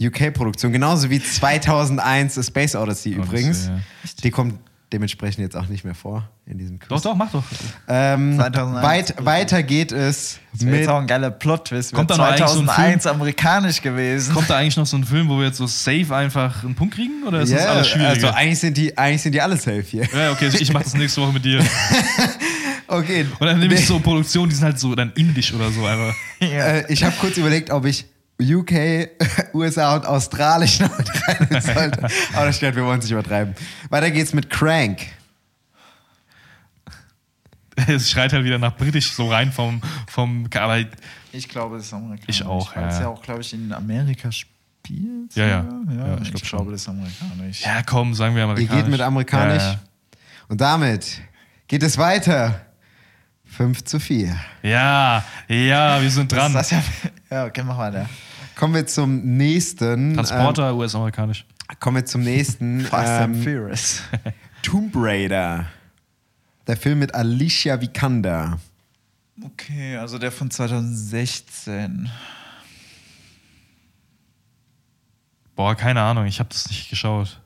UK-Produktion, 0.00 0.72
genauso 0.72 1.10
wie 1.10 1.22
2001 1.22 2.38
A 2.38 2.42
Space 2.42 2.74
Odyssey 2.74 3.12
Odyssey, 3.16 3.28
übrigens. 3.28 3.66
ja. 3.68 3.78
Die 4.24 4.30
kommt 4.30 4.58
dementsprechend 4.92 5.38
jetzt 5.40 5.56
auch 5.56 5.66
nicht 5.68 5.84
mehr 5.84 5.94
vor 5.94 6.28
in 6.46 6.58
diesem 6.58 6.78
Quiz. 6.78 6.88
doch, 6.88 7.00
doch, 7.02 7.14
mach 7.14 7.30
doch. 7.30 7.44
Ähm, 7.88 8.34
2001 8.36 8.82
weit, 8.84 9.24
weiter 9.24 9.62
geht 9.62 9.92
es 9.92 10.38
Das 10.52 10.62
mit 10.62 10.74
jetzt 10.74 10.88
auch 10.88 10.98
ein 10.98 11.06
geiler 11.06 11.30
Plot-Twist. 11.30 11.92
Kommt 11.94 12.10
da 12.10 12.16
noch 12.16 12.24
eigentlich 12.24 12.48
so 12.48 12.60
ein 12.60 12.66
2001 12.66 13.06
amerikanisch 13.06 13.80
gewesen. 13.82 14.34
Kommt 14.34 14.50
da 14.50 14.56
eigentlich 14.56 14.76
noch 14.76 14.86
so 14.86 14.96
ein 14.96 15.04
Film, 15.04 15.28
wo 15.28 15.38
wir 15.38 15.46
jetzt 15.46 15.58
so 15.58 15.66
safe 15.66 16.14
einfach 16.14 16.64
einen 16.64 16.74
Punkt 16.74 16.94
kriegen? 16.94 17.22
Oder 17.26 17.40
ist 17.42 17.52
das 17.52 17.62
Ja, 17.64 17.70
alles 17.70 17.88
schwierig? 17.88 18.08
also 18.08 18.28
eigentlich 18.28 18.58
sind 18.58 18.76
die 18.76 18.96
eigentlich 18.98 19.22
sind 19.22 19.32
die 19.32 19.40
alle 19.40 19.56
safe 19.56 19.82
hier. 19.82 20.08
ja, 20.12 20.32
okay, 20.32 20.50
ich 20.58 20.72
mach 20.72 20.82
das 20.82 20.94
nächste 20.94 21.20
Woche 21.22 21.32
mit 21.32 21.44
dir. 21.44 21.64
Okay. 22.92 23.24
Und 23.38 23.46
dann 23.46 23.60
nehme 23.60 23.74
ich 23.74 23.86
so 23.86 24.00
Produktionen, 24.00 24.48
die 24.48 24.56
sind 24.56 24.64
halt 24.64 24.78
so 24.80 24.92
dann 24.96 25.12
indisch 25.14 25.54
oder 25.54 25.70
so 25.70 25.84
einfach. 25.86 26.12
Äh, 26.40 26.92
ich 26.92 27.04
habe 27.04 27.14
kurz 27.20 27.36
überlegt, 27.36 27.70
ob 27.70 27.84
ich 27.84 28.04
UK, 28.40 29.08
USA 29.54 29.94
und 29.96 30.06
Australisch 30.06 30.80
noch 30.80 30.96
mit 30.98 31.08
rein 31.28 31.60
sollte. 31.60 32.08
Aber 32.34 32.46
das 32.46 32.56
steht, 32.56 32.74
wir 32.74 32.84
wollen 32.84 32.98
es 32.98 33.04
nicht 33.04 33.12
übertreiben. 33.12 33.54
Weiter 33.88 34.10
geht's 34.10 34.32
mit 34.32 34.50
Crank. 34.50 35.06
Es 37.86 38.10
schreit 38.10 38.32
halt 38.32 38.44
wieder 38.44 38.58
nach 38.58 38.76
britisch 38.76 39.12
so 39.12 39.30
rein 39.30 39.52
vom, 39.52 39.80
vom 40.06 40.46
aber 40.54 40.84
Ich 41.32 41.48
glaube, 41.48 41.76
das 41.78 41.86
ist 41.86 41.94
amerikanisch. 41.94 42.40
Ich 42.40 42.44
auch, 42.44 42.76
Weil 42.76 42.88
es 42.88 42.96
ja. 42.96 43.02
ja 43.02 43.08
auch, 43.08 43.22
glaube 43.22 43.40
ich, 43.40 43.54
in 43.54 43.72
Amerika 43.72 44.30
spielt. 44.30 45.34
Ja, 45.34 45.46
ja. 45.46 45.48
Ja, 45.48 45.64
Ja, 46.06 46.14
ich 46.16 46.22
ich, 46.22 46.30
glaub 46.30 46.44
schon. 46.44 46.58
glaube, 46.58 46.72
das 46.72 46.82
ist 46.82 46.88
amerikanisch. 46.88 47.60
ja, 47.62 47.82
komm, 47.82 48.12
sagen 48.12 48.34
wir 48.34 48.42
Ihr 48.42 48.50
amerikanisch. 48.50 48.82
geht 48.82 48.90
mit 48.90 49.00
amerikanisch. 49.00 49.62
Ja, 49.62 49.80
Und 50.48 50.60
damit 50.60 51.22
geht 51.68 51.82
es 51.82 51.96
weiter. 51.96 52.60
5 53.46 53.82
zu 53.84 53.98
4. 53.98 54.36
ja, 54.62 55.24
ja, 55.48 55.56
ja 55.56 56.02
wir 56.02 56.10
sind 56.10 56.30
dran. 56.30 56.52
Das 56.52 56.70
ist 56.70 56.78
das 56.78 57.12
ja, 57.30 57.36
ja, 57.38 57.44
okay, 57.46 57.62
mach 57.64 57.78
weiter. 57.78 58.08
Kommen 58.60 58.74
wir 58.74 58.86
zum 58.86 59.38
nächsten. 59.38 60.12
Transporter, 60.12 60.74
US-amerikanisch. 60.76 61.46
Ähm, 61.70 61.76
kommen 61.80 61.96
wir 61.96 62.04
zum 62.04 62.20
nächsten. 62.20 62.80
Fast 62.90 63.22
and 63.22 63.36
ähm, 63.36 63.42
Furious. 63.42 64.02
Tomb 64.62 64.92
Raider. 64.94 65.64
Der 66.66 66.76
Film 66.76 66.98
mit 66.98 67.14
Alicia 67.14 67.80
Vikander. 67.80 68.60
Okay, 69.42 69.96
also 69.96 70.18
der 70.18 70.30
von 70.30 70.50
2016. 70.50 72.10
Boah, 75.56 75.74
keine 75.74 76.02
Ahnung, 76.02 76.26
ich 76.26 76.38
habe 76.38 76.50
das 76.50 76.68
nicht 76.68 76.90
geschaut. 76.90 77.40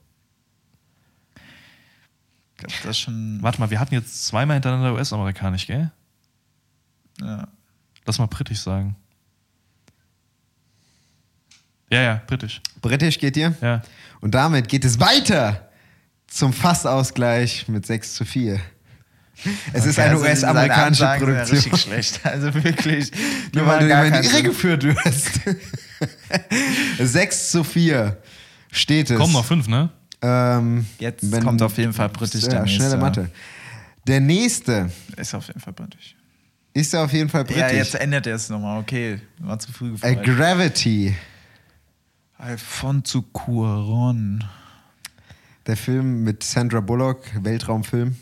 Ich 1.37 2.57
glaube, 2.57 2.75
das 2.83 2.99
schon. 2.99 3.39
Warte 3.41 3.61
mal, 3.61 3.71
wir 3.71 3.79
hatten 3.79 3.95
jetzt 3.95 4.27
zweimal 4.27 4.57
hintereinander 4.57 4.95
US-amerikanisch, 4.95 5.69
gell? 5.69 5.93
Ja. 7.21 7.47
Lass 8.05 8.19
mal 8.19 8.27
britisch 8.27 8.63
sagen. 8.63 8.97
Ja, 11.95 12.03
ja, 12.03 12.23
britisch. 12.27 12.61
Britisch 12.81 13.19
geht 13.19 13.37
ihr? 13.37 13.55
Ja. 13.61 13.83
Und 14.21 14.35
damit 14.35 14.69
geht 14.69 14.85
es 14.85 14.99
weiter 15.01 15.69
zum 16.27 16.53
Fassausgleich 16.53 17.69
mit 17.69 17.87
6 17.87 18.15
zu 18.15 18.25
4. 18.25 18.59
Es 19.73 19.85
ist 19.85 19.99
Okay, 19.99 20.07
eine 20.09 20.15
also 20.17 20.25
US-amerikanische 20.27 21.09
Ansagen 21.09 21.27
sind 21.27 21.35
ja 21.35 21.43
Produktion. 21.43 21.59
richtig 21.59 21.81
schlecht. 21.81 22.21
Also 22.25 22.55
wirklich. 22.55 23.11
Nur 23.55 23.67
weil 23.67 23.81
du 23.81 23.87
immer 23.87 24.05
in 24.07 24.23
die 24.23 24.29
Irre 24.29 24.43
geführt 24.45 24.85
wirst. 24.85 25.41
6 26.99 27.51
zu 27.51 27.65
4 27.65 28.17
steht 28.71 29.11
es. 29.11 29.19
Kommen 29.19 29.33
noch 29.33 29.45
fünf, 29.45 29.69
ne? 29.69 29.91
Ähm, 30.23 30.87
Jetzt 30.99 31.31
kommt 31.43 31.61
auf 31.63 31.77
jeden 31.79 31.93
Fall 31.93 32.09
britisch 32.09 32.43
der 32.45 32.53
Ja, 32.55 32.61
nächste. 32.63 32.77
schnelle 32.77 32.97
Mathe. 32.97 33.31
Der 34.07 34.21
nächste 34.21 34.91
Ist 35.17 35.35
auf 35.35 35.47
jeden 35.49 35.61
Fall 35.61 35.73
britisch. 35.73 36.15
ist 36.73 36.95
auf 36.95 37.13
jeden 37.13 37.29
Fall 37.29 37.45
britisch. 37.45 37.61
Ja, 37.63 37.71
jetzt 37.71 37.95
ändert 37.95 38.27
er 38.27 38.37
es 38.37 38.49
nochmal. 38.49 38.81
Okay, 38.81 39.21
war 39.39 39.59
zu 39.59 39.73
früh 39.73 39.89
A 40.01 40.13
gefragt. 40.13 40.25
Gravity. 40.25 41.15
Alfonso 42.39 43.23
Cuaron. 43.23 44.45
Der 45.67 45.77
Film 45.77 46.25
mit 46.25 46.43
Sandra 46.43 46.81
Bullock, 46.81 47.23
Weltraumfilm. 47.43 48.17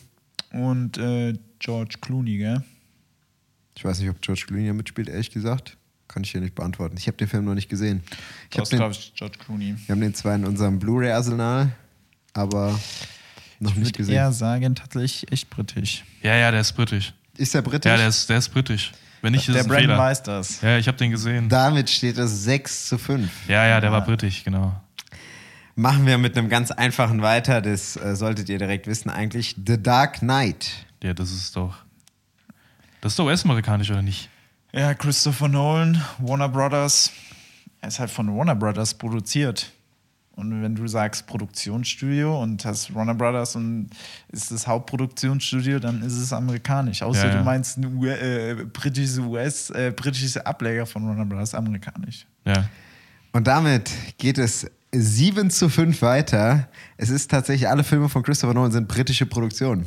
Und 0.52 0.98
äh, 0.98 1.34
George 1.58 1.96
Clooney, 2.00 2.38
gell? 2.38 2.62
Ich 3.74 3.84
weiß 3.84 3.98
nicht, 4.00 4.10
ob 4.10 4.20
George 4.20 4.44
Clooney 4.46 4.66
da 4.66 4.72
mitspielt, 4.74 5.08
ehrlich 5.08 5.30
gesagt. 5.30 5.76
Kann 6.08 6.22
ich 6.24 6.32
dir 6.32 6.40
nicht 6.42 6.54
beantworten. 6.54 6.96
Ich 6.98 7.06
habe 7.06 7.16
den 7.16 7.26
Film 7.26 7.46
noch 7.46 7.54
nicht 7.54 7.70
gesehen. 7.70 8.02
Ich 8.50 8.56
hab 8.58 8.62
Das 8.64 8.68
den, 8.68 8.78
glaube 8.78 8.92
ich 8.92 9.14
George 9.14 9.38
Clooney. 9.38 9.74
wir 9.86 9.94
haben 9.94 10.00
den 10.02 10.14
zwar 10.14 10.34
in 10.34 10.44
unserem 10.44 10.78
Blu-ray-Arsenal, 10.78 11.72
aber 12.34 12.78
noch 13.60 13.70
Ich 13.72 13.76
nicht 13.78 13.86
würde 13.88 13.98
gesehen. 13.98 14.14
eher 14.14 14.30
sagen, 14.32 14.74
tatsächlich 14.74 15.32
echt 15.32 15.48
britisch. 15.48 16.04
Ja, 16.22 16.36
ja, 16.36 16.50
der 16.50 16.60
ist 16.60 16.72
britisch. 16.74 17.14
Ist 17.38 17.54
er 17.54 17.62
britisch? 17.62 17.88
Ja, 17.90 17.96
der 17.96 18.08
ist, 18.08 18.28
der 18.28 18.36
ist 18.38 18.50
britisch. 18.50 18.92
Wenn 19.23 19.33
nicht, 19.33 19.49
ist 19.49 19.55
Der 19.55 19.62
es 19.62 19.66
ein 19.66 19.73
Brandon 19.73 19.97
weiß 19.97 20.23
das. 20.25 20.61
Ja, 20.61 20.77
ich 20.79 20.89
habe 20.89 20.99
den 20.99 21.12
gesehen. 21.12 21.49
Damit 21.49 21.89
steht 21.89 22.18
es 22.18 22.43
6 22.45 22.89
zu 22.89 22.99
5. 22.99 23.31
Ja, 23.49 23.66
ja, 23.66 23.81
der 23.81 23.93
war 23.93 24.03
britisch, 24.05 24.43
genau. 24.45 24.75
Machen 25.77 26.05
wir 26.07 26.18
mit 26.18 26.37
einem 26.37 26.49
ganz 26.49 26.70
einfachen 26.73 27.23
weiter. 27.23 27.62
Das 27.62 27.97
äh, 27.97 28.14
solltet 28.16 28.49
ihr 28.49 28.59
direkt 28.59 28.87
wissen 28.87 29.09
eigentlich. 29.09 29.57
The 29.64 29.81
Dark 29.81 30.18
Knight. 30.18 30.70
Ja, 31.03 31.14
das 31.14 31.31
ist 31.31 31.57
doch. 31.57 31.77
Das 33.01 33.12
ist 33.12 33.18
doch 33.18 33.27
US-amerikanisch, 33.27 33.91
oder 33.91 34.03
nicht? 34.03 34.29
Ja, 34.73 34.93
Christopher 34.93 35.49
Nolan, 35.49 36.03
Warner 36.18 36.49
Brothers. 36.49 37.12
Er 37.81 37.89
ist 37.89 38.01
halt 38.01 38.11
von 38.11 38.37
Warner 38.37 38.55
Brothers 38.55 38.95
produziert. 38.95 39.73
Und 40.35 40.62
wenn 40.62 40.74
du 40.74 40.87
sagst 40.89 41.26
Produktionsstudio 41.26 42.43
und 42.43 42.64
hast 42.64 42.95
Warner 42.95 43.14
Brothers 43.14 43.55
und 43.55 43.91
ist 44.30 44.51
das 44.51 44.66
Hauptproduktionsstudio, 44.66 45.78
dann 45.78 46.03
ist 46.03 46.14
es 46.16 46.33
amerikanisch. 46.33 47.03
Außer 47.03 47.26
Ja, 47.26 47.33
ja. 47.33 47.39
du 47.39 47.45
meinst 47.45 47.76
ein 47.78 48.03
äh, 48.05 48.64
britisches 48.72 49.18
US, 49.18 49.70
äh, 49.70 49.93
britische 49.95 50.45
Ableger 50.47 50.87
von 50.87 51.07
Warner 51.07 51.26
Brothers, 51.26 51.55
amerikanisch. 51.55 52.26
Ja. 52.47 52.64
Und 53.33 53.47
damit 53.47 53.91
geht 54.18 54.39
es 54.39 54.66
7 54.95 55.51
zu 55.51 55.68
5 55.68 56.01
weiter. 56.03 56.68
Es 56.97 57.11
ist 57.11 57.30
tatsächlich, 57.30 57.68
alle 57.68 57.85
Filme 57.85 58.09
von 58.09 58.22
Christopher 58.22 58.55
Nolan 58.55 58.72
sind 58.72 58.89
britische 58.89 59.26
Produktionen. 59.26 59.87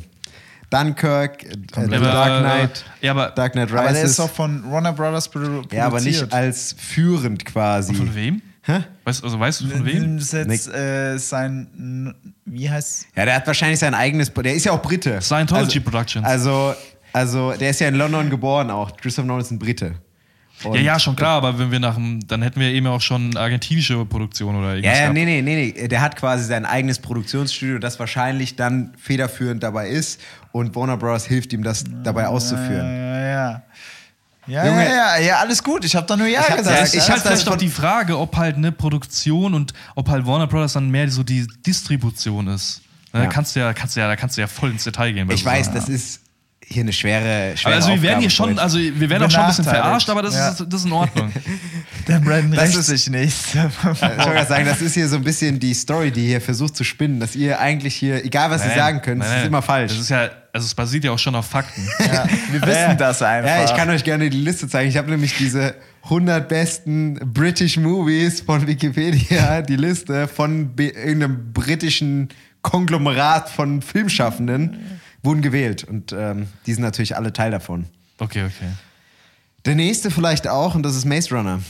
Dunkirk, 0.70 1.44
äh, 1.44 1.48
The 1.74 1.80
Aber, 1.82 1.98
Dark 2.00 2.40
Knight, 2.40 2.84
Ja, 3.00 3.12
aber 3.12 3.30
Dark 3.30 3.52
Knight 3.52 3.70
Aber 3.72 3.82
der 3.82 3.90
ist 3.92 4.02
Rises. 4.02 4.16
doch 4.16 4.30
von 4.30 4.68
Warner 4.70 4.92
Brothers 4.92 5.28
produ 5.28 5.46
produziert. 5.46 5.72
Ja, 5.74 5.86
aber 5.86 6.00
nicht 6.00 6.32
als 6.32 6.74
führend 6.76 7.44
quasi. 7.44 7.94
von 7.94 8.12
wem? 8.14 8.42
Hä? 8.66 8.80
Weißt, 9.04 9.22
also 9.22 9.38
weißt 9.38 9.60
du 9.60 9.68
von 9.68 9.86
wem? 9.86 10.18
Jetzt 10.18 10.68
äh, 10.68 11.16
sein, 11.18 12.14
wie 12.44 12.68
heißt 12.68 13.06
Ja, 13.14 13.24
der 13.24 13.36
hat 13.36 13.46
wahrscheinlich 13.46 13.78
sein 13.78 13.94
eigenes. 13.94 14.32
Der 14.34 14.54
ist 14.54 14.64
ja 14.64 14.72
auch 14.72 14.82
Brite. 14.82 15.20
Scientology 15.22 15.78
also, 15.78 15.80
Productions. 15.90 16.26
Also, 16.26 16.74
also, 17.12 17.52
der 17.52 17.70
ist 17.70 17.80
ja 17.80 17.88
in 17.88 17.94
London 17.94 18.28
geboren 18.28 18.70
auch. 18.70 18.96
Christopher 18.96 19.26
Nolan 19.26 19.42
ist 19.42 19.52
ein 19.52 19.58
Brite. 19.60 19.94
Ja, 20.64 20.70
Und- 20.70 20.80
ja, 20.80 20.98
schon 20.98 21.14
klar, 21.14 21.36
aber 21.36 21.58
wenn 21.58 21.70
wir 21.70 21.78
nach 21.78 21.94
dem, 21.94 22.26
dann 22.26 22.42
hätten 22.42 22.58
wir 22.58 22.68
eben 22.68 22.86
auch 22.88 23.00
schon 23.00 23.36
argentinische 23.36 24.04
Produktion 24.06 24.56
oder 24.56 24.68
Ja, 24.70 24.74
irgendwas. 24.74 24.94
ja, 24.94 25.00
gehabt. 25.02 25.14
nee, 25.14 25.24
nee, 25.26 25.42
nee, 25.42 25.74
nee. 25.76 25.88
Der 25.88 26.00
hat 26.00 26.16
quasi 26.16 26.44
sein 26.44 26.64
eigenes 26.64 26.98
Produktionsstudio, 26.98 27.78
das 27.78 28.00
wahrscheinlich 28.00 28.56
dann 28.56 28.94
federführend 28.98 29.62
dabei 29.62 29.88
ist 29.90 30.20
und 30.52 30.74
Warner 30.74 30.96
Bros. 30.96 31.26
hilft 31.26 31.52
ihm, 31.52 31.62
das 31.62 31.84
dabei 32.02 32.26
auszuführen. 32.26 32.86
Ja, 32.86 33.20
ja. 33.20 33.26
Ja, 33.26 33.62
Junge. 34.46 34.84
ja, 34.84 35.16
ja, 35.16 35.18
ja, 35.18 35.36
alles 35.38 35.62
gut. 35.62 35.84
Ich 35.84 35.96
habe 35.96 36.06
da 36.06 36.16
nur 36.16 36.26
Ja 36.26 36.40
Ich 36.40 36.48
hab 36.50 36.58
gesagt. 36.58 36.80
das- 36.82 36.94
Ich 36.94 37.00
hab 37.00 37.08
habe 37.08 37.18
das 37.20 37.28
vielleicht 37.28 37.48
auch 37.48 37.52
von- 37.52 37.58
die 37.58 37.68
Frage, 37.68 38.18
ob 38.18 38.36
halt 38.36 38.56
eine 38.56 38.70
Produktion 38.72 39.54
und 39.54 39.72
ob 39.94 40.08
halt 40.08 40.26
Warner 40.26 40.46
Brothers 40.46 40.74
dann 40.74 40.88
mehr 40.90 41.10
so 41.10 41.22
die 41.22 41.46
Distribution 41.66 42.46
ist. 42.48 42.82
Da 43.12 43.22
Ja. 43.24 43.26
kannst 43.28 43.56
du 43.56 43.60
ja, 43.60 43.72
kannst 43.72 43.96
du 43.96 44.00
ja, 44.00 44.08
da 44.08 44.16
kannst 44.16 44.36
du 44.36 44.40
ja 44.42 44.46
voll 44.46 44.70
ins 44.70 44.84
Detail 44.84 45.12
gehen. 45.12 45.30
Ich 45.30 45.44
weiß, 45.44 45.72
das 45.72 45.88
ist 45.88 46.20
hier 46.68 46.82
eine 46.82 46.92
schwere, 46.92 47.56
schwere 47.56 47.74
also 47.76 47.90
wir 47.90 48.02
werden 48.02 48.20
hier 48.20 48.28
schon, 48.30 48.58
also 48.58 48.76
wir 48.78 49.08
werden 49.08 49.22
auch 49.22 49.30
schon 49.30 49.40
ein 49.40 49.46
bisschen 49.48 49.64
verarscht, 49.64 50.10
aber 50.10 50.22
das, 50.22 50.34
Ja. 50.34 50.48
ist, 50.50 50.64
das 50.68 50.80
ist 50.80 50.86
in 50.86 50.92
Ordnung. 50.92 51.32
Der 52.08 52.18
Brandon 52.18 52.52
Das 52.52 52.74
ist- 52.74 52.86
sich 52.86 53.08
nicht. 53.08 53.36
Ich 53.54 53.84
wollte 53.84 54.00
gerade 54.00 54.46
sagen, 54.48 54.64
das 54.64 54.80
ist 54.80 54.94
hier 54.94 55.08
so 55.08 55.16
ein 55.16 55.22
bisschen 55.24 55.60
die 55.60 55.74
Story, 55.74 56.10
die 56.10 56.26
hier 56.26 56.40
versucht 56.40 56.76
zu 56.76 56.82
spinnen, 56.84 57.20
dass 57.20 57.36
ihr 57.36 57.60
eigentlich 57.60 57.94
hier, 57.94 58.24
egal 58.24 58.50
was 58.50 58.62
ihr 58.62 58.68
Nein, 58.68 58.78
sagen 58.78 59.02
könnt, 59.02 59.18
nein, 59.20 59.28
es 59.28 59.32
ist 59.34 59.38
nein. 59.42 59.46
immer 59.48 59.62
falsch. 59.62 59.92
Das 59.92 60.00
ist 60.00 60.08
ja, 60.10 60.28
also 60.56 60.64
es 60.64 60.74
basiert 60.74 61.04
ja 61.04 61.12
auch 61.12 61.18
schon 61.18 61.34
auf 61.34 61.46
Fakten. 61.46 61.86
ja, 61.98 62.26
wir 62.50 62.62
wissen 62.62 62.96
das 62.96 63.20
einfach. 63.20 63.50
Ja, 63.50 63.64
ich 63.64 63.74
kann 63.74 63.90
euch 63.90 64.02
gerne 64.04 64.30
die 64.30 64.38
Liste 64.38 64.66
zeigen. 64.68 64.88
Ich 64.88 64.96
habe 64.96 65.10
nämlich 65.10 65.36
diese 65.36 65.74
100 66.04 66.48
besten 66.48 67.14
British 67.34 67.76
Movies 67.76 68.40
von 68.40 68.66
Wikipedia, 68.66 69.60
die 69.60 69.76
Liste 69.76 70.26
von 70.28 70.70
irgendeinem 70.78 71.52
britischen 71.52 72.30
Konglomerat 72.62 73.50
von 73.50 73.82
Filmschaffenden, 73.82 75.00
wurden 75.22 75.42
gewählt. 75.42 75.84
Und 75.84 76.12
ähm, 76.12 76.48
die 76.64 76.72
sind 76.72 76.82
natürlich 76.82 77.16
alle 77.16 77.34
Teil 77.34 77.50
davon. 77.50 77.84
Okay, 78.18 78.44
okay. 78.44 78.70
Der 79.66 79.74
nächste 79.74 80.10
vielleicht 80.10 80.48
auch, 80.48 80.74
und 80.74 80.84
das 80.84 80.96
ist 80.96 81.04
Maze 81.04 81.34
Runner. 81.34 81.60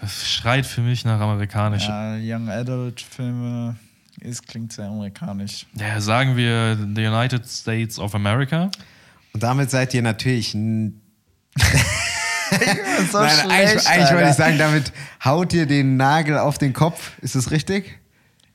Das 0.00 0.26
schreit 0.26 0.64
für 0.64 0.80
mich 0.80 1.04
nach 1.04 1.20
amerikanisch. 1.20 1.86
Ja. 1.86 2.16
ja, 2.16 2.36
Young 2.36 2.48
Adult 2.48 3.02
Filme, 3.02 3.76
es 4.24 4.42
klingt 4.42 4.72
sehr 4.72 4.86
amerikanisch. 4.86 5.66
sagen 5.98 6.36
wir 6.36 6.76
the 6.76 7.06
United 7.06 7.46
States 7.48 7.98
of 7.98 8.14
America. 8.14 8.70
Und 9.32 9.42
damit 9.42 9.70
seid 9.70 9.92
ihr 9.94 10.02
natürlich. 10.02 10.54
n- 10.54 11.00
So 13.10 13.18
Nein, 13.20 13.30
schlecht, 13.30 13.50
eigentlich, 13.50 13.86
eigentlich 13.88 14.12
wollte 14.12 14.28
ich 14.30 14.36
sagen, 14.36 14.58
damit 14.58 14.92
haut 15.24 15.52
ihr 15.52 15.66
den 15.66 15.96
Nagel 15.96 16.38
auf 16.38 16.56
den 16.58 16.72
Kopf. 16.72 17.12
Ist 17.20 17.34
das 17.34 17.50
richtig? 17.50 17.98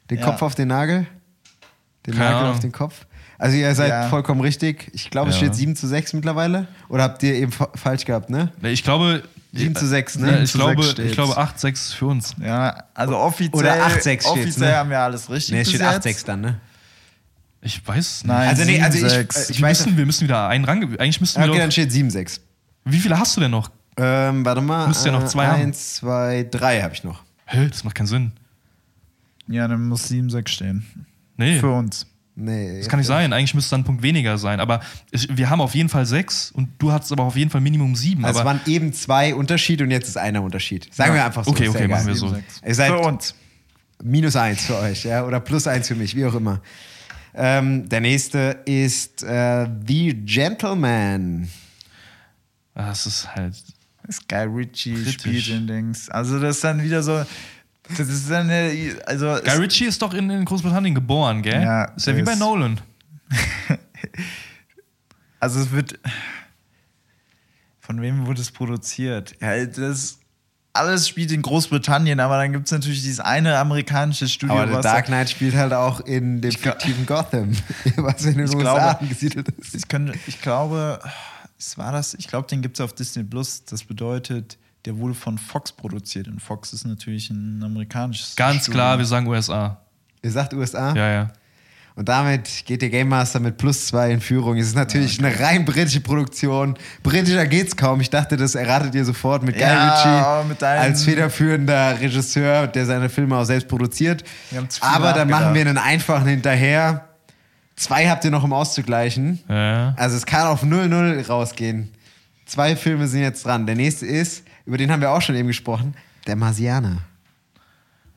Den 0.09 0.19
Ja. 0.19 0.25
Kopf 0.25 0.41
auf 0.41 0.55
den 0.55 0.69
Nagel? 0.69 1.05
Den 2.05 2.13
Keine 2.13 2.25
Nagel 2.25 2.37
Ahnung. 2.39 2.51
auf 2.53 2.59
den 2.59 2.71
Kopf? 2.71 3.05
Also 3.37 3.57
ihr 3.57 3.73
seid 3.75 3.89
Ja. 3.89 4.07
vollkommen 4.09 4.39
richtig. 4.41 4.89
Ich 4.93 5.09
glaube, 5.09 5.29
es 5.31 5.35
Ja. 5.35 5.43
steht 5.45 5.55
7 5.55 5.75
zu 5.75 5.87
6 5.87 6.13
mittlerweile. 6.13 6.67
Oder 6.87 7.03
habt 7.03 7.21
ihr 7.23 7.33
eben 7.35 7.51
fa 7.51 7.69
falsch 7.75 8.05
gehabt, 8.05 8.29
ne? 8.29 8.51
Ich 8.61 8.83
glaube. 8.83 9.23
7 9.53 9.75
zu 9.75 9.87
6, 9.87 10.15
Ja, 10.15 10.21
ne? 10.21 10.43
ich, 10.43 10.51
zu 10.51 10.57
glaube, 10.59 10.85
ich 11.03 11.11
glaube 11.13 11.37
8-6 11.37 11.95
für 11.95 12.05
uns. 12.07 12.35
Ja, 12.39 12.83
also 12.93 13.17
offiziell, 13.17 13.59
Oder 13.59 13.85
8-6 13.87 13.99
steht's, 14.01 14.25
offiziell 14.25 14.69
ne? 14.71 14.77
haben 14.77 14.89
wir 14.91 14.99
alles 14.99 15.29
richtig 15.29 15.53
Ne, 15.55 15.61
es 15.61 15.69
steht 15.69 15.79
bis 15.79 15.87
8 15.87 15.93
jetzt. 15.95 16.03
6 16.03 16.23
dann, 16.25 16.41
ne? 16.41 16.59
Ich 17.61 17.85
weiß 17.85 17.97
es 18.05 18.23
nicht. 18.23 18.27
Nein, 18.27 18.47
Also 18.49 18.63
nee, 18.63 18.81
also 18.81 18.97
ich- 18.99 19.03
7-6. 19.11 19.49
ich 19.49 19.59
wir, 19.61 19.67
weiß- 19.67 19.69
müssen, 19.69 19.97
wir 19.97 20.05
müssen 20.05 20.23
wieder 20.25 20.47
einen 20.47 20.65
Rang. 20.65 20.83
Eigentlich 20.97 21.19
müssten 21.19 21.39
Ja, 21.41 21.45
wir 21.47 21.51
okay, 21.51 21.59
dann 21.61 21.71
steht 21.71 21.91
7 21.91 22.09
6. 22.09 22.41
Wie 22.85 22.99
viele 22.99 23.19
hast 23.19 23.35
du 23.35 23.41
denn 23.41 23.51
noch? 23.51 23.69
Ähm, 23.97 24.45
warte 24.45 24.61
mal. 24.61 24.87
Müsst 24.87 25.05
ihr 25.05 25.11
noch 25.11 25.25
zwei 25.25 25.47
haben. 25.47 25.61
1, 25.61 25.95
2, 25.95 26.47
3 26.49 26.81
habe 26.83 26.93
ich 26.93 27.03
noch. 27.03 27.23
Hä, 27.45 27.67
das 27.67 27.83
macht 27.83 27.95
keinen 27.95 28.07
Sinn. 28.07 28.31
Ja, 29.47 29.67
dann 29.67 29.87
muss 29.87 30.07
7-6 30.09 30.47
stehen. 30.47 30.85
Nee. 31.35 31.59
Für 31.59 31.71
uns. 31.71 32.05
Nee. 32.41 32.77
Das 32.77 32.87
kann 32.87 32.99
nicht 32.99 33.07
sein. 33.07 33.33
Eigentlich 33.33 33.53
müsste 33.53 33.71
dann 33.71 33.81
ein 33.81 33.83
Punkt 33.83 34.01
weniger 34.01 34.37
sein. 34.37 34.59
Aber 34.61 34.79
es, 35.11 35.27
wir 35.29 35.49
haben 35.49 35.59
auf 35.59 35.75
jeden 35.75 35.89
Fall 35.89 36.05
sechs 36.05 36.51
und 36.51 36.69
du 36.79 36.91
hattest 36.91 37.11
aber 37.11 37.23
auf 37.23 37.35
jeden 37.35 37.51
Fall 37.51 37.59
Minimum 37.59 37.95
sieben. 37.95 38.23
Also 38.23 38.39
es 38.39 38.45
waren 38.45 38.61
eben 38.65 38.93
zwei 38.93 39.35
Unterschied 39.35 39.81
und 39.81 39.91
jetzt 39.91 40.07
ist 40.07 40.17
einer 40.17 40.41
Unterschied. 40.41 40.87
Sagen 40.93 41.11
Ja. 41.11 41.15
wir 41.15 41.25
einfach 41.25 41.43
so. 41.43 41.51
Okay, 41.51 41.67
okay, 41.67 41.87
machen 41.87 42.07
wir 42.07 42.15
so. 42.15 42.27
7-6. 42.27 42.41
Ihr 42.65 42.75
seid 42.75 42.87
Für 42.91 42.99
uns. 42.99 43.35
minus 44.01 44.35
eins 44.37 44.65
für 44.65 44.77
euch, 44.77 45.03
ja, 45.03 45.25
oder 45.25 45.41
plus 45.41 45.67
eins 45.67 45.87
für 45.89 45.95
mich, 45.95 46.15
wie 46.15 46.25
auch 46.25 46.33
immer. 46.35 46.61
Ähm, 47.35 47.87
der 47.89 47.99
nächste 48.01 48.61
ist 48.65 49.21
äh, 49.23 49.67
The 49.85 50.13
Gentleman. 50.25 51.49
das 52.73 53.05
ist 53.05 53.35
halt. 53.35 53.55
Sky 54.11 54.45
Ritchie 54.51 55.05
spielt 55.05 55.47
in 55.49 55.67
Dings. 55.67 56.09
Also 56.09 56.39
das 56.39 56.55
ist 56.55 56.63
dann 56.63 56.81
wieder 56.81 57.03
so. 57.03 57.23
Das 57.97 58.07
ist 58.07 58.29
dann 58.29 58.49
eine, 58.49 58.95
also 59.05 59.37
Guy 59.43 59.57
Ritchie 59.57 59.85
ist 59.85 60.01
doch 60.01 60.13
in, 60.13 60.29
in 60.29 60.45
Großbritannien 60.45 60.93
geboren, 60.95 61.41
gell? 61.41 61.61
Ja, 61.61 61.85
ist 61.85 62.05
ja 62.07 62.15
wie 62.15 62.21
bei 62.23 62.35
Nolan. 62.35 62.79
Also 65.39 65.61
es 65.61 65.71
wird. 65.71 65.97
Von 67.79 68.01
wem 68.01 68.25
wurde 68.27 68.41
es 68.41 68.51
produziert? 68.51 69.35
Ja, 69.41 69.65
das 69.65 70.19
alles 70.73 71.07
spielt 71.07 71.31
in 71.31 71.41
Großbritannien, 71.41 72.19
aber 72.19 72.37
dann 72.37 72.51
gibt 72.53 72.65
es 72.67 72.71
natürlich 72.71 73.01
dieses 73.01 73.19
eine 73.19 73.57
amerikanische 73.57 74.27
Studio, 74.27 74.55
Aber 74.57 74.67
The 74.67 74.73
was 74.75 74.83
Dark 74.83 75.05
Knight 75.07 75.29
spielt 75.29 75.55
halt 75.55 75.73
auch 75.73 76.01
in 76.01 76.41
dem 76.41 76.51
glaub- 76.51 76.79
fiktiven 76.81 77.05
Gotham, 77.05 77.53
was 77.95 78.23
in 78.25 78.35
den 78.37 78.45
Ich 78.45 78.55
USA 78.55 78.61
glaube- 78.61 78.99
angesiedelt 78.99 79.49
ist. 79.57 79.73
ich, 79.75 79.87
könnte, 79.87 80.13
ich 80.27 80.39
glaube, 80.41 80.99
es 81.57 81.77
war 81.77 81.91
das, 81.91 82.13
ich 82.13 82.27
glaube, 82.27 82.47
den 82.47 82.61
gibt 82.61 82.77
es 82.77 82.81
auf 82.81 82.93
Disney 82.93 83.23
Plus. 83.23 83.63
Das 83.65 83.83
bedeutet, 83.83 84.58
der 84.85 84.97
wurde 84.97 85.13
von 85.13 85.37
Fox 85.37 85.71
produziert 85.71 86.27
und 86.27 86.41
Fox 86.41 86.73
ist 86.73 86.85
natürlich 86.85 87.29
ein 87.29 87.61
amerikanisches 87.63 88.35
Ganz 88.35 88.63
Studio. 88.63 88.73
klar, 88.73 88.97
wir 88.97 89.05
sagen 89.05 89.27
USA. 89.27 89.81
Ihr 90.21 90.31
sagt 90.31 90.53
USA? 90.53 90.93
Ja, 90.95 91.09
ja. 91.11 91.31
Und 91.95 92.07
damit 92.07 92.63
geht 92.65 92.81
der 92.81 92.89
Game 92.89 93.09
Master 93.09 93.41
mit 93.41 93.57
plus 93.57 93.87
zwei 93.87 94.11
in 94.11 94.21
Führung. 94.21 94.57
Es 94.57 94.67
ist 94.67 94.75
natürlich 94.75 95.19
eine 95.19 95.37
rein 95.37 95.65
britische 95.65 95.99
Produktion. 95.99 96.77
Britischer 97.03 97.45
geht's 97.45 97.75
kaum. 97.75 97.99
Ich 97.99 98.09
dachte, 98.09 98.37
das 98.37 98.55
erratet 98.55 98.95
ihr 98.95 99.03
sofort 99.03 99.43
mit 99.43 99.55
Guy 99.57 99.63
Ja, 99.67 100.39
Ritchie 100.39 100.47
mit 100.47 100.63
als 100.63 101.03
federführender 101.03 101.99
Regisseur, 101.99 102.67
der 102.67 102.85
seine 102.85 103.09
Filme 103.09 103.35
auch 103.35 103.43
selbst 103.43 103.67
produziert. 103.67 104.23
Aber 104.79 105.11
dann 105.11 105.29
machen 105.29 105.53
wir 105.53 105.61
einen 105.61 105.77
einfachen 105.77 106.27
hinterher. 106.27 107.09
Zwei 107.75 108.07
habt 108.09 108.23
ihr 108.23 108.31
noch, 108.31 108.43
um 108.45 108.53
auszugleichen. 108.53 109.39
ja. 109.49 109.93
Also 109.97 110.15
es 110.15 110.25
kann 110.25 110.47
auf 110.47 110.63
0-0 110.63 111.27
rausgehen. 111.27 111.91
Zwei 112.45 112.77
Filme 112.77 113.07
sind 113.09 113.21
jetzt 113.21 113.45
dran. 113.45 113.65
Der 113.65 113.75
nächste 113.75 114.05
ist, 114.05 114.43
über 114.69 114.77
den 114.77 114.89
haben 114.91 115.01
wir 115.01 115.11
auch 115.11 115.21
schon 115.21 115.35
eben 115.35 115.47
gesprochen, 115.49 115.93
Der 116.27 116.35
Marsianer. 116.37 116.99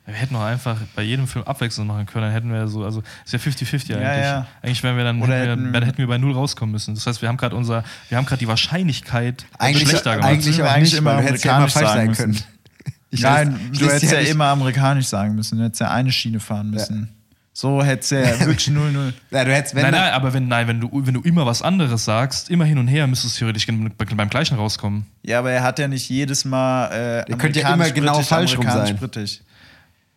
Wir 0.04 0.14
hätten 0.14 0.34
auch 0.36 0.42
einfach 0.42 0.76
bei 0.96 1.02
jedem 1.02 1.26
Film 1.28 1.44
Abwechslung 1.44 1.86
machen 1.86 2.06
können. 2.06 2.24
Dann 2.24 2.32
hätten 2.32 2.52
wir 2.52 2.66
so, 2.68 2.84
also 2.84 3.02
ist 3.24 3.32
ja 3.32 3.38
50-50 3.38 3.72
eigentlich. 3.94 4.00
Ja, 4.00 4.16
ja. 4.20 4.46
Eigentlich 4.60 4.82
wären 4.82 4.96
wir 4.96 5.04
dann, 5.04 5.22
Oder 5.22 5.34
hätten 5.36 5.44
wir, 5.46 5.50
hätten- 5.52 5.72
dann 5.72 5.82
hätten 5.84 5.98
wir 5.98 6.06
bei 6.08 6.18
null 6.18 6.32
rauskommen 6.32 6.72
müssen. 6.72 6.94
Das 6.96 7.06
heißt, 7.06 7.22
wir 7.22 7.28
haben 7.28 7.36
gerade 7.36 7.54
unser, 7.54 7.84
wir 8.08 8.18
haben 8.18 8.26
gerade 8.26 8.40
die 8.40 8.48
Wahrscheinlichkeit 8.48 9.46
Eigentlich, 9.58 9.88
schlechter 9.88 10.16
gemacht. 10.16 10.28
eigentlich 10.30 10.58
Wir 10.58 10.66
auch 10.66 10.70
eigentlich 10.70 10.90
nicht, 10.90 10.98
immer 10.98 11.10
weil 11.16 11.22
du 11.22 11.28
hättest 11.28 11.44
ja 11.44 11.50
immer 11.52 11.58
amerikanisch 11.58 11.72
falsch 11.88 11.88
sein 11.94 12.12
können. 12.14 12.38
Ich 13.14 13.20
Nein, 13.20 13.54
weiß- 13.72 13.78
du 13.78 13.86
hättest 13.90 14.12
ja 14.12 14.20
ja 14.20 14.30
immer 14.30 14.46
amerikanisch 14.46 15.06
sagen 15.06 15.34
müssen. 15.34 15.58
Du 15.58 15.64
hättest 15.64 15.82
ja 15.82 15.90
eine 15.90 16.10
Schiene 16.10 16.40
fahren 16.40 16.70
müssen. 16.70 17.10
So 17.54 17.82
hättest 17.84 18.12
du 18.12 18.16
ja 18.22 18.40
wirklich 18.40 18.68
0-0. 18.74 19.12
Ja, 19.30 19.44
du 19.44 19.52
hättest, 19.54 19.74
wenn 19.74 19.82
Nein, 19.82 19.92
nein, 19.92 20.12
aber 20.12 20.32
wenn, 20.32 20.48
nein, 20.48 20.66
wenn, 20.68 20.80
du, 20.80 20.88
wenn 20.92 21.14
du 21.14 21.20
immer 21.20 21.44
was 21.46 21.60
anderes 21.62 22.04
sagst, 22.04 22.48
immer 22.50 22.64
hin 22.64 22.78
und 22.78 22.88
her, 22.88 23.06
müsstest 23.06 23.36
du 23.36 23.38
theoretisch 23.40 23.66
beim 23.66 24.30
gleichen 24.30 24.56
rauskommen. 24.56 25.06
Ja, 25.22 25.38
aber 25.40 25.50
er 25.52 25.62
hat 25.62 25.78
ja 25.78 25.86
nicht 25.88 26.08
jedes 26.08 26.44
Mal. 26.44 26.86
Äh, 27.26 27.30
Ihr 27.30 27.36
könnt 27.36 27.54
ja 27.56 27.62
immer 27.62 27.74
amerikanisch, 27.74 27.94
genau 27.94 28.12
britisch, 28.14 28.28
falsch 28.28 28.56
rum 28.56 28.64
sein. 28.70 28.96
britisch. 28.96 29.40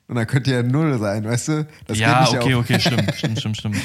Und 0.07 0.15
dann 0.15 0.27
könnte 0.27 0.51
ja 0.51 0.61
null 0.63 0.97
sein, 0.99 1.25
weißt 1.25 1.47
du? 1.47 1.67
Das 1.87 1.97
ja, 1.97 2.23
geht 2.23 2.31
nicht 2.33 2.41
okay, 2.43 2.53
auf. 2.55 2.61
okay, 2.61 2.79
stimmt, 2.79 3.15
stimmt, 3.17 3.39
stimmt, 3.39 3.57
stimmt. 3.57 3.77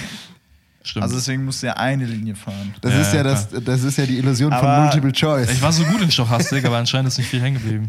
Stimmt. 0.83 1.03
Also 1.03 1.17
deswegen 1.17 1.45
musst 1.45 1.63
du 1.63 1.67
ja 1.67 1.75
eine 1.75 2.05
Linie 2.07 2.35
fahren. 2.35 2.75
Das 2.81 2.93
Ja, 2.93 3.01
ist 3.01 3.13
ja 3.15 3.23
das, 3.23 3.49
das 3.51 3.83
ist 3.83 3.99
ja 3.99 4.07
die 4.07 4.17
Illusion 4.19 4.51
von 4.51 4.59
Aber- 4.67 4.83
Multiple 4.85 5.13
Choice. 5.13 5.51
ich 5.51 5.61
war 5.61 5.73
so 5.73 5.85
gut 5.85 6.01
in 6.01 6.11
Stochastik, 6.11 6.65
aber 6.65 6.79
anscheinend 6.79 7.09
ist 7.09 7.19
nicht 7.19 7.29
viel 7.29 7.41
hängen 7.43 7.59
geblieben. 7.61 7.89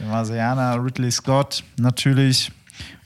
Der 0.00 0.06
Marsianer, 0.08 0.82
Ridley 0.84 1.10
Scott 1.12 1.62
natürlich. 1.78 2.50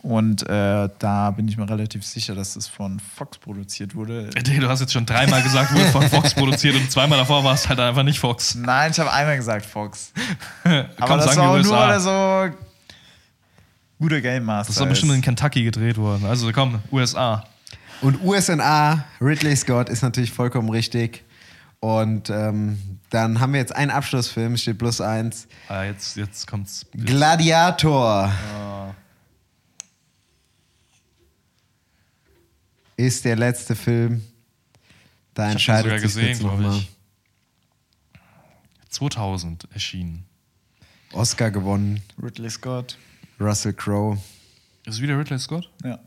Und 0.08 0.48
äh, 0.48 0.88
da 0.98 1.30
bin 1.32 1.48
ich 1.48 1.58
mir 1.58 1.68
relativ 1.68 2.02
sicher, 2.02 2.34
dass 2.34 2.54
das 2.54 2.66
von 2.66 2.98
Fox 2.98 3.36
produziert 3.36 3.94
wurde. 3.94 4.30
Nee, 4.46 4.58
Du 4.58 4.66
hast 4.66 4.80
jetzt 4.80 4.94
schon 4.94 5.04
dreimal 5.04 5.42
gesagt, 5.42 5.70
wurde 5.74 5.84
von 5.84 6.08
Fox 6.08 6.32
produziert 6.32 6.76
und 6.76 6.90
zweimal 6.90 7.18
davor 7.18 7.44
war 7.44 7.52
es 7.52 7.68
halt 7.68 7.78
einfach 7.78 8.02
nicht 8.02 8.18
Fox. 8.18 8.54
Nein, 8.54 8.90
ich 8.90 8.98
habe 8.98 9.12
einmal 9.12 9.36
gesagt 9.36 9.66
Fox. 9.66 10.14
Aber 10.64 11.16
das 11.18 11.26
sagen 11.26 11.40
war 11.40 11.62
wir 11.62 11.70
auch 11.70 11.88
nur 11.88 12.00
so 12.00 12.56
guter 13.98 14.22
Game 14.22 14.46
Master 14.46 14.68
Das 14.68 14.76
ist 14.76 14.80
doch 14.80 14.88
bestimmt 14.88 15.12
in 15.12 15.20
Kentucky 15.20 15.62
gedreht 15.62 15.98
worden. 15.98 16.24
Also 16.24 16.50
komm, 16.52 16.78
USA. 16.90 17.44
Und 18.00 18.18
USNA, 18.24 19.04
Ridley 19.20 19.56
Scott, 19.56 19.90
ist 19.90 20.00
natürlich 20.00 20.32
vollkommen 20.32 20.70
richtig. 20.70 21.22
Und 21.80 22.30
ähm, 22.30 22.78
dann 23.10 23.40
haben 23.40 23.52
wir 23.52 23.60
jetzt 23.60 23.76
einen 23.76 23.90
Abschlussfilm, 23.90 24.56
steht 24.56 24.78
plus 24.78 25.02
eins. 25.02 25.48
Ah, 25.68 25.84
jetzt, 25.84 26.16
jetzt 26.16 26.46
kommt's. 26.46 26.86
Gladiator. 26.96 28.32
Ist 32.98 33.24
der 33.24 33.36
letzte 33.36 33.74
Film. 33.74 34.22
Da 35.32 35.46
Ich 35.46 35.52
entscheidet 35.52 35.84
sogar 35.84 35.98
sich 36.00 36.06
gesehen, 36.08 36.28
jetzt 36.28 36.40
glaube 36.40 36.62
nochmal. 36.62 36.78
ich. 36.78 36.90
2000 38.90 39.68
erschienen. 39.72 40.24
Oscar 41.12 41.50
gewonnen, 41.50 42.02
Ridley 42.22 42.50
Scott. 42.50 42.98
Russell 43.40 43.72
Crowe. 43.72 44.18
Ist 44.84 45.00
wieder 45.00 45.18
Ridley 45.18 45.38
Scott? 45.38 45.70
Ja. 45.84 45.98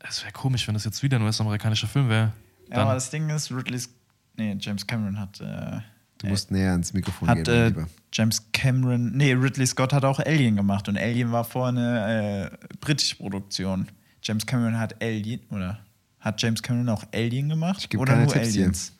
Es 0.00 0.22
wäre 0.22 0.32
komisch, 0.32 0.66
wenn 0.66 0.74
das 0.74 0.84
jetzt 0.84 1.02
wieder 1.02 1.18
ein 1.18 1.22
US-amerikanischer 1.22 1.86
Film 1.86 2.08
wäre. 2.08 2.32
Ja, 2.70 2.78
aber 2.82 2.94
das 2.94 3.10
Ding 3.10 3.28
ist, 3.30 3.50
Ridley. 3.50 3.78
Sc- 3.78 3.90
Nee, 4.36 4.56
James 4.60 4.86
Cameron 4.86 5.18
hat 5.18 5.40
äh, 5.40 5.80
Du 6.18 6.28
musst 6.28 6.52
näher 6.52 6.70
ans 6.70 6.92
Mikrofon 6.92 7.28
hat 7.28 7.38
gehen, 7.44 7.46
äh, 7.54 7.66
lieber. 7.68 7.88
James 8.12 8.40
Cameron, 8.52 9.10
nee, 9.16 9.32
Ridley 9.32 9.66
Scott 9.66 9.92
hat 9.92 10.04
auch 10.04 10.20
Alien 10.20 10.54
gemacht 10.54 10.88
und 10.88 10.96
Alien 10.96 11.32
war 11.32 11.42
vorher 11.44 11.70
eine 11.76 12.50
äh, 12.52 12.76
britische 12.80 13.16
Produktion. 13.16 13.88
James 14.22 14.46
Cameron 14.46 14.78
hat 14.78 15.02
Alien, 15.02 15.40
oder 15.50 15.80
hat 16.20 16.40
James 16.42 16.62
Cameron 16.62 16.88
auch 16.88 17.04
Alien 17.14 17.48
gemacht? 17.48 17.78
Ich 17.80 17.88
gebe 17.88 18.00
oder 18.02 18.12
keine 18.12 18.24
nur 18.24 18.32
Tipps. 18.32 18.48
Aliens? 18.48 18.92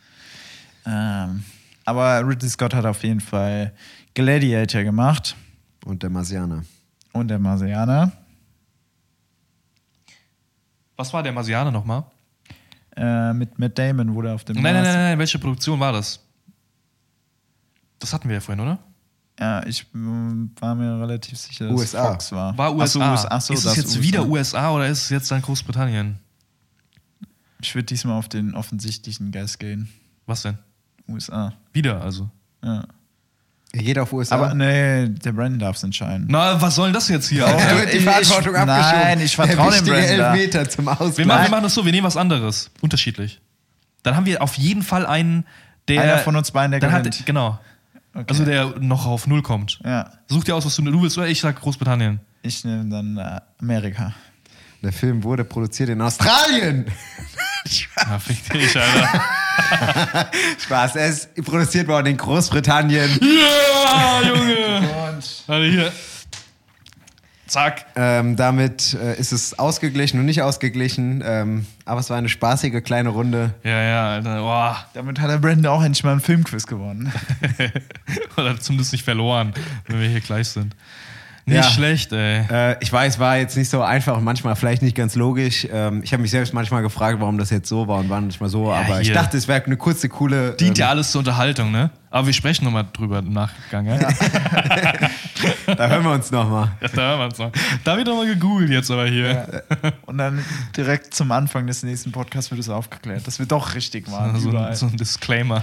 Ähm, 0.87 1.45
aber 1.85 2.27
Ridley 2.27 2.49
Scott 2.49 2.75
hat 2.75 2.85
auf 2.87 3.03
jeden 3.03 3.21
Fall 3.21 3.73
Gladiator 4.15 4.83
gemacht 4.85 5.37
Und 5.85 6.03
der 6.03 6.11
Marsianer. 6.11 6.65
und 7.13 7.29
der 7.29 7.39
Marsianer. 7.39 8.13
Was 10.97 11.13
war 11.13 11.23
der 11.23 11.33
Marsianer 11.33 11.71
nochmal? 11.71 12.05
Äh, 12.97 13.33
mit 13.33 13.59
Matt 13.59 13.79
Damon 13.79 14.13
wurde 14.15 14.33
auf 14.33 14.45
dem 14.45 14.57
Nein, 14.57 14.65
nein, 14.65 14.75
Mars- 14.75 14.87
nein, 14.87 14.97
nein, 15.05 15.19
welche 15.19 15.39
Produktion 15.39 15.79
war 15.79 15.93
das? 15.93 16.21
Das 18.01 18.13
hatten 18.13 18.29
wir 18.29 18.35
ja 18.37 18.41
vorhin, 18.41 18.61
oder? 18.65 18.79
Ja, 19.39 19.65
ich 19.67 19.87
mm, 19.93 20.47
war 20.59 20.75
mir 20.75 21.01
relativ 21.01 21.39
sicher, 21.39 21.69
dass 21.69 21.79
USA. 21.79 22.05
Fox 22.11 22.33
war. 22.33 22.59
War 22.59 22.75
USA. 22.75 22.83
Ach 22.83 22.91
so, 22.91 23.01
USA. 23.13 23.29
Ach 23.31 23.41
so, 23.41 23.55
ist 23.55 23.65
es 23.65 23.77
jetzt 23.77 24.03
wieder 24.03 24.27
USA 24.27 24.71
oder 24.73 24.89
ist 24.89 25.03
es 25.05 25.09
jetzt 25.11 25.31
dann 25.31 25.43
Großbritannien? 25.43 26.19
Ich 27.61 27.75
würde 27.75 27.87
diesmal 27.87 28.17
auf 28.17 28.29
den 28.29 28.55
offensichtlichen 28.55 29.33
Geist 29.33 29.59
gehen. 29.59 29.89
Was 30.27 30.43
denn? 30.43 30.59
USA. 31.09 31.53
Wieder 31.73 32.01
also. 32.03 32.29
Ja. 32.63 32.85
Er 33.73 33.83
geht 33.83 33.99
auf 33.99 34.13
USA. 34.13 34.37
Aber 34.37 34.55
nee, 34.55 35.09
der 35.09 35.33
Brandon 35.33 35.59
darf 35.59 35.77
es 35.77 35.83
entscheiden. 35.83 36.27
Na, 36.31 36.61
was 36.61 36.75
soll 36.75 36.87
denn 36.89 36.95
das 36.95 37.09
jetzt 37.09 37.29
hier? 37.29 37.45
Er 37.45 37.55
Alter? 37.57 37.77
wird 37.79 37.93
die 37.93 37.97
Ich- 37.99 38.05
Verantwortung 38.05 38.55
ich- 38.55 38.59
abgeschoben. 38.61 39.01
nein, 39.01 39.21
ich 39.21 39.37
vertraue 39.37 39.73
dem 39.73 39.85
Brandon. 39.85 39.95
Elfmeter 39.95 40.69
zum 40.71 40.85
Wir 40.87 41.01
Ausgleich. 41.01 41.27
machen, 41.27 41.43
wir 41.45 41.51
machen 41.51 41.63
das 41.65 41.75
so, 41.75 41.85
wir 41.85 41.93
nehmen 41.93 42.07
was 42.07 42.17
anderes. 42.17 42.71
Unterschiedlich. 42.81 43.41
Dann 44.03 44.17
haben 44.17 44.27
wir 44.27 44.43
auf 44.43 44.55
jeden 44.55 44.83
Fall 44.83 45.05
einen, 45.07 45.45
der. 45.89 46.03
Einer 46.03 46.19
von 46.19 46.37
uns 46.37 46.51
beiden, 46.53 46.71
der 46.71 46.81
dann 46.81 46.91
gewinnt. 46.91 47.19
Hat, 47.19 47.27
genau. 47.27 47.59
Okay. 48.15 48.25
Also 48.29 48.45
der 48.45 48.79
noch 48.81 49.07
auf 49.07 49.27
Null 49.27 49.43
kommt. 49.43 49.81
Ja, 49.85 50.13
Such 50.29 50.45
dir 50.45 50.57
aus, 50.57 50.65
was 50.65 50.75
du, 50.77 50.83
du 50.83 51.03
willst, 51.03 51.19
oder 51.19 51.29
ich 51.29 51.41
sag 51.41 51.61
Großbritannien. 51.61 52.21
ich 52.43 52.65
nehme 52.65 52.89
dann 52.89 53.17
äh, 53.19 53.41
Amerika. 53.61 54.15
Der 54.83 54.93
Film 54.93 55.25
wurde 55.25 55.45
produziert 55.45 55.89
in 55.91 56.01
Australien. 56.01 56.87
Ja, 57.97 58.19
fick 58.19 58.49
dich, 58.51 58.75
Alter. 58.79 59.21
Spaß. 60.59 60.97
Er 60.97 61.09
ist 61.09 61.35
produziert 61.45 61.87
worden 61.87 62.07
in 62.07 62.17
Großbritannien. 62.17 63.21
ja, 63.21 64.23
Junge! 64.27 65.19
Warte 65.47 65.65
hier. 65.67 65.93
Zack. 67.47 67.87
Ähm, 67.97 68.37
damit 68.37 68.95
äh, 68.95 69.19
ist 69.19 69.33
es 69.33 69.59
ausgeglichen 69.59 70.21
und 70.21 70.27
nicht 70.27 70.41
ausgeglichen. 70.41 71.23
Ähm, 71.27 71.67
aber 71.85 72.01
es 72.01 72.09
war 72.09 72.17
eine 72.17 72.29
spaßige 72.29 72.83
kleine 72.83 73.09
Runde. 73.09 73.55
Ja, 73.65 73.83
ja, 73.83 74.11
Alter. 74.13 74.41
Boah. 74.41 74.87
Damit 74.95 75.19
hat 75.21 75.31
der 75.31 75.39
Brandon 75.39 75.67
auch 75.67 75.83
endlich 75.83 76.05
mal 76.05 76.13
einen 76.13 76.21
Filmquiz 76.21 76.67
gewonnen. 76.67 77.13
Oder 78.37 78.59
zumindest 78.61 78.93
nicht 78.93 79.05
verloren, 79.05 79.53
wenn 79.87 80.01
wir 80.01 80.09
hier 80.09 80.21
gleich 80.21 80.49
sind. 80.49 80.75
Nicht 81.49 81.57
Ja. 81.57 81.63
schlecht, 81.71 82.13
ey. 82.13 82.45
Äh, 82.51 82.77
ich 82.81 82.93
weiß, 82.93 83.19
war 83.19 83.39
jetzt 83.39 83.57
nicht 83.57 83.71
so 83.71 83.83
einfach 83.83 84.17
und 84.17 84.25
manchmal 84.25 84.55
vielleicht 84.55 84.83
nicht 84.83 84.95
ganz 84.95 85.15
logisch. 85.15 85.67
Ähm, 85.73 86.03
ich 86.05 86.13
habe 86.13 86.21
mich 86.21 86.31
selbst 86.31 86.53
manchmal 86.53 86.83
gefragt, 86.83 87.21
warum 87.21 87.39
das 87.39 87.51
jetzt 87.51 87.69
so 87.69 87.89
war 87.89 87.99
und 88.01 88.11
wann 88.11 88.27
nicht 88.27 88.41
mal 88.41 88.49
so. 88.51 88.71
aber 88.71 89.01
ich 89.01 89.09
hier. 89.09 89.15
dachte, 89.15 89.37
es 89.39 89.49
wäre 89.49 89.65
eine 89.65 89.77
kurze, 89.79 90.09
coole. 90.09 90.53
Dient 90.53 90.79
ähm, 90.79 90.83
ja 90.83 90.89
alles 90.91 91.11
zur 91.11 91.21
Unterhaltung, 91.21 91.71
ne? 91.73 91.91
Aber 92.11 92.27
wir 92.27 92.33
sprechen 92.35 92.65
nochmal 92.65 92.87
drüber 92.93 93.19
im 93.19 93.33
Nachgang, 93.33 93.87
ja? 93.87 93.97
ja. 94.01 94.09
da 95.75 95.89
hören 95.89 96.05
wir 96.05 96.13
uns 96.13 96.31
nochmal. 96.31 96.71
da 96.95 97.03
haben 97.03 97.19
wir 97.21 97.25
uns 97.27 97.39
noch. 97.39 97.53
Da 97.85 97.97
wird 97.97 98.07
nochmal 98.07 98.27
gegoogelt 98.27 98.71
jetzt 98.71 98.91
aber 98.91 99.07
hier. 99.07 99.63
Und 100.07 100.17
dann 100.19 100.43
direkt 100.77 101.13
zum 101.15 101.31
Anfang 101.33 101.67
des 101.67 101.83
nächsten 101.83 102.11
Podcasts 102.13 102.51
wird 102.51 102.61
es 102.61 102.69
aufgeklärt, 102.71 103.27
dass 103.27 103.39
wir 103.39 103.47
doch 103.47 103.75
richtig 103.75 104.11
waren. 104.11 104.39
So, 104.41 104.51
überall. 104.51 104.71
ein, 104.71 104.77
so 104.77 104.87
ein 104.87 104.97
Disclaimer. 104.97 105.63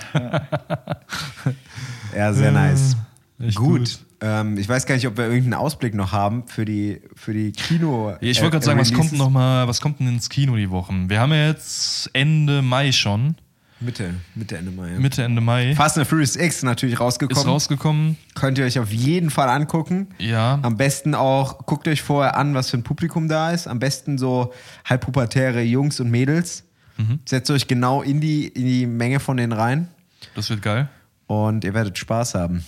Ja, 2.15 2.31
sehr 2.33 2.51
nice. 2.51 2.95
Echt 3.39 3.57
Gut. 3.57 3.99
Ähm, 4.21 4.57
ich 4.57 4.67
weiß 4.69 4.85
gar 4.85 4.95
nicht, 4.95 5.07
ob 5.07 5.17
wir 5.17 5.25
irgendeinen 5.25 5.55
Ausblick 5.55 5.93
noch 5.93 6.11
haben 6.13 6.47
für 6.47 6.63
die, 6.63 7.01
für 7.15 7.33
die 7.33 7.51
Kino. 7.51 8.15
Ich 8.21 8.37
äh, 8.37 8.41
wollte 8.41 8.53
gerade 8.53 8.65
sagen, 8.65 8.79
was 8.79 8.93
kommt 8.93 9.11
noch 9.13 9.29
mal, 9.29 9.67
was 9.67 9.81
kommt 9.81 9.99
denn 9.99 10.07
ins 10.07 10.29
Kino 10.29 10.55
die 10.55 10.69
Wochen? 10.69 11.09
Wir 11.09 11.19
haben 11.19 11.31
ja 11.33 11.47
jetzt 11.47 12.09
Ende 12.13 12.61
Mai 12.61 12.91
schon, 12.93 13.35
Mitte, 13.81 14.13
Mitte, 14.35 14.57
Ende 14.57 14.71
Mai. 14.71 14.93
ja. 14.93 14.99
Mitte, 14.99 15.21
Ende 15.23 15.41
Mai. 15.41 15.75
Fast 15.75 15.97
and 15.97 16.07
Furious 16.07 16.37
X 16.37 16.63
natürlich 16.63 16.97
rausgekommen. 16.97 17.41
Ist 17.41 17.45
rausgekommen. 17.47 18.17
Könnt 18.33 18.57
ihr 18.57 18.63
euch 18.63 18.79
auf 18.79 18.91
jeden 18.93 19.29
Fall 19.29 19.49
angucken. 19.49 20.07
Ja. 20.17 20.59
Am 20.61 20.77
besten 20.77 21.13
auch, 21.13 21.65
guckt 21.65 21.85
euch 21.89 22.01
vorher 22.01 22.37
an, 22.37 22.55
was 22.55 22.69
für 22.69 22.77
ein 22.77 22.83
Publikum 22.83 23.27
da 23.27 23.51
ist. 23.51 23.67
Am 23.67 23.79
besten 23.79 24.17
so 24.17 24.53
halbpubertäre 24.85 25.61
Jungs 25.61 25.99
und 25.99 26.09
Mädels. 26.09 26.63
Mhm. 26.97 27.19
Setzt 27.25 27.51
euch 27.51 27.67
genau 27.67 28.01
in 28.01 28.21
die, 28.21 28.47
in 28.47 28.63
die 28.65 28.85
Menge 28.87 29.19
von 29.19 29.35
denen 29.35 29.51
rein 29.51 29.89
Das 30.35 30.49
wird 30.49 30.61
geil. 30.61 30.87
und 31.27 31.65
ihr 31.65 31.73
werdet 31.73 31.97
Spaß 31.97 32.33
haben. 32.35 32.63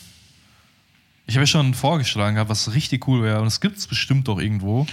Ich 1.27 1.35
habe 1.35 1.43
ja 1.43 1.47
schon 1.47 1.73
vorgeschlagen 1.73 2.35
gehabt, 2.35 2.49
was 2.49 2.73
richtig 2.73 3.07
cool 3.07 3.21
wäre, 3.21 3.41
und 3.41 3.47
es 3.47 3.61
gibt 3.61 3.77
es 3.77 3.85
bestimmt 3.87 4.27
auch 4.29 4.39
irgendwo, 4.39 4.87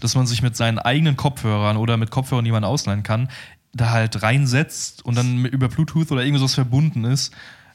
dass 0.00 0.14
man 0.14 0.26
sich 0.26 0.42
mit 0.42 0.54
seinen 0.54 0.78
eigenen 0.78 1.16
Kopfhörern 1.16 1.76
oder 1.76 1.96
mit 1.96 2.10
Kopfhörern, 2.10 2.44
die 2.44 2.52
man 2.52 2.62
ausleihen 2.62 3.02
kann, 3.02 3.28
da 3.72 3.90
halt 3.90 4.22
reinsetzt 4.22 5.04
und 5.04 5.16
dann 5.16 5.44
über 5.46 5.68
Bluetooth 5.68 6.12
oder 6.12 6.24
irgendwas 6.24 6.54
verbunden 6.54 7.04
ist. 7.04 7.32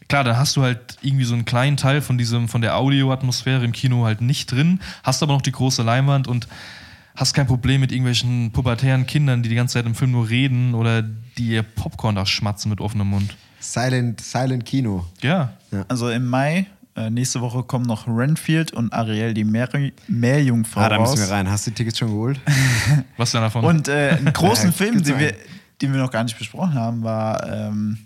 Klar, 0.10 0.24
dann 0.24 0.38
hast 0.38 0.56
du 0.56 0.62
halt 0.62 0.98
irgendwie 1.02 1.24
so 1.24 1.34
einen 1.34 1.46
kleinen 1.46 1.78
Teil 1.78 2.02
von 2.02 2.18
diesem, 2.18 2.50
von 2.50 2.62
der 2.62 2.78
Audioatmosphäre 2.78 3.64
im 3.64 3.72
Kino 3.72 4.06
halt 4.06 4.22
nicht 4.22 4.52
drin, 4.52 4.80
hast 5.04 5.24
aber 5.24 5.34
noch 5.34 5.42
die 5.42 5.52
große 5.52 5.82
Leinwand 5.82 6.28
und 6.28 6.48
hast 7.16 7.34
kein 7.34 7.48
Problem 7.48 7.82
mit 7.82 7.92
irgendwelchen 7.92 8.52
pubertären 8.52 9.06
Kindern, 9.08 9.44
die 9.44 9.50
die 9.50 9.56
ganze 9.56 9.74
Zeit 9.74 9.86
im 9.86 9.96
Film 9.96 10.12
nur 10.12 10.30
reden 10.30 10.76
oder 10.76 11.02
die 11.02 11.50
ihr 11.50 11.64
Popcorn 11.64 12.16
da 12.16 12.26
schmatzen 12.26 12.70
mit 12.70 12.82
offenem 12.82 13.08
Mund. 13.08 13.36
Silent, 13.60 14.20
Silent 14.22 14.66
Kino. 14.66 15.06
Ja. 15.22 15.54
Also 15.88 16.10
im 16.10 16.28
Mai, 16.28 16.66
äh, 16.96 17.10
nächste 17.10 17.42
Woche 17.42 17.64
kommen 17.64 17.86
noch 17.86 18.08
Renfield 18.08 18.72
und 18.74 18.94
Ariel 18.94 19.34
die 19.34 19.44
Meer 19.44 19.70
Meerjungfrau 20.08 20.82
Ah, 20.82 20.90
da 20.90 21.00
müssen 21.00 21.18
raus. 21.20 21.30
wir 21.30 21.36
rein. 21.36 21.50
Hast 21.50 21.66
du 21.68 21.72
die 21.72 21.76
Tickets 21.76 21.98
schon 22.00 22.10
geholt? 22.10 22.40
Was 23.18 23.32
denn 23.32 23.42
davon? 23.42 23.64
Und 23.66 23.88
äh, 23.88 24.10
einen 24.18 24.32
großen 24.34 24.66
Ja, 24.70 24.72
Film, 24.72 25.04
den 25.04 25.20
wir, 25.20 25.34
den 25.82 25.92
wir 25.94 26.00
noch 26.00 26.12
gar 26.12 26.24
nicht 26.24 26.38
besprochen 26.38 26.74
haben, 26.76 27.04
war 27.04 27.46
ähm, 27.52 27.98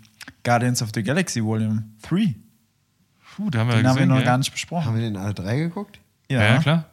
Guardians 0.44 0.82
of 0.82 0.90
the 0.94 1.02
Galaxy 1.02 1.42
Volume 1.44 1.84
3. 2.08 2.34
Puh, 3.36 3.50
da 3.50 3.60
haben 3.60 3.68
wir 3.68 3.76
Den 3.76 3.84
ja 3.84 3.90
haben 3.90 3.96
wir 3.96 4.06
gesehen, 4.06 4.08
noch 4.08 4.16
gell? 4.16 4.24
gar 4.24 4.38
nicht 4.38 4.48
Haben 4.48 4.54
besprochen. 4.54 4.94
wir 4.94 5.02
den 5.02 5.16
alle 5.16 5.34
drei 5.34 5.58
geguckt? 5.58 6.00
Ja, 6.30 6.42
ja, 6.42 6.58
klar. 6.58 6.84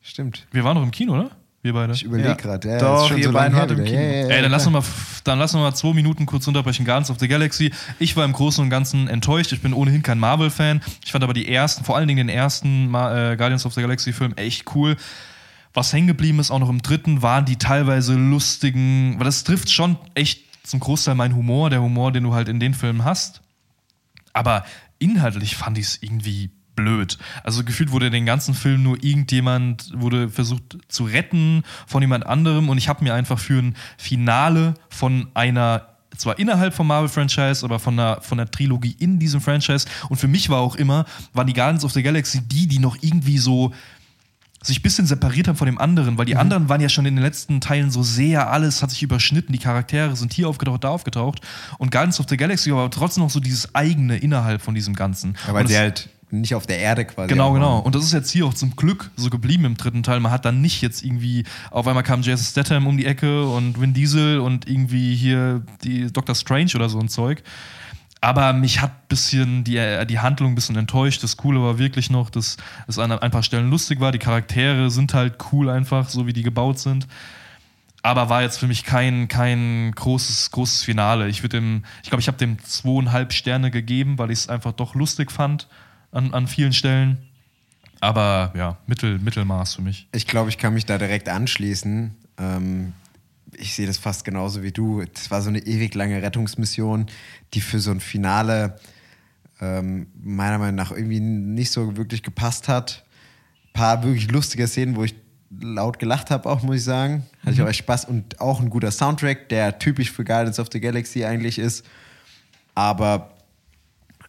Stimmt. 0.00 0.46
Wir 0.52 0.64
waren 0.64 0.76
doch 0.76 0.82
im 0.82 0.90
Kino, 0.90 1.14
oder? 1.14 1.30
Wir 1.60 1.72
beide. 1.72 1.92
Ich 1.92 2.04
überlege 2.04 2.28
Ja. 2.28 2.34
gerade. 2.34 2.68
Ja, 2.68 2.78
Doch, 2.78 3.02
ist 3.02 3.08
schon 3.08 3.18
ihr 3.18 3.24
so 3.24 3.32
beiden 3.32 3.56
wart 3.56 3.70
im. 3.72 3.84
Kino. 3.84 3.96
Ja, 3.96 4.00
ja, 4.00 4.10
ja, 4.10 4.28
Ey, 4.28 4.42
dann 4.42 4.50
lass, 4.52 4.66
uns 4.66 4.72
mal, 4.72 4.82
dann 5.24 5.38
lass 5.40 5.54
uns 5.54 5.60
mal 5.62 5.74
zwei 5.74 5.92
Minuten 5.92 6.24
kurz 6.24 6.46
unterbrechen. 6.46 6.84
Guardians 6.84 7.10
of 7.10 7.18
the 7.18 7.26
Galaxy. 7.26 7.72
Ich 7.98 8.16
war 8.16 8.24
im 8.24 8.32
Großen 8.32 8.62
und 8.62 8.70
Ganzen 8.70 9.08
enttäuscht. 9.08 9.52
Ich 9.52 9.60
bin 9.60 9.72
ohnehin 9.72 10.02
kein 10.02 10.18
Marvel-Fan. 10.20 10.80
Ich 11.04 11.10
fand 11.10 11.24
aber 11.24 11.32
die 11.34 11.52
ersten, 11.52 11.84
vor 11.84 11.96
allen 11.96 12.06
Dingen 12.06 12.28
den 12.28 12.34
ersten 12.34 12.86
äh, 12.94 13.34
Guardians 13.36 13.66
of 13.66 13.74
the 13.74 13.80
Galaxy-Film 13.80 14.34
echt 14.36 14.72
cool. 14.76 14.96
Was 15.74 15.92
hängen 15.92 16.06
geblieben 16.06 16.38
ist, 16.38 16.50
auch 16.52 16.60
noch 16.60 16.70
im 16.70 16.80
dritten, 16.80 17.22
waren 17.22 17.44
die 17.44 17.56
teilweise 17.56 18.14
lustigen, 18.14 19.16
weil 19.18 19.24
das 19.24 19.42
trifft 19.44 19.70
schon 19.70 19.96
echt 20.14 20.44
zum 20.66 20.80
Großteil 20.80 21.14
meinen 21.16 21.34
Humor, 21.34 21.70
der 21.70 21.82
Humor, 21.82 22.12
den 22.12 22.22
du 22.24 22.34
halt 22.34 22.48
in 22.48 22.60
den 22.60 22.72
Filmen 22.74 23.04
hast. 23.04 23.40
Aber 24.32 24.64
inhaltlich 24.98 25.56
fand 25.56 25.76
ich 25.78 25.86
es 25.86 26.02
irgendwie 26.02 26.50
blöd. 26.78 27.18
Also 27.42 27.64
gefühlt 27.64 27.90
wurde 27.90 28.08
den 28.08 28.24
ganzen 28.24 28.54
Film 28.54 28.84
nur 28.84 29.02
irgendjemand 29.02 29.90
wurde 29.94 30.28
versucht 30.28 30.78
zu 30.86 31.04
retten 31.04 31.64
von 31.88 32.02
jemand 32.02 32.24
anderem 32.24 32.68
und 32.68 32.78
ich 32.78 32.88
habe 32.88 33.02
mir 33.02 33.14
einfach 33.14 33.38
für 33.38 33.60
ein 33.60 33.74
Finale 33.96 34.74
von 34.88 35.26
einer 35.34 35.88
zwar 36.16 36.38
innerhalb 36.38 36.74
vom 36.74 36.86
Marvel-Franchise, 36.86 37.64
aber 37.64 37.78
von 37.78 37.98
einer, 37.98 38.20
von 38.22 38.38
einer 38.38 38.50
Trilogie 38.50 38.94
in 38.98 39.18
diesem 39.18 39.40
Franchise 39.40 39.86
und 40.08 40.16
für 40.18 40.28
mich 40.28 40.48
war 40.50 40.60
auch 40.60 40.76
immer, 40.76 41.04
waren 41.32 41.48
die 41.48 41.52
Guardians 41.52 41.84
of 41.84 41.92
the 41.92 42.02
Galaxy 42.02 42.40
die, 42.40 42.68
die 42.68 42.78
noch 42.78 42.96
irgendwie 43.00 43.38
so 43.38 43.72
sich 44.62 44.80
ein 44.80 44.82
bisschen 44.82 45.06
separiert 45.06 45.48
haben 45.48 45.56
von 45.56 45.66
dem 45.66 45.78
anderen, 45.78 46.18
weil 46.18 46.26
die 46.26 46.36
anderen 46.36 46.68
waren 46.68 46.80
ja 46.80 46.88
schon 46.88 47.06
in 47.06 47.14
den 47.14 47.22
letzten 47.22 47.60
Teilen 47.60 47.90
so 47.90 48.02
sehr, 48.02 48.50
alles 48.50 48.82
hat 48.82 48.90
sich 48.90 49.02
überschnitten, 49.02 49.52
die 49.52 49.58
Charaktere 49.58 50.16
sind 50.16 50.32
hier 50.32 50.48
aufgetaucht, 50.48 50.84
da 50.84 50.88
aufgetaucht 50.88 51.40
und 51.78 51.90
Guardians 51.90 52.18
of 52.18 52.26
the 52.28 52.36
Galaxy 52.36 52.72
war 52.72 52.80
aber 52.80 52.90
trotzdem 52.90 53.22
noch 53.22 53.30
so 53.30 53.40
dieses 53.40 53.74
eigene 53.74 54.16
innerhalb 54.16 54.62
von 54.62 54.74
diesem 54.74 54.94
Ganzen. 54.94 55.36
Ja, 55.46 55.54
weil 55.54 55.66
sie 55.68 55.78
halt 55.78 56.10
nicht 56.30 56.54
auf 56.54 56.66
der 56.66 56.78
Erde 56.78 57.04
quasi. 57.04 57.28
Genau, 57.28 57.52
genau. 57.52 57.78
Und 57.78 57.94
das 57.94 58.04
ist 58.04 58.12
jetzt 58.12 58.30
hier 58.30 58.46
auch 58.46 58.54
zum 58.54 58.76
Glück 58.76 59.10
so 59.16 59.30
geblieben 59.30 59.64
im 59.64 59.76
dritten 59.76 60.02
Teil. 60.02 60.20
Man 60.20 60.32
hat 60.32 60.44
dann 60.44 60.60
nicht 60.60 60.82
jetzt 60.82 61.02
irgendwie, 61.02 61.44
auf 61.70 61.86
einmal 61.86 62.02
kam 62.02 62.22
Jason 62.22 62.44
Statham 62.44 62.86
um 62.86 62.96
die 62.96 63.06
Ecke 63.06 63.48
und 63.48 63.80
Vin 63.80 63.94
Diesel 63.94 64.40
und 64.40 64.68
irgendwie 64.68 65.14
hier 65.14 65.62
die 65.84 66.12
Doctor 66.12 66.34
Strange 66.34 66.72
oder 66.74 66.88
so 66.88 66.98
ein 66.98 67.08
Zeug. 67.08 67.42
Aber 68.20 68.52
mich 68.52 68.80
hat 68.80 68.90
ein 68.90 69.08
bisschen 69.08 69.64
die, 69.64 69.80
die 70.06 70.18
Handlung 70.18 70.52
ein 70.52 70.54
bisschen 70.54 70.76
enttäuscht. 70.76 71.22
Das 71.22 71.36
Coole 71.36 71.62
war 71.62 71.78
wirklich 71.78 72.10
noch, 72.10 72.30
dass 72.30 72.56
es 72.88 72.98
an 72.98 73.12
ein 73.12 73.30
paar 73.30 73.44
Stellen 73.44 73.70
lustig 73.70 74.00
war. 74.00 74.10
Die 74.10 74.18
Charaktere 74.18 74.90
sind 74.90 75.14
halt 75.14 75.36
cool 75.52 75.70
einfach, 75.70 76.08
so 76.08 76.26
wie 76.26 76.32
die 76.32 76.42
gebaut 76.42 76.78
sind. 76.80 77.06
Aber 78.02 78.28
war 78.28 78.42
jetzt 78.42 78.58
für 78.58 78.66
mich 78.66 78.84
kein, 78.84 79.28
kein 79.28 79.92
großes, 79.94 80.50
großes 80.50 80.82
Finale. 80.82 81.28
Ich 81.28 81.42
würde 81.42 81.58
dem, 81.58 81.84
ich 82.02 82.10
glaube, 82.10 82.20
ich 82.20 82.28
habe 82.28 82.38
dem 82.38 82.58
zweieinhalb 82.62 83.32
Sterne 83.32 83.70
gegeben, 83.70 84.18
weil 84.18 84.30
ich 84.30 84.40
es 84.40 84.48
einfach 84.48 84.72
doch 84.72 84.94
lustig 84.94 85.30
fand 85.30 85.68
an, 86.12 86.32
an 86.34 86.46
vielen 86.46 86.72
Stellen. 86.72 87.18
Aber 88.00 88.52
ja, 88.56 88.78
Mittel, 88.86 89.18
Mittelmaß 89.18 89.74
für 89.74 89.82
mich. 89.82 90.08
Ich 90.12 90.26
glaube, 90.26 90.50
ich 90.50 90.58
kann 90.58 90.74
mich 90.74 90.86
da 90.86 90.98
direkt 90.98 91.28
anschließen. 91.28 92.14
Ähm, 92.38 92.92
ich 93.56 93.74
sehe 93.74 93.86
das 93.86 93.98
fast 93.98 94.24
genauso 94.24 94.62
wie 94.62 94.72
du. 94.72 95.02
Das 95.14 95.30
war 95.30 95.42
so 95.42 95.48
eine 95.48 95.58
ewig 95.58 95.94
lange 95.94 96.22
Rettungsmission, 96.22 97.06
die 97.54 97.60
für 97.60 97.80
so 97.80 97.90
ein 97.90 98.00
Finale 98.00 98.78
ähm, 99.60 100.06
meiner 100.22 100.58
Meinung 100.58 100.76
nach 100.76 100.92
irgendwie 100.92 101.20
nicht 101.20 101.72
so 101.72 101.96
wirklich 101.96 102.22
gepasst 102.22 102.68
hat. 102.68 103.04
Ein 103.66 103.72
paar 103.72 104.02
wirklich 104.04 104.30
lustige 104.30 104.66
Szenen, 104.68 104.96
wo 104.96 105.04
ich 105.04 105.14
laut 105.60 105.98
gelacht 105.98 106.30
habe, 106.30 106.48
auch 106.48 106.62
muss 106.62 106.76
ich 106.76 106.84
sagen. 106.84 107.24
Hatte 107.42 107.52
ich 107.52 107.62
auch 107.62 107.68
echt 107.68 107.80
Spaß 107.80 108.04
und 108.04 108.40
auch 108.40 108.60
ein 108.60 108.70
guter 108.70 108.90
Soundtrack, 108.90 109.48
der 109.48 109.78
typisch 109.78 110.12
für 110.12 110.24
Guardians 110.24 110.60
of 110.60 110.68
the 110.72 110.80
Galaxy 110.80 111.24
eigentlich 111.24 111.58
ist. 111.58 111.84
Aber 112.74 113.34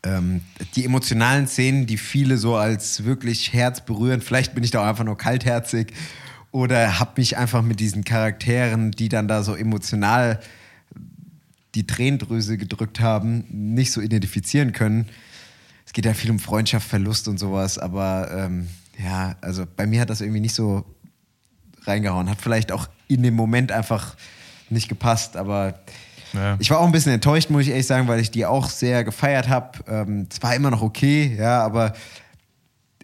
ähm, 0.03 0.41
die 0.75 0.85
emotionalen 0.85 1.47
Szenen, 1.47 1.85
die 1.85 1.97
viele 1.97 2.37
so 2.37 2.55
als 2.55 3.03
wirklich 3.03 3.53
herzberührend, 3.53 4.23
vielleicht 4.23 4.55
bin 4.55 4.63
ich 4.63 4.71
da 4.71 4.83
auch 4.83 4.87
einfach 4.87 5.03
nur 5.03 5.17
kaltherzig 5.17 5.93
oder 6.51 6.99
habe 6.99 7.11
mich 7.17 7.37
einfach 7.37 7.61
mit 7.61 7.79
diesen 7.79 8.03
Charakteren, 8.03 8.91
die 8.91 9.09
dann 9.09 9.27
da 9.27 9.43
so 9.43 9.55
emotional 9.55 10.39
die 11.75 11.85
Tränendrüse 11.85 12.57
gedrückt 12.57 12.99
haben, 12.99 13.45
nicht 13.49 13.91
so 13.91 14.01
identifizieren 14.01 14.71
können. 14.71 15.07
Es 15.85 15.93
geht 15.93 16.05
ja 16.05 16.13
viel 16.13 16.31
um 16.31 16.39
Freundschaft, 16.39 16.87
Verlust 16.87 17.27
und 17.27 17.37
sowas, 17.37 17.77
aber 17.77 18.29
ähm, 18.31 18.67
ja, 18.97 19.35
also 19.41 19.65
bei 19.75 19.85
mir 19.85 20.01
hat 20.01 20.09
das 20.09 20.21
irgendwie 20.21 20.39
nicht 20.39 20.55
so 20.55 20.85
reingehauen. 21.85 22.29
Hat 22.29 22.41
vielleicht 22.41 22.71
auch 22.71 22.87
in 23.07 23.23
dem 23.23 23.35
Moment 23.35 23.71
einfach 23.71 24.15
nicht 24.69 24.89
gepasst, 24.89 25.37
aber 25.37 25.79
Ja. 26.33 26.57
ich 26.59 26.69
war 26.69 26.79
auch 26.79 26.85
ein 26.85 26.91
bisschen 26.91 27.11
enttäuscht, 27.11 27.49
muss 27.49 27.63
ich 27.63 27.69
ehrlich 27.69 27.87
sagen, 27.87 28.07
weil 28.07 28.19
ich 28.19 28.31
die 28.31 28.45
auch 28.45 28.69
sehr 28.69 29.03
gefeiert 29.03 29.49
habe. 29.49 29.79
Ähm, 29.87 30.27
es 30.29 30.41
war 30.41 30.55
immer 30.55 30.71
noch 30.71 30.81
okay, 30.81 31.35
ja, 31.37 31.63
aber 31.63 31.93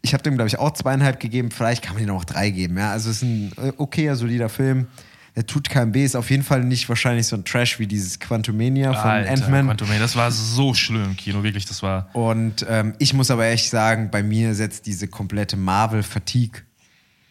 ich 0.01 0.13
habe 0.13 0.23
dem, 0.23 0.35
glaube 0.35 0.47
ich, 0.47 0.59
auch 0.59 0.71
zweieinhalb 0.71 1.19
gegeben. 1.19 1.51
Vielleicht 1.51 1.83
kann 1.83 1.95
man 1.95 2.03
ihm 2.03 2.11
auch 2.11 2.25
drei 2.25 2.49
geben, 2.49 2.77
ja. 2.77 2.91
Also 2.91 3.09
es 3.09 3.17
ist 3.17 3.23
ein 3.23 3.51
äh, 3.57 3.71
okayer, 3.77 4.15
solider 4.15 4.49
Film. 4.49 4.87
Der 5.35 5.45
tut 5.45 5.69
kein 5.69 5.91
B, 5.91 6.05
ist 6.05 6.15
auf 6.15 6.29
jeden 6.29 6.43
Fall 6.43 6.63
nicht 6.63 6.87
wahrscheinlich 6.87 7.27
so 7.27 7.35
ein 7.35 7.43
Trash 7.43 7.77
wie 7.77 7.87
dieses 7.87 8.19
Quantumania 8.19 8.93
von 8.93 9.11
Ant-Man. 9.11 9.65
Quantumania, 9.65 9.99
das 9.99 10.15
war 10.15 10.31
so 10.31 10.73
schlimm 10.73 11.03
im 11.03 11.17
Kino, 11.17 11.43
wirklich, 11.43 11.65
das 11.65 11.83
war. 11.83 12.07
Und 12.13 12.65
ähm, 12.69 12.93
ich 12.99 13.13
muss 13.13 13.29
aber 13.29 13.45
echt 13.47 13.69
sagen, 13.69 14.09
bei 14.11 14.23
mir 14.23 14.55
setzt 14.55 14.85
diese 14.85 15.09
komplette 15.09 15.57
Marvel-Fatigue 15.57 16.61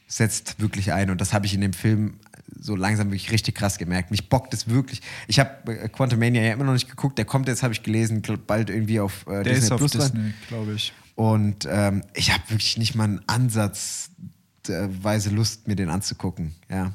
setzt 0.07 0.61
wirklich 0.61 0.93
ein. 0.93 1.11
Und 1.11 1.21
das 1.21 1.33
habe 1.33 1.47
ich 1.47 1.55
in 1.55 1.61
dem 1.61 1.73
Film 1.73 2.15
so 2.61 2.77
langsam 2.77 3.09
wirklich 3.09 3.33
richtig 3.33 3.55
krass 3.55 3.79
gemerkt. 3.79 4.11
Mich 4.11 4.29
bockt 4.29 4.55
es 4.55 4.69
wirklich. 4.69 5.03
Ich 5.27 5.39
habe 5.39 5.73
äh, 5.73 5.89
Quantumania 5.89 6.43
ja 6.43 6.53
immer 6.53 6.65
noch 6.65 6.73
nicht 6.73 6.89
geguckt. 6.89 7.19
Der 7.19 7.25
kommt 7.25 7.49
jetzt, 7.49 7.62
habe 7.62 7.73
ich 7.73 7.83
gelesen, 7.83 8.23
bald 8.47 8.71
irgendwie 8.71 9.01
auf 9.01 9.27
äh, 9.27 9.43
Der 9.43 9.55
Disney 9.55 9.59
ist 9.59 9.73
auf 9.73 9.79
Plus. 9.79 9.93
Disney, 9.93 10.35
glaube 10.49 10.75
ich. 10.75 10.93
Und 11.15 11.66
ähm, 11.71 12.03
ich 12.15 12.33
habe 12.33 12.43
wirklich 12.49 12.77
nicht 12.77 12.95
mal 12.95 13.05
einen 13.05 13.23
Ansatzweise 13.27 15.31
Lust, 15.31 15.69
mir 15.69 15.77
den 15.77 15.91
anzugucken. 15.91 16.55
Ja. 16.69 16.93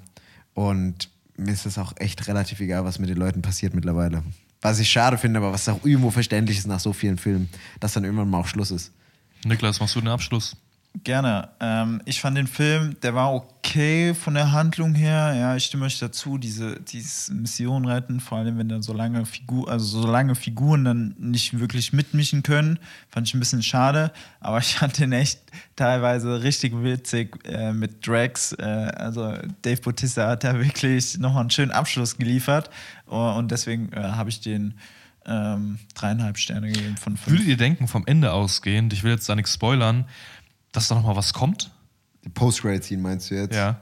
Und 0.54 1.10
mir 1.38 1.54
ist 1.54 1.66
das 1.66 1.78
auch 1.78 1.94
echt 1.98 2.28
relativ 2.28 2.60
egal, 2.60 2.84
was 2.84 3.00
mit 3.00 3.10
den 3.10 3.18
Leuten 3.18 3.42
passiert 3.42 3.74
mittlerweile. 3.74 4.24
Was 4.62 4.80
ich 4.80 4.90
schade 4.90 5.18
finde, 5.18 5.40
aber 5.40 5.54
was 5.54 5.70
auch 5.70 5.86
irgendwo 5.86 6.12
verständlich 6.12 6.58
ist 6.58 6.68
nach 6.68 6.82
so 6.82 6.92
vielen 6.92 7.18
Filmen, 7.18 7.50
dass 7.80 7.94
dann 7.94 8.04
irgendwann 8.04 8.30
mal 8.30 8.40
auch 8.40 8.48
Schluss 8.48 8.72
ist. 8.72 8.92
Niklas, 9.46 9.80
machst 9.80 9.96
du 9.96 10.02
den 10.02 10.10
Abschluss? 10.10 10.58
Gerne. 11.04 11.50
Ähm, 11.60 12.02
ich 12.06 12.20
fand 12.20 12.36
den 12.36 12.48
Film, 12.48 13.00
der 13.02 13.14
war 13.14 13.32
okay 13.32 14.14
von 14.16 14.34
der 14.34 14.52
Handlung 14.52 14.96
her. 14.96 15.34
Ja, 15.36 15.56
ich 15.56 15.66
stimme 15.66 15.86
euch 15.86 16.00
dazu. 16.00 16.40
Diese, 16.40 16.80
diese 16.82 17.34
Mission 17.34 17.86
retten, 17.86 18.20
vor 18.20 18.40
allem 18.40 18.58
wenn 18.58 18.70
dann 18.70 18.82
so 18.82 18.92
lange 18.92 19.26
Figur, 19.26 19.70
also 19.70 20.02
so 20.02 20.08
lange 20.08 20.34
Figuren 20.34 20.84
dann 20.84 21.16
nicht 21.20 21.60
wirklich 21.60 21.94
mitmischen 21.94 22.42
können, 22.42 22.80
fand 23.08 23.28
ich 23.28 23.36
ein 23.36 23.40
bisschen 23.40 23.62
schade. 23.62 24.12
Aber 24.40 24.58
ich 24.58 24.76
fand 24.76 24.98
den 24.98 25.12
echt 25.14 25.40
teilweise 25.76 26.42
richtig 26.42 26.74
witzig 26.82 27.38
äh, 27.48 27.72
mit 27.72 28.06
Drax. 28.06 28.54
Äh, 28.54 28.64
also 28.64 29.36
Dave 29.62 29.82
Bautista 29.82 30.28
hat 30.28 30.44
da 30.44 30.60
wirklich 30.60 31.20
nochmal 31.20 31.42
einen 31.42 31.52
schönen 31.52 31.72
Abschluss 31.72 32.18
geliefert. 32.18 32.72
Oh, 33.06 33.36
und 33.38 33.52
deswegen 33.52 33.94
äh, 33.94 34.02
habe 34.02 34.30
ich 34.30 34.42
den 34.42 34.74
ähm, 35.26 35.78
dreieinhalb 35.94 36.38
Sterne 36.38 36.68
gegeben 36.72 36.98
von 36.98 37.16
fünf. 37.16 37.30
Würdet 37.30 37.48
ihr 37.48 37.58
denken, 37.58 37.88
vom 37.88 38.06
Ende 38.08 38.32
ausgehend, 38.34 38.94
ich 38.94 39.04
will 39.04 39.12
jetzt 39.12 39.30
da 39.30 39.36
nichts 39.36 39.54
spoilern, 39.54 40.06
dass 40.80 40.88
da 40.88 40.96
nochmal 40.96 41.18
was 41.18 41.34
kommt? 41.34 41.72
Die 42.24 42.30
Post-Credit-Scene 42.30 43.02
meinst 43.02 43.30
du 43.30 43.36
jetzt? 43.36 43.54
Ja. 43.54 43.82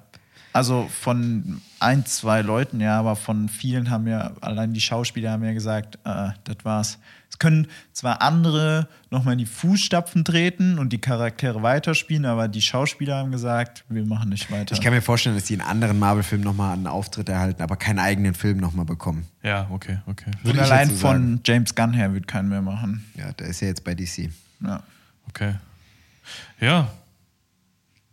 Also 0.51 0.89
von 0.89 1.61
ein, 1.79 2.07
zwei 2.07 2.41
Leuten, 2.41 2.79
ja, 2.79 2.97
aber 2.97 3.15
von 3.15 3.49
vielen 3.49 3.91
haben 3.91 4.07
ja, 4.07 4.31
allein 4.41 4.73
die 4.73 4.81
Schauspieler 4.81 5.31
haben 5.31 5.43
ja 5.43 5.53
gesagt, 5.53 5.99
äh, 6.03 6.29
das 6.43 6.57
war's. 6.63 6.97
Es 7.29 7.37
können 7.37 7.67
zwar 7.93 8.23
andere 8.23 8.87
nochmal 9.11 9.33
in 9.33 9.39
die 9.39 9.45
Fußstapfen 9.45 10.25
treten 10.25 10.79
und 10.79 10.91
die 10.91 10.97
Charaktere 10.97 11.61
weiterspielen, 11.61 12.25
aber 12.25 12.47
die 12.47 12.63
Schauspieler 12.63 13.17
haben 13.17 13.31
gesagt, 13.31 13.83
wir 13.89 14.03
machen 14.03 14.29
nicht 14.29 14.49
weiter. 14.49 14.73
Ich 14.73 14.81
kann 14.81 14.93
mir 14.93 15.03
vorstellen, 15.03 15.35
dass 15.35 15.43
die 15.43 15.53
in 15.53 15.61
anderen 15.61 15.99
Marvel-Filmen 15.99 16.45
nochmal 16.45 16.73
einen 16.73 16.87
Auftritt 16.87 17.29
erhalten, 17.29 17.61
aber 17.61 17.75
keinen 17.75 17.99
eigenen 17.99 18.33
Film 18.33 18.57
nochmal 18.57 18.85
bekommen. 18.85 19.27
Ja, 19.43 19.67
okay, 19.69 19.99
okay. 20.07 20.31
und 20.43 20.55
ich 20.55 20.61
allein 20.61 20.89
so 20.89 20.95
von. 20.95 21.41
James 21.45 21.75
Gunn 21.75 21.93
her 21.93 22.11
wird 22.15 22.27
keinen 22.27 22.49
mehr 22.49 22.63
machen. 22.63 23.05
Ja, 23.15 23.31
der 23.33 23.49
ist 23.49 23.61
ja 23.61 23.67
jetzt 23.67 23.83
bei 23.83 23.93
DC. 23.93 24.31
Ja. 24.61 24.81
Okay. 25.29 25.53
Ja, 26.59 26.89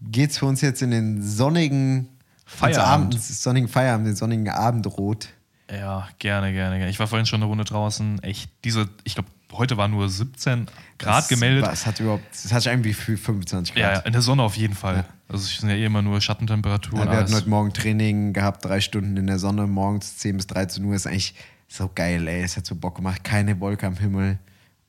Geht's 0.01 0.39
für 0.39 0.47
uns 0.47 0.61
jetzt 0.61 0.83
in 0.83 0.91
den 0.91 1.23
sonnigen 1.23 2.09
Feierabend. 2.45 3.15
ins 3.15 3.23
Abend, 3.25 3.37
sonnigen 3.39 3.69
Feierabend, 3.69 4.07
den 4.07 4.17
sonnigen 4.17 4.49
Abendrot. 4.51 5.29
ja, 5.71 6.07
gerne, 6.19 6.53
gerne, 6.53 6.77
gerne. 6.77 6.91
Ich 6.91 6.99
war 6.99 7.07
vorhin 7.07 7.25
schon 7.27 7.39
eine 7.41 7.47
Runde 7.47 7.65
draußen. 7.65 8.23
Echt, 8.23 8.51
diese, 8.65 8.89
ich 9.05 9.15
glaube, 9.15 9.31
heute 9.53 9.79
war 9.79 9.89
nur 9.89 10.11
17 10.11 10.67
Grad 10.99 11.23
Das- 11.23 11.29
gemeldet. 11.29 11.67
Es 11.73 11.87
hat 11.87 12.01
überhaupt, 12.01 12.25
es 12.35 12.53
hat 12.53 12.67
irgendwie 12.67 12.93
für 12.93 13.17
25 13.17 13.75
Ja, 13.77 13.81
ja, 13.81 13.93
Grad. 13.95 14.07
in 14.07 14.13
der 14.13 14.21
Sonne 14.21 14.43
auf 14.43 14.57
jeden 14.57 14.75
Fall. 14.75 14.97
Ja. 14.97 15.05
Also 15.29 15.45
es 15.47 15.57
sind 15.59 15.71
ja 15.71 15.75
eh 15.77 15.87
immer 15.87 16.03
nur 16.03 16.21
Schattentemperaturen. 16.21 17.07
Ja, 17.07 17.11
wir 17.13 17.19
hatten 17.21 17.35
heute 17.35 17.49
Morgen 17.49 17.73
Training 17.73 18.35
gehabt, 18.35 18.63
drei 18.65 18.81
Stunden 18.83 19.17
in 19.17 19.27
der 19.27 19.39
Sonne, 19.39 19.67
morgens 19.67 20.19
10 20.19 20.37
bis 20.37 20.47
13 20.49 20.85
Uhr. 20.85 20.95
Ist 20.95 21.07
eigentlich 21.07 21.35
so 21.67 21.91
geil, 21.95 22.29
ey. 22.29 22.43
Es 22.43 22.59
hat 22.59 22.67
so 22.67 22.75
Bock 22.75 22.97
gemacht. 22.97 23.25
Keine 23.25 23.59
Wolke 23.61 23.87
am 23.87 23.97
Himmel. 23.97 24.39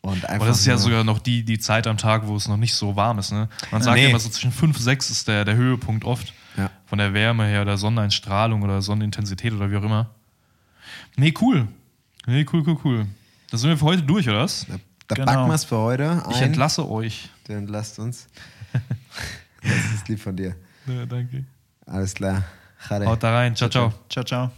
Und 0.05 0.23
einfach 0.25 0.35
Aber 0.35 0.45
das 0.45 0.59
ist 0.59 0.65
ja 0.67 0.77
sogar 0.77 1.03
noch 1.03 1.19
die, 1.19 1.43
die 1.43 1.57
Zeit 1.57 1.87
am 1.87 1.97
Tag, 1.97 2.27
wo 2.27 2.35
es 2.35 2.47
noch 2.47 2.57
nicht 2.57 2.75
so 2.75 2.95
warm 2.95 3.17
ist. 3.19 3.31
Ne? 3.31 3.49
Man 3.71 3.81
sagt 3.81 3.95
Nee. 3.97 4.03
ja 4.03 4.09
immer 4.09 4.19
so 4.19 4.29
zwischen 4.29 4.51
5 4.51 4.77
und 4.77 4.83
6 4.83 5.09
ist 5.09 5.27
der, 5.27 5.45
der 5.45 5.55
Höhepunkt 5.55 6.05
oft. 6.05 6.33
Ja. 6.57 6.69
Von 6.85 6.99
der 6.99 7.13
Wärme 7.13 7.45
her, 7.45 7.65
der 7.65 7.77
Sonneneinstrahlung 7.77 8.61
oder 8.61 8.81
Sonnenintensität 8.81 9.51
oder 9.53 9.71
wie 9.71 9.77
auch 9.77 9.83
immer. 9.83 10.11
Nee, 11.17 11.33
cool. 11.41 11.67
Nee, 12.27 12.45
cool, 12.53 12.63
cool, 12.67 12.77
cool. 12.83 13.05
Da 13.49 13.57
sind 13.57 13.69
wir 13.69 13.77
für 13.77 13.85
heute 13.85 14.03
durch, 14.03 14.29
oder 14.29 14.41
was? 14.41 14.65
Da, 14.67 14.75
da 15.07 15.15
Genau. 15.15 15.25
backen 15.25 15.47
wir 15.49 15.55
es 15.55 15.63
für 15.65 15.77
heute. 15.77 16.23
Ich 16.29 16.37
ein. 16.37 16.43
entlasse 16.43 16.87
euch. 16.89 17.29
Du 17.47 17.53
entlasst 17.53 17.97
uns. 17.99 18.27
das 19.63 19.93
ist 19.95 20.07
lieb 20.07 20.19
von 20.21 20.35
dir. 20.35 20.55
Ja, 20.87 21.05
danke. 21.05 21.45
Alles 21.85 22.13
klar. 22.13 22.43
Haut 22.89 23.23
da 23.23 23.33
rein. 23.33 23.55
Ciao, 23.55 23.69
ciao. 23.69 23.91
Ciao, 24.09 24.23
ciao. 24.23 24.51